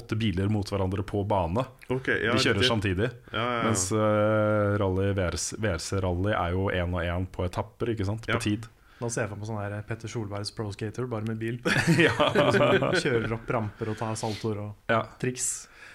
åtte 0.00 0.16
biler 0.20 0.52
mot 0.52 0.68
hverandre 0.72 1.04
på 1.08 1.24
bane. 1.28 1.64
Okay, 1.92 2.20
De 2.24 2.36
kjører 2.40 2.68
samtidig. 2.68 3.08
Ja, 3.32 3.40
ja, 3.40 3.56
ja. 3.58 3.64
Mens 3.66 3.86
uh, 3.92 4.76
rally, 4.80 5.10
VRC, 5.16 5.56
VRC-rally 5.60 6.32
er 6.36 6.54
jo 6.56 6.68
én 6.72 6.92
og 6.96 7.04
én 7.04 7.26
på 7.32 7.44
etapper, 7.48 7.92
ikke 7.92 8.08
sant? 8.08 8.24
På 8.28 8.40
tid. 8.40 8.64
Nå 9.02 9.08
ser 9.10 9.24
jeg 9.24 9.32
for 9.32 9.40
meg 9.40 9.48
sånn 9.48 9.58
her 9.58 9.72
Petter 9.86 10.10
Solbergs 10.10 10.52
Pro 10.54 10.68
Skater, 10.70 11.08
bare 11.10 11.26
med 11.26 11.40
bil. 11.40 11.58
ja. 12.06 12.14
Kjører 13.02 13.34
opp 13.34 13.50
ramper 13.50 13.90
og 13.90 13.98
tar 13.98 14.14
saltoer 14.18 14.60
og 14.62 14.92
ja. 14.92 15.02
triks. 15.22 15.48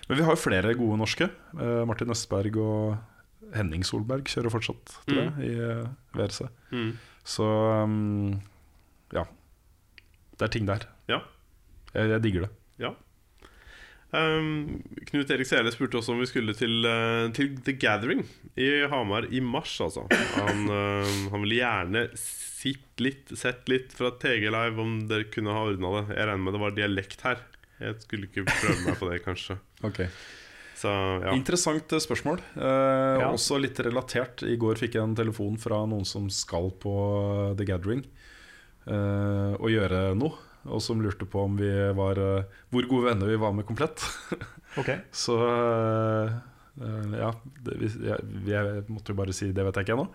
Men 0.10 0.20
vi 0.20 0.26
har 0.28 0.36
jo 0.36 0.42
flere 0.42 0.74
gode 0.80 1.00
norske. 1.00 1.30
Eh, 1.56 1.82
Martin 1.88 2.12
Østberg 2.12 2.60
og 2.64 3.54
Henning 3.56 3.86
Solberg 3.88 4.28
kjører 4.28 4.52
fortsatt, 4.52 4.98
tror 5.08 5.22
jeg, 5.22 5.34
i 5.48 5.52
eh, 5.56 5.88
VRC. 6.18 6.48
Mm. 6.76 6.92
Så 7.28 7.48
um, 7.48 8.36
ja. 9.16 9.24
Det 10.38 10.48
er 10.48 10.54
ting 10.54 10.68
der. 10.68 10.88
Ja. 11.12 11.22
Jeg, 11.94 12.12
jeg 12.12 12.24
digger 12.28 12.48
det. 12.48 12.52
Ja. 12.84 12.94
Um, 14.16 14.78
Knut 15.10 15.32
Erik 15.36 15.50
Sele 15.50 15.72
spurte 15.74 16.00
også 16.00 16.14
om 16.14 16.22
vi 16.24 16.30
skulle 16.30 16.54
til, 16.56 16.78
uh, 16.88 17.28
til 17.36 17.58
The 17.66 17.74
Gathering 17.76 18.22
i 18.56 18.70
Hamar 18.88 19.28
i 19.36 19.42
mars, 19.44 19.74
altså. 19.84 20.06
Han, 20.38 20.64
uh, 20.72 21.12
han 21.34 21.44
ville 21.44 21.60
gjerne 21.60 22.06
sitt 22.18 23.04
litt, 23.04 23.34
sett 23.38 23.68
litt 23.70 23.92
fra 23.94 24.14
TG 24.16 24.48
Live 24.54 24.82
om 24.82 24.96
dere 25.10 25.28
kunne 25.34 25.54
ha 25.54 25.68
ordna 25.70 25.92
det. 26.00 26.06
Jeg 26.16 26.30
regner 26.32 26.46
med 26.48 26.56
det 26.58 26.64
var 26.64 26.78
dialekt 26.78 27.24
her. 27.28 27.44
Jeg 27.84 28.00
skulle 28.02 28.30
ikke 28.30 28.48
prøve 28.48 28.80
meg 28.88 28.98
på 28.98 29.12
det, 29.12 29.20
kanskje. 29.28 29.60
Så 30.78 30.92
ja. 30.94 31.34
Interessant 31.34 31.94
eh, 31.94 32.02
spørsmål. 32.02 32.42
Eh, 32.56 33.22
Ja. 33.22 33.30
Også 33.34 33.58
litt 33.62 33.80
relatert. 33.86 34.44
I 34.46 34.58
går 34.62 34.78
fikk 34.82 34.98
jeg 34.98 35.04
en 35.04 35.16
telefon 35.18 35.58
fra 35.62 35.84
noen 35.90 36.06
som 36.06 36.28
skal 36.34 36.70
på 36.82 36.94
The 37.58 37.66
Gathering 37.66 38.04
eh, 38.86 39.54
og 39.58 39.72
gjøre 39.74 40.12
noe. 40.18 40.38
Og 40.68 40.82
som 40.84 41.02
lurte 41.02 41.28
på 41.30 41.46
om 41.48 41.58
vi 41.60 41.70
var 41.98 42.20
eh, 42.20 42.62
hvor 42.74 42.88
gode 42.90 43.12
venner 43.12 43.32
vi 43.32 43.40
var 43.42 43.56
med 43.56 43.68
Komplett. 43.68 44.04
Ok, 44.78 44.92
Så 45.16 45.34
eh, 45.42 46.34
ja, 47.18 47.32
det, 47.66 47.78
vi, 47.82 47.88
jeg, 48.06 48.26
jeg 48.46 48.82
måtte 48.92 49.14
jo 49.14 49.18
bare 49.18 49.34
si 49.34 49.48
det 49.56 49.64
vet 49.66 49.80
jeg 49.80 49.88
ikke 49.88 49.96
ennå. 49.96 50.06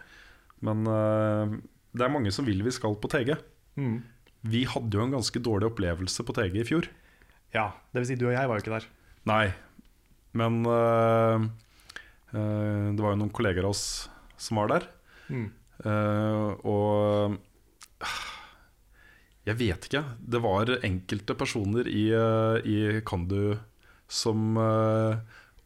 Men 0.63 0.85
eh, 0.87 1.55
det 1.97 2.05
er 2.07 2.13
mange 2.13 2.31
som 2.35 2.47
vil 2.47 2.63
vi 2.63 2.75
skal 2.75 2.95
på 3.01 3.11
TG. 3.13 3.35
mm. 3.81 4.01
Vi 4.43 4.65
hadde 4.67 4.99
jo 4.99 5.05
en 5.05 5.13
ganske 5.15 5.39
dårlig 5.39 5.69
opplevelse 5.69 6.25
på 6.27 6.35
TG 6.35 6.57
i 6.59 6.67
fjor. 6.67 6.89
Ja, 7.55 7.69
det 7.95 8.01
vil 8.03 8.09
si 8.09 8.17
du 8.19 8.25
og 8.27 8.33
jeg 8.35 8.49
var 8.51 8.59
jo 8.59 8.65
ikke 8.65 8.73
der. 8.75 8.87
Nei, 9.31 9.53
men 10.35 10.57
øh, 10.67 11.45
øh, 12.35 12.89
det 12.91 13.05
var 13.05 13.15
jo 13.15 13.21
noen 13.21 13.31
kolleger 13.31 13.69
av 13.69 13.71
oss 13.71 13.85
som 14.43 14.59
var 14.59 14.73
der. 14.73 14.89
Mm. 15.31 15.47
Uh, 15.83 16.59
og 16.67 17.39
jeg 19.49 19.59
vet 19.59 19.87
ikke. 19.89 20.03
Det 20.19 20.41
var 20.45 20.71
enkelte 20.87 21.35
personer 21.39 21.89
i, 21.91 22.09
øh, 22.15 22.63
i 22.63 23.01
Kandu 23.07 23.57
som 24.13 24.59
øh, 24.61 25.17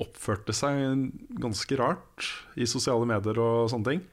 oppførte 0.00 0.54
seg 0.56 1.10
ganske 1.42 1.78
rart 1.80 2.30
i 2.56 2.68
sosiale 2.68 3.08
medier 3.08 3.40
og 3.42 3.70
sånne 3.72 3.90
ting. 3.90 4.04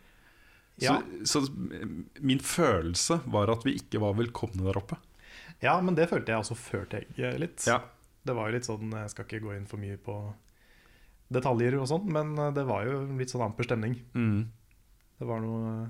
Ja. 0.81 0.98
Så, 1.23 1.45
så 1.45 1.53
min 2.19 2.41
følelse 2.41 3.19
var 3.30 3.52
at 3.53 3.65
vi 3.68 3.76
ikke 3.77 4.02
var 4.03 4.18
velkomne 4.18 4.65
der 4.65 4.80
oppe. 4.80 4.98
Ja, 5.64 5.77
men 5.80 5.95
det 5.95 6.10
følte 6.11 6.34
jeg 6.34 6.44
også 6.44 6.57
før 6.60 6.88
TG 6.91 7.22
litt. 7.40 7.64
Ja. 7.69 7.80
Det 8.23 8.35
var 8.35 8.48
jo 8.48 8.56
litt 8.56 8.68
sånn 8.68 8.94
Jeg 8.95 9.11
skal 9.11 9.26
ikke 9.27 9.44
gå 9.44 9.53
inn 9.57 9.68
for 9.68 9.81
mye 9.81 9.99
på 9.99 10.15
detaljer 11.34 11.76
og 11.80 11.88
sånn, 11.90 12.07
men 12.14 12.35
eh, 12.38 12.53
det 12.56 12.65
var 12.68 12.85
jo 12.88 13.03
litt 13.18 13.31
sånn 13.31 13.45
amper 13.48 13.68
stemning. 13.68 13.95
Mm. 14.14 14.52
Det 15.19 15.27
var 15.30 15.44
noen 15.44 15.88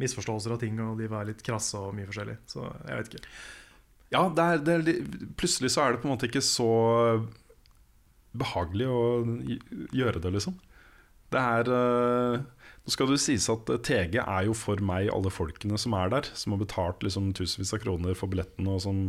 misforståelser 0.00 0.56
av 0.56 0.62
ting, 0.62 0.78
og 0.82 1.00
de 1.00 1.08
var 1.10 1.28
litt 1.28 1.42
krasse 1.46 1.78
og 1.78 1.94
mye 1.96 2.08
forskjellig. 2.08 2.38
Så 2.50 2.64
jeg 2.66 2.96
vet 2.96 3.12
ikke. 3.12 3.34
Ja, 4.10 4.24
det 4.34 4.46
er, 4.46 4.64
det 4.66 4.74
er, 4.74 5.20
plutselig 5.38 5.70
så 5.74 5.84
er 5.84 5.94
det 5.94 6.02
på 6.02 6.08
en 6.08 6.14
måte 6.16 6.26
ikke 6.26 6.42
så 6.42 6.70
behagelig 8.36 8.88
å 8.90 9.02
gjøre 9.94 10.22
det, 10.22 10.34
liksom. 10.38 10.56
Det 11.30 11.38
er 11.38 11.68
eh, 11.70 12.40
Nå 12.80 12.90
skal 12.90 13.10
det 13.10 13.20
sies 13.22 13.44
at 13.52 13.68
TG 13.86 14.16
er 14.22 14.46
jo 14.48 14.54
for 14.56 14.80
meg 14.82 15.10
alle 15.14 15.30
folkene 15.30 15.76
som 15.78 15.94
er 15.94 16.10
der, 16.10 16.30
som 16.34 16.54
har 16.54 16.62
betalt 16.62 17.04
liksom 17.06 17.28
tusenvis 17.36 17.74
av 17.76 17.82
kroner 17.84 18.16
for 18.18 18.32
billetten, 18.32 18.66
og 18.72 18.80
som 18.82 19.02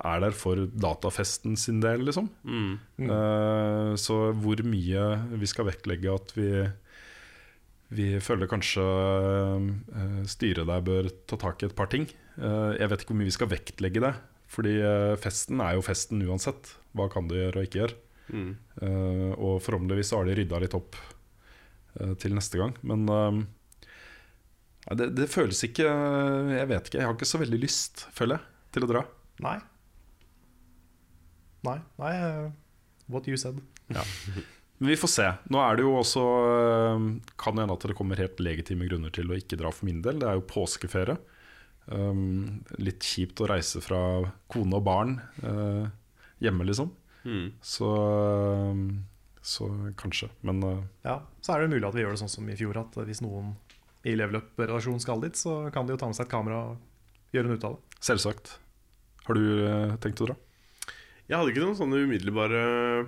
er 0.00 0.22
der 0.22 0.36
for 0.36 0.62
datafesten 0.70 1.58
sin 1.60 1.82
del, 1.82 2.06
liksom. 2.06 2.30
Eh, 3.02 3.90
så 4.00 4.20
hvor 4.40 4.62
mye 4.64 5.08
vi 5.42 5.50
skal 5.50 5.68
vektlegge 5.68 6.14
at 6.14 6.32
vi 6.38 6.48
vi 7.90 8.06
føler 8.22 8.46
kanskje 8.50 8.82
eh, 8.82 10.18
styret 10.30 10.68
der 10.68 10.82
bør 10.86 11.08
ta 11.26 11.38
tak 11.40 11.62
i 11.62 11.66
et 11.66 11.76
par 11.76 11.90
ting. 11.90 12.06
Eh, 12.38 12.72
jeg 12.78 12.90
vet 12.90 13.02
ikke 13.02 13.12
hvor 13.12 13.18
mye 13.18 13.30
vi 13.30 13.34
skal 13.34 13.50
vektlegge 13.50 14.02
det. 14.04 14.12
Fordi 14.50 14.76
eh, 14.78 15.14
festen 15.22 15.62
er 15.64 15.74
jo 15.76 15.86
festen 15.86 16.22
uansett. 16.26 16.70
Hva 16.94 17.08
kan 17.10 17.26
du 17.30 17.34
gjøre 17.34 17.62
og 17.62 17.66
ikke 17.66 17.82
gjøre? 17.82 17.96
Mm. 18.30 18.52
Eh, 18.86 19.32
og 19.34 19.58
forhåpentligvis 19.64 20.14
har 20.14 20.28
de 20.28 20.36
rydda 20.38 20.62
litt 20.62 20.78
opp 20.78 20.98
til 22.22 22.30
neste 22.36 22.54
gang. 22.54 22.70
Men 22.86 23.02
det, 24.94 25.08
det 25.18 25.24
føles 25.26 25.58
ikke 25.66 25.82
Jeg 25.82 26.68
vet 26.70 26.86
ikke. 26.86 27.00
Jeg 27.00 27.08
har 27.08 27.16
ikke 27.16 27.26
så 27.26 27.40
veldig 27.42 27.58
lyst, 27.58 28.04
føler 28.14 28.38
jeg, 28.38 28.46
til 28.76 28.86
å 28.86 28.90
dra. 28.92 29.02
Nei. 29.42 29.56
Nei. 31.66 31.80
Nei 31.98 32.14
what 33.10 33.26
you 33.26 33.36
said. 33.36 33.58
Men 34.80 34.94
vi 34.94 34.96
får 34.96 35.10
se. 35.12 35.26
Nå 35.52 35.60
er 35.60 35.76
det 35.76 35.84
jo 35.84 35.92
også 35.98 36.22
øh, 36.24 37.02
Kan 37.40 37.60
hende 37.60 37.74
at 37.76 37.84
det 37.84 37.96
kommer 37.98 38.20
helt 38.20 38.40
legitime 38.40 38.88
grunner 38.88 39.12
til 39.12 39.28
å 39.28 39.36
ikke 39.36 39.58
dra 39.60 39.72
for 39.74 39.84
min 39.88 40.00
del. 40.04 40.22
Det 40.22 40.28
er 40.28 40.38
jo 40.38 40.46
påskeferie. 40.48 41.18
Um, 41.90 42.62
litt 42.78 43.04
kjipt 43.04 43.40
å 43.42 43.48
reise 43.50 43.82
fra 43.82 44.00
kone 44.52 44.78
og 44.78 44.84
barn 44.86 45.16
uh, 45.42 45.88
hjemme, 46.40 46.64
liksom. 46.68 46.92
Mm. 47.26 47.48
Så, 47.60 47.88
um, 48.70 48.84
så 49.42 49.68
kanskje. 50.00 50.30
Men 50.46 50.62
uh, 50.64 50.84
Ja, 51.04 51.18
så 51.42 51.56
er 51.56 51.64
det 51.64 51.74
mulig 51.74 51.88
at 51.88 51.96
vi 51.98 52.04
gjør 52.04 52.14
det 52.14 52.22
sånn 52.22 52.32
som 52.32 52.48
i 52.48 52.56
fjor, 52.56 52.78
at 52.80 52.96
hvis 53.08 53.24
noen 53.24 53.56
i 54.06 54.14
Level 54.16 54.38
Up-relasjonen 54.40 55.02
skal 55.02 55.24
dit, 55.24 55.36
så 55.36 55.66
kan 55.74 55.88
de 55.88 55.96
jo 55.96 56.00
ta 56.00 56.08
med 56.08 56.16
seg 56.16 56.28
et 56.28 56.32
kamera 56.32 56.62
og 56.70 57.34
gjøre 57.36 57.50
en 57.50 57.58
ut 57.58 57.66
av 57.68 57.76
det. 57.76 57.98
selvsagt. 58.06 58.54
Har 59.26 59.36
du 59.36 59.44
uh, 59.66 59.98
tenkt 60.00 60.22
å 60.24 60.30
dra? 60.30 60.38
Jeg 61.30 61.38
hadde 61.38 61.52
ikke 61.52 61.62
noen 61.62 61.76
sånne 61.78 61.98
umiddelbare 62.02 62.60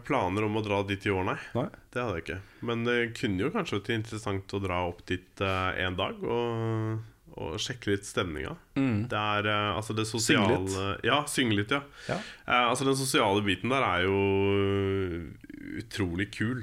planer 0.06 0.44
om 0.46 0.54
å 0.60 0.62
dra 0.62 0.76
dit 0.86 1.02
i 1.08 1.10
år, 1.10 1.24
nei. 1.26 1.38
Nei? 1.58 1.64
Det 1.90 1.98
hadde 2.04 2.18
jeg 2.20 2.22
ikke. 2.22 2.36
Men 2.68 2.84
det 2.86 2.98
kunne 3.18 3.42
jo 3.42 3.48
kanskje 3.50 3.80
vært 3.80 3.90
interessant 3.96 4.54
å 4.54 4.60
dra 4.62 4.76
opp 4.92 5.00
dit 5.10 5.42
eh, 5.42 5.80
en 5.82 5.96
dag 5.98 6.22
og, 6.22 7.00
og 7.34 7.56
sjekke 7.58 7.90
litt 7.96 8.06
stemninga. 8.06 8.52
Det 8.78 9.18
er 9.18 9.48
eh, 9.50 9.70
altså 9.74 9.96
det 9.98 10.06
sosiale 10.06 10.60
Mm. 10.62 10.68
Litt. 10.70 11.02
Ja, 11.10 11.18
synge 11.26 11.58
litt, 11.58 11.74
ja. 11.74 11.82
Ja. 12.06 12.20
Eh, 12.46 12.68
altså 12.70 12.86
Den 12.86 13.00
sosiale 13.00 13.42
biten 13.42 13.74
der 13.74 13.82
er 13.88 14.06
jo 14.06 14.22
utrolig 15.82 16.30
kul. 16.36 16.62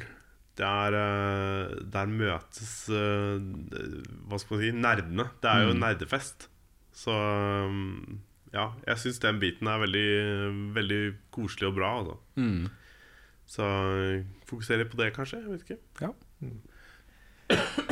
Det 0.59 0.67
er 0.67 0.95
eh, 0.99 1.75
Der 1.93 2.09
møtes 2.11 2.71
Hva 2.91 4.39
skal 4.41 4.55
man 4.57 4.63
si 4.63 4.71
nerdene. 4.75 5.27
Det 5.43 5.51
er 5.51 5.67
jo 5.67 5.75
Mm. 5.75 5.83
nerdefest. 5.83 6.47
Så 6.99 7.11
um, 7.15 8.19
ja, 8.53 8.71
jeg 8.87 9.01
syns 9.03 9.21
den 9.23 9.39
biten 9.41 9.69
er 9.69 9.81
veldig, 9.83 10.09
veldig 10.75 11.01
koselig 11.33 11.69
og 11.69 11.75
bra. 11.77 11.91
Altså. 12.01 12.15
Mm. 12.39 12.69
Så 13.49 13.67
fokusere 14.49 14.83
litt 14.83 14.91
på 14.91 14.99
det, 14.99 15.11
kanskje. 15.15 15.41
Jeg 15.43 15.53
vet 15.53 15.65
ikke. 15.67 15.79
Ja. 16.01 16.11
Mm. 16.41 16.59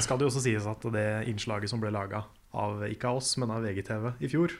skal 0.03 0.19
det 0.19 0.27
jo 0.27 0.31
også 0.31 0.43
sies 0.45 0.67
at 0.69 0.84
det 0.93 1.07
innslaget 1.29 1.71
som 1.71 1.81
ble 1.81 1.91
laga 1.93 2.25
av 2.57 2.84
ikke 2.88 3.09
av 3.09 3.21
oss, 3.21 3.34
men 3.41 3.51
av 3.53 3.65
VGTV 3.65 4.11
i 4.23 4.29
fjor, 4.31 4.53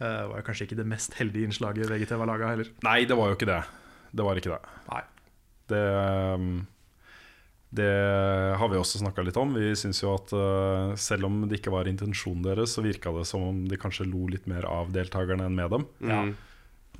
uh, 0.00 0.22
var 0.30 0.40
jo 0.40 0.46
kanskje 0.46 0.68
ikke 0.68 0.78
det 0.78 0.86
mest 0.88 1.18
heldige 1.18 1.50
innslaget 1.50 1.90
VGTV 1.90 2.22
har 2.22 2.30
laga 2.30 2.54
heller. 2.54 2.70
Nei, 2.86 3.00
det 3.08 3.18
var 3.18 3.30
jo 3.30 3.38
ikke 3.38 3.50
det. 3.50 3.60
Det 4.16 4.26
var 4.26 4.40
ikke 4.40 4.54
det. 4.54 4.74
Nei. 4.90 5.02
Det, 5.70 5.82
um, 6.38 6.50
det 7.74 7.88
har 8.60 8.68
vi 8.70 8.76
også 8.78 9.00
snakka 9.02 9.24
litt 9.26 9.36
om. 9.40 9.50
Vi 9.58 9.72
syns 9.76 9.98
jo 10.02 10.12
at 10.14 10.30
uh, 10.32 10.94
selv 10.96 11.26
om 11.26 11.42
det 11.50 11.58
ikke 11.58 11.72
var 11.74 11.88
intensjonen 11.90 12.44
deres, 12.46 12.72
så 12.76 12.82
virka 12.84 13.10
det 13.16 13.24
som 13.28 13.42
om 13.42 13.64
de 13.68 13.76
kanskje 13.80 14.06
lo 14.08 14.26
litt 14.30 14.46
mer 14.46 14.64
av 14.70 14.92
deltakerne 14.94 15.44
enn 15.48 15.56
med 15.58 15.70
dem. 15.74 15.84
Ja. 16.06 16.20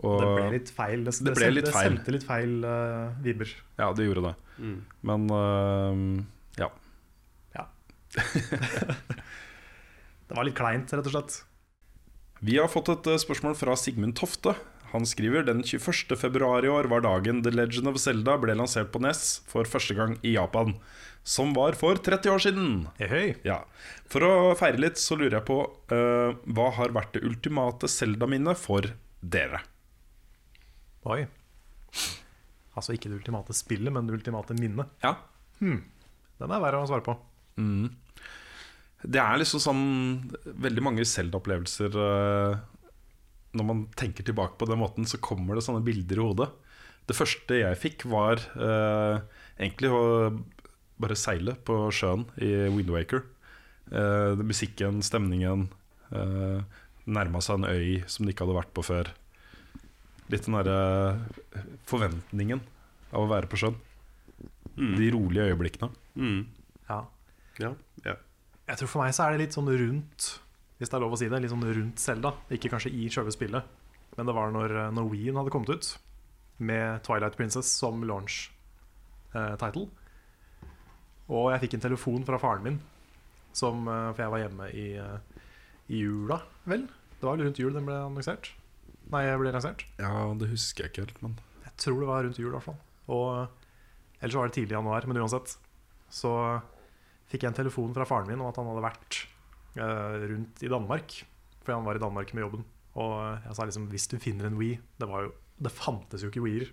Og, 0.02 0.18
Det 0.20 0.32
ble 0.36 0.48
litt 0.58 0.70
feil. 0.76 1.04
Det, 1.06 1.14
Det 1.24 1.32
ble 1.32 1.46
sendte- 1.46 1.54
litt 1.56 1.64
det 1.70 1.76
feil. 1.76 1.92
sendte 1.94 2.12
litt 2.16 2.26
feil 2.28 2.56
uh, 2.66 3.14
vibber. 3.24 3.54
Ja, 3.78 3.92
det 3.96 4.04
gjorde 4.08 4.26
det. 4.26 4.34
Mm. 4.58 4.78
Men 5.08 5.20
uh, 5.32 6.24
ja. 6.60 6.68
Ja. 7.56 7.64
det 10.28 10.36
var 10.36 10.44
litt 10.48 10.58
kleint, 10.58 10.92
rett 10.92 11.06
og 11.08 11.14
slett. 11.14 11.38
Vi 12.44 12.58
har 12.60 12.68
fått 12.68 12.90
et 12.92 13.06
spørsmål 13.22 13.54
fra 13.56 13.72
Sigmund 13.80 14.16
Tofte. 14.18 14.52
Han 14.96 15.04
skriver 15.04 15.44
den 15.44 15.60
21. 15.60 16.16
februar 16.16 16.64
i 16.64 16.70
år 16.72 16.86
var 16.88 17.02
dagen 17.04 17.42
The 17.44 17.50
Legend 17.52 17.90
of 17.90 17.98
Zelda 18.00 18.38
ble 18.40 18.54
lansert 18.56 18.88
på 18.94 19.02
NES 19.04 19.42
for 19.44 19.68
første 19.68 19.92
gang 19.98 20.14
i 20.24 20.32
Japan. 20.38 20.72
Som 21.26 21.52
var 21.52 21.76
for 21.76 22.00
30 22.00 22.32
år 22.32 22.40
siden. 22.40 22.68
Hei. 22.96 23.34
Ja. 23.44 23.58
For 24.08 24.24
å 24.24 24.54
feire 24.56 24.80
litt 24.80 25.00
så 25.02 25.18
lurer 25.18 25.40
jeg 25.40 25.46
på 25.50 25.58
uh, 25.92 26.32
hva 26.48 26.68
har 26.78 26.94
vært 26.96 27.12
det 27.18 27.26
ultimate 27.28 27.90
Zelda-minnet 27.92 28.56
for 28.56 28.88
dere? 29.20 29.60
Oi. 31.04 31.26
Altså 32.76 32.96
ikke 32.96 33.10
det 33.10 33.18
ultimate 33.18 33.56
spillet, 33.58 33.92
men 33.92 34.08
det 34.08 34.16
ultimate 34.16 34.56
minnet. 34.56 34.88
Ja. 35.04 35.12
Den 35.60 36.56
er 36.56 36.64
verre 36.64 36.80
å 36.80 36.88
svare 36.88 37.04
på. 37.04 37.18
Det 39.04 39.20
er 39.20 39.42
liksom 39.42 39.60
sånn 39.60 39.84
veldig 40.64 40.88
mange 40.88 41.04
Zelda-opplevelser 41.04 42.00
eh, 42.00 42.56
Når 43.56 43.66
man 43.68 43.84
tenker 43.98 44.26
tilbake 44.26 44.58
på 44.60 44.68
den 44.68 44.80
måten, 44.80 45.08
så 45.08 45.20
kommer 45.22 45.56
det 45.56 45.64
sånne 45.66 45.84
bilder 45.86 46.20
i 46.20 46.26
hodet. 46.26 46.50
Det 47.06 47.14
første 47.16 47.60
jeg 47.60 47.78
fikk, 47.78 48.04
var 48.10 48.40
eh, 48.58 49.20
egentlig 49.60 49.92
å 49.94 50.02
bare 51.00 51.16
seile 51.18 51.54
på 51.66 51.76
sjøen 51.94 52.24
i 52.42 52.50
Windwaker. 52.72 53.22
Eh, 53.92 54.34
musikken, 54.42 55.02
stemningen. 55.06 55.68
Eh, 56.10 56.82
Nærma 57.06 57.38
seg 57.44 57.60
en 57.60 57.68
øy 57.70 58.00
som 58.10 58.26
de 58.26 58.32
ikke 58.34 58.42
hadde 58.42 58.56
vært 58.58 58.72
på 58.74 58.82
før. 58.82 59.12
Litt 60.32 60.48
den 60.48 60.56
derre 60.58 61.20
forventningen 61.86 62.64
av 63.12 63.22
å 63.22 63.28
være 63.30 63.46
på 63.50 63.60
sjøen. 63.60 63.76
De 64.76 65.10
rolige 65.14 65.52
øyeblikkene. 65.52 65.92
Mm. 66.18 66.40
Ja. 66.88 66.98
Ja, 67.62 67.70
ja. 68.04 68.16
Jeg 68.66 68.80
tror 68.80 68.90
for 68.90 69.04
meg 69.04 69.14
så 69.14 69.24
er 69.28 69.36
det 69.36 69.44
litt 69.44 69.54
sånn 69.56 69.70
rundt 69.70 70.26
Hvis 70.76 70.90
det 70.92 70.98
er 70.98 71.04
lov 71.04 71.14
å 71.16 71.18
si 71.20 71.28
det, 71.32 71.38
litt 71.40 71.52
sånn 71.52 71.64
rundt 71.64 72.02
Zelda. 72.02 72.34
Ikke 72.52 72.70
kanskje 72.72 72.92
i 72.92 73.06
sjølve 73.12 73.32
spillet, 73.32 73.70
men 74.16 74.28
det 74.28 74.34
var 74.36 74.52
når 74.52 74.74
eh, 74.76 74.90
Norwegian 74.96 75.38
hadde 75.40 75.52
kommet 75.54 75.72
ut 75.72 75.92
med 76.58 77.02
Twilight 77.04 77.36
Princess 77.36 77.70
som 77.78 78.04
launch-title. 78.08 79.88
og 81.28 81.48
jeg 81.52 81.62
fikk 81.64 81.74
en 81.76 81.86
telefon 81.88 82.24
fra 82.28 82.38
faren 82.40 82.64
min, 82.64 82.78
som, 83.56 83.88
eh, 83.88 84.12
for 84.12 84.22
jeg 84.22 84.32
var 84.34 84.44
hjemme 84.44 84.70
i, 84.72 84.86
eh, 85.00 85.42
i 85.88 86.04
jula, 86.04 86.40
vel? 86.64 86.86
Det 87.16 87.24
var 87.24 87.36
vel 87.36 87.46
rundt 87.48 87.60
jul 87.60 87.72
den 87.72 87.88
ble 87.88 87.96
annonsert? 87.96 88.52
Nei, 89.12 89.22
jeg 89.24 89.38
ble 89.40 89.52
lansert. 89.54 89.84
Ja, 90.00 90.12
det 90.34 90.50
husker 90.50 90.84
jeg 90.84 90.92
ikke 90.92 91.06
helt, 91.06 91.22
men 91.22 91.38
Jeg 91.66 91.76
tror 91.84 92.00
det 92.00 92.08
var 92.08 92.22
rundt 92.24 92.38
jul, 92.40 92.48
i 92.48 92.56
hvert 92.56 92.64
fall. 92.64 92.78
Og 93.12 93.48
ellers 94.22 94.36
var 94.38 94.48
det 94.48 94.54
tidlig 94.56 94.72
i 94.72 94.78
januar, 94.78 95.06
men 95.06 95.18
uansett. 95.20 95.58
Så 96.08 96.30
fikk 97.28 97.42
jeg 97.44 97.50
en 97.50 97.58
telefon 97.58 97.92
fra 97.92 98.06
faren 98.08 98.30
min 98.30 98.40
om 98.40 98.48
at 98.48 98.56
han 98.56 98.68
hadde 98.70 98.84
vært 98.86 99.18
eh, 99.26 99.35
rundt 99.76 100.62
i 100.64 100.70
Danmark. 100.72 101.18
For 101.64 101.74
han 101.74 101.86
var 101.86 101.98
i 101.98 102.02
Danmark 102.02 102.32
med 102.34 102.46
jobben. 102.46 102.64
Og 102.96 103.16
jeg 103.44 103.56
sa 103.56 103.66
liksom 103.68 103.88
hvis 103.92 104.08
du 104.08 104.16
finner 104.22 104.48
en 104.48 104.56
Wii 104.56 104.78
Det, 104.96 105.08
jo, 105.08 105.32
det 105.60 105.72
fantes 105.74 106.22
jo 106.24 106.30
ikke 106.30 106.44
Wiier, 106.44 106.70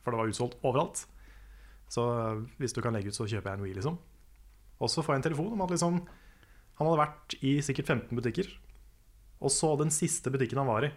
for 0.00 0.14
det 0.14 0.20
var 0.20 0.32
utsolgt 0.32 0.56
overalt. 0.64 1.04
Så 1.90 2.06
eh, 2.14 2.40
hvis 2.62 2.74
du 2.76 2.80
kan 2.84 2.94
legge 2.96 3.10
ut, 3.10 3.18
så 3.18 3.28
kjøper 3.28 3.50
jeg 3.50 3.58
en 3.58 3.66
Wii, 3.66 3.76
liksom. 3.76 3.98
Og 4.80 4.88
så 4.88 5.04
får 5.04 5.14
jeg 5.14 5.20
en 5.20 5.28
telefon 5.28 5.54
om 5.56 5.64
at 5.66 5.74
liksom 5.74 6.00
han 6.80 6.88
hadde 6.88 7.00
vært 7.02 7.34
i 7.44 7.58
sikkert 7.60 7.90
15 7.92 8.16
butikker. 8.16 8.48
Og 9.44 9.52
så 9.52 9.74
den 9.76 9.92
siste 9.92 10.32
butikken 10.32 10.62
han 10.62 10.68
var 10.70 10.86
i, 10.86 10.92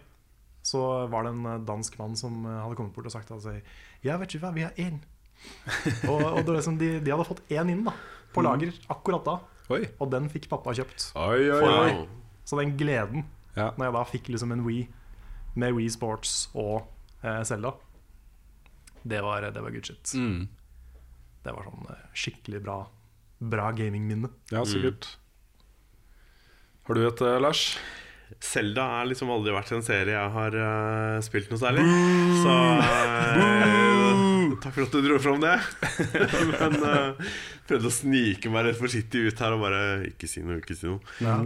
så 0.64 0.80
var 1.12 1.26
det 1.26 1.34
en 1.34 1.48
eh, 1.50 1.64
dansk 1.68 1.98
mann 2.00 2.16
som 2.16 2.46
eh, 2.46 2.60
hadde 2.62 2.78
kommet 2.78 2.96
bort 2.96 3.10
og 3.10 3.16
sagt 3.16 3.34
altså, 3.34 3.58
Ja, 4.04 4.16
vet 4.20 4.32
du 4.32 4.40
hva, 4.40 4.54
vi 4.54 4.64
har 4.64 4.76
én. 4.80 5.02
og 6.12 6.22
og 6.38 6.54
liksom, 6.54 6.78
de, 6.80 6.96
de 7.04 7.12
hadde 7.12 7.26
fått 7.28 7.44
én 7.52 7.68
inn 7.72 7.82
da 7.84 7.92
på 8.34 8.42
lager 8.42 8.72
akkurat 8.90 9.26
da. 9.26 9.34
Oi, 9.72 9.80
Og 10.00 10.10
den 10.12 10.28
fikk 10.28 10.48
pappa 10.50 10.74
kjøpt. 10.76 11.12
oi, 11.16 11.48
oi, 11.48 11.60
For 11.60 11.70
oi. 11.70 11.86
meg. 11.94 12.08
Så 12.44 12.58
den 12.60 12.76
gleden 12.76 13.24
Ja. 13.56 13.70
når 13.78 13.86
jeg 13.86 13.94
da 13.94 14.04
fikk 14.04 14.28
liksom 14.34 14.52
en 14.52 14.64
Wii 14.66 14.88
med 15.56 15.72
Wii 15.74 15.88
Sports 15.94 16.48
og 16.54 16.82
eh, 17.22 17.42
Zelda, 17.46 17.72
det 19.06 19.22
var, 19.22 19.40
det 19.52 19.62
var 19.62 19.70
good 19.70 19.86
shit. 19.86 20.12
Mm. 20.18 20.48
Det 21.44 21.52
var 21.54 21.64
sånn 21.68 21.86
eh, 21.92 22.06
skikkelig 22.16 22.62
bra, 22.64 22.78
bra 23.40 23.70
gamingminne. 23.76 24.30
Ja, 24.50 24.64
sikkert. 24.68 25.16
Har 26.84 26.94
du 26.98 27.06
et, 27.06 27.20
eh, 27.24 27.38
Lars? 27.40 27.78
Zelda 28.40 28.82
har 28.98 29.06
liksom 29.06 29.30
aldri 29.30 29.52
vært 29.54 29.70
en 29.76 29.82
serie 29.84 30.14
jeg 30.16 30.30
har 30.34 30.54
uh, 30.56 31.20
spilt 31.22 31.50
noe 31.52 31.60
særlig. 31.60 31.84
Så 32.40 32.54
eh, 33.44 34.54
takk 34.64 34.74
for 34.74 34.86
at 34.86 34.94
du 34.96 35.00
dro 35.04 35.18
fram 35.22 35.40
det. 35.44 35.54
Men 36.58 36.76
uh, 36.82 37.28
prøvde 37.68 37.88
å 37.90 37.94
snike 37.94 38.52
meg 38.52 38.68
litt 38.68 38.78
forsiktig 38.80 39.26
ut 39.28 39.42
her 39.44 39.56
og 39.56 39.64
bare 39.64 39.82
ikke 40.10 40.28
si 40.30 40.44
noe, 40.44 40.60
ikke 40.60 40.76
si 40.78 40.88
noe. 40.90 41.00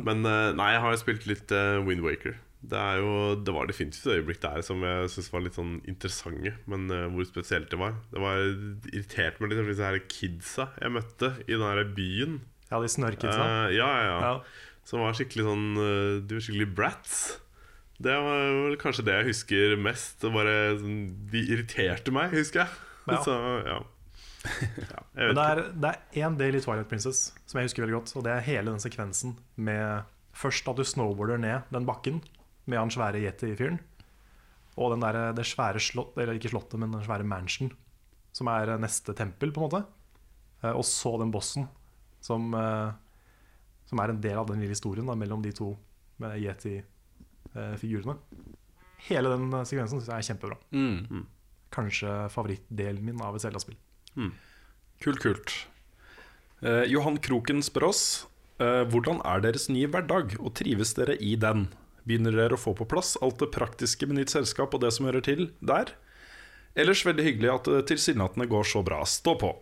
Men 0.04 0.26
eh, 0.26 0.50
nei, 0.58 0.72
jeg 0.74 0.84
har 0.84 0.94
jo 0.94 1.00
spilt 1.04 1.26
litt 1.30 1.54
uh, 1.54 1.78
Wind 1.86 2.04
Waker. 2.04 2.38
Det, 2.58 2.78
jo, 2.98 3.10
det 3.46 3.52
var 3.54 3.68
definitivt 3.70 4.08
et 4.08 4.16
øyeblikk 4.18 4.40
der 4.42 4.62
som 4.66 4.82
jeg 4.82 5.10
syntes 5.12 5.30
var 5.30 5.44
litt 5.44 5.58
sånn 5.58 5.76
interessante. 5.90 6.54
Men 6.70 6.88
eh, 6.90 7.06
hvor 7.12 7.26
spesielt 7.28 7.70
det 7.70 7.78
var. 7.80 7.98
Det 8.10 8.22
var 8.22 8.40
irritert 8.90 9.38
meg 9.38 9.52
litt 9.52 9.62
over 9.62 9.70
disse 9.72 9.90
her 9.90 10.00
kidsa 10.10 10.70
jeg 10.80 10.94
møtte 10.96 11.34
i 11.46 11.52
den 11.54 11.66
her 11.68 11.92
byen. 11.94 12.40
Ja, 12.68 12.80
de 12.82 12.90
snørrkidsa. 12.92 13.44
Uh, 13.44 13.68
ja, 13.76 13.86
ja, 13.86 14.08
ja. 14.08 14.16
Ja. 14.26 14.72
Som 14.88 15.04
var 15.04 15.14
skikkelig 15.16 15.44
sånn 15.44 15.68
eh, 15.82 16.18
De 16.24 16.36
var 16.36 16.44
skikkelig 16.44 16.68
brats. 16.76 17.14
Det 17.98 18.14
var 18.14 18.42
vel 18.64 18.76
kanskje 18.80 19.04
det 19.06 19.16
jeg 19.20 19.30
husker 19.30 19.78
mest. 19.84 20.26
Bare, 20.34 20.56
sånn, 20.80 20.98
de 21.30 21.44
irriterte 21.54 22.14
meg, 22.14 22.34
husker 22.34 22.64
jeg. 22.64 22.82
Ja. 23.08 23.22
Så 23.26 23.38
ja. 23.68 23.78
Ja 24.44 25.00
Men 25.16 25.34
det 25.34 25.44
er, 25.44 25.60
det 25.74 25.90
er 25.90 26.22
én 26.24 26.36
del 26.38 26.58
i 26.58 26.62
Twilight 26.62 26.88
Princess 26.90 27.32
som 27.46 27.58
jeg 27.58 27.68
husker 27.68 27.84
veldig 27.84 27.96
godt. 27.98 28.12
Og 28.18 28.24
det 28.26 28.32
er 28.36 28.46
hele 28.46 28.70
den 28.70 28.82
sekvensen 28.82 29.36
med 29.56 30.04
først 30.38 30.68
at 30.70 30.78
du 30.78 30.84
snowboarder 30.86 31.40
ned 31.42 31.72
den 31.74 31.86
bakken 31.88 32.20
med 32.68 32.78
han 32.78 32.92
svære 32.92 33.20
yeti-fyren. 33.24 33.80
Og 34.78 34.92
den 34.94 35.02
der, 35.02 35.32
det 35.34 35.46
svære 35.48 35.80
slott, 35.82 36.14
eller 36.20 36.38
ikke 36.38 36.52
slottet, 36.52 36.78
men 36.78 36.92
den 36.94 37.02
svære 37.02 37.26
mansion, 37.26 37.72
som 38.36 38.50
er 38.52 38.76
neste 38.78 39.14
tempel, 39.18 39.50
på 39.50 39.58
en 39.58 39.66
måte. 39.66 39.80
Eh, 40.62 40.70
Og 40.70 40.84
så 40.86 41.16
den 41.18 41.32
bossen, 41.34 41.66
som, 42.22 42.54
eh, 42.54 42.92
som 43.90 43.98
er 44.04 44.12
en 44.12 44.20
del 44.22 44.38
av 44.38 44.46
den 44.46 44.60
lille 44.62 44.76
historien 44.76 45.08
da, 45.08 45.16
mellom 45.18 45.42
de 45.42 45.50
to 45.56 45.72
med 46.22 46.38
yeti-figurene. 46.38 48.14
Hele 49.08 49.34
den 49.34 49.50
eh, 49.52 49.66
sekvensen 49.66 49.98
synes 49.98 50.12
jeg 50.12 50.18
er 50.22 50.28
kjempebra. 50.30 50.60
Mm. 50.70 51.26
Kanskje 51.74 52.14
favorittdelen 52.30 53.02
min 53.04 53.20
av 53.22 53.34
et 53.34 53.42
Zelda-spill. 53.42 53.76
Kult, 55.02 55.22
kult. 55.22 55.54
Eh, 56.66 56.84
Johan 56.90 57.20
Kroken 57.22 57.62
spør 57.62 57.88
oss 57.92 58.02
eh, 58.58 58.82
hvordan 58.90 59.20
er 59.26 59.44
deres 59.44 59.68
nye 59.70 59.86
hverdag, 59.90 60.34
og 60.42 60.56
trives 60.58 60.94
dere 60.98 61.14
i 61.22 61.36
den? 61.38 61.68
Begynner 62.08 62.34
dere 62.34 62.56
å 62.56 62.60
få 62.60 62.74
på 62.74 62.88
plass 62.88 63.14
alt 63.22 63.38
det 63.42 63.52
praktiske 63.54 64.08
med 64.08 64.18
nytt 64.18 64.34
selskap 64.34 64.74
og 64.74 64.82
det 64.82 64.90
som 64.96 65.06
hører 65.06 65.22
til 65.24 65.50
der? 65.60 65.92
Ellers 66.78 67.04
veldig 67.06 67.24
hyggelig 67.26 67.52
at 67.52 67.70
det 67.70 67.86
tilsynelatende 67.90 68.48
går 68.50 68.66
så 68.70 68.82
bra. 68.86 69.00
Stå 69.06 69.36
på. 69.38 69.52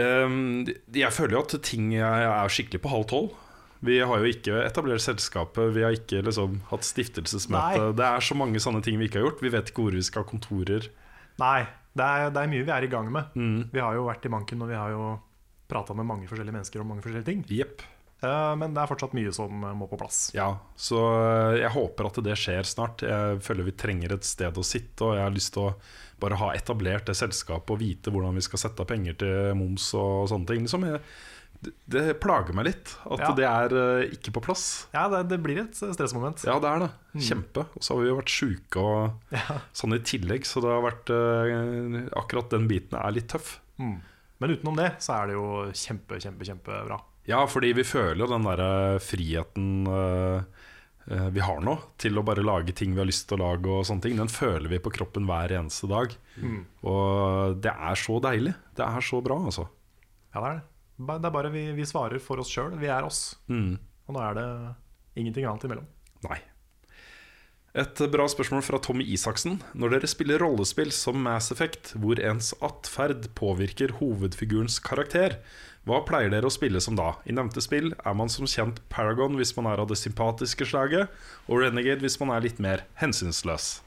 Eh, 0.00 0.40
jeg 0.96 1.16
føler 1.16 1.36
jo 1.36 1.44
at 1.44 1.56
ting 1.66 1.92
er 1.98 2.52
skikkelig 2.52 2.84
på 2.84 2.94
halv 2.94 3.08
tolv. 3.12 3.38
Vi 3.80 3.96
har 4.04 4.20
jo 4.20 4.28
ikke 4.28 4.58
etablert 4.60 5.00
selskapet, 5.00 5.70
vi 5.72 5.84
har 5.86 5.94
ikke 5.96 6.20
liksom 6.26 6.58
hatt 6.68 6.84
stiftelsesmøte. 6.84 7.78
Nei. 7.80 7.92
Det 7.96 8.04
er 8.04 8.24
så 8.24 8.36
mange 8.36 8.60
sånne 8.60 8.82
ting 8.84 8.98
vi 9.00 9.08
ikke 9.08 9.22
har 9.22 9.30
gjort. 9.30 9.44
Vi 9.44 9.52
vet 9.54 9.70
ikke 9.72 9.86
hvor 9.86 9.96
vi 9.96 10.04
skal 10.04 10.26
ha 10.26 10.28
kontorer. 10.28 10.88
Nei, 11.40 11.62
det 11.98 12.06
er, 12.06 12.28
det 12.30 12.42
er 12.42 12.50
mye 12.52 12.66
vi 12.66 12.74
er 12.74 12.86
i 12.86 12.90
gang 12.90 13.08
med. 13.12 13.32
Mm. 13.34 13.70
Vi 13.72 13.82
har 13.82 13.96
jo 13.96 14.06
vært 14.06 14.26
i 14.26 14.32
banken 14.32 14.62
og 14.62 14.70
vi 14.70 14.78
har 14.78 14.92
jo 14.94 15.06
prata 15.70 15.94
med 15.94 16.06
mange 16.06 16.28
forskjellige 16.30 16.56
mennesker 16.56 16.82
om 16.82 16.92
mange 16.92 17.04
forskjellige 17.04 17.30
ting. 17.30 17.42
Jepp. 17.50 17.82
Eh, 18.20 18.52
men 18.60 18.74
det 18.76 18.82
er 18.82 18.90
fortsatt 18.90 19.16
mye 19.16 19.32
som 19.32 19.64
eh, 19.64 19.76
må 19.76 19.88
på 19.88 19.98
plass. 20.00 20.28
Ja, 20.36 20.52
så 20.76 21.00
eh, 21.16 21.60
jeg 21.62 21.72
håper 21.76 22.10
at 22.10 22.20
det 22.26 22.36
skjer 22.38 22.68
snart. 22.68 23.04
Jeg 23.06 23.40
føler 23.44 23.68
vi 23.70 23.76
trenger 23.80 24.16
et 24.16 24.28
sted 24.28 24.56
å 24.60 24.66
sitte, 24.66 25.06
og 25.06 25.16
jeg 25.16 25.24
har 25.24 25.34
lyst 25.34 25.54
til 25.56 25.70
å 25.70 25.74
bare 26.20 26.36
ha 26.36 26.50
etablert 26.52 27.08
det 27.08 27.16
selskapet 27.16 27.72
og 27.72 27.80
vite 27.80 28.12
hvordan 28.12 28.36
vi 28.36 28.44
skal 28.44 28.60
sette 28.60 28.84
av 28.84 28.90
penger 28.90 29.16
til 29.22 29.54
moms 29.56 29.88
og 29.96 30.28
sånne 30.32 30.50
ting. 30.50 30.66
Liksom 30.66 30.84
jeg, 30.90 31.00
det, 31.60 31.72
det 31.92 32.02
plager 32.22 32.54
meg 32.56 32.64
litt 32.70 32.92
at 33.04 33.20
Ja. 33.20 33.30
det 33.36 33.44
er 33.48 33.74
eh, 33.76 34.14
ikke 34.16 34.32
på 34.38 34.42
plass. 34.46 34.64
Ja, 34.94 35.08
det, 35.12 35.26
det 35.28 35.38
blir 35.44 35.58
et 35.60 35.76
stressmoment. 35.76 36.40
Ja, 36.48 36.54
det 36.62 36.70
er 36.70 36.84
det. 36.86 36.90
Kjempe. 37.26 37.66
Og 37.76 37.84
så 37.84 37.94
har 37.96 38.00
vi 38.04 38.08
jo 38.08 38.16
vært 38.20 38.32
sjuke 38.32 38.84
og 38.84 39.34
sånn 39.76 39.96
i 39.98 40.00
tillegg, 40.00 40.48
så 40.48 40.62
det 40.64 40.72
har 40.72 40.86
vært 40.86 41.12
eh, 41.12 41.98
Akkurat 42.20 42.48
den 42.54 42.64
biten 42.70 42.96
er 43.00 43.12
litt 43.16 43.28
tøff. 43.32 43.58
Mm. 43.82 43.98
Men 44.40 44.54
utenom 44.56 44.78
det 44.80 44.90
så 45.04 45.18
er 45.18 45.28
det 45.30 45.36
jo 45.36 45.46
kjempe, 45.76 46.16
kjempe, 46.22 46.48
kjempebra. 46.48 46.96
Ja, 47.28 47.42
fordi 47.46 47.74
vi 47.76 47.84
føler 47.84 48.24
jo 48.24 48.30
den 48.32 48.46
derre 48.48 48.72
friheten 49.04 49.66
eh, 49.92 50.66
vi 51.34 51.42
har 51.42 51.60
nå, 51.64 51.74
til 52.00 52.16
å 52.20 52.22
bare 52.24 52.42
lage 52.44 52.72
ting 52.76 52.92
vi 52.94 53.00
har 53.02 53.08
lyst 53.08 53.26
til 53.28 53.40
å 53.40 53.42
lage, 53.50 53.66
og 53.68 53.84
sånne 53.88 54.04
ting, 54.04 54.16
den 54.20 54.30
føler 54.30 54.70
vi 54.70 54.78
på 54.80 54.92
kroppen 54.94 55.26
hver 55.28 55.50
eneste 55.58 55.88
dag. 55.90 56.12
Mm. 56.38 56.60
Og 56.86 57.56
det 57.64 57.72
er 57.72 57.98
så 57.98 58.20
deilig. 58.22 58.52
Det 58.78 58.84
er 58.86 59.04
så 59.04 59.18
bra, 59.24 59.40
altså. 59.50 59.64
Ja, 60.30 60.38
det 60.40 60.46
er 60.52 60.60
det. 60.60 60.66
Det 61.00 61.16
er 61.16 61.32
bare 61.32 61.52
vi, 61.54 61.64
vi 61.76 61.88
svarer 61.88 62.20
for 62.22 62.42
oss 62.42 62.50
sjøl. 62.52 62.74
Vi 62.80 62.90
er 62.92 63.06
oss. 63.06 63.38
Mm. 63.48 63.78
Og 64.08 64.16
nå 64.16 64.22
er 64.24 64.36
det 64.36 64.48
ingenting 65.20 65.46
annet 65.48 65.64
imellom. 65.68 65.86
Nei. 66.26 66.40
Et 67.80 68.00
bra 68.10 68.24
spørsmål 68.26 68.64
fra 68.66 68.80
Tommy 68.82 69.04
Isaksen. 69.14 69.60
Når 69.78 69.94
dere 69.94 70.10
spiller 70.10 70.42
rollespill 70.42 70.90
som 70.92 71.20
Mass 71.22 71.52
Effect, 71.54 71.92
hvor 72.02 72.18
ens 72.18 72.50
atferd 72.66 73.28
påvirker 73.38 73.94
hovedfigurens 74.00 74.80
karakter, 74.82 75.38
hva 75.88 76.02
pleier 76.04 76.32
dere 76.34 76.50
å 76.50 76.52
spille 76.52 76.82
som 76.82 76.98
da? 76.98 77.14
I 77.24 77.32
nevnte 77.36 77.62
spill 77.64 77.94
er 77.94 78.16
man 78.18 78.28
som 78.32 78.48
kjent 78.50 78.82
Paragon 78.92 79.38
hvis 79.38 79.54
man 79.56 79.70
er 79.70 79.80
av 79.80 79.88
det 79.88 80.00
sympatiske 80.02 80.66
slaget, 80.68 81.14
og 81.46 81.62
Renegade 81.62 82.04
hvis 82.04 82.18
man 82.20 82.34
er 82.34 82.44
litt 82.44 82.60
mer 82.60 82.84
hensynsløs. 83.00 83.78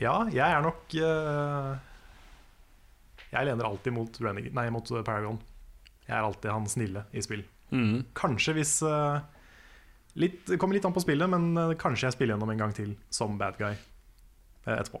Ja, 0.00 0.22
jeg 0.32 0.48
er 0.48 0.64
nok 0.64 0.96
eh, 0.96 1.91
Jeg 3.32 3.48
lener 3.48 3.68
alltid 3.68 3.94
mot, 3.96 4.18
Renegade, 4.20 4.54
nei, 4.56 4.68
mot 4.72 4.90
Paragon. 5.06 5.38
Jeg 6.04 6.16
er 6.18 6.26
alltid 6.26 6.50
han 6.52 6.68
snille 6.68 7.06
i 7.16 7.22
spill. 7.24 7.44
Mm. 7.72 8.02
Kanskje 8.18 8.52
hvis 8.58 8.74
litt, 10.20 10.42
Det 10.46 10.58
kommer 10.60 10.76
litt 10.76 10.84
an 10.84 10.92
på 10.92 11.04
spillet, 11.04 11.30
men 11.30 11.56
eh, 11.56 11.78
kanskje 11.80 12.08
jeg 12.08 12.18
spiller 12.18 12.36
gjennom 12.36 12.52
en 12.52 12.60
gang 12.60 12.76
til 12.76 12.92
som 13.12 13.38
bad 13.40 13.56
guy 13.60 13.72
uh, 13.72 14.76
etterpå. 14.76 15.00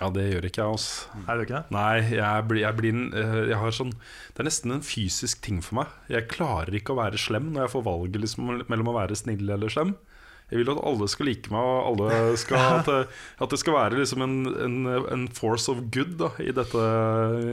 Ja, 0.00 0.08
det 0.08 0.24
gjør 0.30 0.46
ikke 0.48 0.62
jeg, 0.62 0.72
altså. 0.72 1.22
Er 1.28 1.36
det 1.36 1.44
ikke 1.46 1.58
det? 1.58 1.74
Nei, 1.76 1.96
jeg 2.16 2.44
blir, 2.48 2.62
jeg 2.62 2.76
blir 2.78 2.94
en, 2.96 3.02
jeg 3.50 3.58
har 3.60 3.74
sånn, 3.76 3.90
Det 4.32 4.40
er 4.40 4.48
nesten 4.48 4.72
en 4.72 4.86
fysisk 4.88 5.42
ting 5.44 5.58
for 5.60 5.82
meg. 5.82 5.90
Jeg 6.08 6.30
klarer 6.32 6.72
ikke 6.78 6.94
å 6.94 7.00
være 7.02 7.20
slem 7.20 7.50
når 7.52 7.66
jeg 7.66 7.72
får 7.74 7.84
valget 7.90 8.22
liksom, 8.24 8.54
mellom 8.72 8.88
å 8.88 8.96
være 8.96 9.18
snill 9.20 9.44
eller 9.52 9.72
slem. 9.72 9.92
Jeg 10.52 10.60
vil 10.60 10.70
at 10.74 10.80
alle 10.84 11.06
skal 11.08 11.28
like 11.30 11.52
meg, 11.52 11.64
og 11.64 11.86
alle 11.90 12.36
skal, 12.40 12.64
at, 12.78 12.88
det, 12.88 13.20
at 13.40 13.54
det 13.54 13.58
skal 13.62 13.76
være 13.78 14.00
liksom 14.02 14.24
en, 14.26 14.34
en, 14.66 14.76
en 15.16 15.24
force 15.32 15.72
of 15.72 15.80
good 15.94 16.18
da, 16.20 16.28
i, 16.44 16.50
dette, 16.54 16.88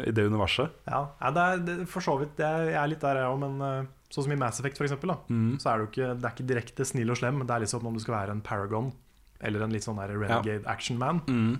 i 0.03 0.13
det 0.15 0.27
universet. 0.27 0.75
Ja, 0.89 1.05
ja 1.21 1.31
det 1.35 1.45
er 1.45 1.63
det, 1.69 1.77
for 1.91 2.03
så 2.05 2.17
vidt. 2.19 2.41
Jeg, 2.43 2.73
er 2.75 2.91
litt 2.91 3.03
der, 3.05 3.21
jeg 3.23 3.31
òg, 3.31 3.39
men 3.45 3.63
eh, 3.63 3.89
sånn 4.11 4.27
som 4.27 4.35
i 4.35 4.39
Mass 4.41 4.59
Effect, 4.59 4.81
for 4.81 4.89
eksempel, 4.89 5.13
da, 5.15 5.39
så 5.63 5.71
er 5.71 5.79
det 5.79 5.85
jo 5.85 5.91
ikke, 5.93 6.11
det 6.19 6.27
er 6.27 6.35
ikke 6.35 6.49
direkte 6.51 6.87
snill 6.91 7.15
og 7.15 7.21
slem. 7.21 7.41
Det 7.45 7.55
er 7.55 7.65
liksom 7.65 7.87
om 7.87 7.95
du 7.95 8.03
skal 8.03 8.17
være 8.19 8.35
en 8.35 8.43
Paragon 8.45 8.91
eller 9.39 9.63
en 9.63 9.71
litt 9.71 9.85
sånn 9.87 9.99
der 10.01 10.11
renegade 10.19 10.67
action 10.67 10.99
man. 10.99 11.21
Mm. 11.31 11.59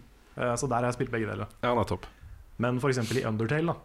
Så 0.59 0.67
der 0.67 0.81
har 0.81 0.89
jeg 0.89 0.97
spilt 0.97 1.13
begge 1.13 1.29
deler. 1.29 1.47
Ja, 1.63 1.71
nettopp. 1.77 2.07
Men 2.59 2.79
f.eks. 2.81 2.99
i 3.15 3.23
Undertale, 3.27 3.71
da, 3.71 3.77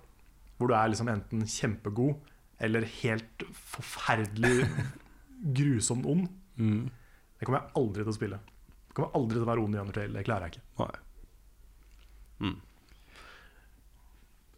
hvor 0.59 0.71
du 0.71 0.75
er 0.75 0.91
liksom 0.91 1.11
enten 1.13 1.45
kjempegod 1.47 2.33
eller 2.65 2.87
helt 3.03 3.45
forferdelig 3.55 4.67
grusomt 5.59 6.07
ond. 6.11 6.27
Det 7.45 7.51
kommer 7.51 7.61
jeg 7.61 7.77
aldri 7.77 8.05
til 8.07 8.09
å 8.09 8.17
spille. 8.17 8.37
Jeg 8.89 8.97
kommer 8.97 9.19
aldri 9.19 9.37
til 9.37 9.45
å 9.45 9.49
være 9.51 9.65
ond 9.67 9.77
i 9.77 9.81
Undertale. 9.83 10.17
Det 10.17 10.25
klarer 10.25 10.49
jeg 10.49 10.57
ikke. 10.57 10.65
Nei. 10.81 10.95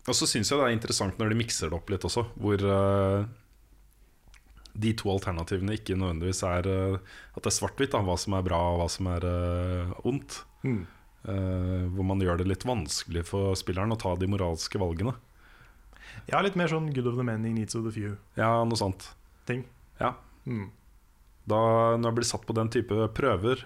Og 0.06 0.14
så 0.14 0.28
syns 0.30 0.52
jeg 0.52 0.60
det 0.60 0.68
er 0.68 0.76
interessant 0.76 1.18
når 1.18 1.32
de 1.32 1.38
mikser 1.40 1.72
det 1.72 1.74
opp 1.80 1.90
litt 1.90 2.06
også, 2.06 2.22
hvor 2.38 2.62
uh, 2.62 3.26
de 4.78 4.92
to 4.94 5.10
alternativene 5.10 5.74
ikke 5.80 5.96
nødvendigvis 5.98 6.44
er 6.46 6.68
uh, 6.70 7.16
at 7.34 7.42
det 7.42 7.50
er 7.50 7.56
svart-hvitt, 7.56 7.96
hva 8.06 8.14
som 8.22 8.36
er 8.38 8.46
bra 8.46 8.60
og 8.70 8.78
hva 8.84 8.88
som 8.92 9.10
er 9.16 9.26
uh, 9.26 9.96
ondt. 10.06 10.44
Mm. 10.66 10.84
Hvor 11.26 12.06
man 12.06 12.20
gjør 12.22 12.38
det 12.38 12.44
litt 12.46 12.62
vanskelig 12.62 13.24
for 13.26 13.56
spilleren 13.58 13.90
å 13.90 13.96
ta 13.98 14.12
de 14.14 14.28
moralske 14.30 14.78
valgene. 14.78 15.10
Ja, 16.30 16.38
litt 16.38 16.54
mer 16.54 16.70
sånn 16.70 16.92
good 16.94 17.08
of 17.10 17.16
the 17.18 17.24
many, 17.26 17.50
needs 17.50 17.74
of 17.74 17.82
the 17.82 17.90
few-ting. 17.90 18.20
Ja, 18.38 18.60
noe 18.62 18.78
sånt. 18.78 19.08
Ja. 19.50 20.12
Mm. 20.46 20.68
Da, 21.46 21.58
når 21.96 22.10
jeg 22.10 22.16
blir 22.18 22.26
satt 22.26 22.46
på 22.48 22.54
den 22.58 22.68
type 22.74 22.96
prøver, 23.14 23.60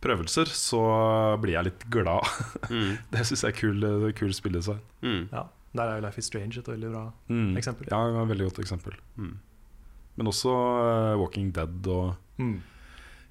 prøvelser, 0.00 0.48
så 0.56 0.80
blir 1.42 1.58
jeg 1.58 1.66
litt 1.68 1.82
glad. 1.92 2.24
det 3.12 3.24
syns 3.28 3.42
jeg 3.44 3.52
er 3.52 3.58
kul, 3.58 3.84
kul 4.16 4.32
spilledesign. 4.32 4.80
Mm. 5.04 5.26
Ja, 5.32 5.42
Der 5.76 5.84
er 5.86 5.98
jo 6.00 6.06
Life 6.06 6.18
is 6.18 6.26
Strange 6.30 6.58
et 6.58 6.66
veldig 6.72 6.88
bra 6.94 7.02
Mm. 7.28 7.52
eksempel. 7.60 7.86
Ja, 7.92 8.00
et 8.22 8.28
veldig 8.32 8.46
godt 8.48 8.58
eksempel. 8.64 8.96
Mm. 9.20 9.34
Men 10.16 10.26
også 10.32 10.50
uh, 10.50 11.18
Walking 11.20 11.52
Dead 11.54 11.86
og 11.86 12.16
Mm. 12.40 12.62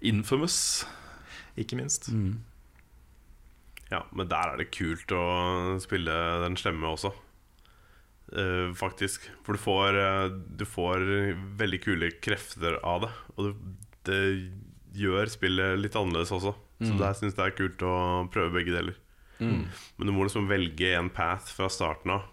Infamous. 0.01 0.85
Ikke 1.57 1.75
minst. 1.75 2.11
Mm. 2.13 2.37
Ja, 3.91 4.03
men 4.13 4.27
der 4.29 4.53
er 4.53 4.57
det 4.61 4.69
kult 4.71 5.09
å 5.11 5.23
spille 5.81 6.13
den 6.45 6.55
slemme 6.61 6.85
også. 6.93 7.09
Eh, 8.29 8.73
faktisk. 8.77 9.23
For 9.43 9.57
du 9.57 9.59
får, 9.61 9.95
uh, 9.97 10.29
du 10.29 10.65
får 10.69 11.05
veldig 11.57 11.79
kule 11.81 12.11
krefter 12.21 12.75
av 12.85 13.01
det. 13.07 13.11
Og 13.37 13.47
det, 13.47 13.53
det 14.05 14.19
gjør 15.01 15.29
spillet 15.33 15.79
litt 15.81 15.95
annerledes 15.97 16.31
også. 16.35 16.53
Så 16.79 16.93
der 16.99 17.13
syns 17.17 17.33
jeg 17.33 17.39
det 17.39 17.45
er 17.49 17.55
kult 17.57 17.81
å 17.83 17.93
prøve 18.31 18.53
begge 18.55 18.71
deler. 18.75 18.95
Men 19.39 20.05
du 20.07 20.11
må 20.15 20.23
liksom 20.27 20.47
velge 20.47 20.93
en 20.95 21.09
path 21.09 21.49
fra 21.55 21.67
starten 21.71 22.11
av. 22.17 22.27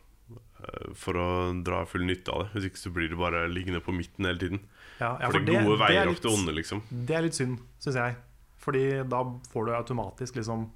uh, 0.60 0.92
for 0.94 1.14
å 1.20 1.26
dra 1.64 1.84
full 1.86 2.04
nytte 2.08 2.32
av 2.32 2.44
det. 2.44 2.48
Hvis 2.54 2.68
ikke 2.70 2.82
så 2.84 2.92
blir 2.94 3.08
det 3.12 3.18
bare 3.20 3.46
liggende 3.48 3.80
på 3.84 3.92
midten 3.96 4.24
hele 4.28 4.38
tiden. 4.40 4.60
Ja, 5.00 5.14
ja, 5.20 5.28
for 5.28 5.36
for 5.38 5.44
det 5.44 5.54
er 5.56 5.64
gode 5.66 5.76
det 5.76 5.84
er 5.84 5.88
veier 5.88 6.06
litt- 6.08 6.16
opp 6.16 6.22
til 6.24 6.32
onde, 6.36 6.54
liksom. 6.56 6.80
Det 6.90 7.16
er 7.16 7.22
litt 7.26 7.36
synd, 7.36 7.58
syns 7.78 7.96
jeg. 8.00 8.16
Fordi 8.64 8.84
da 9.08 9.20
får 9.52 9.66
du 9.68 9.72
automatisk 9.76 10.36
liksom 10.40 10.70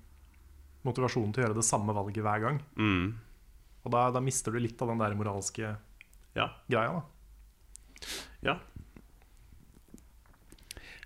motivasjonen 0.86 1.32
til 1.34 1.42
å 1.42 1.47
gjøre 1.48 1.56
det 1.60 1.64
samme 1.66 1.92
valget 1.97 2.22
hver 2.24 2.40
gang. 2.44 2.60
Mm. 2.76 3.14
Og 3.85 3.94
da, 3.94 4.11
da 4.12 4.20
mister 4.24 4.52
du 4.52 4.61
litt 4.61 4.81
av 4.82 4.93
den 4.93 5.01
der 5.01 5.15
moralske 5.19 5.77
Ja. 6.36 6.51
greia. 6.70 7.01
da 7.01 7.02
ja. 8.43 8.55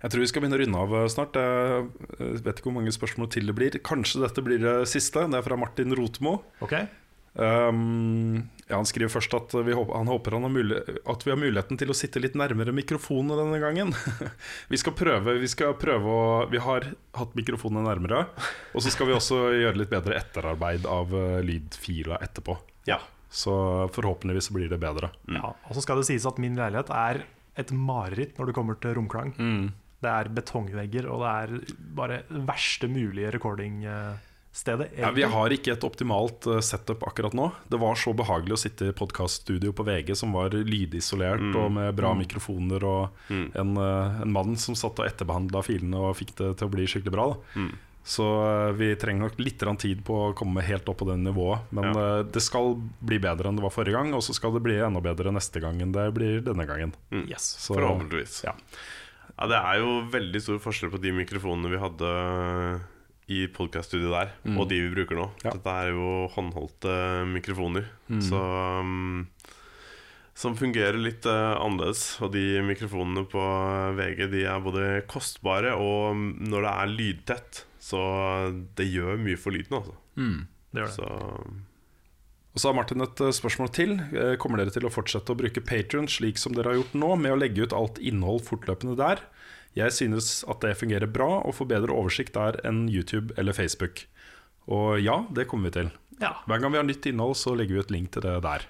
Jeg 0.05 0.13
tror 0.13 0.21
vi 0.21 0.27
skal 0.29 0.43
begynne 0.45 0.59
å 0.59 0.61
runde 0.61 0.81
av 0.85 0.95
eh, 0.99 1.07
snart. 1.09 1.37
Jeg 1.41 1.87
eh, 2.21 2.43
vet 2.45 2.59
ikke 2.61 2.69
hvor 2.69 2.77
mange 2.77 2.93
spørsmål 2.93 3.31
til 3.33 3.49
det 3.49 3.55
blir. 3.57 3.79
Kanskje 3.81 4.21
dette 4.21 4.45
blir 4.45 4.61
det 4.61 4.75
siste. 4.91 5.23
Det 5.33 5.39
er 5.39 5.47
fra 5.47 5.57
Martin 5.57 5.95
Rotmo. 5.97 6.35
Ok? 6.65 6.75
Um, 7.35 8.49
ja, 8.69 8.79
han 8.79 8.87
skriver 8.87 9.11
først 9.11 9.33
at 9.35 9.55
vi 9.67 9.75
håper, 9.75 9.97
han 9.99 10.09
håper 10.09 10.37
han 10.37 10.47
at 10.47 11.25
vi 11.27 11.33
har 11.33 11.39
muligheten 11.41 11.79
til 11.81 11.91
å 11.91 11.97
sitte 11.97 12.23
litt 12.23 12.37
nærmere 12.39 12.73
mikrofonene 12.75 13.37
denne 13.41 13.59
gangen. 13.63 13.91
vi 14.73 14.79
skal 14.81 14.95
prøve, 14.97 15.37
vi 15.43 15.51
skal 15.51 15.75
prøve 15.81 16.15
å 16.15 16.25
Vi 16.53 16.63
har 16.63 16.87
hatt 17.19 17.35
mikrofonene 17.37 17.85
nærmere. 17.89 18.25
Og 18.73 18.85
så 18.85 18.93
skal 18.95 19.11
vi 19.11 19.17
også 19.17 19.41
gjøre 19.57 19.83
litt 19.83 19.93
bedre 19.93 20.19
etterarbeid 20.21 20.87
av 20.89 21.15
eh, 21.19 21.41
lydfila 21.45 22.21
etterpå. 22.25 22.57
Ja. 22.89 23.01
Så 23.35 23.55
forhåpentligvis 23.95 24.53
blir 24.55 24.71
det 24.71 24.79
bedre. 24.83 25.11
Ja, 25.27 25.57
og 25.59 25.75
så 25.75 25.83
skal 25.83 25.99
det 25.99 26.07
sies 26.07 26.27
at 26.29 26.39
min 26.43 26.55
leilighet 26.59 26.93
er 26.95 27.25
et 27.59 27.73
mareritt 27.75 28.39
når 28.39 28.51
det 28.51 28.55
kommer 28.55 28.79
til 28.79 28.95
romklang. 28.95 29.35
Det 30.05 30.13
er 30.13 30.31
betongvegger, 30.37 31.09
og 31.11 31.25
det 31.25 31.33
er 31.33 31.75
bare 31.99 32.21
verste 32.47 32.87
mulige 32.91 33.33
recordingstedet. 34.55 34.99
Ja, 34.99 35.11
vi 35.11 35.23
har 35.23 35.51
ikke 35.51 35.73
et 35.73 35.85
optimalt 35.85 36.47
eh, 36.47 36.61
setup 36.63 37.03
akkurat 37.07 37.35
nå. 37.35 37.51
Det 37.69 37.79
var 37.81 37.95
så 37.97 38.13
behagelig 38.15 38.55
å 38.55 38.59
sitte 38.61 38.89
i 38.89 38.93
podkaststudio 38.93 39.73
på 39.73 39.85
VG 39.85 40.15
som 40.17 40.33
var 40.33 40.51
lydisolert 40.51 41.55
og 41.57 41.73
med 41.73 41.95
bra 41.95 42.15
mikrofoner, 42.15 42.85
og 42.85 43.09
en, 43.31 43.77
eh, 43.77 44.23
en 44.23 44.33
mann 44.33 44.57
som 44.57 44.75
satt 44.75 44.99
og 44.99 45.07
etterbehandla 45.07 45.63
filene 45.65 45.97
og 45.99 46.17
fikk 46.17 46.37
det 46.37 46.57
til 46.59 46.69
å 46.69 46.71
bli 46.73 46.87
skikkelig 46.87 47.13
bra. 47.13 47.27
Da. 47.35 47.69
Så 48.05 48.25
eh, 48.45 48.73
vi 48.77 48.95
trenger 48.97 49.29
nok 49.31 49.39
litt 49.41 49.59
tid 49.81 50.05
på 50.05 50.31
å 50.31 50.35
komme 50.37 50.63
helt 50.63 50.89
opp 50.89 50.99
på 50.99 51.09
det 51.09 51.17
nivået. 51.19 51.61
Men 51.71 51.95
Ja. 51.95 52.23
det 52.23 52.43
skal 52.43 52.77
bli 53.01 53.19
bedre 53.19 53.49
enn 53.49 53.57
det 53.57 53.63
var 53.65 53.71
forrige 53.73 53.97
gang, 53.97 54.13
og 54.15 54.23
så 54.23 54.35
skal 54.35 54.53
det 54.53 54.63
bli 54.63 54.77
enda 54.79 55.01
bedre 55.01 55.33
neste 55.33 55.61
gang 55.61 55.81
enn 55.81 55.93
det 55.93 56.13
blir 56.15 56.41
denne 56.45 56.67
gangen. 56.67 56.93
Yes. 57.11 57.57
Så, 57.59 57.75
Forhåpentligvis. 57.75 58.45
Ja. 58.45 58.55
Ja, 59.37 59.47
Det 59.49 59.57
er 59.57 59.79
jo 59.81 60.03
veldig 60.13 60.41
stor 60.41 60.59
forskjell 60.63 60.93
på 60.93 61.01
de 61.03 61.11
mikrofonene 61.11 61.71
vi 61.73 61.81
hadde 61.83 62.81
i 63.33 63.47
podkaststudioet 63.49 64.13
der, 64.13 64.33
og 64.59 64.67
de 64.69 64.79
vi 64.85 64.91
bruker 64.93 65.17
nå. 65.17 65.29
Ja. 65.45 65.55
Dette 65.55 65.73
er 65.73 65.93
jo 65.95 66.09
håndholdte 66.35 66.95
mikrofoner. 67.31 67.87
Så 68.21 68.37
um, 68.37 69.27
Som 70.37 70.57
fungerer 70.59 70.99
litt 70.99 71.25
uh, 71.31 71.55
annerledes. 71.63 72.19
Og 72.21 72.33
de 72.35 72.61
mikrofonene 72.67 73.23
på 73.31 73.45
VG 73.97 74.27
De 74.33 74.43
er 74.51 74.61
både 74.65 74.89
kostbare 75.09 75.73
og 75.79 76.11
um, 76.13 76.25
når 76.43 76.67
det 76.67 76.73
er 76.75 76.93
lydtett, 76.99 77.63
så 77.81 78.01
det 78.77 78.91
gjør 78.93 79.17
mye 79.21 79.41
for 79.41 79.57
lyden, 79.57 79.79
altså. 79.81 79.95
Det 80.75 80.83
gjør 80.83 80.91
det. 80.91 80.97
Så 80.99 81.09
Og 82.55 82.61
så 82.63 82.69
har 82.71 82.77
Martin 82.77 83.03
et 83.03 83.21
eh, 83.25 83.33
spørsmål 83.35 83.71
til. 83.75 83.97
Eh, 84.15 84.37
Kommer 84.39 84.61
dere 84.61 84.71
til 84.75 84.85
å 84.87 84.93
fortsette 84.93 85.33
å 85.33 85.39
bruke 85.39 85.63
Patrion 85.65 86.07
slik 86.11 86.39
som 86.39 86.55
dere 86.55 86.71
har 86.71 86.79
gjort 86.79 86.95
nå, 86.95 87.09
med 87.19 87.35
å 87.35 87.39
legge 87.41 87.65
ut 87.67 87.75
alt 87.75 87.99
innhold 87.99 88.45
fortløpende 88.47 88.95
der? 89.01 89.25
Jeg 89.75 89.95
synes 89.95 90.45
at 90.51 90.63
det 90.63 90.77
fungerer 90.79 91.11
bra 91.11 91.41
og 91.43 91.57
får 91.59 91.71
bedre 91.73 91.95
oversikt 91.95 92.37
der 92.37 92.61
enn 92.67 92.87
YouTube 92.87 93.35
eller 93.41 93.57
Facebook. 93.57 94.05
Og 94.71 95.01
ja, 95.03 95.25
det 95.35 95.49
kommer 95.51 95.69
vi 95.69 95.81
til. 95.81 95.91
Ja, 96.23 96.31
Hver 96.47 96.63
gang 96.63 96.73
vi 96.73 96.79
har 96.79 96.87
nytt 96.87 97.07
innhold, 97.11 97.35
så 97.37 97.57
legger 97.59 97.75
vi 97.75 97.83
ut 97.83 97.93
link 97.93 98.13
til 98.15 98.23
det 98.25 98.37
der. 98.45 98.67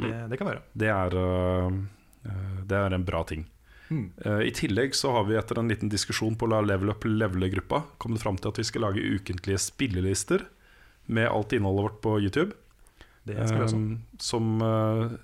det, 0.00 0.14
det 0.32 0.38
kan 0.40 0.50
være. 0.50 0.62
Det 0.74 0.90
er, 0.90 1.16
øh, 1.16 1.72
øh, 2.26 2.56
det 2.66 2.76
er 2.76 2.94
en 2.94 3.06
bra 3.06 3.22
ting. 3.24 3.46
Mm. 3.90 4.12
I 4.46 4.50
tillegg 4.54 4.94
så 4.94 5.10
har 5.10 5.24
vi 5.26 5.34
etter 5.34 5.58
en 5.58 5.70
liten 5.70 5.90
diskusjon 5.90 6.36
på 6.38 6.46
La 6.46 6.60
Level 6.62 6.92
Up 6.92 7.02
Level-gruppa 7.04 7.82
kommet 7.98 8.22
fram 8.22 8.36
til 8.38 8.52
at 8.52 8.60
vi 8.60 8.64
skal 8.68 8.84
lage 8.86 9.02
ukentlige 9.02 9.58
spillelister 9.58 10.44
med 11.10 11.26
alt 11.26 11.52
innholdet 11.56 11.82
vårt 11.88 12.00
på 12.04 12.12
YouTube. 12.20 12.54
Det 13.26 13.34
skal 13.48 13.64
også. 13.64 13.76
Um, 13.76 13.96
som, 14.22 14.62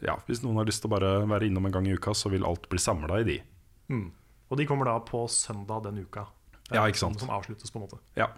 ja, 0.02 0.16
hvis 0.26 0.42
noen 0.42 0.58
har 0.58 0.66
lyst 0.66 0.82
til 0.82 0.90
å 0.90 0.96
bare 0.96 1.12
være 1.30 1.46
innom 1.46 1.68
en 1.68 1.76
gang 1.78 1.86
i 1.86 1.94
uka, 1.94 2.10
så 2.10 2.32
vil 2.32 2.46
alt 2.46 2.66
bli 2.70 2.82
samla 2.82 3.20
i 3.22 3.28
de. 3.28 3.38
Mm. 3.86 4.10
Og 4.50 4.60
de 4.60 4.66
kommer 4.68 4.88
da 4.88 4.98
på 5.02 5.24
søndag 5.32 5.84
den 5.88 6.02
uka. 6.04 6.26
Ja, 6.70 6.84
ikke 6.86 6.98
sant. 6.98 7.20
Som, 7.22 7.30
avsluttes, 7.34 7.70
på 7.70 7.78
en 7.80 7.86
måte. 7.86 7.98
Ja. 8.18 8.30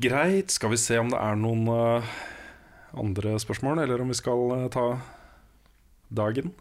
Greit. 0.00 0.50
Skal 0.52 0.72
vi 0.72 0.80
se 0.80 0.98
om 1.00 1.10
det 1.12 1.20
er 1.20 1.36
noen 1.36 1.66
uh, 1.68 2.10
andre 2.96 3.36
spørsmål, 3.40 3.82
eller 3.84 4.00
om 4.04 4.12
vi 4.12 4.16
skal 4.18 4.46
uh, 4.56 4.66
ta 4.72 4.86
dagen? 6.08 6.52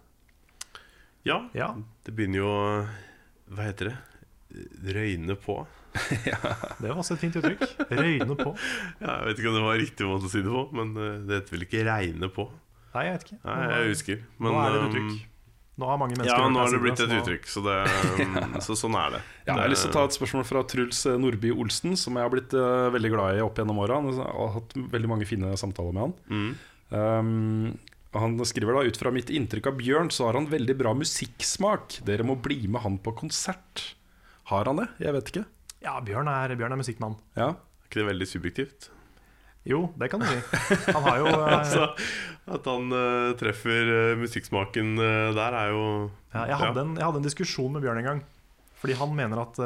ja, 1.27 1.41
Ja. 1.53 1.73
det 2.05 2.13
begynner 2.15 2.39
jo 2.39 2.47
å 2.47 2.63
Hva 3.49 3.65
heter 3.65 3.91
det? 3.91 3.97
Røyne 4.95 5.35
på. 5.37 5.55
Det 6.81 6.85
var 6.85 6.99
også 7.01 7.15
et 7.15 7.21
fint 7.23 7.35
uttrykk. 7.39 7.63
Røyne 7.89 8.35
på. 8.37 8.53
Ja, 9.03 9.19
jeg 9.19 9.25
vet 9.27 9.41
ikke 9.41 9.51
om 9.51 9.57
det 9.57 9.63
var 9.65 9.79
riktig 9.81 10.07
måte 10.09 10.29
å 10.29 10.31
si 10.31 10.41
det 10.45 10.53
på, 10.53 10.63
men 10.77 10.93
eh, 10.97 11.17
det 11.25 11.39
heter 11.39 11.55
vel 11.55 11.65
ikke 11.65 11.83
'regne 11.85 12.29
på'? 12.33 12.45
Nei, 12.93 13.03
jeg 13.05 13.15
vet 13.15 13.25
ikke. 13.27 13.39
Nei, 13.45 13.57
jeg 13.69 13.89
husker. 13.93 14.21
Men, 14.37 14.51
nå 14.53 14.61
er 14.61 14.69
det 14.69 14.79
et 14.79 14.83
um, 14.83 14.89
uttrykk. 14.89 15.25
Nå 15.79 15.87
har 15.87 15.99
mange 16.01 16.17
mennesker 16.17 16.35
Ja, 16.35 16.47
nå 16.51 16.59
har 16.59 16.73
det 16.73 16.79
blitt 16.83 17.01
et 17.03 17.13
uttrykk, 17.15 17.45
så, 17.47 17.63
det, 17.63 17.75
um, 18.23 18.57
så 18.65 18.75
sånn 18.75 18.97
er 18.99 19.13
det. 19.15 19.21
Ja, 19.45 19.53
jeg 19.53 19.61
har 19.61 19.71
lyst 19.71 19.85
til 19.87 19.93
å 19.93 19.97
ta 19.97 20.07
et 20.09 20.17
spørsmål 20.17 20.47
fra 20.49 20.63
Truls 20.67 21.03
Nordby 21.21 21.53
Olsen, 21.55 21.95
som 21.99 22.19
jeg 22.19 22.27
har 22.27 22.33
blitt 22.33 22.55
uh, 22.57 22.89
veldig 22.93 23.13
glad 23.15 23.39
i 23.39 23.45
opp 23.45 23.61
gjennom 23.61 23.79
åra. 23.85 24.01
Jeg 24.09 24.25
har 24.25 24.51
hatt 24.57 24.75
veldig 24.97 25.11
mange 25.13 25.29
fine 25.29 25.53
samtaler 25.59 25.95
med 25.95 26.09
han. 26.09 26.17
Mm. 26.33 26.51
Um, 26.89 27.77
han 28.17 28.35
skriver 28.49 28.73
da 28.73 28.83
ut 28.89 28.97
fra 28.97 29.11
mitt 29.13 29.29
inntrykk 29.29 29.69
av 29.69 29.79
Bjørn, 29.79 30.11
så 30.11 30.27
har 30.27 30.39
han 30.39 30.49
veldig 30.49 30.75
bra 30.79 30.95
musikksmak. 30.97 31.99
Dere 32.07 32.25
må 32.25 32.35
bli 32.41 32.63
med 32.67 32.81
han 32.81 32.97
på 33.05 33.13
konsert. 33.17 33.93
Har 34.49 34.65
han 34.65 34.81
det? 34.81 34.87
Jeg 35.03 35.13
vet 35.13 35.33
ikke. 35.33 35.43
Ja, 35.85 35.99
Bjørn 36.03 36.27
er, 36.31 36.55
Bjørn 36.59 36.73
er 36.75 36.81
musikkmann. 36.81 37.19
Ja, 37.37 37.53
Er 37.53 37.91
ikke 37.91 38.01
det 38.01 38.09
veldig 38.09 38.27
subjektivt? 38.29 38.89
Jo, 39.67 39.89
det 39.99 40.07
kan 40.09 40.21
du 40.23 40.25
si. 40.25 40.37
Han 40.95 41.03
har 41.03 41.17
jo 41.19 41.25
eh, 41.27 41.53
Altså, 41.59 41.89
at 42.49 42.65
han 42.65 42.87
uh, 42.95 43.33
treffer 43.37 43.89
uh, 43.91 44.17
musikksmaken 44.21 44.93
uh, 44.97 45.29
der, 45.35 45.53
er 45.59 45.73
jo 45.73 45.81
ja, 46.33 46.45
jeg, 46.47 46.55
hadde 46.61 46.81
en, 46.85 46.93
jeg 46.97 47.05
hadde 47.05 47.19
en 47.21 47.25
diskusjon 47.27 47.73
med 47.75 47.83
Bjørn 47.83 47.99
en 48.01 48.07
gang. 48.07 48.21
Fordi 48.79 48.95
han 48.95 49.11
mener 49.17 49.41
at 49.43 49.59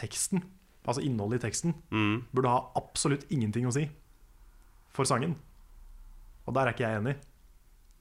teksten, 0.00 0.42
altså 0.82 1.02
innholdet 1.06 1.38
i 1.38 1.44
teksten, 1.46 1.74
Mm. 1.94 2.24
burde 2.34 2.50
ha 2.50 2.64
absolutt 2.80 3.24
ingenting 3.30 3.68
å 3.68 3.72
si 3.72 3.84
for 4.90 5.06
sangen. 5.06 5.36
Og 6.48 6.54
der 6.56 6.66
er 6.66 6.74
ikke 6.74 6.88
jeg 6.88 6.98
enig. 6.98 7.14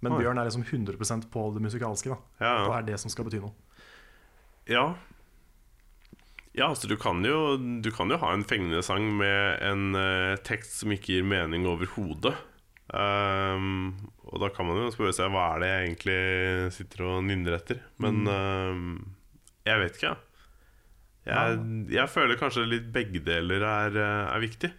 Men. 0.01 0.15
Bjørn 0.17 0.39
er 0.41 0.47
liksom 0.49 0.63
100% 0.65 1.27
på 1.29 1.43
det 1.53 1.61
musikalske. 1.61 2.09
da 2.09 2.17
Ja, 2.41 2.53
Og 2.65 2.71
det 2.71 2.77
er 2.79 2.87
det 2.93 2.99
som 3.03 3.11
skal 3.13 3.27
bety 3.29 3.39
noe. 3.43 3.53
ja. 4.67 4.95
Ja, 6.59 6.69
altså 6.73 6.89
du 6.91 6.97
kan, 6.99 7.23
jo, 7.23 7.55
du 7.57 7.89
kan 7.95 8.11
jo 8.11 8.19
ha 8.19 8.33
en 8.35 8.43
fengende 8.47 8.83
sang 8.83 9.05
med 9.15 9.61
en 9.63 9.95
eh, 9.95 10.35
tekst 10.43 10.81
som 10.81 10.91
ikke 10.91 11.15
gir 11.15 11.27
mening 11.27 11.67
overhodet. 11.69 12.35
Um, 12.89 14.09
og 14.25 14.41
da 14.41 14.49
kan 14.49 14.65
man 14.65 14.79
jo 14.81 14.89
spørre 14.91 15.13
seg 15.13 15.29
hva 15.29 15.51
er 15.53 15.61
det 15.61 15.69
jeg 15.69 15.85
egentlig 15.85 16.21
sitter 16.73 17.05
og 17.05 17.23
nynner 17.27 17.59
etter. 17.59 17.79
Men 18.01 18.25
um, 18.27 18.89
jeg 19.69 19.83
vet 19.83 19.97
ikke, 19.99 20.11
jeg. 20.11 20.25
Jeg, 21.29 21.57
jeg 21.93 22.09
føler 22.09 22.39
kanskje 22.39 22.67
litt 22.67 22.87
begge 22.93 23.21
deler 23.21 23.63
er, 23.65 23.97
eh, 23.99 24.29
er 24.33 24.41
viktig. 24.41 24.71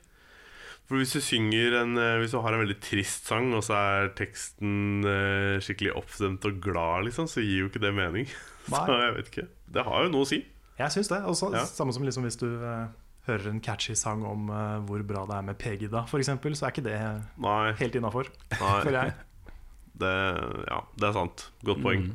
For 0.91 0.99
hvis 0.99 1.13
du 1.15 1.23
synger 1.23 1.77
en 1.85 1.99
eh, 2.03 2.17
Hvis 2.19 2.33
du 2.35 2.41
har 2.43 2.57
en 2.57 2.65
veldig 2.65 2.81
trist 2.83 3.29
sang, 3.31 3.53
og 3.55 3.63
så 3.63 3.77
er 3.79 4.15
teksten 4.19 5.07
eh, 5.07 5.61
skikkelig 5.63 5.95
oppstemt 6.01 6.47
og 6.49 6.59
glad, 6.65 7.07
liksom, 7.07 7.29
så 7.31 7.45
gir 7.45 7.65
jo 7.65 7.71
ikke 7.71 7.85
det 7.85 7.95
mening. 7.95 8.27
Så 8.71 8.95
jeg 8.95 9.15
vet 9.17 9.29
ikke. 9.31 9.47
Det 9.73 9.83
har 9.87 10.05
jo 10.05 10.11
noe 10.13 10.27
å 10.27 10.29
si. 10.29 10.45
Jeg 10.81 10.95
syns 10.97 11.11
det. 11.13 11.21
Også, 11.29 11.51
Ja. 11.55 11.65
Samme 11.69 11.93
som 11.97 12.05
liksom 12.07 12.25
hvis 12.27 12.39
du 12.41 12.49
eh, 12.49 12.89
hører 13.29 13.51
en 13.53 13.61
catchy 13.61 13.95
sang 13.99 14.25
om 14.27 14.49
eh, 14.49 14.79
hvor 14.89 15.03
bra 15.07 15.27
det 15.29 15.37
er 15.37 15.47
med 15.51 15.59
Pegida, 15.61 16.05
f.eks., 16.09 16.33
så 16.59 16.67
er 16.67 16.73
ikke 16.75 16.87
det 16.87 16.99
Nei, 17.41 17.73
helt 17.81 18.01
innafor, 18.01 18.31
nei 18.57 18.75
føler 18.87 19.01
jeg. 19.03 19.15
det, 20.01 20.17
ja, 20.71 20.83
det 20.97 21.09
er 21.11 21.17
sant. 21.17 21.49
Godt 21.69 21.85
poeng. 21.85 22.11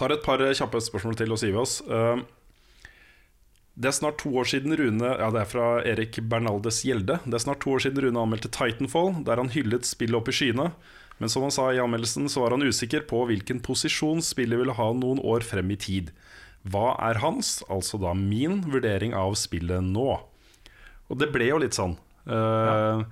Tar 0.00 0.14
et 0.14 0.22
par 0.24 0.40
kjappe 0.40 0.80
spørsmål 0.80 1.18
til 1.20 1.34
vi 1.36 1.56
oss. 1.60 1.80
Um, 1.86 2.24
Det 3.76 3.88
er 3.88 3.96
snart 3.96 4.18
to 4.18 4.30
år 4.36 4.44
siden 4.44 4.76
Rune 4.76 5.10
Ja, 5.18 5.30
det 5.30 5.40
er 5.40 5.48
fra 5.48 5.66
Erik 5.84 6.20
Bernaldes 6.28 6.82
Gjelde. 6.84 7.20
Det 7.24 7.34
er 7.34 7.44
snart 7.44 7.60
to 7.60 7.70
år 7.72 7.84
siden 7.84 8.00
Rune 8.04 8.20
anmeldte 8.20 8.48
Titanfall, 8.48 9.24
der 9.24 9.36
han 9.36 9.52
hyllet 9.52 9.84
spillet 9.84 10.16
opp 10.16 10.28
i 10.28 10.32
skyene. 10.32 10.70
Men 11.20 11.28
som 11.28 11.44
han 11.44 11.52
sa 11.52 11.68
i 11.72 11.80
anmeldelsen, 11.80 12.28
så 12.32 12.40
var 12.40 12.56
han 12.56 12.64
usikker 12.64 13.04
på 13.08 13.26
hvilken 13.28 13.60
posisjon 13.60 14.22
spillet 14.24 14.56
ville 14.58 14.72
ha 14.72 14.88
noen 14.96 15.20
år 15.20 15.44
frem 15.44 15.68
i 15.70 15.76
tid. 15.76 16.12
Hva 16.68 16.92
er 17.08 17.20
hans, 17.22 17.60
altså 17.72 17.98
da 18.00 18.12
min, 18.16 18.60
vurdering 18.68 19.14
av 19.16 19.36
spillet 19.40 19.84
nå? 19.84 20.08
Og 21.10 21.18
det 21.18 21.30
ble 21.32 21.48
jo 21.48 21.60
litt 21.62 21.76
sånn. 21.76 21.96
Eh, 22.28 23.04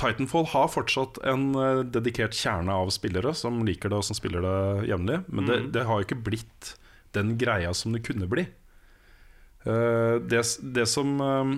Titanfall 0.00 0.46
har 0.52 0.70
fortsatt 0.72 1.18
en 1.28 1.50
eh, 1.58 1.82
dedikert 1.96 2.36
kjerne 2.36 2.76
av 2.82 2.92
spillere 2.94 3.34
som 3.36 3.64
liker 3.66 3.90
det 3.90 3.98
og 4.00 4.06
som 4.06 4.16
spiller 4.16 4.46
det 4.46 4.90
jevnlig, 4.92 5.18
men 5.28 5.50
det, 5.50 5.58
det 5.74 5.84
har 5.88 5.98
jo 5.98 6.06
ikke 6.06 6.22
blitt 6.30 6.74
den 7.16 7.34
greia 7.40 7.74
som 7.74 7.96
det 7.96 8.04
kunne 8.06 8.30
bli. 8.30 8.46
Uh, 9.60 10.16
det, 10.24 10.40
det 10.72 10.86
som 10.88 11.18
uh, 11.20 11.50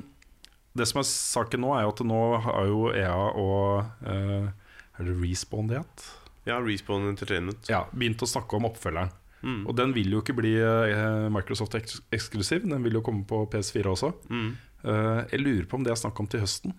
det 0.74 0.88
som 0.90 0.98
er 0.98 1.06
saken 1.06 1.62
nå, 1.62 1.68
er 1.76 1.84
jo 1.84 1.92
at 1.92 2.00
nå 2.08 2.22
har 2.48 2.66
jo 2.66 2.80
EA 2.96 3.18
og 3.38 4.00
Er 4.02 5.06
det 5.06 5.14
Respawn 5.20 5.68
det 5.70 5.84
het? 5.84 6.06
Ja, 6.48 6.56
Respawn 6.58 7.04
Entertainment. 7.12 7.68
Ja, 7.70 7.84
begynt 7.92 8.24
å 8.24 8.26
snakke 8.26 8.58
om 8.58 8.66
oppfølgeren. 8.66 9.12
Mm. 9.42 9.64
Og 9.66 9.74
den 9.78 9.92
vil 9.96 10.12
jo 10.14 10.20
ikke 10.22 10.36
bli 10.38 10.54
eh, 10.62 11.26
Microsoft-eksklusiv. 11.34 12.64
Den 12.70 12.84
vil 12.86 12.98
jo 12.98 13.02
komme 13.04 13.24
på 13.28 13.42
PS4 13.50 13.90
også. 13.90 14.12
Mm. 14.30 14.52
Eh, 14.84 15.20
jeg 15.32 15.42
lurer 15.42 15.66
på 15.68 15.78
om 15.78 15.86
det 15.86 15.92
er 15.94 15.98
snakk 15.98 16.20
om 16.22 16.30
til 16.30 16.44
høsten. 16.44 16.76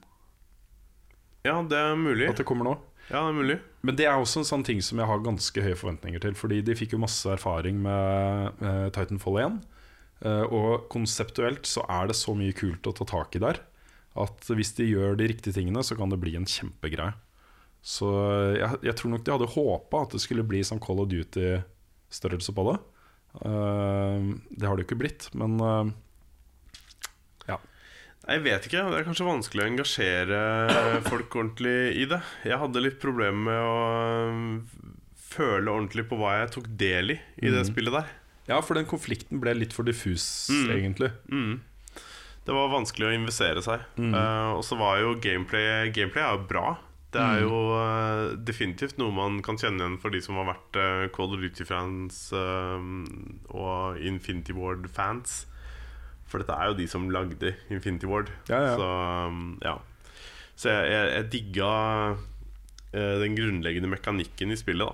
Ja, 1.44 1.58
det 1.68 1.76
er 1.80 1.98
mulig. 2.00 2.30
At 2.32 2.40
det 2.40 2.48
kommer 2.48 2.70
nå 2.70 2.78
Ja, 3.10 3.20
det 3.20 3.34
er 3.34 3.36
mulig. 3.36 3.58
Men 3.84 3.98
det 4.00 4.08
er 4.08 4.16
også 4.16 4.40
en 4.40 4.48
sånn 4.48 4.64
ting 4.64 4.80
som 4.80 5.02
jeg 5.02 5.10
har 5.10 5.26
ganske 5.26 5.66
høye 5.66 5.76
forventninger 5.76 6.24
til. 6.24 6.38
Fordi 6.40 6.62
de 6.64 6.78
fikk 6.80 6.96
jo 6.96 7.02
masse 7.04 7.28
erfaring 7.28 7.82
med 7.84 8.62
med 8.64 8.94
Titanfall 8.96 9.42
1. 9.44 9.60
eh, 10.24 10.46
og 10.48 10.88
konseptuelt 10.94 11.68
så 11.68 11.84
er 11.92 12.08
det 12.08 12.16
så 12.16 12.36
mye 12.38 12.56
kult 12.56 12.88
å 12.88 12.96
ta 12.96 13.04
tak 13.12 13.36
i 13.36 13.44
der. 13.44 13.60
At 14.16 14.48
hvis 14.48 14.76
de 14.78 14.88
gjør 14.88 15.18
de 15.20 15.28
riktige 15.28 15.58
tingene, 15.58 15.84
så 15.84 15.98
kan 16.00 16.12
det 16.14 16.22
bli 16.22 16.36
en 16.38 16.48
kjempegreie. 16.48 17.16
Så 17.84 18.08
jeg, 18.56 18.80
jeg 18.88 18.96
tror 18.96 19.12
nok 19.12 19.24
de 19.26 19.34
hadde 19.34 19.54
håpa 19.58 20.04
at 20.06 20.14
det 20.16 20.22
skulle 20.24 20.46
bli 20.48 20.62
som 20.64 20.80
Call 20.80 21.02
of 21.04 21.10
Duty-størrelse 22.14 22.54
på 22.54 22.64
det. 22.70 22.80
Eh, 23.46 24.22
det 24.50 24.68
har 24.68 24.78
det 24.78 24.84
jo 24.84 24.88
ikke 24.88 25.02
blitt, 25.02 25.30
men 25.34 25.58
eh, 25.60 25.92
ja. 27.50 27.58
Jeg 28.28 28.44
vet 28.46 28.68
ikke. 28.68 28.86
Det 28.90 29.00
er 29.00 29.08
kanskje 29.08 29.28
vanskelig 29.28 29.64
å 29.64 29.70
engasjere 29.72 30.42
folk 31.10 31.36
ordentlig 31.36 31.78
i 31.98 32.06
det. 32.10 32.22
Jeg 32.46 32.62
hadde 32.62 32.86
litt 32.86 33.02
problemer 33.02 33.50
med 33.50 33.60
å 33.60 33.78
øh, 34.30 34.94
føle 35.34 35.74
ordentlig 35.74 36.08
på 36.10 36.20
hva 36.20 36.38
jeg 36.44 36.54
tok 36.54 36.70
del 36.78 37.16
i 37.16 37.20
i 37.42 37.52
det 37.54 37.66
spillet 37.66 37.96
der. 37.96 38.10
ja, 38.48 38.62
for 38.62 38.78
den 38.78 38.86
konflikten 38.86 39.42
ble 39.42 39.56
litt 39.58 39.74
for 39.74 39.88
diffus, 39.88 40.50
egentlig. 40.70 41.10
Det 42.44 42.52
var 42.52 42.74
vanskelig 42.74 43.08
å 43.08 43.16
investere 43.16 43.62
seg. 43.64 43.86
Uh, 43.96 44.60
og 44.60 44.66
så 44.68 44.76
var 44.76 44.98
jo 45.00 45.14
gameplay 45.24 45.88
Gameplay 45.96 46.26
er 46.26 46.36
jo 46.36 46.42
bra. 46.50 46.74
Det 47.14 47.22
er 47.22 47.44
jo 47.44 47.58
uh, 47.78 48.34
definitivt 48.42 48.98
noe 48.98 49.14
man 49.14 49.38
kan 49.46 49.60
kjenne 49.62 49.84
igjen 49.84 50.00
for 50.02 50.10
de 50.14 50.22
som 50.24 50.40
har 50.40 50.48
vært 50.50 50.78
uh, 50.80 51.04
Call 51.14 51.36
of 51.36 51.44
Duty-fans 51.44 52.32
uh, 52.34 52.82
og 53.54 54.00
Infinity 54.02 54.56
Ward-fans. 54.58 55.44
For 56.30 56.42
dette 56.42 56.56
er 56.58 56.72
jo 56.72 56.80
de 56.80 56.88
som 56.90 57.12
lagde 57.14 57.54
Infinity 57.70 58.10
Ward. 58.10 58.32
Ja, 58.50 58.64
ja. 58.66 58.74
Så 58.80 58.88
um, 59.30 59.44
ja 59.62 59.76
Så 60.58 60.74
jeg, 60.74 60.90
jeg, 60.90 61.06
jeg 61.14 61.32
digga 61.38 61.72
den 62.94 63.34
grunnleggende 63.34 63.90
mekanikken 63.90 64.54
i 64.54 64.58
spillet. 64.58 64.86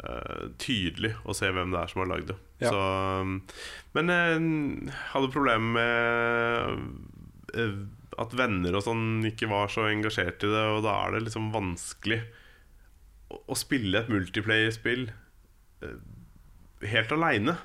da 0.00 0.12
Tydelig 0.60 1.12
å 1.28 1.34
se 1.36 1.50
hvem 1.52 1.74
det 1.74 1.80
er 1.82 1.90
som 1.92 2.00
har 2.00 2.08
lagd 2.08 2.30
det. 2.30 2.36
Ja. 2.64 2.70
Så, 2.72 2.80
um, 3.20 3.34
men 3.96 4.12
jeg 4.12 4.32
hadde 5.12 5.34
problemer 5.34 5.70
med 5.76 5.92
at 8.18 8.34
venner 8.38 8.76
og 8.78 8.84
sånn 8.86 9.24
ikke 9.28 9.48
var 9.50 9.68
så 9.72 9.88
engasjert 9.90 10.44
i 10.46 10.50
det, 10.52 10.64
og 10.76 10.82
da 10.86 10.94
er 11.06 11.16
det 11.16 11.24
liksom 11.26 11.50
vanskelig 11.54 12.20
å, 13.30 13.40
å 13.52 13.56
spille 13.58 14.00
et 14.04 14.08
multiplayer-spill 14.12 15.08
eh, 15.10 15.96
helt 16.92 17.12
aleine. 17.16 17.56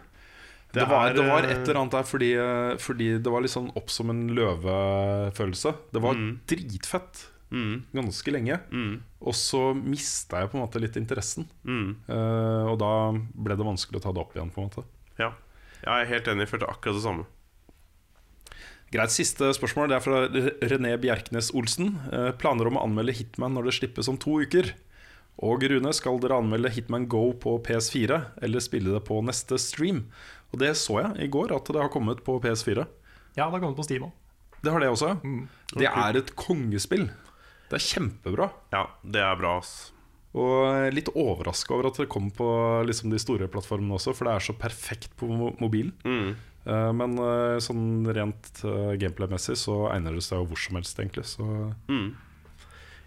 Det, 0.72 0.86
var, 0.88 1.12
det 1.12 1.26
var 1.28 1.44
et 1.44 1.66
eller 1.66 1.82
annet 1.82 1.96
der 1.98 2.06
fordi, 2.08 2.30
eh, 2.40 2.78
fordi 2.80 3.08
det 3.20 3.32
var 3.34 3.44
litt 3.44 3.52
sånn 3.52 3.72
opp 3.76 3.92
som 3.92 4.12
en 4.14 4.22
løve-følelse. 4.38 5.74
Det 5.92 6.02
var 6.04 6.16
dritfett 6.48 7.26
mm, 7.52 7.74
ganske 7.98 8.32
lenge. 8.32 8.60
mm, 8.72 8.94
Og 9.28 9.36
så 9.36 9.66
mista 9.76 10.40
jeg 10.40 10.52
på 10.54 10.58
en 10.58 10.64
måte 10.64 10.80
litt 10.84 10.96
interessen. 11.00 11.48
mm, 11.68 11.90
Uh, 12.08 12.72
og 12.72 12.80
da 12.80 12.92
ble 13.16 13.58
det 13.60 13.68
vanskelig 13.68 14.00
å 14.00 14.06
ta 14.08 14.14
det 14.16 14.24
opp 14.24 14.36
igjen. 14.36 14.52
på 14.56 14.64
en 14.64 14.70
måte 14.72 14.86
Ja. 15.20 15.34
ja, 15.84 16.00
jeg 16.00 16.08
er 16.08 16.12
helt 16.16 16.32
enig. 16.32 16.46
Jeg 16.48 16.54
følte 16.56 16.72
akkurat 16.72 16.96
det 17.02 17.04
samme. 17.04 17.28
Greit, 18.92 19.14
Siste 19.14 19.48
spørsmål 19.56 19.88
Det 19.88 19.98
er 19.98 20.04
fra 20.04 20.22
René 20.68 20.96
Bjerknes 21.00 21.52
Olsen. 21.56 21.94
Eh, 22.12 22.32
planer 22.36 22.68
om 22.68 22.76
å 22.76 22.84
anmelde 22.84 23.16
Hitman 23.16 23.56
når 23.56 23.70
det 23.70 23.76
slippes 23.78 24.10
om 24.12 24.18
to 24.20 24.42
uker. 24.44 24.74
Og 25.42 25.64
Rune, 25.64 25.94
skal 25.96 26.20
dere 26.22 26.42
anmelde 26.42 26.74
Hitman 26.76 27.08
Go 27.10 27.30
på 27.40 27.56
PS4 27.64 28.18
eller 28.44 28.64
spille 28.64 28.92
det 28.92 29.04
på 29.08 29.22
neste 29.24 29.56
stream? 29.64 30.04
Og 30.52 30.60
det 30.60 30.74
så 30.76 31.00
jeg 31.00 31.24
i 31.24 31.32
går, 31.32 31.54
at 31.56 31.72
det 31.72 31.80
har 31.80 31.94
kommet 31.94 32.20
på 32.28 32.36
PS4. 32.44 32.84
Ja, 33.40 33.48
det 33.48 33.56
har 33.56 33.64
kommet 33.64 33.80
på 33.80 33.88
Steam 33.88 34.10
òg. 34.10 34.12
Det 34.62 34.76
har 34.76 34.84
det 34.84 34.92
også. 34.92 35.16
ja. 35.24 35.48
Det 35.80 35.88
er 35.88 36.20
et 36.20 36.36
kongespill. 36.38 37.08
Det 37.72 37.80
er 37.80 37.88
kjempebra. 37.88 38.52
Ja, 38.76 38.84
det 39.08 39.24
er 39.24 39.40
bra, 39.40 39.56
ass. 39.64 39.94
Og 40.36 40.92
litt 40.96 41.10
overraska 41.16 41.74
over 41.76 41.90
at 41.90 41.98
det 42.04 42.12
kom 42.12 42.30
på 42.36 42.46
liksom 42.88 43.12
de 43.12 43.20
store 43.20 43.48
plattformene 43.52 43.96
også, 43.96 44.14
for 44.16 44.28
det 44.28 44.36
er 44.36 44.46
så 44.52 44.56
perfekt 44.60 45.16
på 45.20 45.32
mobilen. 45.32 45.96
Mm. 46.04 46.36
Eh, 46.66 46.92
Men 46.94 47.18
eh, 47.18 47.58
sånn 47.64 48.06
rent 48.14 48.62
eh, 48.64 48.94
gameplay-messig 49.02 49.58
så 49.58 49.88
egner 49.94 50.14
det 50.18 50.24
seg 50.26 50.42
jo 50.44 50.50
hvor 50.52 50.60
som 50.62 50.78
helst, 50.80 51.00
egentlig. 51.02 51.26
Så 51.26 51.46
Mm. 51.90 52.12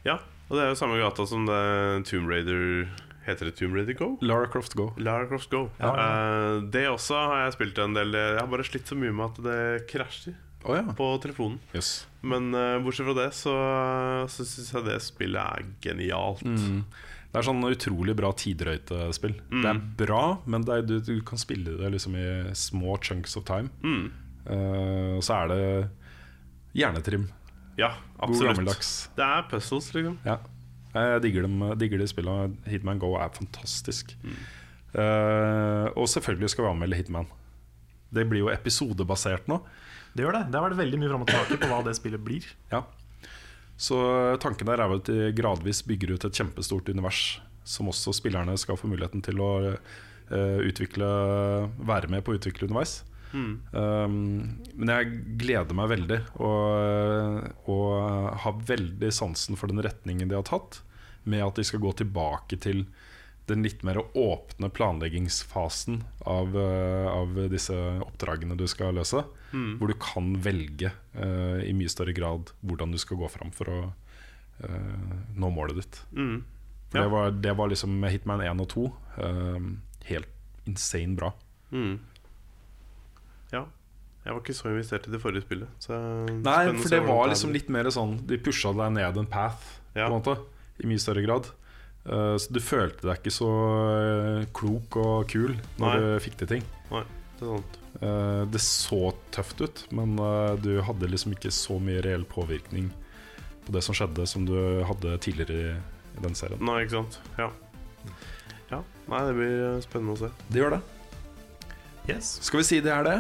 Ja, 0.05 0.19
og 0.51 0.57
det 0.59 0.65
er 0.65 0.69
jo 0.75 0.77
samme 0.83 0.99
gata 1.01 1.25
som 1.27 1.47
det 1.49 1.61
Tomb 2.11 2.29
Raider 2.29 2.89
Heter 3.25 3.49
det 3.49 3.55
Tomb 3.57 3.73
Raider 3.73 3.95
Go? 3.97 4.19
Lara 4.21 4.47
Croft 4.53 4.75
Go. 4.77 4.91
Lara 5.01 5.25
Croft 5.31 5.49
Go. 5.51 5.63
Eh, 5.81 6.61
det 6.75 6.83
også 6.91 7.17
har 7.17 7.45
jeg 7.47 7.55
spilt 7.57 7.79
en 7.81 7.95
del. 7.97 8.13
Jeg 8.13 8.37
har 8.43 8.51
bare 8.53 8.67
slitt 8.69 8.85
så 8.91 8.99
mye 9.01 9.15
med 9.17 9.31
at 9.31 9.41
det 9.47 9.87
krasjer 9.89 10.35
Oh, 10.65 10.73
ja. 10.77 10.83
på 10.97 11.07
telefonen. 11.21 11.59
Yes. 11.77 12.07
Men 12.25 12.47
uh, 12.57 12.79
bortsett 12.81 13.05
fra 13.05 13.13
det, 13.19 13.27
så, 13.37 13.53
så 14.33 14.45
syns 14.49 14.71
jeg 14.73 14.85
det 14.87 14.95
spillet 15.05 15.37
er 15.41 15.67
genialt. 15.85 16.41
Mm. 16.45 16.79
Det 17.35 17.41
er 17.41 17.47
sånn 17.49 17.67
utrolig 17.67 18.15
bra 18.15 18.29
tidrøytespill. 18.39 19.33
Det 19.51 19.67
er 19.67 19.79
bra, 19.99 20.23
men 20.47 20.63
er, 20.71 20.85
du, 20.87 21.01
du 21.03 21.17
kan 21.27 21.41
spille 21.41 21.75
det 21.81 21.91
liksom 21.91 22.15
i 22.15 22.27
små 22.55 22.95
chunks 23.03 23.35
of 23.41 23.43
time. 23.49 23.73
Mm. 23.83 24.05
Uh, 24.47 25.17
og 25.17 25.25
så 25.27 25.41
er 25.41 25.51
det 25.51 25.65
hjernetrim. 26.79 27.27
Ja, 27.81 27.97
absolutt. 28.23 28.63
Det 29.19 29.27
er 29.27 29.49
puzzles, 29.51 29.91
liksom. 29.97 30.21
Ja. 30.23 30.39
Jeg 30.95 31.25
digger, 31.25 31.49
dem, 31.49 31.59
digger 31.79 31.99
de 31.99 32.07
spillene. 32.07 32.55
Hitman 32.71 33.01
Go 33.03 33.17
er 33.19 33.33
fantastisk. 33.35 34.15
Eh, 34.95 35.87
og 35.99 36.07
selvfølgelig 36.11 36.53
skal 36.53 36.69
vi 36.69 36.71
anmelde 36.71 36.99
Hitman. 37.01 37.27
Det 38.15 38.23
blir 38.31 38.45
jo 38.45 38.53
episodebasert 38.53 39.49
nå. 39.51 39.59
Det 40.15 40.23
gjør 40.23 40.37
det. 40.39 40.45
Det 40.53 40.61
har 40.61 40.69
vært 40.69 40.79
veldig 40.85 41.01
mye 41.03 41.11
fram 41.11 41.25
og 41.25 41.33
tilbake 41.33 41.59
på 41.59 41.71
hva 41.73 41.81
det 41.83 41.97
spillet 41.99 42.23
blir. 42.23 42.47
Ja. 42.71 42.85
Så 43.77 43.97
tanken 44.43 44.69
der 44.69 44.81
er 44.81 44.91
vel 44.91 45.03
at 45.03 45.11
de 45.11 45.33
gradvis 45.37 45.83
bygger 45.87 46.15
ut 46.15 46.27
et 46.29 46.39
kjempestort 46.39 46.89
univers 46.93 47.41
som 47.67 47.89
også 47.91 48.13
spillerne 48.15 48.55
skal 48.61 48.79
få 48.79 48.91
muligheten 48.91 49.25
til 49.25 49.41
å 49.41 49.51
eh, 49.73 50.61
utvikle 50.69 51.09
være 51.81 52.11
med 52.13 52.25
på 52.25 52.35
å 52.35 52.39
utvikle 52.39 52.69
underveis. 52.69 53.01
Um, 53.35 54.61
men 54.79 54.93
jeg 54.93 55.15
gleder 55.41 55.75
meg 55.75 55.89
veldig 55.91 56.21
og, 56.39 57.49
og 57.67 58.37
har 58.45 58.61
veldig 58.69 59.11
sansen 59.11 59.59
for 59.59 59.73
den 59.73 59.83
retningen 59.83 60.31
de 60.31 60.39
har 60.39 60.47
tatt, 60.47 60.79
med 61.27 61.43
at 61.43 61.59
de 61.59 61.65
skal 61.67 61.83
gå 61.83 61.91
tilbake 61.99 62.61
til 62.63 62.85
den 63.47 63.65
litt 63.67 63.83
mer 63.85 64.01
åpne 64.17 64.71
planleggingsfasen 64.73 66.03
av, 66.25 66.57
eh, 66.57 67.09
av 67.13 67.37
disse 67.53 67.77
oppdragene 68.05 68.57
du 68.57 68.67
skal 68.71 68.97
løse. 68.97 69.25
Hvor 69.55 69.87
du 69.87 69.95
kan 70.03 70.33
velge 70.43 70.89
uh, 71.15 71.61
i 71.63 71.71
mye 71.79 71.87
større 71.93 72.11
grad 72.11 72.49
hvordan 72.67 72.91
du 72.91 72.99
skal 72.99 73.21
gå 73.21 73.29
fram 73.31 73.53
for 73.55 73.71
å 73.71 73.77
uh, 73.87 75.13
nå 75.31 75.51
målet 75.55 75.79
ditt. 75.79 76.01
Mm. 76.11 76.41
Ja. 76.91 77.05
det, 77.05 77.05
var, 77.13 77.31
det 77.31 77.53
var 77.61 77.71
liksom 77.71 78.03
Hitman 78.11 78.43
1 78.43 78.65
og 78.65 78.71
2 78.75 78.87
Uh, 79.15 79.69
helt 80.09 80.67
insane 80.67 81.15
bra. 81.15 81.29
Mm. 81.71 82.01
Ja. 83.53 83.61
Jeg 84.25 84.33
var 84.33 84.41
ikke 84.41 84.57
så 84.57 84.73
investert 84.73 85.07
i 85.07 85.13
det 85.13 85.21
forrige 85.23 85.45
spillet. 85.45 85.71
Så 85.79 85.95
Nei, 86.33 86.73
for 86.81 86.91
det 86.91 87.03
var 87.05 87.29
liksom 87.31 87.53
litt 87.55 87.69
mer 87.71 87.87
sånn 87.93 88.17
De 88.27 88.39
pusha 88.41 88.73
deg 88.75 88.95
ned 88.97 89.21
en 89.21 89.29
path, 89.31 89.77
Ja. 89.95 90.09
på 90.09 90.15
en 90.15 90.17
måte, 90.19 90.35
i 90.83 90.89
mye 90.91 90.99
større 90.99 91.23
grad. 91.23 91.53
Eh, 92.05 92.37
så 92.37 92.53
du 92.53 92.61
følte 92.61 93.07
deg 93.07 93.21
ikke 93.21 93.33
så 93.33 93.51
eh, 93.97 94.43
klok 94.57 94.99
og 95.01 95.31
kul 95.31 95.55
når 95.81 95.87
Nei. 95.87 95.95
du 95.97 96.25
fikk 96.25 96.37
til 96.43 96.51
ting. 96.57 96.67
Nei, 96.91 97.03
det 97.39 97.47
er 97.47 97.51
sant. 97.55 97.79
Eh, 97.95 98.43
det 98.53 98.61
så 98.65 99.01
tøft 99.35 99.65
ut, 99.65 99.85
men 99.97 100.17
du 100.61 100.75
hadde 100.85 101.11
liksom 101.11 101.37
ikke 101.37 101.53
så 101.55 101.79
mye 101.81 102.05
reell 102.05 102.27
påvirkning 102.29 102.91
på 103.65 103.73
det 103.73 103.81
som 103.87 103.97
skjedde, 103.97 104.27
som 104.29 104.45
du 104.45 104.57
hadde 104.85 105.17
tidligere 105.25 105.79
i, 105.79 106.21
den 106.21 106.37
serien. 106.39 106.61
Nei, 106.63 106.83
ikke 106.85 106.99
sant. 107.01 107.17
Ja. 107.41 107.49
ja. 108.71 108.83
Nei, 109.11 109.23
det 109.27 109.33
blir 109.39 109.81
spennende 109.83 110.15
å 110.15 110.21
se. 110.21 110.29
Det 110.53 110.61
gjør 110.61 110.77
det. 110.77 110.83
Yes. 112.13 112.37
Skal 112.45 112.61
vi 112.61 112.67
si 112.69 112.83
det 112.85 112.93
er 112.93 113.07
det? 113.09 113.17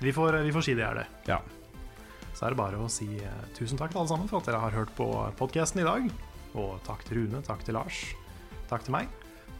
Vi 0.00 0.14
får, 0.14 0.38
vi 0.46 0.54
får 0.54 0.64
si 0.64 0.76
det 0.78 0.86
er 0.86 1.02
det. 1.02 1.08
Ja. 1.26 1.40
Så 2.30 2.46
er 2.46 2.54
det 2.54 2.60
bare 2.62 2.78
å 2.80 2.86
si 2.88 3.10
tusen 3.58 3.76
takk 3.76 3.90
til 3.90 4.00
alle 4.00 4.12
sammen 4.14 4.30
for 4.30 4.38
at 4.38 4.48
dere 4.48 4.62
har 4.62 4.78
hørt 4.78 4.94
på 4.96 5.10
podkasten 5.36 5.82
i 5.82 5.88
dag. 5.88 6.06
Og 6.54 6.78
takk 6.86 7.02
til 7.08 7.24
Rune, 7.24 7.42
takk 7.44 7.66
til 7.66 7.76
Lars, 7.76 7.98
takk 8.70 8.86
til 8.86 8.94
meg. 8.96 9.08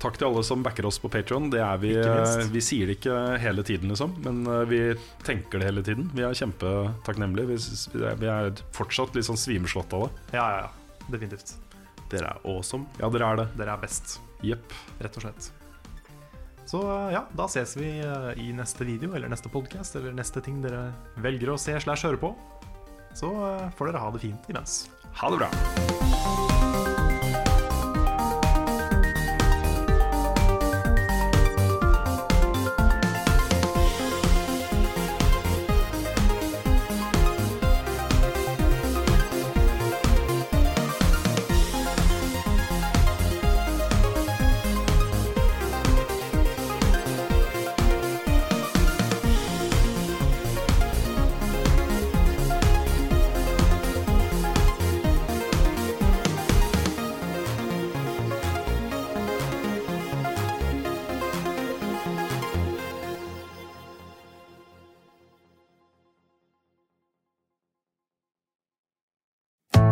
Takk 0.01 0.15
til 0.17 0.31
alle 0.31 0.41
som 0.49 0.63
backer 0.65 0.87
oss 0.89 0.97
på 1.03 1.11
Patron. 1.13 1.51
Vi, 1.53 1.91
eh, 1.93 2.45
vi 2.55 2.61
sier 2.65 2.89
det 2.89 2.95
ikke 3.03 3.17
hele 3.43 3.61
tiden, 3.69 3.91
liksom, 3.93 4.15
men 4.25 4.39
eh, 4.49 4.63
vi 4.71 4.79
tenker 5.27 5.61
det 5.61 5.67
hele 5.69 5.83
tiden. 5.85 6.07
Vi 6.17 6.23
er 6.25 6.33
kjempetakknemlige. 6.39 7.51
Vi, 7.53 8.15
vi 8.23 8.31
er- 8.33 8.63
fortsatt 8.73 9.13
litt 9.19 9.27
sånn 9.29 9.37
svimeslått 9.37 9.93
av 9.99 10.07
det. 10.07 10.39
Ja, 10.39 10.47
ja, 10.55 10.61
ja. 10.65 11.05
Definitivt. 11.13 11.53
Dere 12.11 12.31
er 12.33 12.41
awesome. 12.49 12.87
Ja, 12.99 13.11
dere 13.13 13.29
er 13.29 13.37
det. 13.43 13.49
Dere 13.61 13.75
er 13.77 13.83
best, 13.83 14.17
Jepp. 14.43 14.73
rett 15.05 15.19
og 15.21 15.27
slett. 15.27 15.51
Så 16.71 16.81
eh, 16.87 17.13
ja, 17.19 17.25
da 17.37 17.45
ses 17.51 17.77
vi 17.77 17.91
i 18.41 18.49
neste 18.57 18.87
video 18.89 19.13
eller 19.19 19.29
neste 19.29 19.51
podkast 19.53 19.97
eller 20.01 20.15
neste 20.17 20.41
ting 20.43 20.63
dere 20.65 20.87
velger 21.21 21.53
å 21.53 21.59
se 21.61 21.77
slash 21.83 22.07
høre 22.09 22.17
på. 22.25 22.33
Så 23.13 23.29
får 23.77 23.91
dere 23.93 24.01
ha 24.07 24.11
det 24.17 24.23
fint 24.25 24.49
imens. 24.55 24.85
Ha 25.21 25.29
det 25.35 25.43
bra. 25.45 26.60